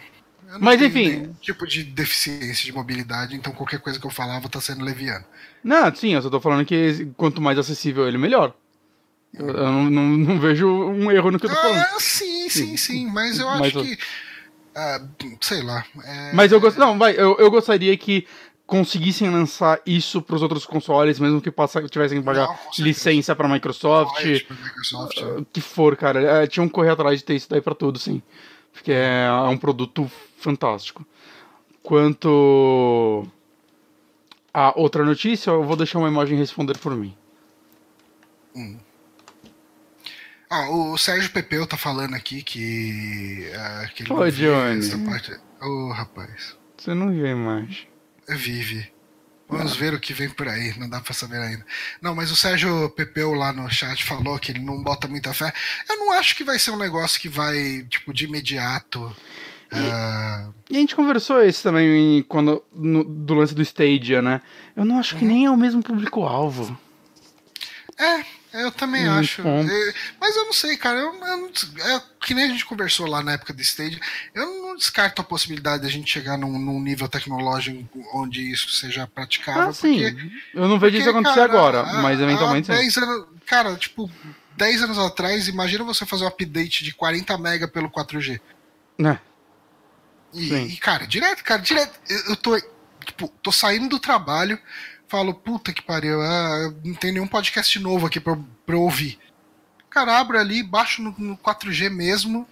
Eu 0.49 0.61
Mas 0.61 0.81
enfim. 0.81 1.35
tipo 1.41 1.67
de 1.67 1.83
deficiência 1.83 2.65
de 2.65 2.73
mobilidade, 2.73 3.35
então 3.35 3.53
qualquer 3.53 3.81
coisa 3.81 3.99
que 3.99 4.07
eu 4.07 4.11
estar 4.47 4.61
tá 4.61 4.65
sendo 4.65 4.85
leviano. 4.85 5.25
Não, 5.63 5.93
sim, 5.95 6.15
eu 6.15 6.23
só 6.23 6.31
tô 6.31 6.41
falando 6.41 6.65
que 6.65 7.09
quanto 7.17 7.41
mais 7.41 7.59
acessível 7.59 8.07
ele, 8.07 8.17
melhor. 8.17 8.55
Eu, 9.35 9.49
eu 9.49 9.73
não, 9.73 9.91
não, 9.91 10.03
não, 10.03 10.41
vejo 10.41 10.69
um 10.69 11.11
erro 11.11 11.31
no 11.31 11.39
que 11.39 11.47
eu 11.47 11.51
tô 11.51 11.57
falando. 11.57 11.79
Ah, 11.79 11.97
sim, 11.99 12.49
sim, 12.49 12.77
sim, 12.77 13.07
mas 13.11 13.39
eu 13.39 13.49
acho 13.49 13.61
mas, 13.61 13.73
que. 13.73 13.99
Ah, 14.75 15.03
sei 15.41 15.63
lá. 15.63 15.85
É... 16.05 16.33
Mas 16.33 16.53
eu 16.53 16.61
gosto. 16.61 16.79
Não, 16.79 16.97
vai, 16.97 17.13
eu, 17.13 17.37
eu 17.39 17.51
gostaria 17.51 17.97
que 17.97 18.27
conseguissem 18.67 19.31
lançar 19.31 19.81
isso 19.87 20.21
para 20.21 20.35
os 20.35 20.43
outros 20.43 20.67
consoles, 20.67 21.21
mesmo 21.21 21.41
que 21.41 21.51
passa, 21.51 21.81
tivessem 21.89 22.19
que 22.19 22.25
pagar 22.25 22.49
Não, 22.49 22.85
licença 22.85 23.35
para 23.35 23.49
Microsoft, 23.49 24.25
Microsoft 24.25 25.19
uh, 25.23 25.47
que 25.53 25.61
for, 25.61 25.97
cara, 25.97 26.43
é, 26.43 26.47
tinham 26.47 26.67
que 26.67 26.75
correr 26.75 26.91
atrás 26.91 27.21
de 27.21 27.25
ter 27.25 27.37
isso 27.37 27.49
daí 27.49 27.61
para 27.61 27.75
tudo, 27.75 27.99
sim, 27.99 28.21
porque 28.73 28.91
é, 28.91 29.27
é, 29.27 29.31
um 29.49 29.57
produto 29.57 30.11
fantástico. 30.39 31.07
Quanto 31.81 33.25
a 34.53 34.79
outra 34.79 35.05
notícia, 35.05 35.51
eu 35.51 35.63
vou 35.63 35.77
deixar 35.77 36.01
uma 36.01 36.09
imagem 36.09 36.37
responder 36.37 36.77
por 36.79 36.97
mim. 36.97 37.17
Hum. 38.57 38.79
Ah, 40.51 40.71
o 40.71 40.99
Sérgio 40.99 41.31
Pepeu 41.31 41.67
tá 41.67 41.77
falando 41.77 42.15
aqui 42.15 42.43
que. 42.43 43.51
Uh, 43.53 43.95
que 43.95 44.03
ele 44.05 44.13
Ô, 44.13 44.31
Johnny. 44.31 44.81
Ô, 45.61 45.67
oh, 45.67 45.93
rapaz. 45.93 46.57
Você 46.77 46.95
não 46.95 47.11
viu 47.11 47.27
a 47.27 47.31
imagem 47.31 47.89
vive. 48.29 48.91
Vamos 49.49 49.73
ah. 49.73 49.77
ver 49.77 49.95
o 49.95 50.01
que 50.01 50.13
vem 50.13 50.29
por 50.29 50.49
aí, 50.49 50.77
não 50.79 50.89
dá 50.89 51.01
pra 51.01 51.15
saber 51.15 51.39
ainda. 51.39 51.65
Não, 52.03 52.15
mas 52.15 52.31
o 52.31 52.37
Sérgio 52.37 52.91
Pepeu 52.91 53.33
lá 53.33 53.53
no 53.53 53.71
chat 53.71 54.03
falou 54.05 54.39
que 54.39 54.51
ele 54.51 54.59
não 54.59 54.83
bota 54.83 55.07
muita 55.07 55.33
fé. 55.33 55.53
Eu 55.89 55.97
não 55.99 56.13
acho 56.13 56.35
que 56.35 56.43
vai 56.43 56.59
ser 56.59 56.73
um 56.73 56.79
negócio 56.79 57.21
que 57.21 57.29
vai, 57.29 57.87
tipo, 57.89 58.13
de 58.13 58.25
imediato. 58.25 59.15
E, 59.73 59.77
uh... 59.77 60.55
e 60.71 60.77
a 60.77 60.81
gente 60.81 60.97
conversou 60.97 61.45
isso 61.45 61.63
também 61.63 62.25
quando, 62.29 62.63
no, 62.73 63.05
do 63.05 63.35
lance 63.35 63.55
do 63.55 63.63
Stadia, 63.63 64.21
né? 64.21 64.41
Eu 64.75 64.85
não 64.85 64.99
acho 64.99 65.17
que 65.17 65.25
uhum. 65.25 65.31
nem 65.31 65.47
é 65.47 65.51
o 65.51 65.57
mesmo 65.57 65.83
público-alvo. 65.83 66.77
É, 67.99 68.25
eu 68.63 68.73
também 68.73 69.07
acho. 69.09 69.43
É, 69.43 69.95
mas 70.21 70.37
eu 70.37 70.45
não 70.47 70.53
sei, 70.53 70.77
cara. 70.77 70.99
Eu, 70.99 71.15
eu, 71.15 71.97
é, 71.97 72.03
que 72.21 72.35
nem 72.35 72.45
a 72.45 72.49
gente 72.49 72.65
conversou 72.65 73.07
lá 73.07 73.23
na 73.23 73.33
época 73.33 73.53
do 73.53 73.63
Stage, 73.63 74.01
eu 74.35 74.47
não 74.63 74.77
descarto 74.77 75.21
a 75.21 75.25
possibilidade 75.25 75.83
de 75.83 75.89
a 75.89 75.91
gente 75.91 76.11
chegar 76.11 76.37
num, 76.37 76.59
num 76.59 76.81
nível 76.81 77.09
tecnológico 77.09 78.01
onde 78.15 78.51
isso 78.51 78.71
seja 78.71 79.07
praticável. 79.07 79.69
Ah, 79.69 79.73
sim. 79.73 80.01
eu 80.55 80.69
não 80.69 80.79
vejo 80.79 80.93
porque, 80.93 80.99
isso 80.99 81.11
acontecer 81.11 81.35
cara, 81.35 81.53
agora, 81.53 81.85
mas 82.03 82.21
eventualmente 82.21 82.67
sim. 82.67 83.01
Anos, 83.01 83.27
cara, 83.47 83.75
tipo, 83.77 84.11
10 84.57 84.83
anos 84.83 84.99
atrás, 84.99 85.49
imagina 85.49 85.85
você 85.85 86.07
fazer 86.07 86.25
um 86.25 86.29
update 86.29 86.83
de 86.85 86.93
40 86.93 87.37
mega 87.39 87.69
pelo 87.69 87.91
4G. 87.91 88.41
Né? 88.99 89.19
E, 90.33 90.53
e, 90.53 90.77
cara, 90.77 91.07
direto, 91.07 91.43
cara, 91.43 91.63
direto. 91.63 91.99
Eu 92.29 92.37
tô, 92.37 92.59
tipo, 93.05 93.29
tô 93.43 93.53
saindo 93.53 93.89
do 93.89 93.99
trabalho 93.99 94.59
falo, 95.09 95.35
puta 95.35 95.73
que 95.73 95.83
pariu, 95.83 96.21
ah, 96.21 96.73
não 96.85 96.95
tem 96.95 97.13
nenhum 97.13 97.27
podcast 97.27 97.79
novo 97.79 98.07
aqui 98.07 98.21
pra, 98.21 98.37
pra 98.65 98.75
eu 98.75 98.83
ouvir. 98.83 99.19
Cara, 99.89 100.19
abro 100.19 100.39
ali, 100.39 100.63
baixo 100.63 101.03
no, 101.03 101.15
no 101.19 101.37
4G 101.37 101.91
mesmo. 101.91 102.47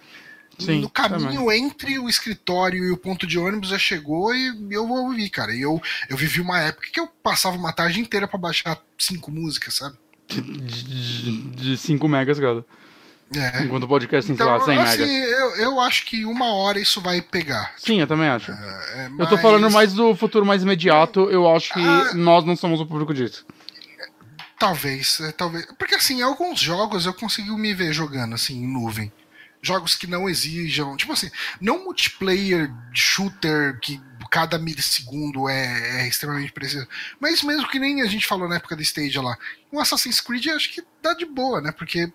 Sim, 0.58 0.80
no 0.80 0.88
caminho 0.88 1.40
também. 1.40 1.64
entre 1.64 1.98
o 1.98 2.08
escritório 2.08 2.84
e 2.84 2.92
o 2.92 2.96
ponto 2.96 3.26
de 3.26 3.36
ônibus 3.38 3.70
já 3.70 3.78
chegou 3.78 4.32
e 4.32 4.54
eu 4.70 4.86
vou 4.86 5.06
ouvir, 5.06 5.28
cara. 5.28 5.52
E 5.52 5.60
eu, 5.60 5.82
eu 6.08 6.16
vivi 6.16 6.40
uma 6.40 6.60
época 6.60 6.88
que 6.92 7.00
eu 7.00 7.08
passava 7.08 7.56
uma 7.56 7.72
tarde 7.72 8.00
inteira 8.00 8.28
para 8.28 8.38
baixar 8.38 8.80
cinco 8.96 9.32
músicas, 9.32 9.74
sabe? 9.74 9.98
De 10.28 11.76
5 11.76 12.08
megas, 12.08 12.38
cara. 12.40 12.64
É. 13.34 13.62
Enquanto 13.62 13.84
o 13.84 13.88
podcast 13.88 14.26
tem, 14.26 14.34
então, 14.34 14.48
lá, 14.48 14.60
100 14.60 14.78
assim. 14.78 15.02
Eu, 15.02 15.56
eu 15.56 15.80
acho 15.80 16.04
que 16.06 16.24
uma 16.24 16.52
hora 16.52 16.78
isso 16.78 17.00
vai 17.00 17.20
pegar. 17.20 17.72
Sim, 17.76 18.00
eu 18.00 18.06
também 18.06 18.28
acho. 18.28 18.52
É, 18.52 18.54
é, 18.54 19.08
mas... 19.08 19.20
Eu 19.20 19.26
tô 19.28 19.38
falando 19.38 19.70
mais 19.70 19.92
do 19.92 20.14
futuro 20.14 20.44
mais 20.44 20.62
imediato, 20.62 21.30
eu 21.30 21.50
acho 21.50 21.72
que 21.72 21.80
ah, 21.80 22.12
nós 22.14 22.44
não 22.44 22.54
somos 22.54 22.80
o 22.80 22.86
público 22.86 23.14
disso. 23.14 23.46
Talvez, 24.58 25.20
é, 25.20 25.32
talvez. 25.32 25.66
Porque 25.78 25.94
assim, 25.94 26.22
alguns 26.22 26.60
jogos 26.60 27.06
eu 27.06 27.14
consegui 27.14 27.50
me 27.50 27.74
ver 27.74 27.92
jogando 27.92 28.34
assim 28.34 28.62
em 28.62 28.66
nuvem. 28.66 29.12
Jogos 29.60 29.96
que 29.96 30.06
não 30.06 30.28
exijam, 30.28 30.94
tipo 30.94 31.12
assim, 31.14 31.30
não 31.58 31.84
multiplayer 31.84 32.70
shooter 32.92 33.80
que 33.80 33.98
cada 34.30 34.58
milissegundo 34.58 35.48
é, 35.48 36.02
é, 36.02 36.08
extremamente 36.08 36.52
preciso. 36.52 36.86
Mas 37.18 37.42
mesmo 37.42 37.68
que 37.68 37.78
nem 37.78 38.02
a 38.02 38.06
gente 38.06 38.26
falou 38.26 38.48
na 38.48 38.56
época 38.56 38.76
do 38.76 38.82
Stage 38.82 39.18
lá, 39.18 39.36
um 39.72 39.78
Assassin's 39.78 40.20
Creed 40.20 40.48
acho 40.48 40.72
que 40.72 40.84
dá 41.02 41.14
de 41.14 41.24
boa, 41.24 41.60
né? 41.60 41.72
Porque 41.72 42.12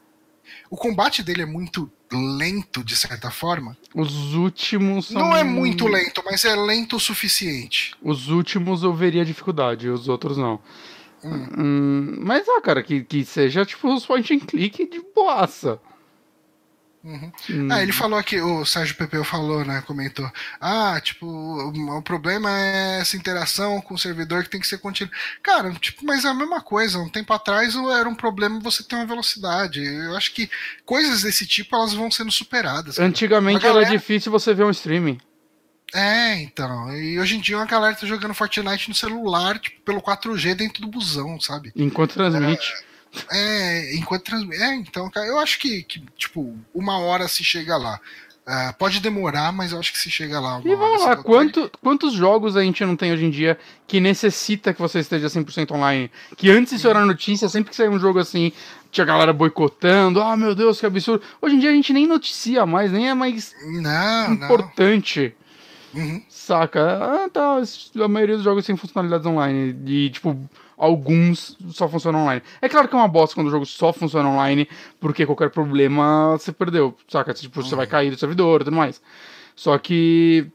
o 0.69 0.77
combate 0.77 1.23
dele 1.23 1.41
é 1.41 1.45
muito 1.45 1.91
lento, 2.11 2.83
de 2.83 2.95
certa 2.95 3.29
forma. 3.29 3.77
Os 3.93 4.33
últimos 4.33 5.07
são... 5.07 5.21
Não 5.21 5.35
é 5.35 5.43
muito 5.43 5.87
lento, 5.87 6.23
mas 6.25 6.45
é 6.45 6.55
lento 6.55 6.95
o 6.95 6.99
suficiente. 6.99 7.95
Os 8.01 8.29
últimos 8.29 8.83
eu 8.83 8.93
veria 8.93 9.25
dificuldade, 9.25 9.89
os 9.89 10.07
outros 10.07 10.37
não. 10.37 10.59
Hum, 11.23 12.17
mas, 12.19 12.47
ah, 12.47 12.61
cara, 12.61 12.81
que, 12.81 13.03
que 13.03 13.25
seja 13.25 13.65
tipo 13.65 13.93
os 13.93 14.05
point 14.05 14.33
and 14.33 14.39
click 14.39 14.89
de 14.89 15.01
boaça. 15.13 15.79
Uhum. 17.01 17.31
Ah, 17.71 17.81
ele 17.81 17.93
falou 17.93 18.19
aqui, 18.19 18.41
o 18.41 18.65
Sérgio 18.65 18.95
Pepeu 18.95 19.23
falou, 19.23 19.63
né? 19.63 19.81
Comentou. 19.87 20.29
Ah, 20.59 20.99
tipo, 21.01 21.25
o, 21.25 21.97
o, 21.97 22.01
problema 22.01 22.49
é 22.51 22.99
essa 22.99 23.15
interação 23.15 23.79
com 23.79 23.93
o 23.93 23.97
servidor 23.97 24.43
que 24.43 24.49
tem 24.49 24.59
que 24.59 24.67
ser 24.67 24.79
contínua. 24.79 25.13
Cara, 25.41 25.71
tipo, 25.75 26.05
mas 26.05 26.25
é 26.25 26.27
a 26.27 26.33
mesma 26.33 26.61
coisa. 26.61 26.99
Um 26.99 27.07
tempo 27.07 27.31
atrás 27.31 27.73
era 27.75 28.07
um 28.07 28.15
problema 28.15 28.59
você 28.59 28.83
ter 28.83 28.95
uma 28.95 29.05
velocidade. 29.05 29.81
Eu 29.81 30.15
acho 30.17 30.33
que 30.33 30.49
coisas 30.85 31.21
desse 31.21 31.47
tipo 31.47 31.73
elas 31.73 31.93
vão 31.93 32.11
sendo 32.11 32.31
superadas. 32.31 32.97
Cara. 32.97 33.07
Antigamente 33.07 33.63
galera... 33.63 33.85
era 33.85 33.97
difícil 33.97 34.31
você 34.31 34.53
ver 34.53 34.65
um 34.65 34.71
streaming. 34.71 35.19
É, 35.93 36.35
então. 36.41 36.93
E 36.95 37.17
hoje 37.19 37.37
em 37.37 37.41
dia 37.41 37.57
uma 37.57 37.65
galera 37.65 37.95
tá 37.95 38.05
jogando 38.05 38.33
Fortnite 38.33 38.89
no 38.89 38.95
celular, 38.95 39.57
tipo, 39.57 39.81
pelo 39.81 40.01
4G 40.01 40.53
dentro 40.53 40.81
do 40.81 40.87
busão, 40.87 41.39
sabe? 41.39 41.71
Enquanto 41.75 42.13
transmite. 42.13 42.73
É... 42.85 42.88
É, 43.31 43.95
enquanto 43.95 44.23
transmite. 44.23 44.61
É, 44.61 44.75
então, 44.75 45.09
cara, 45.09 45.27
eu 45.27 45.39
acho 45.39 45.59
que, 45.59 45.83
que, 45.83 46.03
tipo, 46.17 46.55
uma 46.73 46.99
hora 46.99 47.27
se 47.27 47.43
chega 47.43 47.75
lá. 47.77 47.99
Uh, 48.47 48.73
pode 48.79 48.99
demorar, 48.99 49.51
mas 49.53 49.71
eu 49.71 49.79
acho 49.79 49.93
que 49.93 49.99
se 49.99 50.09
chega 50.09 50.39
lá. 50.39 50.59
E 50.65 50.73
vamos 50.73 51.03
lá, 51.03 51.15
quanto, 51.15 51.71
quantos 51.83 52.13
jogos 52.13 52.57
a 52.57 52.63
gente 52.63 52.83
não 52.83 52.95
tem 52.95 53.11
hoje 53.13 53.25
em 53.25 53.29
dia 53.29 53.59
que 53.85 53.99
necessita 53.99 54.73
que 54.73 54.81
você 54.81 54.99
esteja 54.99 55.27
100% 55.27 55.71
online? 55.71 56.09
Que 56.35 56.49
antes 56.49 56.73
isso 56.73 56.87
era 56.87 57.05
notícia, 57.05 57.47
sempre 57.47 57.69
que 57.69 57.75
saía 57.75 57.91
um 57.91 57.99
jogo 57.99 58.17
assim, 58.17 58.51
tinha 58.91 59.05
galera 59.05 59.31
boicotando, 59.31 60.19
ah, 60.19 60.35
meu 60.35 60.55
Deus, 60.55 60.79
que 60.79 60.85
absurdo. 60.87 61.23
Hoje 61.39 61.57
em 61.57 61.59
dia 61.59 61.69
a 61.69 61.73
gente 61.73 61.93
nem 61.93 62.07
noticia 62.07 62.65
mais, 62.65 62.91
nem 62.91 63.09
é 63.09 63.13
mais 63.13 63.53
não, 63.63 64.33
importante. 64.33 65.35
Não. 65.93 66.01
Uhum. 66.01 66.23
Saca? 66.27 66.81
Ah, 67.03 67.29
tá, 67.31 67.61
a 68.03 68.07
maioria 68.07 68.35
dos 68.35 68.43
jogos 68.43 68.65
tem 68.65 68.75
funcionalidades 68.75 69.27
online. 69.27 69.75
E, 69.85 70.09
tipo, 70.09 70.35
alguns 70.79 71.57
só 71.71 71.89
funcionam 71.89 72.21
online. 72.23 72.41
É 72.61 72.69
claro 72.69 72.87
que 72.87 72.95
é 72.95 72.97
uma 72.97 73.07
bosta 73.07 73.35
quando 73.35 73.47
o 73.47 73.51
jogo 73.51 73.65
só 73.65 73.91
funciona 73.91 74.29
online, 74.29 74.67
porque 74.99 75.25
qualquer 75.25 75.49
problema 75.49 76.37
você 76.37 76.53
perdeu, 76.53 76.95
saca? 77.07 77.33
Tipo, 77.33 77.61
você 77.61 77.75
vai 77.75 77.85
uhum. 77.85 77.91
cair 77.91 78.09
do 78.09 78.17
servidor 78.17 78.61
e 78.61 78.63
tudo 78.63 78.77
mais. 78.77 79.01
Só 79.55 79.77
que 79.77 80.49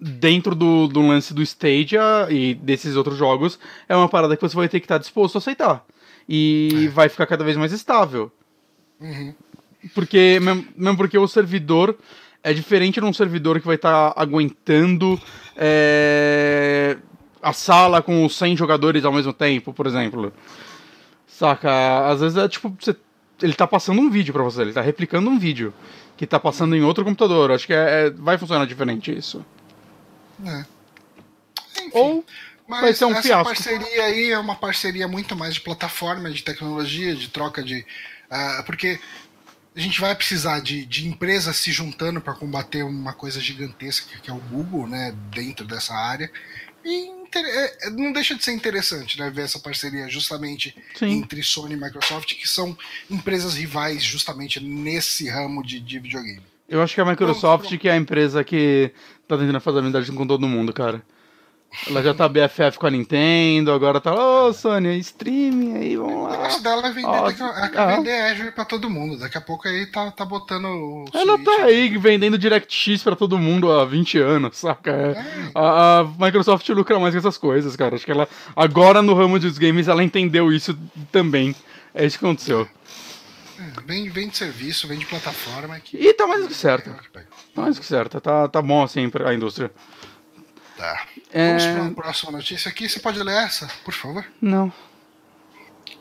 dentro 0.00 0.54
do, 0.54 0.86
do 0.86 1.00
lance 1.00 1.34
do 1.34 1.42
Stadia 1.42 2.28
e 2.30 2.54
desses 2.54 2.96
outros 2.96 3.18
jogos, 3.18 3.58
é 3.88 3.94
uma 3.94 4.08
parada 4.08 4.36
que 4.36 4.42
você 4.42 4.56
vai 4.56 4.68
ter 4.68 4.80
que 4.80 4.86
estar 4.86 4.98
disposto 4.98 5.36
a 5.36 5.38
aceitar. 5.38 5.84
E 6.28 6.86
é. 6.86 6.88
vai 6.88 7.08
ficar 7.08 7.26
cada 7.26 7.44
vez 7.44 7.56
mais 7.56 7.72
estável. 7.72 8.30
Uhum. 9.00 9.34
Porque, 9.94 10.38
mesmo 10.40 10.96
porque 10.96 11.18
o 11.18 11.26
servidor 11.26 11.98
é 12.42 12.52
diferente 12.52 13.00
de 13.00 13.06
um 13.06 13.12
servidor 13.12 13.60
que 13.60 13.66
vai 13.66 13.76
estar 13.76 14.14
aguentando 14.16 15.20
é, 15.56 16.96
a 17.42 17.52
sala 17.52 18.02
com 18.02 18.24
os 18.24 18.36
100 18.36 18.56
jogadores 18.56 19.04
ao 19.04 19.12
mesmo 19.12 19.32
tempo, 19.32 19.72
por 19.72 19.86
exemplo. 19.86 20.32
Saca? 21.26 22.08
Às 22.08 22.20
vezes 22.20 22.36
é 22.36 22.48
tipo, 22.48 22.76
você, 22.78 22.94
ele 23.42 23.54
tá 23.54 23.66
passando 23.66 24.00
um 24.00 24.10
vídeo 24.10 24.32
para 24.32 24.42
você, 24.42 24.62
ele 24.62 24.72
tá 24.72 24.80
replicando 24.80 25.30
um 25.30 25.38
vídeo 25.38 25.72
que 26.16 26.26
tá 26.26 26.38
passando 26.38 26.76
em 26.76 26.82
outro 26.82 27.04
computador. 27.04 27.50
Acho 27.50 27.66
que 27.66 27.72
é, 27.72 28.06
é 28.06 28.10
vai 28.10 28.36
funcionar 28.36 28.66
diferente 28.66 29.16
isso. 29.16 29.44
É. 30.44 30.64
Enfim, 31.78 31.90
Ou 31.92 32.24
vai 32.68 32.92
ser 32.92 33.06
um 33.06 33.12
essa 33.12 33.22
fiasco. 33.22 33.44
parceria 33.44 34.04
aí 34.04 34.30
é 34.30 34.38
uma 34.38 34.54
parceria 34.54 35.08
muito 35.08 35.34
mais 35.34 35.54
de 35.54 35.60
plataforma, 35.60 36.30
de 36.30 36.42
tecnologia, 36.42 37.14
de 37.14 37.28
troca 37.28 37.62
de. 37.62 37.86
Uh, 38.30 38.62
porque 38.64 39.00
a 39.74 39.80
gente 39.80 40.00
vai 40.00 40.14
precisar 40.14 40.60
de, 40.60 40.84
de 40.84 41.08
empresas 41.08 41.56
se 41.56 41.72
juntando 41.72 42.20
para 42.20 42.34
combater 42.34 42.82
uma 42.82 43.12
coisa 43.12 43.40
gigantesca 43.40 44.18
que 44.20 44.30
é 44.30 44.34
o 44.34 44.38
Google, 44.38 44.86
né, 44.86 45.14
dentro 45.30 45.66
dessa 45.66 45.94
área. 45.94 46.30
E 46.84 47.19
é, 47.38 47.86
é, 47.86 47.90
não 47.90 48.12
deixa 48.12 48.34
de 48.34 48.42
ser 48.42 48.52
interessante, 48.52 49.18
né, 49.18 49.30
ver 49.30 49.42
essa 49.42 49.58
parceria 49.58 50.08
justamente 50.08 50.74
Sim. 50.94 51.10
entre 51.10 51.42
Sony 51.42 51.74
e 51.74 51.76
Microsoft, 51.76 52.34
que 52.34 52.48
são 52.48 52.76
empresas 53.10 53.54
rivais 53.54 54.02
justamente 54.02 54.60
nesse 54.60 55.28
ramo 55.28 55.62
de, 55.62 55.80
de 55.80 55.98
videogame. 55.98 56.42
Eu 56.68 56.82
acho 56.82 56.94
que 56.94 57.00
a 57.00 57.04
Microsoft 57.04 57.76
que 57.78 57.88
é 57.88 57.92
a 57.92 57.96
empresa 57.96 58.44
que 58.44 58.92
tá 59.26 59.36
tentando 59.36 59.60
fazer 59.60 59.80
amizade 59.80 60.12
com 60.12 60.26
todo 60.26 60.46
mundo, 60.46 60.72
cara. 60.72 61.02
Ela 61.86 62.02
já 62.02 62.12
tá 62.12 62.28
BFF 62.28 62.78
com 62.78 62.86
a 62.86 62.90
Nintendo, 62.90 63.72
agora 63.72 64.00
tá, 64.00 64.12
ô 64.12 64.48
oh, 64.48 64.52
Sony, 64.52 64.98
streaming 64.98 65.76
aí, 65.76 65.96
vamos 65.96 66.24
lá. 66.24 66.28
O 66.28 66.32
negócio 66.32 66.62
dela 66.62 66.88
é 66.88 66.92
vender, 66.92 67.08
oh, 67.08 67.78
ah. 67.78 67.86
vender 67.96 68.20
Azure 68.22 68.50
pra 68.50 68.64
todo 68.64 68.90
mundo. 68.90 69.18
Daqui 69.18 69.38
a 69.38 69.40
pouco 69.40 69.68
aí 69.68 69.86
tá, 69.86 70.10
tá 70.10 70.24
botando 70.24 70.66
o. 70.66 71.04
Ela 71.14 71.36
Switch, 71.36 71.44
tá 71.44 71.64
aí 71.64 71.96
vendendo 71.96 72.36
DirectX 72.36 73.04
pra 73.04 73.14
todo 73.14 73.38
mundo 73.38 73.70
há 73.70 73.84
20 73.84 74.18
anos, 74.18 74.58
saca? 74.58 74.90
É. 74.90 75.24
A, 75.54 76.00
a, 76.00 76.04
Microsoft 76.04 76.68
lucra 76.70 76.98
mais 76.98 77.14
com 77.14 77.18
essas 77.18 77.38
coisas, 77.38 77.76
cara. 77.76 77.94
Acho 77.94 78.04
que 78.04 78.10
ela, 78.10 78.28
agora 78.56 79.00
no 79.00 79.14
ramo 79.14 79.38
dos 79.38 79.56
games, 79.56 79.86
ela 79.86 80.02
entendeu 80.02 80.52
isso 80.52 80.76
também. 81.12 81.54
É 81.94 82.04
isso 82.04 82.18
que 82.18 82.24
aconteceu. 82.24 82.68
É, 83.58 83.80
vem, 83.86 84.08
vem 84.10 84.28
de 84.28 84.36
serviço, 84.36 84.88
vem 84.88 84.98
de 84.98 85.06
plataforma. 85.06 85.78
Que... 85.78 85.96
E 85.96 86.12
tá 86.14 86.26
mais 86.26 86.42
do 86.42 86.48
que 86.48 86.54
certo. 86.54 86.90
Tá 87.54 87.62
mais 87.62 87.76
do 87.76 87.80
que 87.80 87.86
certo. 87.86 88.20
Tá, 88.20 88.48
tá 88.48 88.60
bom 88.60 88.82
assim 88.82 89.08
pra 89.08 89.32
indústria. 89.32 89.70
Tá. 90.76 91.06
É... 91.32 91.56
Vamos 91.56 91.94
para 91.94 92.02
a 92.02 92.04
próxima 92.04 92.32
notícia 92.32 92.68
aqui. 92.70 92.88
Você 92.88 93.00
pode 93.00 93.22
ler 93.22 93.44
essa, 93.44 93.68
por 93.84 93.94
favor? 93.94 94.24
Não. 94.40 94.72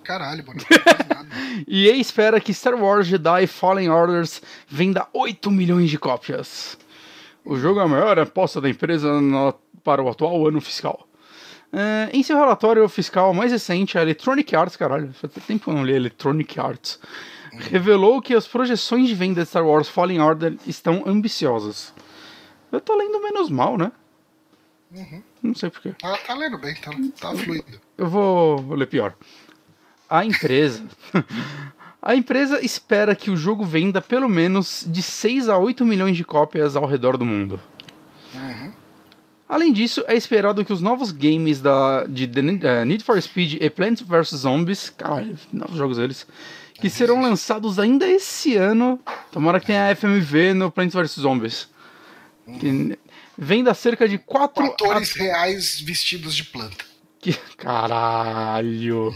Caralho, 0.04 0.44
mano. 0.46 0.60
Nada. 1.08 1.30
EA 1.68 1.96
espera 1.96 2.40
que 2.40 2.54
Star 2.54 2.74
Wars 2.76 3.06
Jedi 3.06 3.46
Fallen 3.46 3.90
Orders 3.90 4.42
venda 4.68 5.08
8 5.14 5.52
milhões 5.52 5.90
de 5.90 6.00
cópias. 6.00 6.78
O 7.46 7.58
jogo 7.58 7.80
é 7.80 7.84
a 7.84 7.88
maior 7.88 8.18
aposta 8.18 8.60
da 8.60 8.70
empresa 8.70 9.22
no, 9.22 9.54
para 9.84 10.02
o 10.02 10.10
atual 10.10 10.48
ano 10.48 10.60
fiscal. 10.60 11.08
É, 11.72 12.10
em 12.12 12.24
seu 12.24 12.36
relatório 12.38 12.88
fiscal 12.90 13.34
mais 13.34 13.52
recente, 13.52 13.98
a 13.98 14.02
Electronic 14.02 14.56
Arts, 14.56 14.76
caralho, 14.76 15.14
faz 15.14 15.32
tempo 15.46 15.66
que 15.66 15.70
eu 15.70 15.76
não 15.76 15.86
li 15.86 15.94
Electronic 15.94 16.60
Arts, 16.60 17.00
revelou 17.70 18.20
que 18.22 18.34
as 18.34 18.48
projeções 18.48 19.08
de 19.08 19.14
venda 19.14 19.44
de 19.44 19.48
Star 19.48 19.66
Wars 19.66 19.88
Fallen 19.88 20.20
Order 20.20 20.56
estão 20.66 21.04
ambiciosas. 21.06 21.94
Eu 22.72 22.82
tô 22.82 22.96
lendo 22.96 23.22
menos 23.22 23.50
mal, 23.50 23.78
né? 23.78 23.92
Uhum. 24.92 25.22
Não 25.44 25.56
sei 25.56 25.70
porquê. 25.70 25.94
Ela 26.02 26.18
tá 26.18 26.34
lendo 26.34 26.58
bem, 26.58 26.76
tá, 26.76 26.92
tá 27.20 27.36
fluido. 27.36 27.80
Eu 27.98 28.08
vou, 28.08 28.58
vou 28.58 28.76
ler 28.76 28.88
pior. 28.88 29.16
A 30.10 30.26
empresa. 30.26 30.84
a 32.02 32.16
empresa 32.16 32.64
espera 32.64 33.16
que 33.16 33.30
o 33.30 33.38
jogo 33.38 33.64
venda 33.64 34.02
pelo 34.02 34.28
menos 34.28 34.84
de 34.88 35.04
6 35.04 35.50
a 35.50 35.58
8 35.58 35.86
milhões 35.86 36.18
de 36.18 36.24
cópias 36.24 36.76
ao 36.76 36.86
redor 36.86 37.18
do 37.18 37.26
mundo. 37.26 37.60
Uhum. 38.34 38.72
Além 39.48 39.74
disso, 39.74 40.04
é 40.08 40.16
esperado 40.16 40.64
que 40.64 40.72
os 40.72 40.80
novos 40.80 41.12
games 41.12 41.60
da, 41.60 42.06
de 42.06 42.28
The, 42.28 42.42
uh, 42.42 42.86
Need 42.86 43.04
for 43.04 43.20
Speed 43.20 43.58
e 43.60 43.70
Plants 43.70 44.02
vs 44.02 44.42
Zombies, 44.42 44.92
caralho, 44.92 45.36
novos 45.52 45.76
jogos 45.76 45.98
deles, 45.98 46.28
que 46.76 46.86
é 46.86 46.90
serão 46.90 47.20
lançados 47.20 47.80
ainda 47.80 48.08
esse 48.08 48.56
ano. 48.56 49.00
Tomara 49.32 49.60
que 49.60 49.66
tenha 49.66 49.96
FMV 49.96 50.54
no 50.54 50.72
Plants 50.72 50.94
vs 50.94 51.14
Zombies. 51.14 51.68
Que, 52.60 52.98
venda 53.40 53.74
cerca 53.74 54.08
de 54.08 54.18
4 54.18 54.66
atores 54.66 55.16
a... 55.16 55.20
reais 55.24 55.80
vestidos 55.80 56.36
de 56.36 56.44
planta. 56.44 56.86
Que 57.22 57.34
caralho. 57.58 59.14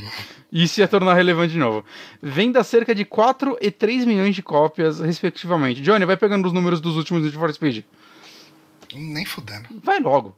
Isso 0.51 0.79
ia 0.79 0.87
tornar 0.87 1.13
relevante 1.13 1.53
de 1.53 1.59
novo. 1.59 1.85
Venda 2.21 2.63
cerca 2.63 2.93
de 2.93 3.05
4 3.05 3.57
e 3.61 3.71
3 3.71 4.05
milhões 4.05 4.35
de 4.35 4.43
cópias, 4.43 4.99
respectivamente. 4.99 5.81
Johnny, 5.81 6.05
vai 6.05 6.17
pegando 6.17 6.45
os 6.45 6.53
números 6.53 6.81
dos 6.81 6.95
últimos 6.95 7.23
Need 7.23 7.37
for 7.37 7.53
Speed. 7.53 7.83
Nem 8.93 9.25
fudendo. 9.25 9.67
Vai 9.83 9.99
logo. 9.99 10.35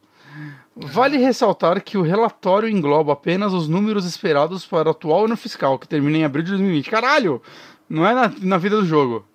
Vale 0.75 1.17
ressaltar 1.17 1.81
que 1.81 1.97
o 1.97 2.01
relatório 2.01 2.69
engloba 2.69 3.13
apenas 3.13 3.53
os 3.53 3.67
números 3.67 4.05
esperados 4.05 4.65
para 4.65 4.89
o 4.89 4.91
atual 4.91 5.25
ano 5.25 5.37
fiscal, 5.37 5.79
que 5.79 5.87
termina 5.87 6.17
em 6.17 6.23
abril 6.23 6.43
de 6.43 6.51
2020. 6.51 6.89
Caralho! 6.89 7.41
Não 7.89 8.05
é 8.05 8.13
na, 8.13 8.33
na 8.41 8.57
vida 8.57 8.75
do 8.77 8.85
jogo. 8.85 9.25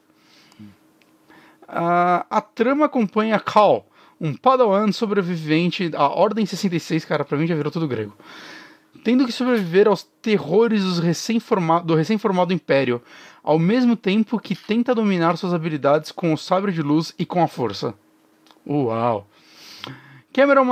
Uh, 1.63 2.27
a 2.29 2.41
trama 2.41 2.87
acompanha 2.87 3.39
Cal, 3.39 3.87
um 4.21 4.35
padawan 4.35 4.93
sobrevivente 4.93 5.91
à 5.95 6.09
Ordem 6.09 6.45
66, 6.45 7.05
cara, 7.05 7.25
pra 7.25 7.39
mim 7.39 7.47
já 7.47 7.55
virou 7.55 7.73
tudo 7.73 7.89
grego. 7.89 8.15
Tendo 9.03 9.25
que 9.25 9.33
sobreviver 9.33 9.89
aos 9.89 10.03
terrores 10.03 10.83
do 10.83 11.01
recém-formado 11.01 11.95
recém 11.95 12.19
Império, 12.51 13.01
ao 13.43 13.59
mesmo 13.59 13.97
tempo 13.97 14.39
que 14.39 14.55
tenta 14.55 14.95
dominar 14.95 15.37
suas 15.37 15.55
habilidades 15.55 16.13
com 16.13 16.35
o 16.35 16.37
sabre 16.37 16.71
de 16.71 16.83
luz 16.83 17.15
e 17.19 17.25
com 17.25 17.43
a 17.43 17.49
força. 17.49 17.95
Uau! 18.69 19.27
Cameron, 20.33 20.67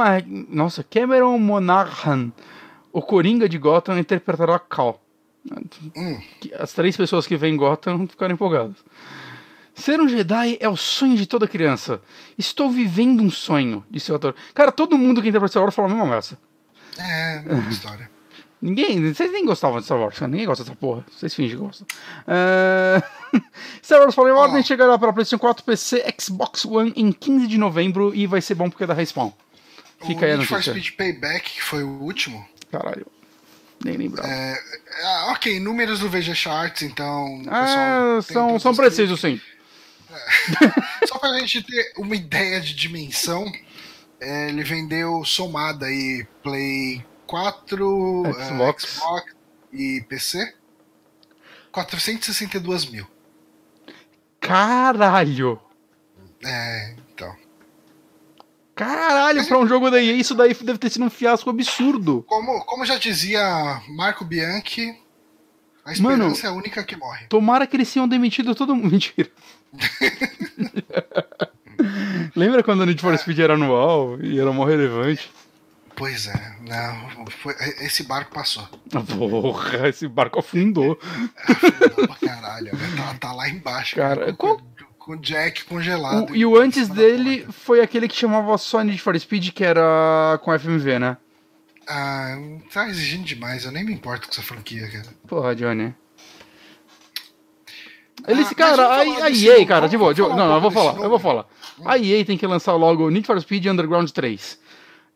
Nossa, 0.49 0.85
Cameron 0.85 1.39
Monaghan, 1.39 2.31
o 2.93 3.01
Coringa 3.01 3.49
de 3.49 3.57
Gotham, 3.57 3.99
interpretará 3.99 4.59
Cal. 4.59 5.01
Hum. 5.97 6.21
As 6.59 6.73
três 6.75 6.97
pessoas 6.97 7.27
que 7.27 7.37
vêm 7.37 7.57
Gotham 7.57 8.07
ficaram 8.07 8.35
empolgadas. 8.35 8.77
Ser 9.79 10.01
um 10.01 10.09
Jedi 10.09 10.59
é 10.61 10.69
o 10.69 10.77
sonho 10.77 11.17
de 11.17 11.25
toda 11.25 11.47
criança. 11.47 12.01
Estou 12.37 12.69
vivendo 12.69 13.23
um 13.23 13.31
sonho, 13.31 13.85
disse 13.89 14.11
o 14.11 14.17
ator. 14.17 14.35
Cara, 14.53 14.73
todo 14.73 14.99
mundo 14.99 15.23
que 15.23 15.29
interpreta 15.29 15.53
Star 15.53 15.63
Wars 15.63 15.75
fala 15.75 15.87
a 15.87 15.91
mesma 15.93 16.07
merda. 16.07 16.39
É, 16.99 17.43
uma 17.47 17.71
história. 17.71 18.11
Ninguém, 18.61 19.15
vocês 19.15 19.31
nem 19.31 19.47
gostavam 19.47 19.79
de 19.79 19.85
Star 19.85 20.01
Wars, 20.01 20.21
ninguém 20.23 20.45
gosta 20.45 20.65
dessa 20.65 20.75
porra. 20.75 21.05
Vocês 21.09 21.33
fingem 21.33 21.57
que 21.57 21.63
gostam. 21.63 21.87
Uh... 22.27 23.41
Star 23.81 24.01
Wars 24.01 24.17
Fallen 24.17 24.33
Order 24.33 24.59
oh. 24.59 24.65
chegará 24.65 24.99
para 24.99 25.13
PlayStation 25.13 25.39
4, 25.39 25.63
PC, 25.63 26.05
Xbox 26.21 26.65
One 26.65 26.93
em 26.97 27.13
15 27.13 27.47
de 27.47 27.57
novembro 27.57 28.13
e 28.13 28.27
vai 28.27 28.41
ser 28.41 28.57
bom 28.57 28.69
porque 28.69 28.83
é 28.83 28.87
da 28.89 28.95
Respawn. 28.95 29.31
Fica 30.05 30.23
o 30.23 30.25
aí 30.25 30.33
a 30.33 30.37
notícia. 30.39 30.57
For 30.57 30.81
Speed 30.81 30.97
Payback, 30.97 31.53
que 31.53 31.63
foi 31.63 31.85
o 31.85 32.03
último. 32.03 32.45
Caralho. 32.73 33.07
Nem 33.85 33.97
lembrava. 33.97 34.29
É, 34.29 34.59
ah, 35.05 35.33
ok, 35.37 35.61
números 35.61 36.01
do 36.01 36.09
VG 36.09 36.35
Charts, 36.35 36.83
então. 36.83 37.43
o 37.43 37.45
Ah, 37.49 38.19
são, 38.23 38.59
são 38.59 38.73
os 38.73 38.77
precisos, 38.77 39.21
sim. 39.21 39.41
Só 41.07 41.19
pra 41.19 41.39
gente 41.39 41.63
ter 41.63 41.93
uma 41.97 42.17
ideia 42.17 42.61
de 42.61 42.75
dimensão, 42.75 43.51
é, 44.21 44.49
ele 44.49 44.65
vendeu 44.65 45.25
somada 45.25 45.87
aí 45.87 46.27
Play 46.43 47.05
4, 47.27 48.27
eh, 48.27 48.49
Xbox. 48.49 48.85
Xbox 48.85 49.35
e 49.73 50.05
PC. 50.09 50.55
462 51.71 52.87
mil. 52.87 53.07
Caralho! 54.41 55.61
É, 56.45 56.95
então. 57.13 57.37
Caralho, 58.75 59.45
pra 59.47 59.59
um 59.59 59.67
jogo 59.67 59.91
da 59.91 60.01
EA, 60.01 60.15
isso 60.15 60.35
daí 60.35 60.55
deve 60.55 60.79
ter 60.79 60.89
sido 60.89 61.05
um 61.05 61.11
fiasco 61.11 61.51
absurdo. 61.51 62.25
Como, 62.29 62.65
como 62.65 62.87
já 62.87 62.97
dizia 62.97 63.83
Marco 63.89 64.25
Bianchi, 64.25 64.97
a 65.89 66.03
Mano. 66.03 66.25
esperança 66.29 66.47
é 66.47 66.51
a 66.51 66.53
única 66.53 66.83
que 66.85 66.97
morre. 66.97 67.27
Tomara 67.29 67.67
que 67.67 67.77
eles 67.77 67.93
tenham 67.93 68.09
demitido 68.09 68.55
todo 68.55 68.75
mundo. 68.75 68.91
Mentira. 68.93 69.29
Lembra 72.35 72.63
quando 72.63 72.81
o 72.81 72.87
Need 72.87 73.01
for 73.01 73.17
Speed 73.17 73.39
era 73.39 73.55
anual 73.55 74.21
e 74.21 74.39
era 74.39 74.53
mó 74.53 74.65
relevante? 74.65 75.31
Pois 75.95 76.27
é, 76.29 76.53
não, 76.69 77.27
foi- 77.27 77.55
esse 77.81 78.05
barco 78.05 78.33
passou. 78.33 78.69
Ah, 78.95 79.01
Porra, 79.01 79.89
esse 79.89 80.07
barco 80.07 80.39
afundou. 80.39 80.99
Afundou 81.45 82.07
pra 82.07 82.29
caralho, 82.29 82.73
né? 82.73 82.89
tá, 82.97 83.15
tá 83.15 83.33
lá 83.33 83.49
embaixo. 83.49 83.97
Cara, 83.97 84.33
com, 84.33 84.59
com 84.99 85.13
o 85.13 85.17
Jack 85.17 85.65
congelado. 85.65 86.31
O- 86.31 86.37
e 86.37 86.47
o 86.47 86.57
antes 86.57 86.89
dele 86.89 87.47
foi 87.51 87.81
aquele 87.81 88.07
que 88.07 88.15
chamava 88.17 88.57
só 88.59 88.81
Need 88.83 89.01
for 89.01 89.19
Speed, 89.19 89.51
que 89.51 89.65
era 89.65 90.39
com 90.45 90.57
FMV, 90.57 90.99
né? 91.01 91.17
Ah, 91.89 92.37
tá 92.73 92.89
exigindo 92.89 93.25
demais, 93.25 93.65
eu 93.65 93.73
nem 93.73 93.83
me 93.85 93.93
importo 93.93 94.27
com 94.27 94.33
essa 94.33 94.43
franquia, 94.43 94.87
cara. 94.91 95.07
Porra, 95.27 95.55
Johnny. 95.55 95.95
Eles, 98.27 98.49
Ah, 98.51 98.55
cara, 98.55 98.87
a, 98.87 99.01
a 99.25 99.31
EA, 99.31 99.65
cara, 99.65 99.89
de 99.89 99.97
boa, 99.97 100.13
de 100.13 100.21
boa. 100.21 100.35
Não, 100.35 100.49
não, 100.49 100.55
eu 100.57 100.61
vou 100.61 100.71
falar, 100.71 101.01
eu 101.01 101.09
vou 101.09 101.19
falar. 101.19 101.47
A 101.85 101.97
EA 101.97 102.25
tem 102.25 102.37
que 102.37 102.47
lançar 102.47 102.75
logo 102.75 103.09
Need 103.09 103.27
for 103.27 103.41
Speed 103.41 103.65
Underground 103.67 104.11
3. 104.11 104.59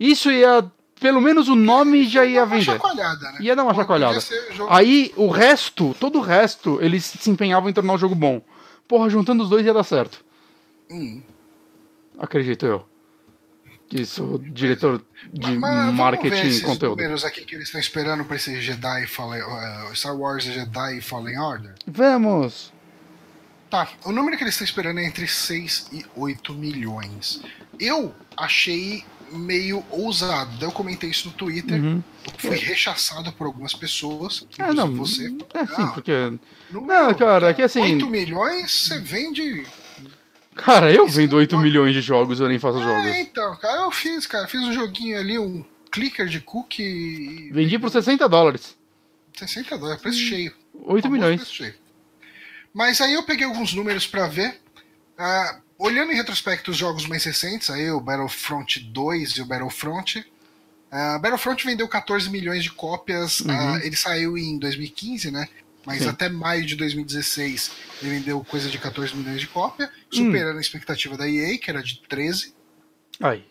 Isso 0.00 0.30
ia, 0.30 0.64
pelo 1.00 1.20
menos 1.20 1.48
o 1.48 1.54
nome 1.54 2.04
já 2.04 2.24
ia 2.24 2.40
Dá 2.40 2.46
uma 2.46 2.56
vender. 2.56 2.78
né? 2.78 3.36
Ia 3.40 3.56
dar 3.56 3.64
uma 3.64 3.74
chacoalhada. 3.74 4.18
Aí, 4.70 5.12
o 5.16 5.28
resto, 5.28 5.94
todo 6.00 6.18
o 6.18 6.22
resto, 6.22 6.78
eles 6.80 7.04
se 7.04 7.28
empenhavam 7.28 7.68
em 7.68 7.72
tornar 7.72 7.92
o 7.94 7.98
jogo 7.98 8.14
bom. 8.14 8.40
Porra, 8.88 9.10
juntando 9.10 9.42
os 9.42 9.50
dois 9.50 9.66
ia 9.66 9.74
dar 9.74 9.84
certo. 9.84 10.24
Hum. 10.90 11.20
Acredito 12.18 12.64
eu. 12.64 12.86
Que 13.92 14.06
sou 14.06 14.38
diretor 14.38 15.04
de 15.34 15.52
Mas 15.58 15.94
marketing 15.94 16.46
e 16.48 16.60
conteúdo. 16.62 16.96
números 16.96 17.26
aqui 17.26 17.44
que 17.44 17.54
eles 17.54 17.66
estão 17.66 17.78
esperando 17.78 18.24
pra 18.24 18.36
esse 18.36 18.58
Jedi 18.58 19.06
Fallen, 19.06 19.42
uh, 19.42 19.94
Star 19.94 20.16
Wars 20.16 20.44
Jedi 20.44 21.02
Fallen 21.02 21.38
Order. 21.38 21.74
Vamos! 21.86 22.72
Tá, 23.68 23.86
o 24.06 24.10
número 24.10 24.38
que 24.38 24.44
eles 24.44 24.54
estão 24.54 24.64
esperando 24.64 24.98
é 24.98 25.04
entre 25.04 25.28
6 25.28 25.88
e 25.92 26.06
8 26.16 26.54
milhões. 26.54 27.42
Eu 27.78 28.14
achei 28.34 29.04
meio 29.30 29.84
ousado. 29.90 30.64
Eu 30.64 30.72
comentei 30.72 31.10
isso 31.10 31.28
no 31.28 31.34
Twitter. 31.34 31.78
Uhum. 31.78 32.02
Fui 32.38 32.56
rechaçado 32.56 33.30
por 33.32 33.46
algumas 33.46 33.74
pessoas. 33.74 34.46
Ah, 34.58 34.72
não. 34.72 34.90
Você. 34.96 35.26
É 35.52 35.66
sim, 35.66 35.86
porque. 35.92 36.12
número, 36.70 36.86
Não, 36.86 37.12
cara, 37.14 37.50
é 37.50 37.54
que 37.54 37.60
assim- 37.60 37.82
8 37.82 38.06
milhões 38.06 38.70
você 38.88 38.98
vende. 38.98 39.66
Cara, 40.54 40.92
eu 40.92 41.06
vendo 41.06 41.36
é 41.36 41.38
8 41.40 41.56
bom. 41.56 41.62
milhões 41.62 41.94
de 41.94 42.00
jogos, 42.00 42.38
eu 42.40 42.48
nem 42.48 42.58
faço 42.58 42.78
É, 42.78 42.82
jogos. 42.82 43.16
então, 43.16 43.56
cara, 43.56 43.82
eu 43.82 43.90
fiz, 43.90 44.26
cara. 44.26 44.46
Fiz 44.46 44.60
um 44.62 44.72
joguinho 44.72 45.18
ali, 45.18 45.38
um 45.38 45.64
clicker 45.90 46.26
de 46.26 46.40
cookie. 46.40 46.82
e- 46.82 47.50
Vendi 47.52 47.78
por 47.78 47.90
60 47.90 48.28
dólares. 48.28 48.76
60 49.36 49.78
dólares, 49.78 50.02
preço 50.02 50.18
cheio. 50.18 50.52
8 50.74 51.02
Famoso 51.04 51.08
milhões. 51.10 51.36
preço 51.40 51.54
cheio. 51.54 51.74
Mas 52.72 53.00
aí 53.00 53.14
eu 53.14 53.22
peguei 53.22 53.46
alguns 53.46 53.72
números 53.72 54.06
pra 54.06 54.26
ver. 54.28 54.60
Ah, 55.18 55.58
olhando 55.78 56.12
em 56.12 56.16
retrospecto 56.16 56.70
os 56.70 56.76
jogos 56.76 57.06
mais 57.06 57.24
recentes, 57.24 57.68
aí 57.70 57.90
o 57.90 58.00
Battlefront 58.00 58.78
2 58.80 59.30
e 59.32 59.42
o 59.42 59.46
Battlefront. 59.46 60.24
ah, 60.90 61.18
Battlefront 61.18 61.64
vendeu 61.64 61.88
14 61.88 62.28
milhões 62.30 62.62
de 62.62 62.70
cópias. 62.70 63.40
Uhum. 63.40 63.50
ah, 63.50 63.80
ele 63.82 63.96
saiu 63.96 64.36
em 64.36 64.58
2015, 64.58 65.30
né? 65.30 65.48
Mas 65.84 66.02
Sim. 66.02 66.08
até 66.08 66.28
maio 66.28 66.64
de 66.64 66.76
2016 66.76 67.72
ele 68.00 68.10
vendeu 68.12 68.42
coisa 68.44 68.68
de 68.68 68.78
14 68.78 69.14
milhões 69.16 69.40
de 69.40 69.46
cópia, 69.48 69.90
Hum. 70.12 70.16
superando 70.16 70.58
a 70.58 70.60
expectativa 70.60 71.16
da 71.16 71.28
EA, 71.28 71.58
que 71.58 71.70
era 71.70 71.82
de 71.82 72.00
13. 72.08 72.54
Aí. 73.20 73.44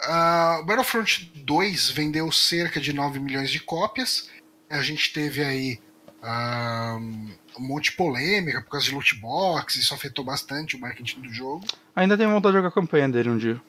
O 0.00 0.62
Battlefront 0.64 1.32
2 1.34 1.90
vendeu 1.90 2.30
cerca 2.30 2.80
de 2.80 2.92
9 2.92 3.18
milhões 3.18 3.50
de 3.50 3.58
cópias. 3.60 4.30
A 4.70 4.80
gente 4.82 5.12
teve 5.12 5.42
aí 5.42 5.80
ah, 6.22 6.98
um 7.00 7.36
monte 7.66 7.90
de 7.90 7.96
polêmica 7.96 8.60
por 8.62 8.70
causa 8.70 8.86
de 8.86 8.94
loot 8.94 9.14
box, 9.16 9.76
isso 9.76 9.92
afetou 9.94 10.24
bastante 10.24 10.76
o 10.76 10.80
marketing 10.80 11.20
do 11.22 11.32
jogo. 11.32 11.64
Ainda 11.96 12.16
tenho 12.16 12.30
vontade 12.30 12.52
de 12.52 12.58
jogar 12.58 12.68
a 12.68 12.72
campanha 12.72 13.08
dele 13.08 13.30
um 13.30 13.38
dia. 13.38 13.60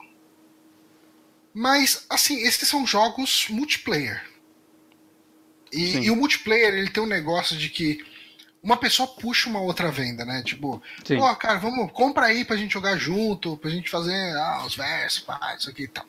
Mas, 1.54 2.06
assim, 2.10 2.38
esses 2.44 2.68
são 2.68 2.86
jogos 2.86 3.48
multiplayer. 3.50 4.24
E, 5.72 5.98
e 6.06 6.12
o 6.12 6.16
multiplayer, 6.16 6.74
ele 6.74 6.90
tem 6.90 7.04
um 7.04 7.08
negócio 7.08 7.58
de 7.58 7.70
que 7.70 8.04
uma 8.62 8.78
pessoa 8.78 9.08
puxa 9.08 9.50
uma 9.50 9.62
outra 9.62 9.92
venda, 9.92 10.26
né? 10.26 10.44
Tipo, 10.44 10.82
Sim. 11.06 11.18
pô, 11.18 11.36
cara, 11.36 11.60
vamos, 11.60 11.92
compra 11.92 12.26
aí 12.26 12.44
pra 12.44 12.58
gente 12.58 12.74
jogar 12.74 12.98
junto, 12.98 13.58
pra 13.58 13.70
gente 13.70 13.90
fazer 13.90 14.16
ah, 14.38 14.64
os 14.66 14.76
versos, 14.76 15.22
pá, 15.22 15.56
isso 15.58 15.70
aqui 15.70 15.84
e 15.84 15.88
tal. 15.88 16.06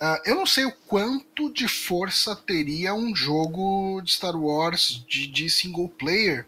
Ah, 0.00 0.20
eu 0.24 0.36
não 0.36 0.46
sei 0.46 0.64
o 0.64 0.72
quanto 0.86 1.52
de 1.52 1.66
força 1.66 2.36
teria 2.36 2.94
um 2.94 3.14
jogo 3.14 4.00
de 4.02 4.12
Star 4.12 4.36
Wars 4.36 5.04
de, 5.08 5.26
de 5.26 5.50
single 5.50 5.88
player, 5.88 6.46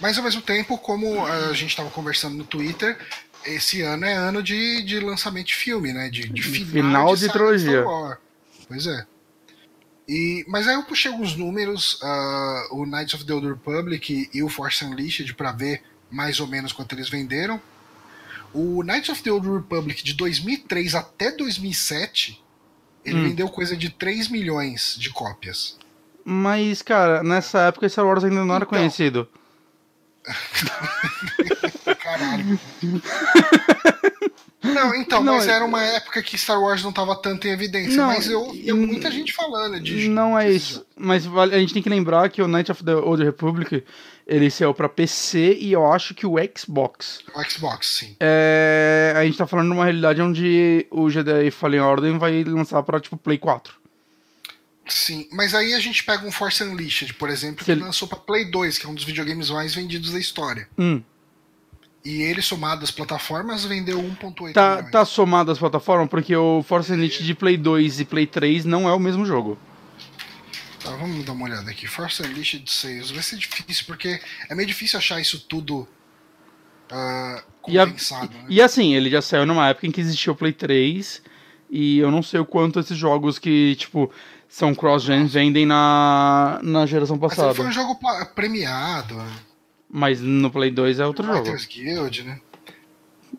mas 0.00 0.16
ao 0.16 0.24
mesmo 0.24 0.42
tempo, 0.42 0.78
como 0.78 1.26
a 1.26 1.52
gente 1.52 1.70
estava 1.70 1.90
conversando 1.90 2.36
no 2.36 2.44
Twitter, 2.44 2.96
esse 3.44 3.82
ano 3.82 4.04
é 4.04 4.12
ano 4.12 4.42
de, 4.42 4.82
de 4.82 5.00
lançamento 5.00 5.48
de 5.48 5.54
filme, 5.54 5.92
né? 5.92 6.08
De, 6.08 6.28
de 6.28 6.42
final, 6.42 6.66
Final 6.66 7.14
de 7.14 7.20
saga 7.22 7.32
trilogia. 7.32 7.80
Star 7.80 7.84
Wars. 7.84 8.18
Pois 8.68 8.86
é. 8.86 9.06
E, 10.08 10.44
mas 10.48 10.66
aí 10.66 10.74
eu 10.74 10.82
puxei 10.82 11.10
alguns 11.10 11.36
números, 11.36 11.98
ah, 12.02 12.68
o 12.72 12.84
Knights 12.84 13.14
of 13.14 13.24
the 13.24 13.32
Old 13.32 13.46
Republic 13.48 14.28
e 14.34 14.42
o 14.42 14.48
Force 14.48 14.84
Unleashed 14.84 15.34
para 15.34 15.52
ver 15.52 15.82
mais 16.10 16.40
ou 16.40 16.46
menos 16.46 16.72
quanto 16.72 16.94
eles 16.94 17.08
venderam. 17.08 17.60
O 18.52 18.82
Knights 18.82 19.08
of 19.10 19.22
the 19.22 19.30
Old 19.30 19.48
Republic 19.48 20.02
de 20.02 20.12
2003 20.14 20.96
até 20.96 21.30
2007, 21.30 22.42
ele 23.04 23.18
Hum. 23.20 23.28
vendeu 23.28 23.48
coisa 23.48 23.76
de 23.76 23.88
3 23.90 24.26
milhões 24.28 24.96
de 24.98 25.10
cópias. 25.10 25.78
Mas, 26.24 26.82
cara, 26.82 27.22
nessa 27.22 27.60
época 27.60 27.88
Star 27.88 28.04
Wars 28.04 28.24
ainda 28.24 28.44
não 28.44 28.54
era 28.54 28.64
Então. 28.64 28.76
conhecido. 28.78 29.28
Caralho. 32.20 32.60
Não, 34.62 34.94
então, 34.94 35.24
Não, 35.24 35.36
mas 35.36 35.48
é- 35.48 35.52
era 35.52 35.64
uma 35.64 35.82
época 35.82 36.22
que 36.22 36.36
Star 36.36 36.60
Wars 36.60 36.82
não 36.84 36.92
tava 36.92 37.16
tanto 37.16 37.48
em 37.48 37.50
evidência. 37.50 37.96
Não, 37.96 38.08
mas 38.08 38.28
eu 38.28 38.42
ouvia 38.42 38.70
e- 38.70 38.74
muita 38.74 39.10
gente 39.10 39.32
falando 39.32 39.80
de. 39.80 40.06
Não 40.08 40.38
é 40.38 40.50
isso. 40.52 40.84
Mas 40.94 41.26
a 41.26 41.58
gente 41.58 41.72
tem 41.72 41.82
que 41.82 41.88
lembrar 41.88 42.28
que 42.28 42.42
o 42.42 42.46
Knight 42.46 42.70
of 42.70 42.84
the 42.84 42.94
Old 42.94 43.24
Republic 43.24 43.82
ele 44.26 44.50
saiu 44.50 44.74
pra 44.74 44.86
PC 44.88 45.56
e 45.58 45.72
eu 45.72 45.90
acho 45.90 46.14
que 46.14 46.26
o 46.26 46.34
Xbox. 46.56 47.20
O 47.34 47.42
Xbox, 47.50 47.86
sim. 47.86 48.16
É, 48.20 49.14
a 49.16 49.24
gente 49.24 49.38
tá 49.38 49.46
falando 49.46 49.68
de 49.68 49.72
uma 49.72 49.84
realidade 49.84 50.20
onde 50.20 50.86
o 50.90 51.08
Jedi 51.08 51.50
Fallen 51.50 51.80
Order 51.80 52.18
vai 52.18 52.44
lançar 52.44 52.82
pra 52.82 53.00
tipo 53.00 53.16
Play 53.16 53.38
4. 53.38 53.74
Sim, 54.86 55.26
mas 55.32 55.54
aí 55.54 55.72
a 55.72 55.80
gente 55.80 56.04
pega 56.04 56.26
um 56.26 56.30
Force 56.32 56.62
Unleashed, 56.62 57.14
por 57.14 57.30
exemplo, 57.30 57.60
Se 57.60 57.64
que 57.64 57.72
ele- 57.72 57.80
lançou 57.80 58.06
pra 58.06 58.18
Play 58.18 58.44
2, 58.50 58.76
que 58.76 58.86
é 58.86 58.88
um 58.90 58.94
dos 58.94 59.04
videogames 59.04 59.48
mais 59.48 59.74
vendidos 59.74 60.12
da 60.12 60.18
história. 60.18 60.68
Hum. 60.78 61.00
E 62.04 62.22
ele, 62.22 62.40
somado 62.40 62.82
às 62.82 62.90
plataformas, 62.90 63.64
vendeu 63.64 63.98
1.8 63.98 64.52
Tá, 64.54 64.76
milhões. 64.76 64.90
tá 64.90 65.04
somado 65.04 65.52
as 65.52 65.58
plataformas 65.58 66.08
porque 66.08 66.34
o 66.34 66.62
Force 66.62 66.90
Unleashed 66.92 67.24
de 67.24 67.34
Play 67.34 67.56
2 67.58 68.00
e 68.00 68.04
Play 68.06 68.26
3 68.26 68.64
não 68.64 68.88
é 68.88 68.92
o 68.94 68.98
mesmo 68.98 69.26
jogo. 69.26 69.58
Tá, 70.82 70.92
vamos 70.96 71.24
dar 71.26 71.32
uma 71.32 71.44
olhada 71.44 71.70
aqui. 71.70 71.86
Force 71.86 72.22
Unleashed 72.22 72.66
Sales. 72.70 73.10
Vai 73.10 73.22
ser 73.22 73.36
difícil, 73.36 73.84
porque 73.86 74.18
é 74.48 74.54
meio 74.54 74.66
difícil 74.66 74.98
achar 74.98 75.20
isso 75.20 75.38
tudo 75.40 75.86
ah, 76.90 77.42
E, 77.68 77.78
a- 77.78 77.84
compensado, 77.86 78.32
né? 78.34 78.44
e 78.48 78.62
assim, 78.62 78.94
ele 78.94 79.10
já 79.10 79.20
saiu 79.20 79.44
numa 79.44 79.68
época 79.68 79.86
em 79.86 79.90
que 79.90 80.00
existia 80.00 80.32
o 80.32 80.36
Play 80.36 80.52
3 80.54 81.22
e 81.70 81.98
eu 81.98 82.10
não 82.10 82.22
sei 82.22 82.40
o 82.40 82.44
quanto 82.46 82.80
esses 82.80 82.96
jogos 82.96 83.38
que, 83.38 83.76
tipo, 83.76 84.10
são 84.48 84.74
cross-gen 84.74 85.26
vendem 85.26 85.66
na, 85.66 86.58
na 86.62 86.86
geração 86.86 87.16
Mas 87.20 87.30
passada. 87.34 87.54
foi 87.54 87.66
um 87.66 87.72
jogo 87.72 87.98
premiado. 88.34 89.14
né? 89.16 89.32
Mas 89.92 90.20
no 90.20 90.50
Play 90.50 90.70
2 90.70 91.00
é 91.00 91.06
outro 91.06 91.24
jogo. 91.24 91.38
Writers 91.38 91.66
Guild, 91.66 92.22
né? 92.22 92.40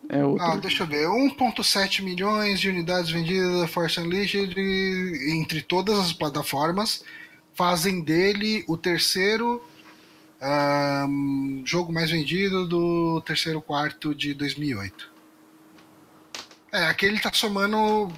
É 0.08 0.24
outro. 0.24 0.44
Ah, 0.44 0.56
deixa 0.56 0.82
eu 0.82 0.86
ver. 0.86 1.06
1.7 1.06 2.02
milhões 2.02 2.60
de 2.60 2.68
unidades 2.68 3.10
vendidas 3.10 3.60
da 3.60 3.68
Force 3.68 3.98
Unleashed 3.98 4.54
entre 5.30 5.62
todas 5.62 5.98
as 5.98 6.12
plataformas 6.12 7.02
fazem 7.54 8.02
dele 8.02 8.64
o 8.68 8.76
terceiro 8.76 9.62
ahn, 10.40 11.62
jogo 11.64 11.92
mais 11.92 12.10
vendido 12.10 12.66
do 12.66 13.20
terceiro 13.22 13.60
quarto 13.60 14.14
de 14.14 14.34
2008. 14.34 15.10
É, 16.72 16.86
aqui 16.86 17.06
ele 17.06 17.20
tá 17.20 17.30
somando 17.32 18.10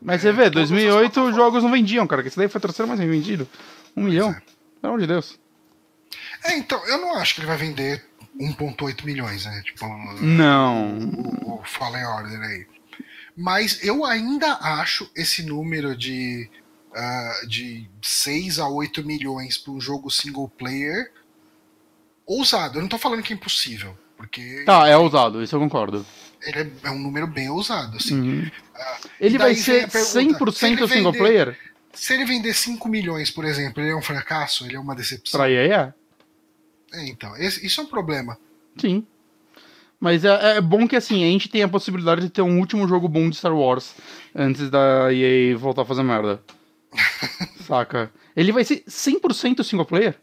Mas 0.00 0.22
você 0.22 0.32
vê, 0.32 0.44
todas 0.50 0.64
as 0.64 0.68
2008 0.70 1.06
os 1.06 1.12
plataformas. 1.12 1.36
jogos 1.36 1.62
não 1.64 1.70
vendiam, 1.72 2.06
cara. 2.06 2.22
Que 2.22 2.28
esse 2.28 2.36
daí 2.36 2.48
foi 2.48 2.58
o 2.58 2.62
terceiro 2.62 2.88
mais 2.88 3.00
vendido. 3.00 3.48
Um 3.96 4.04
milhão. 4.04 4.30
é. 4.30 4.40
Pelo 4.80 4.94
amor 4.94 5.00
de 5.00 5.06
Deus. 5.08 5.39
É, 6.44 6.56
então, 6.56 6.84
eu 6.86 6.98
não 6.98 7.14
acho 7.16 7.34
que 7.34 7.40
ele 7.40 7.46
vai 7.46 7.56
vender 7.56 8.04
1.8 8.38 9.04
milhões, 9.04 9.44
né? 9.46 9.62
Tipo, 9.64 9.86
Não. 10.20 10.98
o, 10.98 11.60
o 11.60 11.64
Fallen 11.64 12.04
Order 12.04 12.40
aí. 12.40 12.66
Mas 13.36 13.82
eu 13.84 14.04
ainda 14.04 14.54
acho 14.60 15.10
esse 15.16 15.42
número 15.42 15.96
de, 15.96 16.50
ah, 16.94 17.40
de 17.48 17.88
6 18.02 18.58
a 18.58 18.68
8 18.68 19.04
milhões 19.04 19.56
para 19.56 19.72
um 19.72 19.80
jogo 19.80 20.10
single 20.10 20.48
player 20.48 21.10
ousado. 22.26 22.78
Eu 22.78 22.82
não 22.82 22.88
tô 22.88 22.98
falando 22.98 23.22
que 23.22 23.32
é 23.32 23.36
impossível, 23.36 23.96
porque 24.16 24.62
Tá, 24.66 24.88
é 24.88 24.96
ousado, 24.96 25.42
isso 25.42 25.54
eu 25.56 25.60
concordo. 25.60 26.04
ele 26.42 26.58
é, 26.60 26.88
é 26.88 26.90
um 26.90 26.98
número 26.98 27.26
bem 27.26 27.48
ousado. 27.50 27.96
Assim. 27.96 28.14
Uhum. 28.20 28.50
Ah, 28.74 28.98
Ele 29.20 29.38
vai 29.38 29.54
ser 29.54 29.88
pergunta, 29.90 30.52
se 30.52 30.66
100% 30.66 30.66
ele 30.66 30.88
single 30.88 31.12
vender- 31.12 31.18
player? 31.18 31.58
Se 31.92 32.14
ele 32.14 32.24
vender 32.24 32.54
5 32.54 32.88
milhões, 32.88 33.30
por 33.32 33.44
exemplo, 33.44 33.82
ele 33.82 33.90
é 33.90 33.96
um 33.96 34.02
fracasso? 34.02 34.64
Ele 34.64 34.76
é 34.76 34.80
uma 34.80 34.94
decepção? 34.94 35.38
Pra 35.40 35.50
EA 35.50 35.76
é. 35.76 35.94
É, 36.92 37.08
então, 37.08 37.36
esse- 37.36 37.64
isso 37.64 37.80
é 37.80 37.84
um 37.84 37.88
problema. 37.88 38.38
Sim. 38.78 39.06
Mas 39.98 40.24
é, 40.24 40.56
é 40.56 40.60
bom 40.60 40.88
que 40.88 40.96
assim, 40.96 41.22
a 41.22 41.26
gente 41.26 41.48
tem 41.48 41.62
a 41.62 41.68
possibilidade 41.68 42.22
de 42.22 42.30
ter 42.30 42.42
um 42.42 42.58
último 42.58 42.88
jogo 42.88 43.06
bom 43.08 43.28
de 43.28 43.36
Star 43.36 43.54
Wars 43.54 43.94
antes 44.34 44.70
da 44.70 45.12
EA 45.12 45.56
voltar 45.58 45.82
a 45.82 45.84
fazer 45.84 46.02
merda. 46.02 46.42
Saca? 47.66 48.10
Ele 48.34 48.50
vai 48.52 48.64
ser 48.64 48.82
100% 48.88 49.62
single 49.62 49.84
player? 49.84 50.18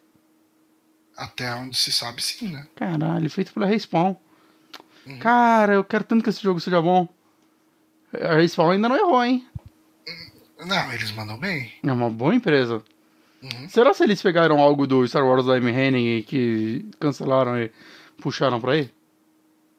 Até 1.15 1.53
onde 1.55 1.77
se 1.77 1.91
sabe, 1.91 2.21
sim, 2.23 2.49
né? 2.49 2.67
Caralho, 2.75 3.29
feito 3.29 3.53
pela 3.53 3.65
Respawn. 3.65 4.15
Uhum. 5.05 5.19
Cara, 5.19 5.73
eu 5.73 5.83
quero 5.83 6.03
tanto 6.03 6.23
que 6.23 6.29
esse 6.29 6.41
jogo 6.43 6.59
seja 6.59 6.81
bom. 6.81 7.07
A 8.13 8.35
Respawn 8.35 8.71
ainda 8.71 8.89
não 8.89 8.95
errou, 8.97 9.23
hein? 9.23 9.47
Não, 10.65 10.91
eles 10.93 11.11
mandam 11.11 11.37
bem. 11.37 11.71
É 11.83 11.91
uma 11.91 12.09
boa 12.09 12.33
empresa. 12.33 12.83
Uhum. 13.41 13.69
Será 13.69 13.93
se 13.93 14.03
eles 14.03 14.21
pegaram 14.21 14.59
algo 14.59 14.87
do 14.87 15.07
Star 15.07 15.25
Wars 15.25 15.45
da 15.45 15.53
Amy 15.55 15.71
Hennig 15.71 16.17
e 16.19 16.23
que 16.23 16.85
cancelaram 16.99 17.57
e 17.59 17.71
puxaram 18.21 18.59
pra 18.59 18.73
aí? 18.73 18.89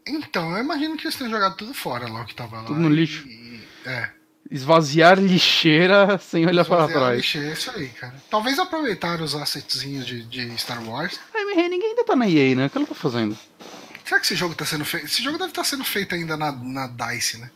Então, 0.07 0.53
eu 0.57 0.63
imagino 0.63 0.97
que 0.97 1.05
eles 1.07 1.17
tenham 1.17 1.31
jogado 1.31 1.57
tudo 1.57 1.75
fora 1.75 2.09
lá, 2.11 2.23
o 2.23 2.25
que 2.25 2.35
tava 2.35 2.59
lá. 2.59 2.65
Tudo 2.65 2.81
no 2.81 2.89
lixo. 2.89 3.27
e- 3.29 3.61
é. 3.85 4.11
Esvaziar 4.51 5.19
lixeira 5.21 6.17
sem 6.23 6.47
olhar 6.47 6.65
para 6.65 6.79
Fazer 6.87 6.93
a 6.95 6.97
trás. 6.99 7.17
lixa, 7.19 7.39
é 7.39 7.53
isso 7.53 7.71
aí, 7.73 7.89
cara. 7.89 8.15
Talvez 8.31 8.59
aproveitar 8.59 9.21
os 9.21 9.35
assetzinhos 9.35 10.07
de, 10.07 10.23
de 10.25 10.57
Star 10.59 10.83
Wars. 10.89 11.19
A 11.35 11.39
Amy 11.43 11.53
Hennig 11.61 11.85
ainda 11.85 12.05
tá 12.05 12.17
na 12.17 12.27
EA, 12.29 12.55
né? 12.55 12.67
O 12.67 12.71
que 12.71 12.79
ela 12.79 12.87
tá 12.87 12.95
fazendo? 12.95 13.37
Será 14.05 14.19
que 14.21 14.25
esse 14.25 14.37
jogo 14.37 14.55
tá 14.55 14.65
sendo 14.65 14.87
feito? 14.87 15.05
Esse 15.05 15.23
jogo 15.23 15.37
deve 15.37 15.51
estar 15.51 15.65
sendo 15.65 15.85
feito 15.85 16.15
ainda 16.15 16.35
na, 16.37 16.51
na 16.53 16.87
DICE, 16.87 17.39
né? 17.39 17.51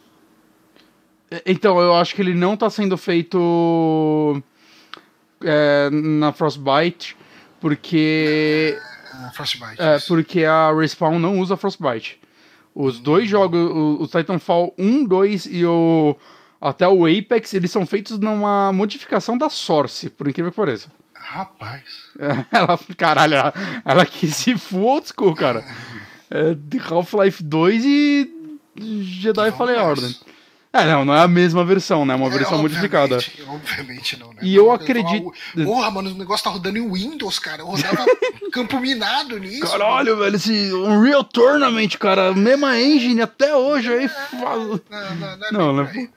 É, 1.31 1.43
Então, 1.47 1.81
eu 1.81 1.95
acho 1.95 2.15
que 2.15 2.21
ele 2.21 2.35
não 2.35 2.55
tá 2.59 2.69
sendo 2.69 2.99
feito 2.99 4.43
é, 5.45 5.91
na 5.91 6.33
Frostbite, 6.33 7.17
porque 7.61 8.79
Ah, 9.13 9.31
Frostbite. 9.35 9.81
é, 9.81 9.99
porque 10.01 10.45
a 10.45 10.73
Respawn 10.73 11.19
não 11.19 11.39
usa 11.39 11.57
Frostbite. 11.57 12.21
Os 12.75 12.99
dois 12.99 13.29
jogos, 13.29 13.59
o, 13.71 14.03
o 14.03 14.07
Titanfall 14.09 14.75
1, 14.79 15.05
2 15.05 15.47
e 15.51 15.65
o 15.67 16.17
até 16.61 16.87
o 16.87 17.07
Apex, 17.07 17.55
eles 17.55 17.73
são 17.73 17.85
feitos 17.85 18.19
numa 18.21 18.73
modificação 18.73 19.37
da 19.37 19.51
Source, 19.51 20.09
por 20.09 20.29
incrível 20.29 20.53
que 20.53 20.57
pareça. 20.57 20.91
Rapaz. 21.13 21.83
Ela, 22.53 22.79
caralho, 22.97 23.35
ela, 23.35 23.55
ela 23.85 24.07
quis 24.07 24.47
ir 24.47 24.59
full 24.59 24.83
old 24.85 25.07
school, 25.09 25.35
cara. 25.35 25.65
É, 26.35 26.57
Half-Life 26.89 27.43
2 27.43 27.85
e 27.85 28.59
Jedi 29.03 29.51
Fallen 29.53 29.77
nessa. 29.77 30.21
É, 30.73 30.87
não, 30.87 31.05
não 31.05 31.15
é 31.15 31.21
a 31.21 31.29
mesma 31.29 31.63
versão, 31.65 32.07
né? 32.07 32.15
É 32.15 32.17
uma 32.17 32.31
versão 32.31 32.59
É, 32.59 32.63
modificada. 32.63 33.19
obviamente, 33.47 34.19
não, 34.19 34.29
né? 34.29 34.37
E 34.41 34.55
eu 34.55 34.73
acredito- 34.73 35.31
Porra, 35.65 35.91
mano, 35.91 36.11
o 36.11 36.15
negócio 36.15 36.45
tá 36.45 36.51
rodando 36.51 36.79
em 36.79 36.91
Windows, 36.91 37.39
cara. 37.39 37.61
Eu 37.61 37.67
rodava 37.67 38.07
campo 38.51 38.81
minado 38.81 39.39
nisso. 39.39 39.71
Caralho, 39.71 40.17
velho, 40.17 40.37
esse 40.37 40.73
Unreal 40.73 41.23
Tournament, 41.25 41.91
cara, 41.99 42.33
mesma 42.33 42.81
engine 42.81 43.21
até 43.21 43.55
hoje 43.55 43.93
aí. 43.93 44.11
Não, 44.33 44.79
não, 44.91 45.17
não, 45.17 45.47
é 45.47 45.53
Não, 45.53 45.73
não. 45.75 46.09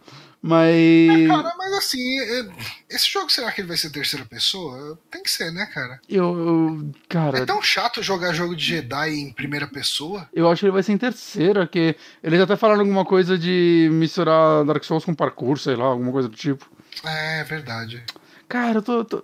Mas. 0.48 1.28
Cara, 1.28 1.54
mas 1.58 1.74
assim, 1.74 2.20
é- 2.20 2.48
esse 2.90 3.10
jogo 3.10 3.32
será 3.32 3.52
que 3.52 3.62
ele 3.62 3.68
vai 3.68 3.78
ser 3.78 3.90
terceira 3.90 4.24
pessoa? 4.26 5.00
Tem 5.10 5.24
que 5.24 5.32
ser, 5.32 5.52
né, 5.52 5.66
cara? 5.74 6.00
Eu. 6.08 6.38
eu- 6.38 6.92
cara, 7.10 7.40
É 7.40 7.46
tão 7.46 7.62
chato 7.64 8.04
jogar 8.04 8.32
jogo 8.32 8.56
de 8.56 8.64
Jedi 8.64 9.10
em 9.16 9.34
primeira 9.34 9.68
pessoa. 9.68 10.30
eu 10.32 10.48
acho 10.50 10.60
que 10.60 10.66
ele 10.68 10.72
vai 10.74 10.84
ser 10.84 10.92
em 10.92 10.98
terceira, 11.00 11.66
que 11.66 11.96
eles 12.24 12.40
até 12.40 12.56
falaram 12.56 12.82
alguma 12.82 13.04
coisa 13.04 13.38
de 13.40 13.90
misturar 13.92 14.64
Dark 14.66 14.84
Souls 14.84 15.04
com 15.04 15.16
parkour, 15.16 15.58
sei 15.58 15.76
lá, 15.76 15.86
alguma 15.86 16.12
coisa 16.12 16.30
do 16.30 16.36
tipo. 16.36 16.70
É 17.04 17.44
verdade. 17.44 18.04
Cara, 18.48 18.78
eu 18.78 18.82
tô. 18.84 19.04
tô- 19.04 19.24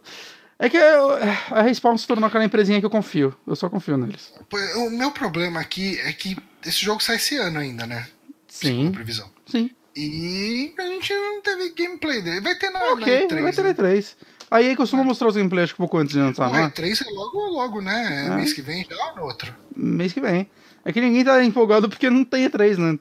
É 0.58 0.70
que 0.70 0.78
a 0.78 1.62
Respawn 1.64 1.98
se 1.98 2.06
tornou 2.08 2.28
aquela 2.28 2.46
empresinha 2.46 2.80
que 2.80 2.86
eu 2.86 2.90
confio. 2.90 3.36
Eu 3.48 3.56
só 3.56 3.68
confio 3.70 3.98
neles. 3.98 4.32
O 4.76 4.90
meu 4.92 5.12
problema 5.12 5.60
aqui 5.60 6.00
é 6.02 6.14
que 6.14 6.36
esse 6.66 6.84
jogo 6.86 7.02
sai 7.02 7.16
esse 7.18 7.36
ano 7.38 7.58
ainda, 7.60 7.86
né? 7.88 8.08
A 8.08 8.34
Sim, 8.48 8.92
previsão. 8.92 9.28
sim. 9.48 9.72
E 9.96 10.74
a 10.78 10.82
gente 10.84 11.14
não 11.14 11.42
teve 11.42 11.70
gameplay 11.74 12.22
dele. 12.22 12.42
Vai 12.42 12.56
ter 12.56 12.70
na, 12.70 12.80
na 12.80 12.86
Ok, 12.94 13.28
E3. 13.28 13.42
vai 13.42 13.52
ter 13.54 13.64
né? 13.64 13.74
E3. 13.74 14.16
Aí 14.50 14.68
aí 14.68 14.76
costuma 14.76 15.04
mostrar 15.04 15.28
os 15.30 15.36
gameplays 15.36 15.66
acho 15.66 15.76
que 15.76 15.82
um 15.82 15.86
pouco 15.86 15.98
antes 15.98 16.14
de 16.14 16.20
lançar, 16.20 16.50
O 16.50 16.52
não 16.54 16.60
é? 16.60 16.70
E3 16.70 17.02
é 17.08 17.10
logo, 17.12 17.40
logo, 17.50 17.82
né? 17.82 18.26
É 18.26 18.34
É. 18.34 18.36
mês 18.36 18.54
que 18.54 18.62
vem 18.62 18.86
já 18.90 18.96
ou 19.12 19.16
no 19.16 19.24
outro? 19.24 19.54
Mês 19.76 20.12
que 20.14 20.20
vem. 20.22 20.50
É 20.84 20.92
que 20.92 21.00
ninguém 21.00 21.24
tá 21.24 21.44
empolgado 21.44 21.88
porque 21.90 22.10
não 22.10 22.24
tem 22.26 22.46
E3, 22.50 22.78
né? 22.78 23.00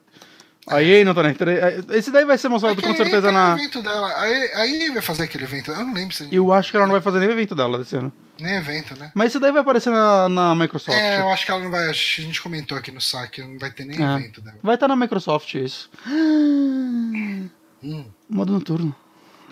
A 0.71 0.83
EA 0.83 1.05
não 1.05 1.15
tá 1.15 1.23
na 1.23 1.35
E3. 1.35 1.91
Esse 1.95 2.11
daí 2.11 2.25
vai 2.25 2.39
ser 2.39 2.49
mostrado 2.49 2.81
com 2.81 2.89
aí 2.89 2.97
certeza 2.97 3.31
na. 3.33 3.53
evento 3.55 3.83
dela. 3.83 4.13
Aí, 4.21 4.51
aí 4.55 4.91
vai 4.91 5.03
fazer 5.03 5.25
aquele 5.25 5.45
evento. 5.45 5.71
Eu 5.71 5.85
não 5.85 5.93
lembro 5.95 6.15
se 6.15 6.29
Eu 6.31 6.53
acho 6.53 6.71
que 6.71 6.77
ela 6.77 6.87
não 6.87 6.93
vai 6.93 7.01
fazer 7.03 7.19
nem 7.21 7.29
o 7.29 7.33
evento 7.33 7.55
dela 7.55 7.79
desse 7.79 7.97
ano. 7.97 8.13
nem 8.39 8.57
evento, 8.57 8.99
né? 8.99 9.11
Mas 9.15 9.29
esse 9.29 9.39
daí 9.41 9.53
vai 9.53 9.63
aparecer 9.63 9.91
na, 9.91 10.29
na 10.29 10.55
Microsoft. 10.55 10.97
É, 10.97 11.21
eu 11.21 11.29
acho 11.31 11.45
que 11.45 11.51
ela 11.53 11.63
não 11.63 11.71
vai. 11.71 11.89
A 11.89 11.93
gente 11.93 12.41
comentou 12.41 12.77
aqui 12.79 12.91
no 12.91 13.01
saque, 13.01 13.43
não 13.43 13.59
vai 13.59 13.71
ter 13.71 13.85
nem 13.85 14.01
É. 14.01 14.17
evento 14.17 14.41
dela. 14.41 14.57
Vai 14.63 14.75
estar 14.77 14.89
na 14.89 14.97
Microsoft 14.97 15.55
isso. 15.55 15.91
Hum. 16.07 18.05
Modo 18.29 18.53
noturno. 18.53 18.95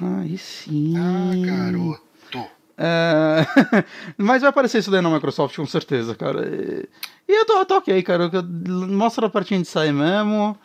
Aí 0.00 0.36
sim. 0.38 0.94
Ah, 0.96 1.32
garoto. 1.46 2.46
É, 2.80 3.44
Mas 4.16 4.42
vai 4.42 4.50
aparecer 4.50 4.78
isso 4.78 4.90
daí 4.90 5.00
na 5.02 5.10
Microsoft, 5.10 5.56
com 5.56 5.66
certeza, 5.66 6.14
cara. 6.14 6.46
E 7.28 7.32
eu 7.32 7.44
tô, 7.44 7.64
tô 7.64 7.76
ok, 7.78 8.00
cara. 8.04 8.30
Mostra 8.88 9.26
a 9.26 9.30
partinha 9.30 9.60
de 9.60 9.66
sair 9.66 9.92
mesmo. 9.92 10.56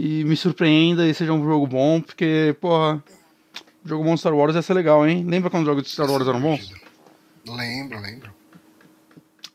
E 0.00 0.22
me 0.22 0.36
surpreenda 0.36 1.04
e 1.08 1.12
seja 1.12 1.32
um 1.32 1.44
jogo 1.44 1.66
bom, 1.66 2.00
porque, 2.00 2.54
porra, 2.60 3.02
jogo 3.84 4.04
bom 4.04 4.14
de 4.14 4.20
Star 4.20 4.32
Wars 4.32 4.54
ia 4.54 4.62
ser 4.62 4.74
legal, 4.74 5.04
hein? 5.04 5.24
Lembra 5.28 5.50
quando 5.50 5.62
os 5.64 5.68
jogos 5.68 5.82
de 5.82 5.90
Star 5.90 6.08
Wars 6.08 6.24
eram 6.24 6.40
bons? 6.40 6.70
Lembro, 7.44 7.98
lembro. 8.00 8.32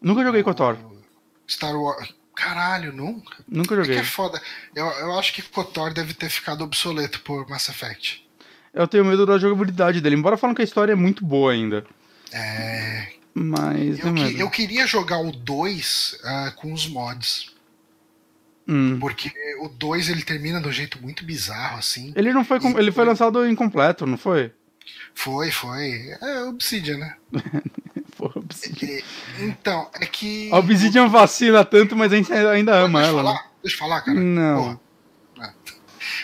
Nunca 0.02 0.22
joguei 0.22 0.44
Thor. 0.44 0.78
Star 1.50 1.74
Wars. 1.76 2.14
Caralho, 2.36 2.92
nunca. 2.92 3.38
Nunca 3.48 3.74
É 3.76 3.78
que 3.78 3.84
joguei. 3.86 3.98
é 4.00 4.04
foda. 4.04 4.42
Eu, 4.76 4.86
eu 4.86 5.18
acho 5.18 5.34
que 5.34 5.42
KOTOR 5.44 5.94
deve 5.94 6.14
ter 6.14 6.30
ficado 6.30 6.62
obsoleto 6.64 7.22
por 7.22 7.48
Mass 7.48 7.70
Effect. 7.70 8.28
Eu 8.74 8.86
tenho 8.88 9.06
medo 9.06 9.26
da 9.26 9.38
jogabilidade 9.38 10.02
dele, 10.02 10.16
embora 10.18 10.36
falam 10.36 10.54
que 10.56 10.62
a 10.62 10.66
história 10.66 10.92
é 10.92 10.96
muito 10.96 11.24
boa 11.24 11.54
ainda. 11.54 11.86
É. 12.34 13.14
Mas. 13.34 14.00
Eu, 14.00 14.14
que- 14.14 14.40
eu 14.40 14.50
queria 14.50 14.86
jogar 14.88 15.20
o 15.20 15.32
2 15.32 16.20
ah, 16.26 16.52
com 16.58 16.74
os 16.74 16.86
mods. 16.88 17.53
Hum. 18.68 18.98
Porque 19.00 19.32
o 19.62 19.68
2 19.68 20.10
ele 20.10 20.24
termina 20.24 20.62
de 20.62 20.68
um 20.68 20.72
jeito 20.72 21.02
muito 21.02 21.26
bizarro, 21.26 21.78
assim. 21.80 22.14
Ele 22.16 22.32
não 22.32 22.46
foi. 22.46 22.60
Ele 22.78 22.92
foi 22.92 23.06
lançado 23.06 23.48
incompleto, 23.48 24.06
não 24.06 24.18
foi? 24.18 24.52
Foi, 25.14 25.52
foi. 25.52 26.12
É 26.22 26.44
Obsidian, 26.44 26.98
né? 26.98 27.16
Porra, 28.18 28.40
Obsidian. 28.40 28.88
E- 28.90 29.04
então, 29.40 29.90
é 29.96 30.06
que. 30.06 30.50
A 30.52 30.58
Obsidian 30.60 31.08
vacila 31.08 31.66
tanto, 31.66 31.96
mas 31.96 32.14
a 32.14 32.16
gente 32.16 32.32
ainda 32.32 32.74
ama 32.76 33.00
deixa 33.00 33.12
ela. 33.12 33.24
né? 33.24 33.30
falar, 33.30 33.52
deixa 33.62 33.76
eu 33.76 33.80
falar, 33.80 34.02
cara. 34.02 34.20
Não. 34.20 34.64
Porra. 34.64 34.80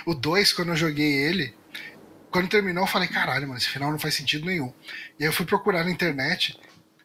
O 0.06 0.14
2, 0.14 0.54
quando 0.54 0.70
eu 0.70 0.76
joguei 0.76 1.12
ele, 1.12 1.54
quando 2.32 2.48
terminou, 2.48 2.84
eu 2.84 2.88
falei, 2.88 3.08
caralho, 3.08 3.48
mano, 3.48 3.58
esse 3.58 3.70
final 3.70 3.92
não 3.92 4.00
faz 4.00 4.14
sentido 4.16 4.46
nenhum. 4.46 4.72
E 5.20 5.24
aí 5.24 5.30
eu 5.30 5.34
fui 5.34 5.46
procurar 5.46 5.84
na 5.84 5.92
internet, 5.92 6.58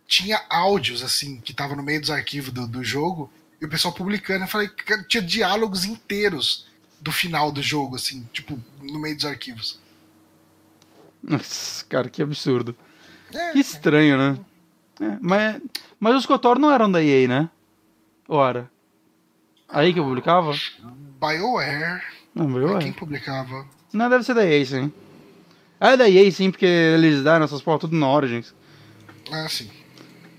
tinha 0.06 0.40
áudios, 0.50 1.02
assim, 1.02 1.40
que 1.40 1.52
tava 1.52 1.74
no 1.76 1.82
meio 1.82 2.00
dos 2.00 2.10
arquivos 2.10 2.52
do, 2.52 2.66
do 2.66 2.84
jogo, 2.84 3.30
e 3.64 3.66
o 3.66 3.70
pessoal 3.70 3.94
publicando, 3.94 4.44
eu 4.44 4.48
falei, 4.48 4.68
cara, 4.68 5.02
tinha 5.04 5.22
diálogos 5.22 5.84
inteiros 5.84 6.66
do 7.00 7.10
final 7.10 7.50
do 7.50 7.62
jogo, 7.62 7.96
assim, 7.96 8.28
tipo, 8.32 8.60
no 8.82 8.98
meio 8.98 9.16
dos 9.16 9.24
arquivos. 9.24 9.80
Nossa, 11.22 11.84
cara, 11.86 12.08
que 12.10 12.22
absurdo. 12.22 12.76
É, 13.32 13.52
Que 13.52 13.58
estranho, 13.58 14.18
né? 14.18 14.38
É, 15.00 15.18
mas, 15.20 15.60
mas 15.98 16.14
os 16.16 16.26
Kotor 16.26 16.58
não 16.58 16.70
eram 16.70 16.90
da 16.92 17.02
EA, 17.02 17.26
né? 17.26 17.50
Ou 18.28 18.46
era? 18.46 18.70
Aí 19.68 19.92
que 19.92 19.98
eu 19.98 20.04
publicava? 20.04 20.52
BioWare, 21.18 22.02
Não, 22.34 22.78
quem 22.78 22.90
é. 22.90 22.92
publicava? 22.92 23.66
Não, 23.92 24.10
deve 24.10 24.24
ser 24.24 24.34
da 24.34 24.44
EA, 24.44 24.64
sim. 24.64 24.92
É 25.80 25.96
da 25.96 26.08
EA, 26.08 26.30
sim, 26.30 26.50
porque 26.50 26.66
eles 26.66 27.22
deram 27.24 27.44
essas 27.44 27.62
porra 27.62 27.78
tudo 27.78 27.96
na 27.96 28.08
Origins. 28.08 28.54
Ah, 29.32 29.48
sim, 29.48 29.70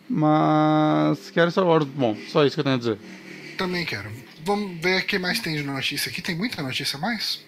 Mas. 0.08 1.32
Quero 1.32 1.52
Wars. 1.66 1.86
Bom, 1.86 2.16
só 2.30 2.46
isso 2.46 2.56
que 2.56 2.60
eu 2.60 2.64
tenho 2.64 2.76
a 2.76 2.80
dizer. 2.80 3.00
Também 3.56 3.86
quero. 3.86 4.12
Vamos 4.44 4.82
ver 4.82 5.02
o 5.02 5.06
que 5.06 5.18
mais 5.18 5.40
tem 5.40 5.56
de 5.56 5.64
notícia 5.64 6.10
aqui. 6.10 6.22
Tem 6.22 6.36
muita 6.36 6.62
notícia 6.62 6.98
a 6.98 7.00
mais? 7.00 7.44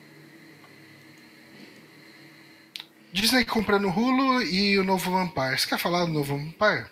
Disney 3.11 3.45
comprando 3.45 3.87
o 3.87 3.91
Hulu 3.91 4.41
e 4.43 4.77
o 4.77 4.83
novo 4.83 5.11
Vampire. 5.11 5.57
Você 5.57 5.67
quer 5.67 5.79
falar 5.79 6.05
do 6.05 6.11
novo 6.11 6.37
Vampire? 6.37 6.87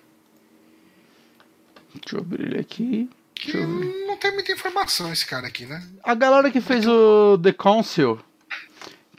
Deixa 1.93 2.15
eu 2.15 2.19
abrir 2.19 2.45
ele 2.45 2.59
aqui. 2.59 3.09
Que 3.33 3.57
não 3.57 4.17
tem 4.17 4.31
muita 4.33 4.51
informação 4.51 5.11
esse 5.11 5.25
cara 5.25 5.47
aqui, 5.47 5.65
né? 5.65 5.83
A 6.03 6.15
galera 6.15 6.49
que 6.49 6.61
fez 6.61 6.87
o 6.87 7.37
The 7.37 7.51
Council, 7.51 8.19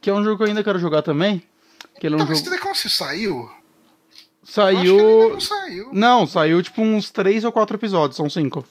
que 0.01 0.09
é 0.09 0.13
um 0.13 0.25
jogo 0.25 0.39
que 0.39 0.43
eu 0.45 0.49
ainda 0.49 0.65
quero 0.65 0.79
jogar 0.79 1.03
também. 1.03 1.43
Que 2.01 2.07
ele 2.07 2.15
é 2.15 2.19
um 2.19 2.27
mas 2.27 2.39
jogo. 2.39 2.51
The 2.51 2.59
Council 2.59 2.91
saiu? 2.91 3.51
Saiu. 4.43 5.31
não 5.31 5.41
saiu. 5.41 5.91
Não, 5.93 6.27
saiu 6.27 6.63
tipo 6.63 6.81
uns 6.81 7.11
três 7.11 7.45
ou 7.45 7.53
quatro 7.53 7.77
episódios, 7.77 8.17
são 8.17 8.31
cinco. 8.31 8.67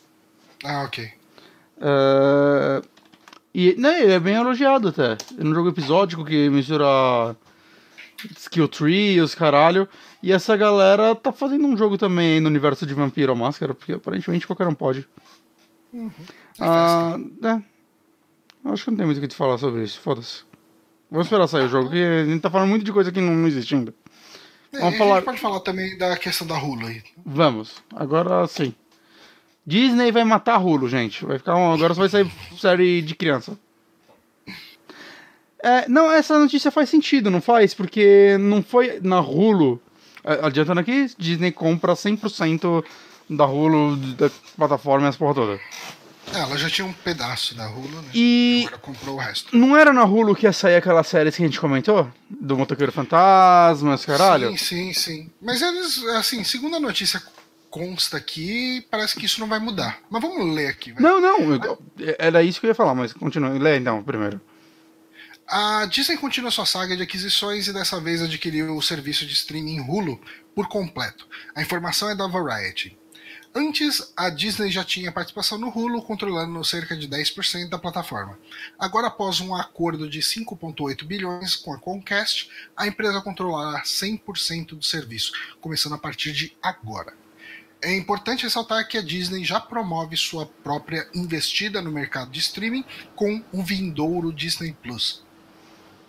Ah, 0.64 0.84
ok. 0.84 1.10
É, 1.82 2.82
E 3.54 3.76
né, 3.76 4.02
ele 4.04 4.14
é 4.14 4.20
bem 4.20 4.36
elogiado 4.36 4.90
até. 4.90 5.18
É 5.38 5.44
um 5.44 5.54
jogo 5.54 5.70
episódico 5.70 6.26
que 6.26 6.50
mistura 6.50 7.36
skill 8.38 8.68
tree, 8.68 9.20
os 9.22 9.34
caralho. 9.36 9.88
E 10.24 10.32
essa 10.32 10.56
galera 10.58 11.14
tá 11.16 11.32
fazendo 11.32 11.68
um 11.68 11.78
jogo 11.78 11.98
também 11.98 12.40
no 12.40 12.48
universo 12.50 12.86
de 12.86 12.94
Vampiro 12.94 13.32
à 13.32 13.36
Máscara, 13.36 13.74
porque 13.74 13.94
aparentemente 13.94 14.48
qualquer 14.48 14.68
um 14.68 14.74
pode. 14.74 15.08
Ah, 16.60 17.18
é. 17.44 17.62
Acho 18.72 18.86
que 18.86 18.92
não 18.92 18.98
tem 18.98 19.06
muito 19.06 19.20
o 19.20 19.22
que 19.22 19.28
te 19.28 19.36
falar 19.36 19.58
sobre 19.58 19.84
isso, 19.84 20.00
foda-se. 20.00 20.44
Vamos 21.12 21.28
esperar 21.28 21.48
sair 21.48 21.66
o 21.66 21.70
jogo, 21.70 21.86
porque 21.90 22.00
a 22.02 22.26
gente 22.26 22.42
tá 22.42 22.50
falando 22.50 22.70
muito 22.70 22.84
de 22.84 22.92
coisa 22.92 23.12
que 23.12 23.22
não, 23.22 23.34
não 23.36 23.48
existe 23.48 23.76
ainda. 23.76 23.94
É, 24.74 24.80
Vamos 24.80 24.96
e 24.96 24.98
falar- 24.98 25.12
A 25.12 25.16
gente 25.18 25.26
pode 25.26 25.40
falar 25.40 25.60
também 25.60 25.96
da 25.98 26.18
questão 26.18 26.48
da 26.48 26.58
Hulu 26.58 26.88
aí. 26.88 27.04
Vamos, 27.24 27.76
agora 27.96 28.48
sim. 28.48 28.74
Disney 29.66 30.12
vai 30.12 30.24
matar 30.24 30.58
Hulu, 30.64 30.88
gente. 30.88 31.26
Vai 31.26 31.38
ficar 31.38 31.56
um, 31.56 31.74
agora 31.74 31.94
só 31.94 32.02
vai 32.02 32.10
sair 32.10 32.32
série 32.58 33.02
de 33.02 33.16
criança. 33.16 33.58
É, 35.64 35.90
não, 35.90 36.12
essa 36.12 36.38
notícia 36.38 36.70
faz 36.70 36.90
sentido, 36.90 37.32
não 37.32 37.42
faz? 37.42 37.74
Porque 37.74 38.38
não 38.40 38.62
foi 38.62 39.00
na 39.02 39.20
é, 40.24 40.46
Adiantando 40.46 40.80
aqui, 40.80 41.10
Disney 41.18 41.52
compra 41.52 41.94
100% 41.94 42.84
da 43.30 43.46
Hulu, 43.46 43.96
da 44.16 44.30
plataforma 44.56 45.08
e 45.08 45.10
as 45.10 45.16
porra 45.16 45.34
toda. 45.34 45.60
É, 46.34 46.40
ela 46.40 46.58
já 46.58 46.70
tinha 46.70 46.86
um 46.86 46.94
pedaço 46.94 47.56
da 47.56 47.68
Hulu, 47.68 48.02
né? 48.02 48.10
E 48.14 48.64
Agora 48.68 48.78
comprou 48.80 49.16
o 49.16 49.20
resto. 49.20 49.56
não 49.56 49.76
era 49.76 49.92
na 49.94 50.04
Hulu 50.04 50.36
que 50.36 50.46
ia 50.46 50.54
sair 50.54 50.76
aquela 50.76 51.04
série 51.04 51.32
que 51.32 51.42
a 51.42 51.46
gente 51.46 51.60
comentou? 51.60 52.08
Do 52.30 52.58
Motoqueiro 52.58 52.92
Fantasma, 52.92 53.96
esse 53.96 54.06
caralho? 54.06 54.50
Sim, 54.52 54.58
sim, 54.58 54.94
sim. 54.94 55.32
Mas 55.42 55.62
eles, 55.62 56.04
assim, 56.16 56.44
segundo 56.44 56.76
a 56.76 56.80
notícia 56.80 57.22
consta 57.76 58.16
aqui, 58.16 58.88
parece 58.90 59.18
que 59.18 59.26
isso 59.26 59.42
não 59.42 59.50
vai 59.50 59.60
mudar. 59.60 60.00
Mas 60.10 60.22
vamos 60.22 60.56
ler 60.56 60.68
aqui. 60.68 60.94
Não, 60.98 61.20
não, 61.20 61.40
eu- 61.56 61.78
era 62.18 62.42
isso 62.42 62.58
que 62.62 62.66
eu 62.66 62.70
ia 62.70 62.76
falar, 62.76 62.96
mas 62.96 63.12
continua. 63.12 63.50
Lê 63.50 63.78
então, 63.78 64.02
primeiro. 64.02 64.40
A 65.46 65.86
Disney 65.86 66.16
continua 66.16 66.50
sua 66.52 66.66
saga 66.66 66.96
de 66.96 67.04
aquisições 67.04 67.68
e 67.68 67.74
dessa 67.74 68.00
vez 68.00 68.22
adquiriu 68.22 68.74
o 68.78 68.82
serviço 68.82 69.26
de 69.26 69.34
streaming 69.34 69.82
Hulu 69.82 70.20
por 70.56 70.70
completo. 70.70 71.28
A 71.54 71.62
informação 71.62 72.10
é 72.10 72.16
da 72.16 72.28
Variety. 72.28 72.98
Antes, 73.54 74.14
a 74.16 74.30
Disney 74.30 74.72
já 74.72 74.84
tinha 74.86 75.12
participação 75.12 75.58
no 75.58 75.68
Hulu, 75.68 76.02
controlando 76.02 76.64
cerca 76.64 76.96
de 76.96 77.08
10% 77.10 77.70
da 77.70 77.78
plataforma. 77.78 78.40
Agora, 78.80 79.08
após 79.08 79.42
um 79.42 79.54
acordo 79.54 80.10
de 80.10 80.22
5,8 80.22 81.04
bilhões 81.06 81.58
com 81.58 81.74
a 81.74 81.78
Comcast, 81.78 82.50
a 82.76 82.88
empresa 82.88 83.22
controlará 83.22 83.84
100% 83.84 84.76
do 84.76 84.84
serviço, 84.84 85.32
começando 85.60 85.94
a 85.94 85.98
partir 85.98 86.32
de 86.32 86.56
agora. 86.64 87.14
É 87.82 87.96
importante 87.96 88.44
ressaltar 88.44 88.88
que 88.88 88.98
a 88.98 89.02
Disney 89.02 89.44
já 89.44 89.60
promove 89.60 90.18
sua 90.18 90.46
própria 90.46 91.08
investida 91.14 91.82
no 91.82 91.92
mercado 91.92 92.32
de 92.32 92.40
streaming 92.40 92.84
com 93.16 93.44
o 93.52 93.62
vindouro 93.62 94.34
Disney 94.34 94.76
Plus. 94.82 95.24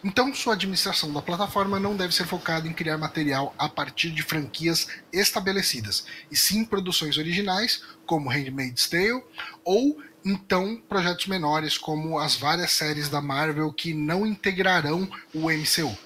Então, 0.06 0.32
sua 0.32 0.54
administração 0.54 1.12
da 1.12 1.20
plataforma 1.20 1.80
não 1.80 1.96
deve 1.96 2.14
ser 2.14 2.26
focada 2.26 2.68
em 2.68 2.72
criar 2.72 2.96
material 2.96 3.52
a 3.58 3.68
partir 3.68 4.10
de 4.10 4.22
franquias 4.22 4.86
estabelecidas, 5.12 6.06
e 6.30 6.36
sim 6.36 6.64
produções 6.64 7.18
originais, 7.18 7.82
como 8.06 8.30
Handmaid's 8.30 8.88
Tale, 8.88 9.22
ou 9.64 10.00
então 10.24 10.80
projetos 10.88 11.26
menores, 11.26 11.76
como 11.76 12.18
as 12.18 12.36
várias 12.36 12.70
séries 12.70 13.08
da 13.08 13.20
Marvel 13.20 13.72
que 13.72 13.92
não 13.94 14.24
integrarão 14.24 15.10
o 15.34 15.50
MCU, 15.50 15.96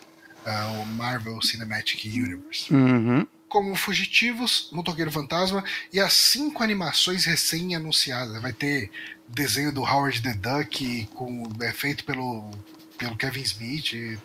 ah, 0.47 0.82
o 0.82 0.87
Marvel 0.87 1.41
Cinematic 1.43 2.05
Universe 2.07 2.73
Uhum. 2.73 3.27
Como 3.51 3.74
Fugitivos, 3.74 4.70
Motoqueiro 4.72 5.10
Fantasma 5.10 5.62
e 5.93 6.01
as 6.01 6.14
cinco 6.14 6.62
animações 6.62 7.27
recém-anunciadas. 7.27 8.40
Vai 8.40 8.52
ter 8.52 8.90
desenho 9.28 9.72
do 9.72 9.82
Howard 9.82 10.22
the 10.22 10.32
Duck 10.35 11.09
com, 11.14 11.43
é, 11.60 11.72
feito 11.72 12.05
pelo, 12.05 12.48
pelo 12.97 13.16
Kevin 13.16 13.43
Smith 13.43 13.93
e 13.93 14.18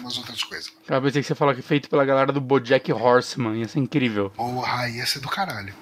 umas 0.00 0.16
outras 0.16 0.42
coisas. 0.42 0.72
Cara, 0.86 1.02
pensei 1.02 1.20
que 1.20 1.28
você 1.28 1.34
falar 1.34 1.52
que 1.54 1.60
é 1.60 1.64
feito 1.64 1.90
pela 1.90 2.04
galera 2.04 2.32
do 2.32 2.40
Bojack 2.40 2.90
Horseman, 2.92 3.58
ia 3.58 3.68
ser 3.68 3.80
incrível. 3.80 4.30
Porra, 4.30 4.88
ia 4.88 5.04
ser 5.04 5.18
do 5.18 5.28
caralho. 5.28 5.74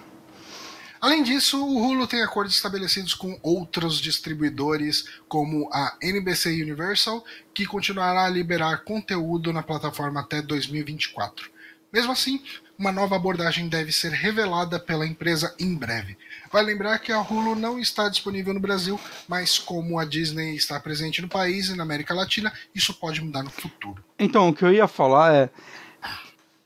Além 0.99 1.23
disso, 1.23 1.63
o 1.63 1.85
Hulu 1.85 2.07
tem 2.07 2.23
acordos 2.23 2.55
estabelecidos 2.55 3.13
com 3.13 3.39
outros 3.43 4.01
distribuidores, 4.01 5.05
como 5.29 5.69
a 5.73 5.97
NBC 6.01 6.63
Universal, 6.63 7.25
que 7.53 7.67
continuará 7.67 8.25
a 8.25 8.31
liberar 8.31 8.85
conteúdo 8.85 9.53
na 9.53 9.65
plataforma 9.65 10.21
até 10.21 10.41
2024. 10.41 11.51
Mesmo 11.93 12.13
assim, 12.13 12.43
uma 12.83 12.91
nova 12.91 13.15
abordagem 13.15 13.69
deve 13.69 13.93
ser 13.93 14.11
revelada 14.11 14.77
pela 14.77 15.07
empresa 15.07 15.55
em 15.57 15.73
breve. 15.73 16.17
Vai 16.51 16.65
lembrar 16.65 16.99
que 16.99 17.13
a 17.13 17.21
Hulu 17.21 17.55
não 17.55 17.79
está 17.79 18.09
disponível 18.09 18.53
no 18.53 18.59
Brasil, 18.59 18.99
mas 19.29 19.57
como 19.57 20.01
a 20.01 20.05
Disney 20.05 20.57
está 20.57 20.81
presente 20.81 21.23
no 21.23 21.29
país 21.29 21.69
e 21.69 21.77
na 21.77 21.85
América 21.85 22.13
Latina, 22.13 22.53
isso 22.75 22.93
pode 22.95 23.23
mudar 23.23 23.45
no 23.45 23.51
futuro. 23.51 24.03
Então, 24.19 24.49
o 24.49 24.53
que 24.53 24.65
eu 24.65 24.73
ia 24.73 24.89
falar 24.89 25.33
é. 25.33 25.51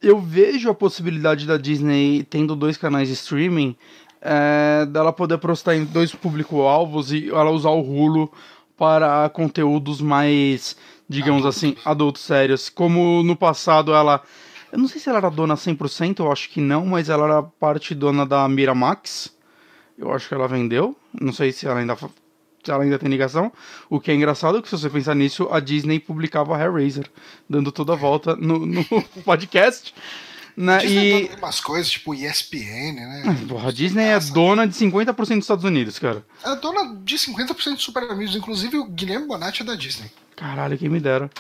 Eu 0.01 0.18
vejo 0.18 0.70
a 0.70 0.74
possibilidade 0.74 1.47
da 1.47 1.59
Disney 1.59 2.24
tendo 2.30 2.56
dois 2.56 2.78
canais 2.78 3.09
de 3.09 3.14
streaming, 3.14 3.76
é, 4.22 4.86
dela 4.86 5.12
poder 5.12 5.34
apostar 5.34 5.74
em 5.74 5.84
dois 5.84 6.14
público-alvos 6.14 7.12
e 7.12 7.28
ela 7.28 7.51
usar 7.51 7.70
o 7.70 7.82
Hulu 7.82 8.32
para 8.74 9.28
conteúdos 9.28 10.01
mais, 10.01 10.76
digamos 11.06 11.44
assim, 11.44 11.76
adultos 11.84 12.22
sérios. 12.22 12.70
Como 12.70 13.22
no 13.22 13.36
passado 13.36 13.93
ela. 13.93 14.22
Eu 14.72 14.78
não 14.78 14.88
sei 14.88 15.01
se 15.01 15.09
ela 15.09 15.18
era 15.18 15.30
dona 15.30 15.55
100%, 15.55 16.20
eu 16.20 16.30
acho 16.30 16.48
que 16.51 16.60
não, 16.60 16.84
mas 16.86 17.09
ela 17.09 17.24
era 17.24 17.43
parte 17.43 17.94
dona 17.94 18.26
da 18.26 18.48
Miramax. 18.48 19.34
Eu 19.97 20.12
acho 20.12 20.28
que 20.28 20.34
ela 20.34 20.48
vendeu. 20.48 20.97
Não 21.18 21.32
sei 21.32 21.52
se 21.52 21.66
ela 21.66 21.80
ainda 21.80 21.97
ela 22.68 22.82
ainda 22.82 22.98
tem 22.98 23.09
ligação. 23.09 23.52
O 23.88 24.01
que 24.01 24.10
é 24.10 24.14
engraçado 24.14 24.59
é 24.59 24.62
que 24.62 24.68
se 24.68 24.76
você 24.76 24.90
pensar 24.90 25.14
nisso, 25.14 25.48
a 25.51 25.60
Disney 25.60 26.01
publicava 26.01 26.60
Hellraiser, 26.60 27.09
dando 27.48 27.70
toda 27.70 27.93
a 27.93 27.97
volta 27.97 28.34
no, 28.36 28.66
no 28.66 28.84
podcast. 29.24 29.94
Né? 30.56 30.78
Disney 30.78 31.24
E. 31.24 31.28
tem 31.28 31.38
umas 31.38 31.60
coisas 31.60 31.90
tipo 31.90 32.14
ESPN, 32.14 32.94
né? 32.94 33.47
Porra, 33.47 33.68
a 33.68 33.72
Disney 33.72 34.05
é 34.05 34.18
dona 34.18 34.66
de 34.66 34.74
50% 34.74 35.14
dos 35.14 35.28
Estados 35.28 35.64
Unidos, 35.64 35.98
cara. 35.98 36.24
É 36.43 36.56
dona 36.56 36.97
de 37.05 37.16
50% 37.16 37.76
de 37.76 37.82
Super 37.82 38.05
Amigos, 38.10 38.34
inclusive 38.34 38.78
o 38.78 38.86
Guilherme 38.86 39.26
Bonatti 39.26 39.62
é 39.62 39.64
da 39.64 39.74
Disney. 39.74 40.10
Caralho, 40.34 40.78
quem 40.78 40.88
me 40.88 40.98
dera. 40.98 41.30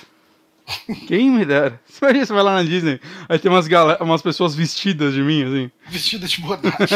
Quem 1.06 1.30
me 1.30 1.44
dera. 1.44 1.80
Você 1.86 2.04
imagina, 2.04 2.26
você 2.26 2.32
vai 2.32 2.42
lá 2.42 2.54
na 2.54 2.62
Disney, 2.62 3.00
aí 3.28 3.38
tem 3.38 3.50
umas, 3.50 3.68
galera, 3.68 4.02
umas 4.02 4.20
pessoas 4.20 4.54
vestidas 4.54 5.14
de 5.14 5.22
mim, 5.22 5.44
assim. 5.44 5.70
Vestida 5.88 6.26
de 6.26 6.40
Bonatti. 6.40 6.94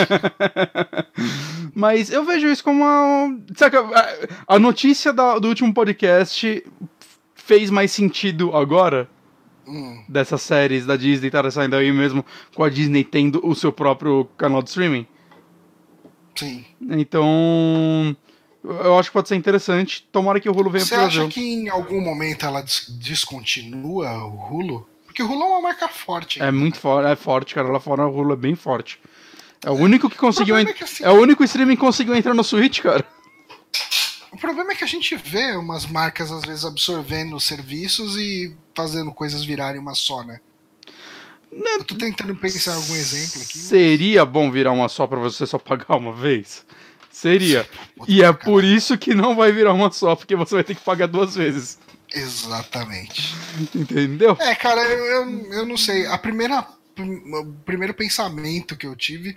Mas 1.75 2.11
eu 2.11 2.25
vejo 2.25 2.49
isso 2.49 2.65
como 2.65 2.83
uma. 2.83 3.39
Sabe, 3.55 3.77
a, 4.47 4.59
notícia 4.59 5.13
do 5.13 5.49
último 5.49 5.73
podcast 5.73 6.65
fez 7.35 7.71
mais 7.71 7.93
sentido 7.93 8.55
agora? 8.57 9.09
Hum, 9.67 10.03
Dessas 10.09 10.43
séries 10.43 10.85
da 10.85 10.97
Disney 10.97 11.29
estarem 11.29 11.51
saindo 11.51 11.77
aí 11.77 11.93
mesmo 11.93 12.25
com 12.55 12.65
a 12.65 12.69
Disney 12.69 13.05
tendo 13.05 13.41
o 13.47 13.55
seu 13.55 13.73
próprio 13.73 14.25
canal 14.37 14.63
de 14.63 14.69
streaming. 14.71 15.07
sim. 16.35 16.65
Então. 16.91 18.17
Eu 18.63 18.99
acho 18.99 19.09
que 19.09 19.15
pode 19.15 19.29
ser 19.29 19.37
interessante. 19.37 20.07
Tomara 20.13 20.39
que 20.41 20.49
o 20.49 20.53
Hulu 20.53 20.71
venha 20.71 20.85
Você 20.85 20.95
pro 20.95 21.05
acha 21.05 21.15
Brasil. 21.21 21.29
que 21.33 21.41
em 21.41 21.69
algum 21.69 22.01
momento 22.01 22.45
ela 22.45 22.61
des- 22.61 22.87
descontinua 22.91 24.25
o 24.25 24.55
Hulu? 24.55 24.87
Porque 25.07 25.23
o 25.23 25.27
Hulu 25.31 25.43
é 25.43 25.47
uma 25.47 25.61
marca 25.63 25.89
forte. 25.89 26.41
É 26.43 26.51
muito 26.51 26.79
forte, 26.79 27.09
é 27.11 27.17
forte, 27.17 27.55
cara. 27.55 27.69
Lá 27.69 27.81
fora 27.81 28.07
o 28.07 28.15
Hulu 28.15 28.35
é 28.35 28.37
bem 28.37 28.55
forte. 28.55 28.99
É 29.65 29.71
o 29.71 29.75
único 29.75 30.09
que 30.11 30.17
conseguiu. 30.17 30.59
en- 30.59 30.67
é 30.69 30.73
que, 30.73 30.85
assim- 30.85 31.03
É 31.05 31.11
o 31.11 31.15
único 31.21 31.43
streaming 31.45 31.75
que 31.75 31.81
conseguiu 31.81 32.15
entrar 32.15 32.35
no 32.35 32.45
Switch, 32.45 32.81
cara. 32.81 33.05
O 34.33 34.37
problema 34.39 34.73
é 34.73 34.75
que 34.77 34.85
a 34.85 34.87
gente 34.87 35.17
vê 35.17 35.57
umas 35.57 35.87
marcas 35.87 36.31
às 36.31 36.43
vezes 36.45 36.65
absorvendo 36.65 37.35
os 37.37 37.45
serviços 37.45 38.17
e 38.17 38.55
fazendo 38.75 39.13
coisas 39.13 39.45
virarem 39.45 39.81
uma 39.81 39.95
só, 39.95 40.23
né? 40.23 40.39
Eu 41.53 41.83
tô 41.83 41.97
tentando 41.97 42.35
pensar 42.37 42.73
em 42.73 42.77
algum 42.77 42.95
exemplo 42.95 43.43
aqui. 43.43 43.59
Seria 43.59 44.25
bom 44.25 44.51
virar 44.53 44.71
uma 44.71 44.89
só 44.89 45.07
pra 45.07 45.19
você 45.19 45.45
só 45.47 45.59
pagar 45.59 45.97
uma 45.97 46.13
vez? 46.13 46.65
Seria. 47.11 47.69
E 48.09 48.23
é 48.23 48.33
por 48.33 48.65
isso 48.65 48.97
que 48.97 49.15
não 49.15 49.35
vai 49.35 49.53
virar 49.53 49.73
uma 49.73 49.91
só, 49.91 50.15
porque 50.15 50.37
você 50.37 50.55
vai 50.55 50.65
ter 50.65 50.75
que 50.75 50.81
pagar 50.83 51.07
duas 51.07 51.35
vezes. 51.35 51.79
Exatamente. 52.13 53.35
Entendeu? 53.75 54.37
É, 54.41 54.55
cara, 54.55 54.81
eu, 54.83 55.05
eu, 55.05 55.53
eu 55.53 55.67
não 55.67 55.77
sei. 55.77 56.07
A 56.07 56.17
primeira. 56.19 56.67
O 56.99 57.47
primeiro 57.65 57.95
pensamento 57.95 58.77
que 58.77 58.87
eu 58.87 58.95
tive 58.95 59.37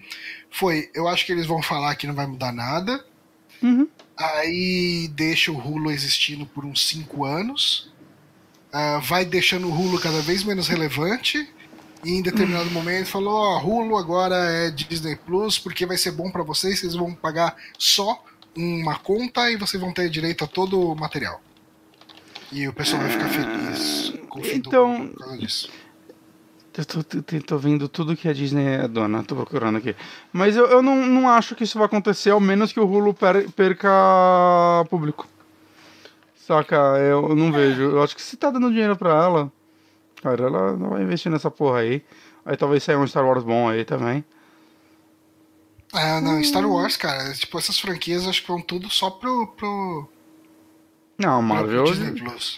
foi: 0.51 0.89
eu 0.93 1.07
acho 1.07 1.25
que 1.25 1.31
eles 1.31 1.45
vão 1.45 1.61
falar 1.61 1.95
que 1.95 2.07
não 2.07 2.15
vai 2.15 2.27
mudar 2.27 2.51
nada. 2.51 3.03
Uhum. 3.61 3.87
Aí 4.17 5.07
deixa 5.13 5.51
o 5.51 5.57
Hulu 5.57 5.89
existindo 5.91 6.45
por 6.45 6.65
uns 6.65 6.87
5 6.87 7.25
anos. 7.25 7.91
ah, 8.71 8.99
vai 8.99 9.23
deixando 9.23 9.67
o 9.67 9.71
Hulu 9.73 9.99
cada 9.99 10.21
vez 10.21 10.43
menos 10.43 10.67
relevante. 10.67 11.47
E 12.03 12.11
em 12.11 12.21
determinado 12.21 12.69
momento 12.71 13.07
falou: 13.07 13.33
Ó, 13.33 13.59
Hulu 13.63 13.97
agora 13.97 14.35
é 14.35 14.69
Disney 14.71 15.15
Plus, 15.15 15.57
porque 15.57 15.85
vai 15.85 15.97
ser 15.97 16.11
bom 16.11 16.29
pra 16.31 16.43
vocês, 16.43 16.79
vocês 16.79 16.95
vão 16.95 17.13
pagar 17.13 17.55
só 17.77 18.21
uma 18.55 18.99
conta 18.99 19.49
e 19.49 19.55
vocês 19.57 19.81
vão 19.81 19.93
ter 19.93 20.09
direito 20.09 20.43
a 20.43 20.47
todo 20.47 20.79
o 20.79 20.95
material. 20.95 21.41
E 22.51 22.67
o 22.67 22.73
pessoal 22.73 23.01
vai 23.01 23.11
ficar 23.11 23.29
feliz 23.29 24.13
com 24.29 24.39
Então- 24.41 24.95
Hulu 25.01 25.09
por 25.09 25.19
causa 25.19 25.37
disso. 25.37 25.69
Eu 26.75 26.85
tô, 26.85 27.03
tô, 27.45 27.57
vendo 27.59 27.87
tudo 27.87 28.15
que 28.17 28.27
a 28.27 28.33
Disney 28.33 28.65
é 28.65 28.87
dona, 28.87 29.23
tô 29.23 29.35
procurando 29.35 29.77
aqui. 29.77 29.95
Mas 30.31 30.55
eu, 30.55 30.65
eu 30.65 30.81
não, 30.81 31.05
não 31.05 31.29
acho 31.29 31.53
que 31.55 31.63
isso 31.63 31.77
vai 31.77 31.85
acontecer, 31.85 32.31
ao 32.31 32.39
menos 32.39 32.73
que 32.73 32.79
o 32.79 32.87
Hulu 32.87 33.13
per- 33.13 33.47
perca 33.51 33.89
público. 34.89 35.27
Saca? 36.47 36.75
Eu 36.97 37.35
não 37.35 37.51
vejo. 37.51 37.83
Eu 37.83 38.01
acho 38.03 38.15
que 38.15 38.21
se 38.23 38.35
tá 38.35 38.49
dando 38.49 38.71
dinheiro 38.71 38.97
pra 38.97 39.11
ela, 39.11 39.51
cara, 40.23 40.45
ela 40.45 40.77
não 40.77 40.91
vai 40.91 41.03
investir 41.03 41.29
nessa 41.31 41.51
porra 41.51 41.79
aí. 41.79 42.01
Aí 42.45 42.55
talvez 42.57 42.81
saia 42.83 42.97
um 42.97 43.05
Star 43.05 43.25
Wars 43.25 43.43
bom 43.43 43.67
aí 43.69 43.83
também. 43.85 44.23
Ah, 45.91 46.19
não, 46.19 46.39
Hum. 46.39 46.43
Star 46.43 46.65
Wars, 46.65 46.97
cara, 46.97 47.31
tipo, 47.33 47.57
essas 47.59 47.79
franquias 47.79 48.27
acho 48.27 48.41
que 48.41 48.47
vão 48.47 48.59
tudo 48.61 48.89
só 48.89 49.11
pro, 49.11 49.47
pro, 49.55 50.09
Não, 51.19 51.37
a 51.37 51.41
Marvel. 51.41 51.85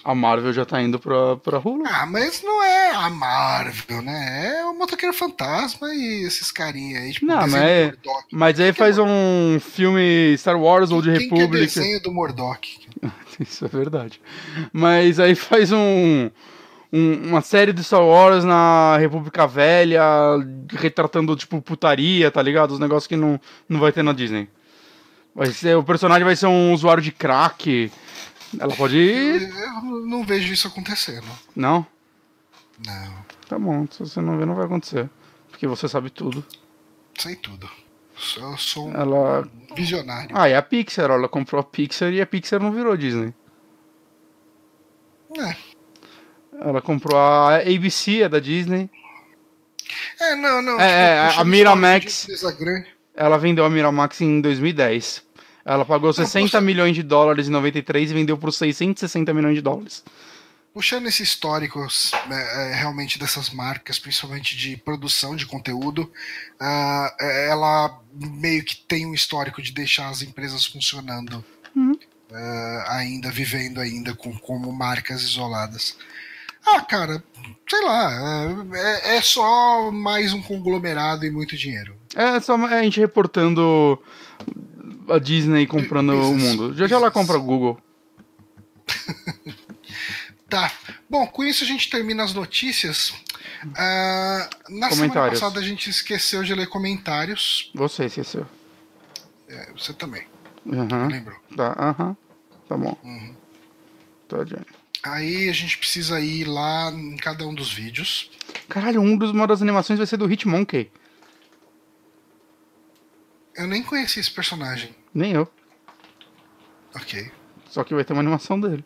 A 0.05 0.15
Marvel 0.15 0.53
já 0.53 0.63
tá 0.63 0.81
indo 0.81 0.97
pra, 0.97 1.35
pra 1.35 1.59
Hulu. 1.59 1.83
Ah, 1.85 2.05
mas 2.05 2.41
não 2.41 2.63
é 2.63 2.91
a 2.91 3.09
Marvel, 3.09 4.01
né? 4.01 4.55
É 4.59 4.65
o 4.65 4.73
Motoqueiro 4.73 5.13
Fantasma 5.13 5.93
e 5.93 6.23
esses 6.25 6.49
carinha 6.49 6.99
aí, 7.01 7.11
tipo, 7.11 7.25
Não, 7.25 7.41
mas 7.41 7.53
é-. 7.55 7.93
Mas 8.31 8.57
aí 8.59 8.71
faz 8.71 8.97
um 8.97 9.59
filme 9.59 10.33
Star 10.37 10.57
Wars 10.57 10.91
ou 10.91 11.01
de 11.01 11.17
Quem 11.17 11.29
que 11.29 11.41
é 11.41 11.47
desenho 11.47 12.01
do 12.01 12.13
Murdoch? 12.13 12.87
Isso 13.37 13.65
é 13.65 13.67
verdade. 13.67 14.21
Mas 14.71 15.19
aí 15.19 15.35
faz 15.35 15.73
um, 15.73 16.31
um- 16.97 17.27
uma 17.29 17.41
série 17.41 17.73
de 17.73 17.83
Star 17.83 18.03
Wars 18.03 18.43
na 18.43 18.97
República 18.97 19.45
Velha, 19.47 20.01
retratando, 20.71 21.35
tipo, 21.35 21.61
putaria, 21.61 22.29
tá 22.31 22.41
ligado? 22.41 22.71
Os 22.71 22.79
negócios 22.79 23.07
que 23.07 23.15
não, 23.15 23.39
não 23.67 23.79
vai 23.79 23.91
ter 23.91 24.03
na 24.03 24.13
Disney. 24.13 24.49
Vai 25.33 25.47
ser, 25.51 25.75
o 25.75 25.83
personagem 25.83 26.23
vai 26.23 26.35
ser 26.35 26.47
um 26.47 26.73
usuário 26.73 27.03
de 27.03 27.11
crack. 27.11 27.91
Ela 28.57 28.73
pode 28.75 28.95
ir. 28.97 29.41
Eu 29.49 29.81
não 30.07 30.23
vejo 30.23 30.53
isso 30.53 30.67
acontecendo. 30.67 31.25
Não? 31.55 31.85
Não, 32.85 33.25
Tá 33.47 33.59
bom, 33.59 33.85
se 33.91 33.99
você 33.99 34.19
não 34.21 34.37
vê, 34.37 34.45
não 34.45 34.55
vai 34.55 34.65
acontecer. 34.65 35.09
Porque 35.49 35.67
você 35.67 35.87
sabe 35.87 36.09
tudo. 36.09 36.43
sei 37.17 37.35
tudo. 37.35 37.69
Eu 38.37 38.57
sou 38.57 38.87
um 38.89 38.93
Ela. 38.93 39.47
visionário. 39.75 40.29
Ah, 40.33 40.47
é 40.47 40.55
a 40.55 40.61
Pixar, 40.61 41.11
ela 41.11 41.27
comprou 41.27 41.59
a 41.59 41.63
Pixar 41.63 42.11
e 42.13 42.21
a 42.21 42.25
Pixar 42.25 42.61
não 42.61 42.71
virou 42.71 42.95
Disney. 42.95 43.33
É. 45.37 45.55
Ela 46.61 46.81
comprou 46.81 47.17
a 47.17 47.57
ABC, 47.57 48.21
é 48.21 48.29
da 48.29 48.39
Disney. 48.39 48.89
É, 50.19 50.35
não, 50.35 50.61
não. 50.61 50.79
É, 50.79 51.17
é, 51.17 51.25
puxando 51.27 51.41
a 51.41 51.45
Miramax. 51.45 52.27
grande. 52.57 52.87
Ela 53.15 53.37
vendeu 53.37 53.65
a 53.65 53.69
Miramax 53.69 54.21
em 54.21 54.41
2010. 54.41 55.23
Ela 55.65 55.83
pagou 55.83 56.13
60 56.13 56.43
poxa. 56.43 56.61
milhões 56.61 56.95
de 56.95 57.01
dólares 57.01 57.47
em 57.47 57.51
93 57.51 58.11
e 58.11 58.13
vendeu 58.13 58.37
por 58.37 58.53
660 58.53 59.33
milhões 59.33 59.55
de 59.55 59.61
dólares. 59.61 60.03
Puxando 60.73 61.07
esse 61.07 61.23
histórico 61.23 61.79
é, 62.29 62.71
é, 62.71 62.75
realmente 62.75 63.17
dessas 63.17 63.49
marcas, 63.49 63.97
principalmente 63.97 64.57
de 64.57 64.75
produção 64.75 65.35
de 65.35 65.45
conteúdo, 65.45 66.11
ah, 66.59 67.15
é, 67.19 67.49
ela 67.49 67.97
meio 68.13 68.63
que 68.63 68.75
tem 68.75 69.05
um 69.05 69.13
histórico 69.13 69.61
de 69.61 69.71
deixar 69.71 70.09
as 70.09 70.21
empresas 70.21 70.65
funcionando 70.65 71.43
Uhum. 71.75 71.97
ah, 72.31 72.97
ainda, 72.97 73.31
vivendo 73.31 73.79
ainda 73.79 74.13
com, 74.13 74.37
como 74.37 74.71
marcas 74.71 75.23
isoladas. 75.23 75.97
Ah, 76.65 76.81
cara, 76.81 77.23
sei 77.69 77.81
lá, 77.83 78.65
é, 78.73 79.17
é 79.17 79.21
só 79.21 79.91
mais 79.91 80.33
um 80.33 80.41
conglomerado 80.41 81.25
e 81.25 81.31
muito 81.31 81.55
dinheiro. 81.55 81.95
É 82.15 82.39
só 82.39 82.55
a 82.55 82.81
gente 82.83 82.99
reportando 82.99 84.01
a 85.09 85.19
Disney 85.19 85.67
comprando 85.67 86.13
o 86.13 86.31
Business, 86.31 86.55
mundo. 86.55 86.73
Já 86.73 86.87
já 86.87 86.95
ela 86.95 87.11
compra 87.11 87.37
o 87.37 87.43
Google. 87.43 87.79
Tá. 90.47 90.71
Bom, 91.09 91.25
com 91.25 91.43
isso 91.43 91.63
a 91.63 91.67
gente 91.67 91.89
termina 91.89 92.23
as 92.23 92.33
notícias. 92.33 93.13
Ah, 93.75 94.47
na 94.69 94.91
semana 94.91 95.29
passada 95.31 95.59
a 95.59 95.63
gente 95.63 95.89
esqueceu 95.89 96.43
de 96.43 96.53
ler 96.53 96.67
comentários. 96.67 97.71
Você 97.73 98.05
esqueceu. 98.05 98.45
É, 99.49 99.71
você 99.73 99.91
também, 99.91 100.23
Aham. 100.71 101.07
lembrou? 101.07 101.37
Tá, 101.55 101.75
aham. 101.77 102.15
Tá 102.69 102.77
bom. 102.77 102.95
Uhum. 103.03 103.35
Tá, 104.27 104.43
Johnny. 104.43 104.65
Aí 105.05 105.49
a 105.49 105.53
gente 105.53 105.77
precisa 105.77 106.19
ir 106.19 106.45
lá 106.45 106.89
em 106.91 107.15
cada 107.15 107.47
um 107.47 107.53
dos 107.53 107.71
vídeos. 107.71 108.31
Caralho, 108.67 109.01
um 109.01 109.15
dos, 109.15 109.31
uma 109.31 109.45
das 109.45 109.61
animações 109.61 109.99
vai 109.99 110.07
ser 110.07 110.17
do 110.17 110.31
Hitmonkey. 110.31 110.91
Eu 113.55 113.67
nem 113.67 113.83
conheci 113.83 114.19
esse 114.19 114.31
personagem. 114.31 114.95
Nem 115.13 115.33
eu. 115.33 115.47
Ok. 116.95 117.31
Só 117.69 117.83
que 117.83 117.93
vai 117.93 118.03
ter 118.03 118.13
uma 118.13 118.21
animação 118.21 118.59
dele. 118.59 118.83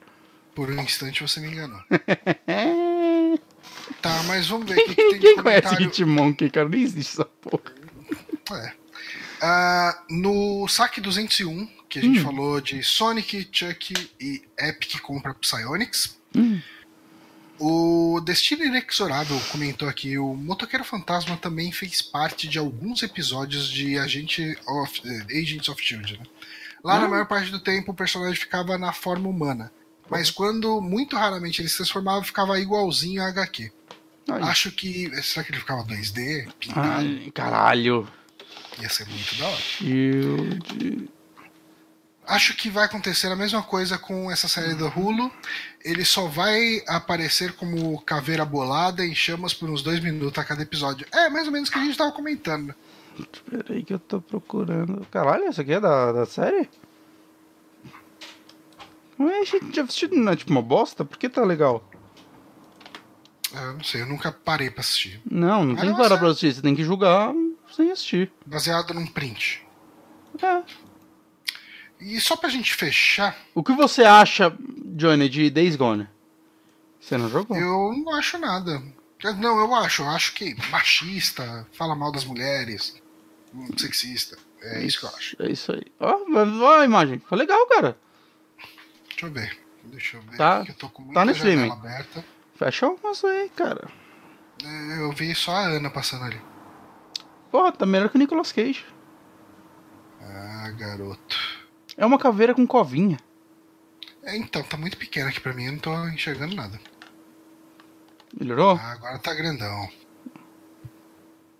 Por 0.54 0.70
um 0.70 0.82
instante 0.82 1.22
você 1.22 1.40
me 1.40 1.48
enganou. 1.48 1.80
Tá, 4.02 4.24
mas 4.24 4.48
vamos 4.48 4.70
ver 4.70 4.80
o 4.80 4.86
que, 4.86 4.96
que 4.96 4.96
tem 4.96 5.14
de 5.14 5.20
Quem 5.20 5.38
conhece. 5.38 5.84
Hitmonkey, 5.84 6.50
cara? 6.50 6.70
Nem 6.70 6.82
existe 6.82 7.14
essa 7.14 7.26
porra. 7.26 7.74
É. 8.52 8.74
Ah, 9.42 10.04
no 10.10 10.68
saque 10.68 11.02
201, 11.02 11.68
que 11.90 12.00
a 12.00 12.02
gente 12.02 12.20
Hum. 12.20 12.24
falou 12.24 12.62
de 12.62 12.84
Sonic, 12.84 13.50
Chuck 13.52 13.94
e 14.20 14.44
Epic 14.58 15.00
compra 15.02 15.34
Psyonix, 15.34 16.18
Hum. 16.36 16.62
o 17.60 18.22
Destino 18.24 18.64
Inexorável 18.64 19.40
comentou 19.52 19.88
aqui: 19.90 20.18
o 20.18 20.34
Motoqueiro 20.36 20.86
Fantasma 20.86 21.36
também 21.38 21.72
fez 21.72 22.02
parte 22.02 22.48
de 22.48 22.58
alguns 22.60 23.02
episódios 23.04 23.68
de 23.70 23.98
Agente 23.98 24.56
of, 24.68 25.02
eh, 25.06 25.40
Agents 25.42 25.68
of 25.68 25.84
Shield. 25.84 26.18
Né? 26.20 26.26
Lá, 26.84 27.00
na 27.00 27.06
Ah. 27.06 27.10
maior 27.10 27.26
parte 27.28 27.52
do 27.52 27.60
tempo, 27.60 27.92
o 27.92 27.96
personagem 27.96 28.36
ficava 28.40 28.78
na 28.78 28.94
forma 28.94 29.28
humana. 29.28 29.72
Mas 30.10 30.32
quando 30.32 30.80
muito 30.82 31.16
raramente 31.16 31.62
ele 31.62 31.70
se 31.70 31.76
transformava, 31.78 32.24
ficava 32.24 32.60
igualzinho 32.60 33.22
a 33.22 33.28
HQ. 33.28 33.72
Ai. 34.30 34.42
Acho 34.44 34.72
que. 34.72 35.10
Será 35.22 35.44
que 35.44 35.52
ele 35.52 35.60
ficava 35.60 35.84
2D? 35.84 36.48
Pintado? 36.60 36.88
Ai, 37.06 37.32
caralho. 37.34 38.08
Ia 38.80 38.90
ser 38.90 39.08
muito 39.08 39.36
da 39.36 39.48
hora. 39.48 39.58
Shield. 39.62 41.10
Acho 42.30 42.56
que 42.56 42.70
vai 42.70 42.86
acontecer 42.86 43.26
a 43.28 43.36
mesma 43.36 43.64
coisa 43.64 43.98
com 43.98 44.30
essa 44.30 44.48
série 44.48 44.76
do 44.76 44.88
Hulu. 44.88 45.32
Ele 45.84 46.06
só 46.06 46.28
vai 46.28 46.84
aparecer 46.88 47.54
como 47.54 48.00
caveira 48.02 48.46
bolada 48.46 49.04
em 49.04 49.16
chamas 49.16 49.52
por 49.52 49.68
uns 49.68 49.82
dois 49.82 50.00
minutos 50.00 50.38
a 50.38 50.46
cada 50.46 50.62
episódio. 50.62 51.08
É 51.12 51.28
mais 51.28 51.48
ou 51.48 51.52
menos 51.52 51.70
o 51.70 51.72
que 51.72 51.80
a 51.80 51.84
gente 51.84 51.98
tava 51.98 52.12
comentando. 52.12 52.76
Peraí 53.50 53.84
que 53.84 53.96
eu 53.96 53.98
tô 53.98 54.22
procurando. 54.22 55.08
Caralho, 55.10 55.46
essa 55.46 55.64
aqui 55.64 55.74
é 55.74 55.80
da, 55.80 56.12
da 56.12 56.26
série? 56.28 56.70
Ué, 59.20 59.40
a 59.40 59.44
gente 59.44 59.76
já 59.76 59.82
assistiu, 59.82 60.10
não 60.12 60.32
é 60.32 60.36
tipo 60.36 60.52
uma 60.52 60.62
bosta? 60.62 61.04
Por 61.04 61.18
que 61.18 61.28
tá 61.28 61.44
legal? 61.44 61.84
É, 63.56 63.64
Eu 63.64 63.74
não 63.74 63.84
sei, 63.84 64.04
eu 64.04 64.06
nunca 64.06 64.32
parei 64.32 64.70
pra 64.70 64.82
assistir. 64.82 65.20
Não, 65.30 65.66
não 65.66 65.74
Mas 65.74 65.82
tem 65.82 65.90
que 65.90 65.98
não 65.98 66.04
parar 66.04 66.20
pra 66.20 66.28
assistir, 66.28 66.54
você 66.54 66.62
tem 66.62 66.76
que 66.76 66.84
julgar 66.84 67.34
sem 67.76 67.92
assistir. 67.92 68.32
Baseado 68.46 68.94
num 68.94 69.08
print. 69.08 69.66
É. 70.44 70.89
E 72.00 72.20
só 72.22 72.36
pra 72.38 72.50
gente 72.50 72.74
fechar, 72.74 73.36
O 73.54 73.62
que 73.64 73.74
você 73.74 74.04
acha, 74.04 74.56
Johnny, 74.96 75.28
de 75.28 75.50
Days 75.50 75.76
Gone? 75.76 76.08
Você 77.00 77.18
não 77.18 77.30
jogou? 77.30 77.58
eu 77.58 77.94
não 77.98 78.16
acho 78.16 78.38
nada. 78.38 78.82
Não, 79.38 79.60
eu 79.60 79.76
acho. 79.76 80.02
Eu 80.04 80.10
acho 80.10 80.34
que 80.34 80.56
machista, 80.70 81.68
fala 81.74 81.96
mal 81.96 82.12
das 82.12 82.24
mulheres, 82.24 82.96
sexista. 83.78 84.38
É 84.62 84.82
isso 84.84 85.00
que 85.00 85.06
eu 85.06 85.10
acho. 85.10 85.36
É 85.44 85.52
isso 85.52 85.72
aí. 85.72 85.84
Ó, 86.00 86.18
ó 86.62 86.80
a 86.80 86.86
imagem. 86.86 87.20
Foi 87.28 87.38
legal, 87.38 87.66
cara. 87.68 87.98
Deixa 89.10 89.26
eu 89.26 89.32
ver. 89.32 89.60
Deixa 89.86 90.18
eu 90.18 90.22
ver. 90.22 90.38
Tá- 90.38 90.64
eu 90.68 90.74
tô 90.76 90.90
com 90.90 91.02
muita 91.02 91.20
tá 91.20 91.26
no 91.26 91.32
streaming. 91.32 91.72
aberta. 91.72 92.24
Fecha 92.56 92.88
o 92.88 92.92
almoço 92.92 93.28
aí, 93.28 93.50
cara. 93.50 93.90
É, 94.64 95.02
Eu 95.02 95.12
vi 95.12 95.34
só 95.34 95.52
a 95.52 95.62
Ana 95.68 95.90
passando 95.90 96.26
ali. 96.26 96.40
Pô, 97.52 97.70
tá 97.72 97.86
melhor 97.86 98.10
que 98.10 98.16
o 98.16 98.20
Nicolas 98.20 98.52
Cage. 98.52 98.86
Ah, 100.22 100.70
garoto. 100.78 101.59
É 102.00 102.06
uma 102.06 102.18
caveira 102.18 102.56
com 102.56 102.66
covinha. 102.66 103.18
É, 104.24 104.38
então, 104.38 104.64
tá 104.64 104.78
muito 104.78 104.96
pequeno 104.96 105.28
aqui 105.28 105.42
pra 105.42 105.54
mim, 105.54 105.66
eu 105.66 105.74
não 105.74 105.80
tô 105.80 106.08
enxergando 106.08 106.56
nada. 106.56 106.80
Melhorou? 108.40 108.80
Ah, 108.82 108.94
agora 108.94 109.20
tá 109.20 109.34
grandão. 109.34 109.90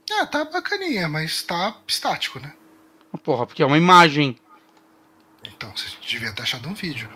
É, 0.10 0.26
tá 0.26 0.46
bacaninha, 0.46 1.10
mas 1.10 1.44
tá 1.44 1.76
estático, 1.86 2.40
né? 2.40 2.54
Ah, 3.12 3.18
Porra, 3.18 3.46
porque 3.46 3.62
é 3.62 3.66
uma 3.66 3.78
imagem. 3.78 4.38
Então, 5.44 5.76
você 5.76 5.90
devia 6.08 6.32
ter 6.32 6.44
achado 6.44 6.70
um 6.70 6.74
vídeo. 6.74 7.10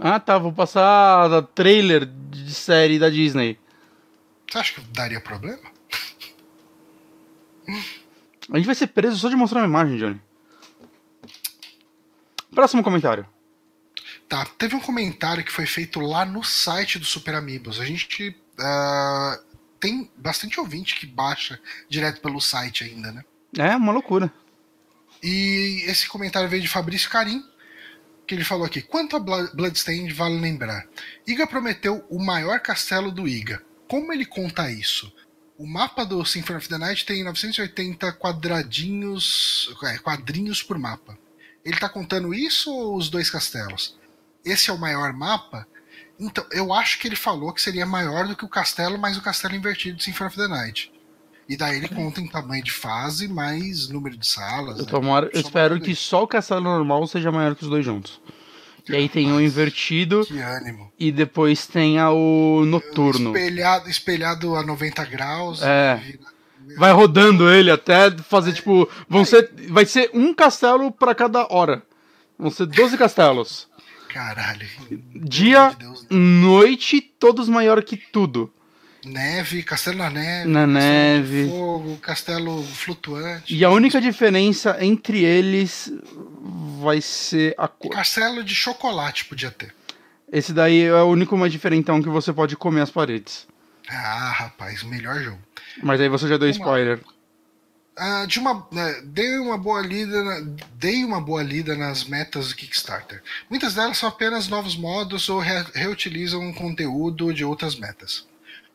Ah, 0.00 0.18
tá. 0.18 0.38
Vou 0.38 0.52
passar 0.52 1.42
trailer 1.54 2.06
de 2.06 2.54
série 2.54 2.98
da 2.98 3.10
Disney. 3.10 3.58
Você 4.50 4.58
acha 4.58 4.74
que 4.74 4.80
daria 4.92 5.20
problema? 5.20 5.70
A 8.50 8.56
gente 8.56 8.66
vai 8.66 8.74
ser 8.74 8.86
preso 8.86 9.18
só 9.18 9.28
de 9.28 9.36
mostrar 9.36 9.60
uma 9.60 9.66
imagem, 9.66 9.98
Johnny. 9.98 10.20
Próximo 12.54 12.82
comentário. 12.82 13.26
Tá, 14.28 14.44
teve 14.58 14.74
um 14.74 14.80
comentário 14.80 15.44
que 15.44 15.52
foi 15.52 15.66
feito 15.66 16.00
lá 16.00 16.24
no 16.24 16.42
site 16.42 16.98
do 16.98 17.04
Super 17.04 17.34
Amigos. 17.34 17.80
A 17.80 17.84
gente 17.84 18.36
uh, 18.58 19.44
tem 19.80 20.10
bastante 20.16 20.60
ouvinte 20.60 20.94
que 20.94 21.06
baixa 21.06 21.58
direto 21.88 22.20
pelo 22.20 22.40
site 22.40 22.84
ainda, 22.84 23.12
né? 23.12 23.24
É, 23.58 23.76
uma 23.76 23.92
loucura. 23.92 24.32
E 25.22 25.84
esse 25.86 26.08
comentário 26.08 26.48
veio 26.48 26.62
de 26.62 26.68
Fabrício 26.68 27.10
Carim, 27.10 27.44
que 28.26 28.34
ele 28.34 28.44
falou 28.44 28.66
aqui: 28.66 28.82
quanto 28.82 29.16
a 29.16 29.20
Bloodstained 29.20 30.12
vale 30.12 30.38
lembrar? 30.38 30.86
Iga 31.26 31.46
prometeu 31.46 32.04
o 32.08 32.22
maior 32.22 32.60
castelo 32.60 33.10
do 33.10 33.28
Iga. 33.28 33.62
Como 33.88 34.12
ele 34.12 34.24
conta 34.24 34.70
isso? 34.70 35.12
O 35.58 35.66
mapa 35.66 36.04
do 36.04 36.24
Symphony 36.24 36.58
of 36.58 36.68
the 36.68 36.78
Night 36.78 37.04
tem 37.04 37.22
980 37.22 38.12
quadradinhos, 38.14 39.74
é, 39.84 39.98
quadrinhos 39.98 40.62
por 40.62 40.78
mapa. 40.78 41.16
Ele 41.64 41.74
está 41.74 41.88
contando 41.88 42.34
isso 42.34 42.72
ou 42.72 42.96
os 42.96 43.08
dois 43.08 43.30
castelos? 43.30 43.96
esse 44.44 44.70
é 44.70 44.72
o 44.72 44.78
maior 44.78 45.12
mapa, 45.12 45.66
então 46.18 46.44
eu 46.50 46.72
acho 46.72 46.98
que 46.98 47.08
ele 47.08 47.16
falou 47.16 47.52
que 47.52 47.62
seria 47.62 47.86
maior 47.86 48.26
do 48.26 48.36
que 48.36 48.44
o 48.44 48.48
castelo, 48.48 48.98
mas 48.98 49.16
o 49.16 49.22
castelo 49.22 49.54
invertido 49.54 49.96
de 49.96 50.04
Symphony 50.04 50.28
of 50.28 50.36
the 50.36 50.48
Night. 50.48 50.92
E 51.48 51.56
daí 51.56 51.76
ele 51.76 51.88
conta 51.88 52.20
em 52.20 52.28
tamanho 52.28 52.62
de 52.62 52.70
fase, 52.70 53.28
mais 53.28 53.88
número 53.88 54.16
de 54.16 54.26
salas. 54.26 54.78
Eu, 54.78 54.84
né? 54.84 54.90
tomara, 54.90 55.30
eu 55.32 55.40
espero 55.40 55.80
que 55.80 55.94
só 55.94 56.22
o 56.22 56.28
castelo 56.28 56.62
normal 56.62 57.06
seja 57.06 57.32
maior 57.32 57.54
que 57.54 57.64
os 57.64 57.70
dois 57.70 57.84
juntos. 57.84 58.20
E 58.88 58.96
aí 58.96 59.08
tem 59.08 59.32
o 59.32 59.40
invertido. 59.40 60.24
Que 60.26 60.38
ânimo. 60.38 60.92
E 60.98 61.12
depois 61.12 61.66
tem 61.66 62.00
o 62.00 62.64
noturno. 62.64 63.36
Espelhado, 63.36 63.88
espelhado 63.88 64.56
a 64.56 64.62
90 64.62 65.04
graus. 65.04 65.62
É. 65.62 66.00
Vai 66.76 66.92
rodando 66.92 67.50
ele 67.50 67.70
até 67.70 68.10
fazer, 68.18 68.52
tipo. 68.52 68.88
Vão 69.08 69.24
ser, 69.24 69.50
vai 69.68 69.84
ser 69.84 70.10
um 70.14 70.32
castelo 70.34 70.90
para 70.90 71.14
cada 71.14 71.46
hora. 71.52 71.82
Vão 72.38 72.50
ser 72.50 72.66
12 72.66 72.96
castelos. 72.96 73.68
Caralho. 74.08 74.68
Dia, 75.14 75.70
de 75.70 75.76
Deus, 75.76 76.06
noite, 76.10 77.00
todos 77.00 77.48
maior 77.48 77.82
que 77.82 77.96
tudo. 77.96 78.52
Neve, 79.04 79.62
castelo 79.62 79.98
na 79.98 80.10
neve. 80.10 80.48
Na 80.48 80.66
neve. 80.66 81.48
Fogo, 81.48 81.96
castelo 81.96 82.62
flutuante. 82.62 83.54
E 83.54 83.64
a 83.64 83.70
única 83.70 84.00
diferença 84.00 84.76
entre 84.80 85.24
eles 85.24 85.92
vai 86.80 87.00
ser 87.00 87.54
a 87.58 87.66
cor. 87.66 87.90
Castelo 87.90 88.44
de 88.44 88.54
chocolate 88.54 89.24
podia 89.24 89.50
ter. 89.50 89.74
Esse 90.30 90.52
daí 90.52 90.82
é 90.84 90.94
o 90.94 91.06
único 91.06 91.36
mais 91.36 91.50
diferentão 91.50 92.02
que 92.02 92.08
você 92.08 92.32
pode 92.32 92.56
comer 92.56 92.82
as 92.82 92.90
paredes. 92.90 93.46
Ah, 93.88 94.30
rapaz, 94.30 94.82
melhor 94.82 95.20
jogo. 95.20 95.38
Mas 95.82 96.00
aí 96.00 96.08
você 96.08 96.26
já 96.26 96.36
deu 96.36 96.48
spoiler. 96.48 97.00
Uh, 97.98 98.26
de 98.26 98.38
uma, 98.38 98.66
né, 98.72 99.02
dei 99.04 99.38
uma 99.38 99.58
boa 99.58 99.82
lida, 99.82 100.24
na, 100.24 100.40
dei 100.74 101.04
uma 101.04 101.20
boa 101.20 101.42
lida 101.42 101.76
nas 101.76 102.04
metas 102.04 102.48
do 102.48 102.56
Kickstarter. 102.56 103.22
Muitas 103.50 103.74
delas 103.74 103.98
são 103.98 104.08
apenas 104.08 104.48
novos 104.48 104.74
modos 104.74 105.28
ou 105.28 105.38
re, 105.38 105.62
reutilizam 105.74 106.52
conteúdo 106.54 107.32
de 107.34 107.44
outras 107.44 107.76
metas. 107.76 108.26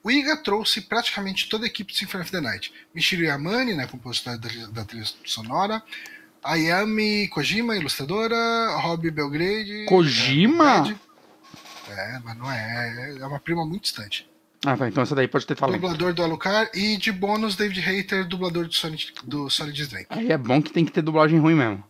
O 0.03 0.11
Iga 0.11 0.37
trouxe 0.37 0.81
praticamente 0.81 1.49
toda 1.49 1.65
a 1.65 1.67
equipe 1.67 1.91
de 1.91 1.97
Symphony 1.97 2.23
of 2.23 2.31
the 2.31 2.39
Night. 2.39 2.71
Michiru 2.93 3.23
Yamane, 3.23 3.73
né, 3.73 3.87
compositor 3.87 4.37
da, 4.37 4.49
da 4.67 4.85
trilha 4.85 5.05
sonora, 5.25 5.81
Ayami 6.43 7.27
Kojima, 7.27 7.75
ilustradora, 7.75 8.35
Rob 8.77 9.09
Belgrade. 9.11 9.85
Kojima? 9.87 10.95
É, 11.89 12.15
é, 12.15 12.19
mas 12.23 12.37
não 12.37 12.51
é. 12.51 13.17
É 13.19 13.25
uma 13.25 13.39
prima 13.39 13.65
muito 13.65 13.83
distante. 13.83 14.29
Ah, 14.65 14.75
vai, 14.75 14.89
então 14.89 15.03
essa 15.03 15.15
daí 15.15 15.27
pode 15.27 15.45
ter 15.45 15.55
falado. 15.55 15.79
Dublador 15.79 16.13
do 16.13 16.23
Alucard 16.23 16.71
e 16.73 16.97
de 16.97 17.11
bônus 17.11 17.55
David 17.55 17.79
Hater, 17.79 18.27
dublador 18.27 18.67
do 18.67 18.73
Sonic, 18.73 19.13
do 19.23 19.49
Solid 19.49 19.79
Snake. 19.81 20.07
Aí 20.09 20.31
é 20.31 20.37
bom 20.37 20.61
que 20.61 20.71
tem 20.71 20.83
que 20.83 20.91
ter 20.91 21.01
dublagem 21.01 21.39
ruim 21.39 21.55
mesmo. 21.55 21.83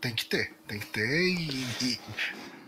Tem 0.00 0.14
que 0.14 0.24
ter, 0.24 0.52
tem 0.66 0.78
que 0.78 0.86
ter 0.86 1.06
e, 1.06 1.66
e 1.82 1.98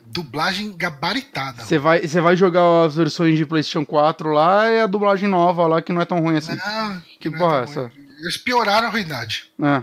dublagem 0.06 0.74
gabaritada. 0.76 1.64
Você 1.64 1.78
vai, 1.78 2.06
você 2.06 2.20
vai 2.20 2.36
jogar 2.36 2.84
as 2.84 2.96
versões 2.96 3.36
de 3.36 3.46
PlayStation 3.46 3.84
4 3.84 4.30
lá 4.30 4.70
e 4.70 4.80
a 4.80 4.86
dublagem 4.86 5.28
nova 5.28 5.66
lá 5.66 5.82
que 5.82 5.92
não 5.92 6.00
é 6.00 6.04
tão 6.04 6.20
ruim 6.20 6.36
assim. 6.36 6.54
Não, 6.56 7.00
que, 7.00 7.18
que 7.18 7.30
porra 7.30 7.60
é 7.60 7.62
essa? 7.64 7.92
Eles 8.20 8.36
pioraram 8.36 8.88
a 8.88 8.90
ruindade. 8.90 9.50
É. 9.62 9.82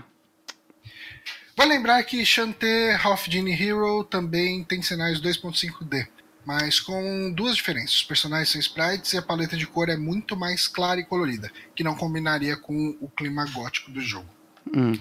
Vai 1.56 1.68
lembrar 1.68 2.02
que 2.04 2.26
Shantae 2.26 2.98
Half 3.04 3.28
Genie 3.30 3.54
Hero 3.54 4.04
também 4.04 4.64
tem 4.64 4.82
sinais 4.82 5.22
2.5D 5.22 6.08
mas 6.46 6.80
com 6.80 7.32
duas 7.32 7.56
diferenças. 7.56 7.96
Os 7.96 8.04
personagens 8.04 8.50
são 8.50 8.60
sprites 8.60 9.14
e 9.14 9.18
a 9.18 9.22
paleta 9.22 9.56
de 9.56 9.66
cor 9.66 9.90
é 9.90 9.98
muito 9.98 10.36
mais 10.36 10.68
clara 10.68 11.00
e 11.00 11.06
colorida, 11.06 11.52
que 11.76 11.84
não 11.84 11.96
combinaria 11.96 12.58
com 12.58 12.98
o 13.00 13.10
clima 13.10 13.46
gótico 13.46 13.92
do 13.92 14.02
jogo. 14.02 14.30
Hum. 14.76 15.00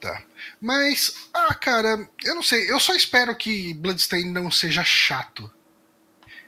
Tá. 0.00 0.22
Mas, 0.60 1.28
ah, 1.34 1.54
cara, 1.54 2.08
eu 2.24 2.34
não 2.34 2.42
sei. 2.42 2.70
Eu 2.70 2.78
só 2.78 2.94
espero 2.94 3.34
que 3.34 3.74
Bloodstain 3.74 4.30
não 4.30 4.50
seja 4.50 4.84
chato. 4.84 5.50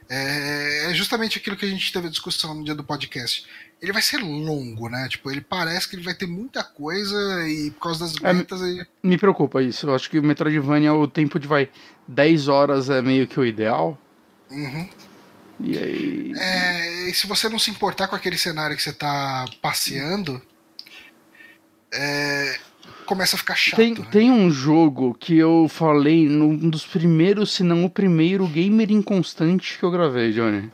É, 0.09 0.91
é 0.91 0.95
justamente 0.95 1.39
aquilo 1.39 1.57
que 1.57 1.65
a 1.65 1.69
gente 1.69 1.93
teve 1.93 2.07
a 2.07 2.11
discussão 2.11 2.55
no 2.55 2.65
dia 2.65 2.75
do 2.75 2.85
podcast 2.85 3.47
ele 3.81 3.93
vai 3.93 4.03
ser 4.03 4.19
longo, 4.19 4.89
né? 4.89 5.09
Tipo, 5.09 5.31
ele 5.31 5.41
parece 5.41 5.89
que 5.89 5.97
ele 5.97 6.05
vai 6.05 6.15
ter 6.15 6.27
muita 6.27 6.63
coisa 6.63 7.17
e 7.49 7.71
por 7.71 7.81
causa 7.83 8.01
das 8.05 8.19
metas. 8.19 8.61
É, 8.61 8.69
ele... 8.69 8.87
Me 9.03 9.17
preocupa 9.17 9.63
isso. 9.63 9.87
Eu 9.87 9.95
acho 9.95 10.11
que 10.11 10.19
o 10.19 10.23
Metroidvania, 10.23 10.93
o 10.93 11.09
tempo 11.09 11.39
de 11.39 11.49
vai 11.49 11.69
10 12.07 12.49
horas 12.49 12.91
é 12.91 13.01
meio 13.01 13.27
que 13.27 13.41
o 13.41 13.45
ideal. 13.45 13.99
Uhum. 14.51 14.89
E 15.61 15.79
aí. 15.79 16.33
É, 16.37 17.11
e 17.11 17.15
se 17.15 17.27
você 17.27 17.49
não 17.49 17.59
se 17.59 17.71
importar 17.71 18.09
com 18.09 18.17
aquele 18.17 18.37
cenário 18.37 18.77
que 18.77 18.83
você 18.83 18.93
tá 18.93 19.47
passeando, 19.63 20.41
é, 21.93 22.59
começa 23.07 23.37
a 23.37 23.39
ficar 23.39 23.55
chato. 23.55 23.77
Tem, 23.77 23.95
né? 23.95 24.07
tem 24.11 24.31
um 24.31 24.51
jogo 24.51 25.15
que 25.15 25.37
eu 25.37 25.69
falei 25.69 26.29
num 26.29 26.69
dos 26.69 26.87
primeiros, 26.87 27.55
se 27.55 27.63
não 27.63 27.85
o 27.85 27.91
primeiro 27.91 28.47
gamer 28.47 28.91
inconstante 28.91 29.79
que 29.79 29.85
eu 29.85 29.91
gravei, 29.91 30.33
Johnny. 30.33 30.71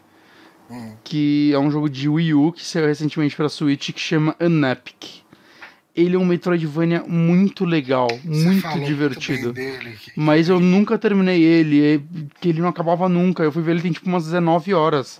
Que 1.04 1.52
é 1.52 1.58
um 1.58 1.70
jogo 1.70 1.88
de 1.88 2.08
Wii 2.08 2.34
U 2.34 2.52
que 2.52 2.64
saiu 2.64 2.86
recentemente 2.86 3.36
pra 3.36 3.48
Switch 3.48 3.92
que 3.92 4.00
chama 4.00 4.34
Unepic. 4.40 5.24
Ele 5.94 6.14
é 6.14 6.18
um 6.18 6.26
Metroidvania 6.26 7.02
muito 7.06 7.64
legal, 7.64 8.08
Você 8.22 8.44
muito 8.44 8.80
divertido. 8.80 9.44
Muito 9.44 9.54
dele, 9.54 9.96
que... 9.96 10.12
Mas 10.14 10.48
eu 10.50 10.60
nunca 10.60 10.98
terminei 10.98 11.42
ele, 11.42 12.04
que 12.38 12.50
ele 12.50 12.60
não 12.60 12.68
acabava 12.68 13.08
nunca. 13.08 13.42
Eu 13.42 13.50
fui 13.50 13.62
ver 13.62 13.70
ele 13.72 13.80
tem 13.80 13.92
tipo 13.92 14.06
umas 14.06 14.24
19 14.24 14.74
horas. 14.74 15.18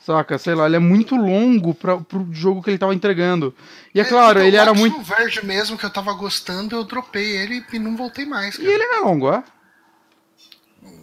Saca? 0.00 0.38
Sei 0.38 0.54
lá, 0.54 0.66
ele 0.66 0.76
é 0.76 0.78
muito 0.78 1.16
longo 1.16 1.74
para 1.74 1.98
pro 1.98 2.26
jogo 2.30 2.62
que 2.62 2.70
ele 2.70 2.78
tava 2.78 2.94
entregando. 2.94 3.54
E 3.92 3.98
é, 3.98 4.02
é 4.02 4.06
claro, 4.06 4.38
então, 4.38 4.46
ele 4.46 4.56
era 4.56 4.72
muito. 4.72 4.98
O 4.98 5.02
verde 5.02 5.44
mesmo 5.44 5.76
que 5.76 5.84
eu 5.84 5.90
tava 5.90 6.12
gostando, 6.14 6.76
eu 6.76 6.84
dropei 6.84 7.36
ele 7.36 7.62
e 7.72 7.78
não 7.78 7.96
voltei 7.96 8.24
mais. 8.24 8.56
Cara. 8.56 8.68
E 8.68 8.72
ele 8.72 8.86
não 8.86 8.94
é 8.94 9.00
longo, 9.00 9.32
é? 9.32 9.42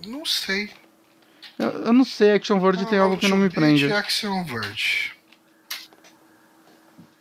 Não 0.07 0.25
sei. 0.25 0.71
Eu, 1.57 1.69
eu 1.85 1.93
não 1.93 2.03
sei, 2.03 2.33
Action 2.33 2.59
Verge 2.59 2.83
ah, 2.83 2.87
tem 2.87 2.99
algo 2.99 3.17
que 3.17 3.27
não 3.27 3.37
me 3.37 3.49
prende. 3.49 3.91
Action 3.91 4.43
Verge. 4.43 5.13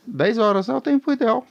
10 0.07 0.39
horas 0.39 0.69
é 0.69 0.75
o 0.75 0.81
tempo 0.81 1.13
ideal. 1.13 1.47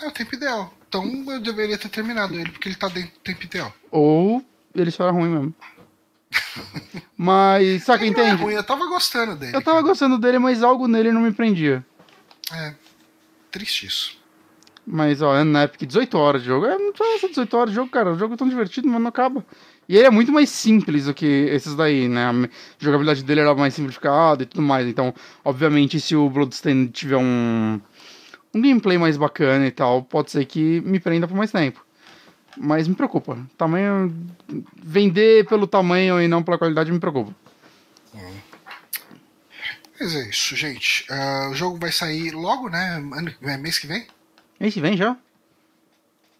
É 0.00 0.08
o 0.08 0.10
tempo 0.10 0.34
ideal. 0.34 0.72
Então 0.88 1.24
eu 1.28 1.40
deveria 1.40 1.78
ter 1.78 1.88
terminado 1.88 2.34
ele, 2.34 2.50
porque 2.50 2.68
ele 2.68 2.76
tá 2.76 2.88
dentro 2.88 3.12
do 3.12 3.20
tempo 3.20 3.44
ideal. 3.44 3.72
Ou 3.90 4.44
ele 4.74 4.90
só 4.90 5.04
era 5.04 5.12
ruim 5.12 5.28
mesmo. 5.28 5.54
mas, 7.16 7.84
sabe 7.84 8.00
quem 8.00 8.08
é 8.08 8.10
entende? 8.10 8.42
Ruim, 8.42 8.54
eu 8.54 8.64
tava 8.64 8.86
gostando 8.86 9.36
dele. 9.36 9.56
Eu 9.56 9.62
tava 9.62 9.78
cara. 9.78 9.88
gostando 9.88 10.18
dele, 10.18 10.38
mas 10.38 10.62
algo 10.62 10.88
nele 10.88 11.12
não 11.12 11.20
me 11.20 11.32
prendia. 11.32 11.84
É, 12.52 12.74
triste 13.50 13.86
isso. 13.86 14.18
Mas, 14.86 15.22
ó, 15.22 15.36
é 15.36 15.44
na 15.44 15.64
Epic 15.64 15.86
18 15.86 16.18
horas 16.18 16.42
de 16.42 16.48
jogo. 16.48 16.66
É, 16.66 16.76
não 16.76 16.92
18 16.92 17.56
horas 17.56 17.70
de 17.70 17.76
jogo, 17.76 17.90
cara. 17.90 18.12
O 18.12 18.18
jogo 18.18 18.34
é 18.34 18.36
tão 18.36 18.48
divertido, 18.48 18.88
mas 18.88 19.00
não 19.00 19.08
acaba. 19.08 19.44
E 19.88 19.96
ele 19.96 20.06
é 20.06 20.10
muito 20.10 20.32
mais 20.32 20.48
simples 20.48 21.06
do 21.06 21.14
que 21.14 21.26
esses 21.26 21.74
daí, 21.74 22.08
né? 22.08 22.28
A 22.28 22.48
jogabilidade 22.78 23.22
dele 23.24 23.40
era 23.40 23.54
mais 23.54 23.74
simplificada 23.74 24.42
e 24.42 24.46
tudo 24.46 24.62
mais. 24.62 24.86
Então, 24.86 25.12
obviamente, 25.44 26.00
se 26.00 26.14
o 26.14 26.30
Bloodstained 26.30 26.92
tiver 26.92 27.16
um, 27.16 27.80
um 28.54 28.62
gameplay 28.62 28.96
mais 28.96 29.16
bacana 29.16 29.66
e 29.66 29.70
tal, 29.70 30.02
pode 30.02 30.30
ser 30.30 30.44
que 30.46 30.80
me 30.82 31.00
prenda 31.00 31.26
por 31.26 31.36
mais 31.36 31.50
tempo. 31.50 31.84
Mas 32.56 32.86
me 32.86 32.94
preocupa. 32.94 33.38
Tamanho. 33.56 34.14
Vender 34.82 35.46
pelo 35.46 35.66
tamanho 35.66 36.20
e 36.20 36.28
não 36.28 36.42
pela 36.42 36.58
qualidade 36.58 36.92
me 36.92 37.00
preocupa. 37.00 37.34
Hum. 38.14 38.34
Mas 39.98 40.14
é 40.14 40.28
isso, 40.28 40.56
gente. 40.56 41.06
Uh, 41.10 41.50
o 41.50 41.54
jogo 41.54 41.78
vai 41.78 41.92
sair 41.92 42.32
logo, 42.32 42.68
né? 42.68 42.96
Ano, 42.96 43.32
mês 43.60 43.78
que 43.78 43.86
vem? 43.86 44.06
Mês 44.58 44.74
que 44.74 44.80
vem 44.80 44.96
já? 44.96 45.16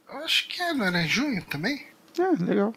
Acho 0.09 0.49
que 0.49 0.61
é, 0.61 0.75
não 0.75 0.87
é? 0.87 1.07
Junho 1.07 1.43
também? 1.45 1.87
É, 2.19 2.45
legal. 2.45 2.75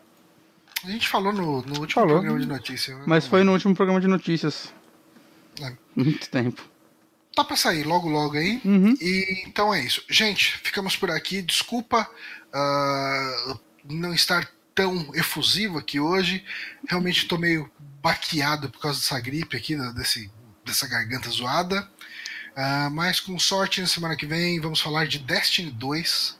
A 0.86 0.92
gente 0.92 1.08
falou 1.08 1.34
no, 1.34 1.62
no 1.64 1.80
último 1.80 1.88
falou, 1.90 2.20
programa 2.20 2.40
de 2.40 2.46
notícias. 2.46 2.98
Mas 3.08 3.26
foi 3.26 3.44
no 3.44 3.54
último 3.54 3.76
programa 3.76 4.00
de 4.00 4.08
notícias. 4.08 4.72
É. 5.60 5.74
Muito 5.96 6.30
tempo. 6.30 6.64
Tá 7.36 7.44
pra 7.44 7.56
sair 7.58 7.84
logo, 7.84 8.08
logo 8.08 8.38
aí. 8.38 8.62
Uhum. 8.64 8.96
E 9.02 9.44
então 9.48 9.74
é 9.74 9.84
isso. 9.84 10.04
Gente, 10.08 10.58
ficamos 10.60 10.96
por 10.96 11.10
aqui. 11.10 11.42
Desculpa 11.42 12.08
uh, 12.54 13.60
não 13.84 14.14
estar 14.14 14.48
tão 14.76 15.10
efusivo 15.16 15.80
aqui 15.80 16.00
hoje. 16.00 16.46
Realmente 16.88 17.28
tô 17.28 17.38
meio 17.38 17.70
baqueado 18.02 18.70
por 18.70 18.80
causa 18.80 19.00
dessa 19.00 19.20
gripe 19.20 19.58
aqui, 19.58 19.76
né, 19.76 19.92
desse, 19.96 20.30
dessa 20.64 20.88
garganta 20.88 21.30
zoada. 21.30 21.90
Uh, 22.52 22.92
mas 22.92 23.20
com 23.20 23.38
sorte 23.40 23.82
na 23.82 23.88
semana 23.88 24.16
que 24.16 24.26
vem 24.28 24.62
vamos 24.62 24.80
falar 24.80 25.08
de 25.08 25.18
Destiny 25.18 25.72
2. 25.72 26.38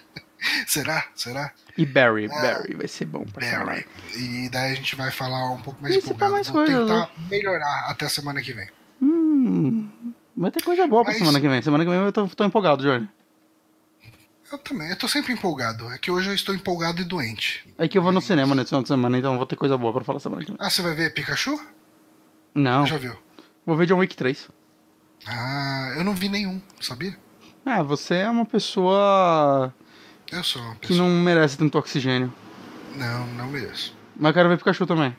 Será? 0.66 1.08
Será? 1.14 1.52
E 1.78 1.84
Barry, 1.84 2.26
Barry, 2.28 2.74
vai 2.74 2.88
ser 2.88 3.04
bom 3.04 3.24
pra. 3.24 3.64
Barry. 3.64 3.84
E 4.16 4.48
daí 4.48 4.72
a 4.72 4.74
gente 4.74 4.96
vai 4.96 5.10
falar 5.10 5.50
um 5.52 5.60
pouco 5.60 5.80
mais 5.82 5.94
empolgado. 5.96 6.32
mais 6.32 6.48
Vou 6.48 6.64
coisas, 6.64 6.80
tentar 6.88 7.10
melhorar 7.30 7.86
até 7.90 8.06
a 8.06 8.08
semana 8.08 8.40
que 8.40 8.52
vem. 8.52 8.68
Hum, 9.02 9.88
vai 10.36 10.50
ter 10.50 10.62
coisa 10.62 10.86
boa 10.86 11.02
pra 11.02 11.12
Mas- 11.12 11.18
semana 11.18 11.40
que 11.40 11.48
vem. 11.48 11.60
Semana 11.60 11.84
que 11.84 11.90
vem 11.90 11.98
eu 12.00 12.12
tô, 12.12 12.26
tô 12.28 12.44
empolgado, 12.44 12.82
Johnny. 12.82 13.08
Eu 14.50 14.58
também, 14.58 14.88
eu 14.90 14.96
tô 14.96 15.08
sempre 15.08 15.32
empolgado. 15.32 15.90
É 15.92 15.98
que 15.98 16.10
hoje 16.10 16.28
eu 16.30 16.34
estou 16.34 16.54
empolgado 16.54 17.02
e 17.02 17.04
doente. 17.04 17.68
É 17.76 17.88
que 17.88 17.98
eu 17.98 18.02
vou 18.02 18.12
no 18.12 18.20
cinema 18.20 18.54
nesse 18.54 18.68
final 18.68 18.82
de 18.82 18.88
semana, 18.88 19.18
então 19.18 19.32
eu 19.32 19.38
vou 19.38 19.46
ter 19.46 19.56
coisa 19.56 19.76
boa 19.76 19.92
pra 19.92 20.04
falar 20.04 20.20
semana 20.20 20.42
que 20.44 20.52
vem. 20.52 20.56
Ah, 20.60 20.70
você 20.70 20.82
vai 20.82 20.94
ver 20.94 21.12
Pikachu? 21.12 21.60
Não, 22.54 22.86
Já 22.86 22.96
viu? 22.96 23.14
vou 23.66 23.76
ver 23.76 23.86
John 23.86 23.98
Wick 23.98 24.16
3. 24.16 24.48
Ah, 25.26 25.94
eu 25.96 26.04
não 26.04 26.14
vi 26.14 26.28
nenhum, 26.28 26.62
sabia? 26.80 27.16
Ah, 27.64 27.82
você 27.82 28.14
é 28.14 28.30
uma 28.30 28.46
pessoa 28.46 29.74
Eu 30.32 30.42
sou 30.44 30.60
uma 30.62 30.74
que 30.76 30.88
pessoa. 30.88 30.98
não 31.08 31.14
merece 31.22 31.56
tanto 31.56 31.78
oxigênio. 31.78 32.32
Não, 32.94 33.26
não 33.28 33.46
mereço. 33.48 33.94
Mas 34.16 34.32
quero 34.34 34.48
ver 34.48 34.58
Pikachu 34.58 34.86
também. 34.86 35.14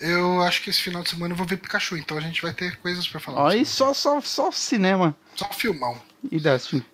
Eu 0.00 0.42
acho 0.42 0.62
que 0.62 0.68
esse 0.70 0.82
final 0.82 1.02
de 1.02 1.08
semana 1.08 1.32
eu 1.32 1.36
vou 1.38 1.46
ver 1.46 1.56
Pikachu, 1.56 1.96
então 1.96 2.18
a 2.18 2.20
gente 2.20 2.42
vai 2.42 2.52
ter 2.52 2.76
coisas 2.78 3.08
pra 3.08 3.18
falar. 3.20 3.56
E 3.56 3.64
só, 3.64 3.94
só, 3.94 4.20
só 4.20 4.50
cinema 4.50 5.16
Só 5.34 5.50
filmão. 5.52 6.00
e 6.30 6.38
Destiny. 6.38 6.84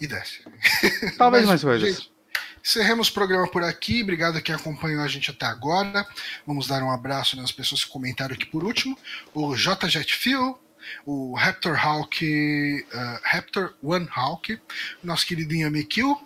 E 0.00 0.06
desce. 0.06 0.42
Talvez 1.18 1.44
Mas, 1.46 1.62
mais 1.62 1.62
coisas. 1.64 1.96
gente, 1.96 2.12
encerremos 2.64 3.08
o 3.08 3.12
programa 3.12 3.48
por 3.48 3.62
aqui. 3.64 4.02
Obrigado 4.02 4.36
a 4.36 4.40
quem 4.40 4.54
acompanhou 4.54 5.02
a 5.02 5.08
gente 5.08 5.30
até 5.30 5.46
agora. 5.46 6.06
Vamos 6.46 6.66
dar 6.66 6.82
um 6.82 6.90
abraço 6.90 7.36
nas 7.36 7.50
pessoas 7.52 7.84
que 7.84 7.90
comentaram 7.90 8.34
aqui 8.34 8.46
por 8.46 8.64
último. 8.64 8.96
O 9.32 9.56
J 9.56 9.88
Jet 9.88 10.12
Phil, 10.14 10.58
o 11.06 11.34
Raptor 11.34 11.76
Hawk, 11.78 12.24
uh, 12.24 13.20
Raptor 13.22 13.74
One 13.82 14.08
Hawk, 14.14 14.54
o 15.02 15.06
nosso 15.06 15.26
querido 15.26 15.54
Inhame 15.54 15.84
Kill, 15.84 16.16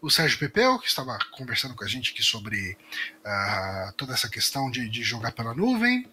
o 0.00 0.10
Sérgio 0.10 0.38
Pepeu, 0.38 0.78
que 0.78 0.86
estava 0.86 1.18
conversando 1.30 1.74
com 1.74 1.84
a 1.84 1.88
gente 1.88 2.12
aqui 2.12 2.22
sobre 2.22 2.76
ah, 3.24 3.92
toda 3.96 4.12
essa 4.12 4.28
questão 4.28 4.70
de, 4.70 4.88
de 4.88 5.02
jogar 5.02 5.32
pela 5.32 5.54
nuvem. 5.54 6.06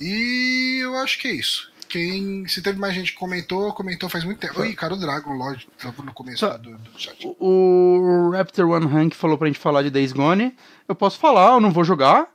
E 0.00 0.80
eu 0.82 0.96
acho 0.96 1.18
que 1.18 1.28
é 1.28 1.32
isso. 1.32 1.70
Quem, 1.88 2.46
se 2.46 2.60
teve 2.60 2.78
mais 2.78 2.94
gente 2.94 3.12
que 3.12 3.18
comentou, 3.18 3.72
comentou 3.72 4.08
faz 4.10 4.22
muito 4.24 4.38
tempo. 4.38 4.60
Oi, 4.60 4.74
cara, 4.74 4.92
o 4.92 4.98
Dragon, 4.98 5.32
lógico, 5.32 5.72
estava 5.76 6.02
no 6.02 6.12
começo 6.12 6.38
Só- 6.40 6.58
do, 6.58 6.76
do 6.76 7.00
chat. 7.00 7.16
O 7.40 8.30
Raptor 8.34 8.68
One 8.68 8.86
Hank 8.86 9.16
falou 9.16 9.38
pra 9.38 9.46
gente 9.46 9.58
falar 9.58 9.82
de 9.82 9.90
Days 9.90 10.12
Gone. 10.12 10.54
Eu 10.86 10.94
posso 10.94 11.18
falar, 11.18 11.52
eu 11.54 11.60
não 11.60 11.72
vou 11.72 11.84
jogar. 11.84 12.28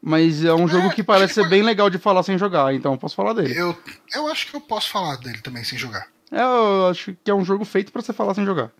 Mas 0.00 0.44
é 0.44 0.54
um 0.54 0.68
jogo 0.68 0.90
que 0.90 1.02
parece 1.02 1.34
ser 1.34 1.48
bem 1.48 1.62
legal 1.62 1.90
de 1.90 1.98
falar 1.98 2.22
sem 2.22 2.38
jogar, 2.38 2.72
então 2.72 2.92
eu 2.92 2.98
posso 2.98 3.16
falar 3.16 3.32
dele. 3.32 3.58
Eu, 3.58 3.76
eu 4.14 4.28
acho 4.28 4.46
que 4.46 4.54
eu 4.54 4.60
posso 4.60 4.88
falar 4.90 5.16
dele 5.16 5.40
também 5.40 5.64
sem 5.64 5.76
jogar. 5.76 6.06
É, 6.30 6.40
eu 6.40 6.88
acho 6.88 7.16
que 7.24 7.30
é 7.30 7.34
um 7.34 7.44
jogo 7.44 7.64
feito 7.64 7.90
pra 7.90 8.02
você 8.02 8.12
falar 8.12 8.34
sem 8.34 8.44
jogar. 8.44 8.70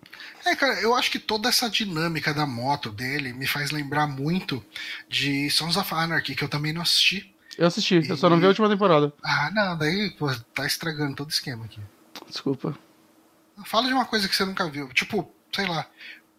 É, 0.45 0.55
cara, 0.55 0.79
eu 0.81 0.95
acho 0.95 1.11
que 1.11 1.19
toda 1.19 1.49
essa 1.49 1.69
dinâmica 1.69 2.33
da 2.33 2.45
moto 2.45 2.91
dele 2.91 3.33
me 3.33 3.47
faz 3.47 3.71
lembrar 3.71 4.07
muito 4.07 4.63
de 5.09 5.49
Sons 5.49 5.75
of 5.75 5.93
Anarchy, 5.93 6.35
que 6.35 6.43
eu 6.43 6.49
também 6.49 6.71
não 6.71 6.81
assisti. 6.81 7.33
Eu 7.57 7.67
assisti, 7.67 8.07
eu 8.07 8.15
só 8.15 8.29
não 8.29 8.39
vi 8.39 8.45
a 8.45 8.49
última 8.49 8.69
temporada. 8.69 9.11
Ah, 9.21 9.51
não, 9.53 9.77
daí 9.77 10.11
pô, 10.11 10.33
tá 10.55 10.65
estragando 10.65 11.15
todo 11.15 11.27
o 11.27 11.31
esquema 11.31 11.65
aqui. 11.65 11.81
Desculpa. 12.29 12.77
Fala 13.65 13.87
de 13.87 13.93
uma 13.93 14.05
coisa 14.05 14.29
que 14.29 14.35
você 14.35 14.45
nunca 14.45 14.69
viu. 14.69 14.87
Tipo, 14.93 15.29
sei 15.51 15.65
lá. 15.65 15.85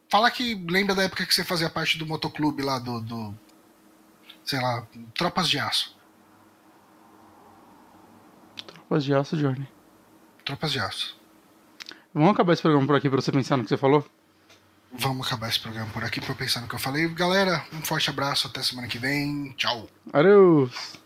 Fala 0.09 0.31
que 0.31 0.55
lembra 0.69 0.95
da 0.95 1.03
época 1.03 1.27
que 1.27 1.35
você 1.35 1.45
fazia 1.45 1.69
parte 1.69 1.99
do 1.99 2.07
motoclube 2.07 2.63
lá 2.63 2.79
do. 2.79 3.01
do 3.01 3.35
sei 4.45 4.61
lá, 4.61 4.87
Tropas 5.15 5.49
de 5.49 5.59
Aço. 5.59 5.97
Tropas 8.67 9.05
de 9.05 9.15
aço, 9.15 9.37
Johnny. 9.37 9.69
Tropas 10.45 10.73
de 10.73 10.81
Aço. 10.81 11.17
Vamos 12.13 12.31
acabar 12.31 12.53
esse 12.53 12.63
programa 12.63 12.87
por 12.87 12.97
aqui 12.97 13.09
pra 13.09 13.21
você 13.21 13.31
pensar 13.31 13.57
no 13.57 13.63
que 13.63 13.69
você 13.69 13.77
falou? 13.77 14.05
Vamos 14.93 15.27
acabar 15.27 15.49
esse 15.49 15.61
programa 15.61 15.89
por 15.93 16.03
aqui 16.03 16.21
pra 16.21 16.31
eu 16.31 16.37
pensar 16.37 16.61
no 16.61 16.67
que 16.67 16.75
eu 16.75 16.79
falei. 16.79 17.07
Galera, 17.09 17.65
um 17.73 17.83
forte 17.83 18.11
abraço, 18.11 18.49
até 18.49 18.61
semana 18.63 18.89
que 18.89 18.99
vem. 18.99 19.53
Tchau. 19.57 19.89
Adeus! 20.13 20.99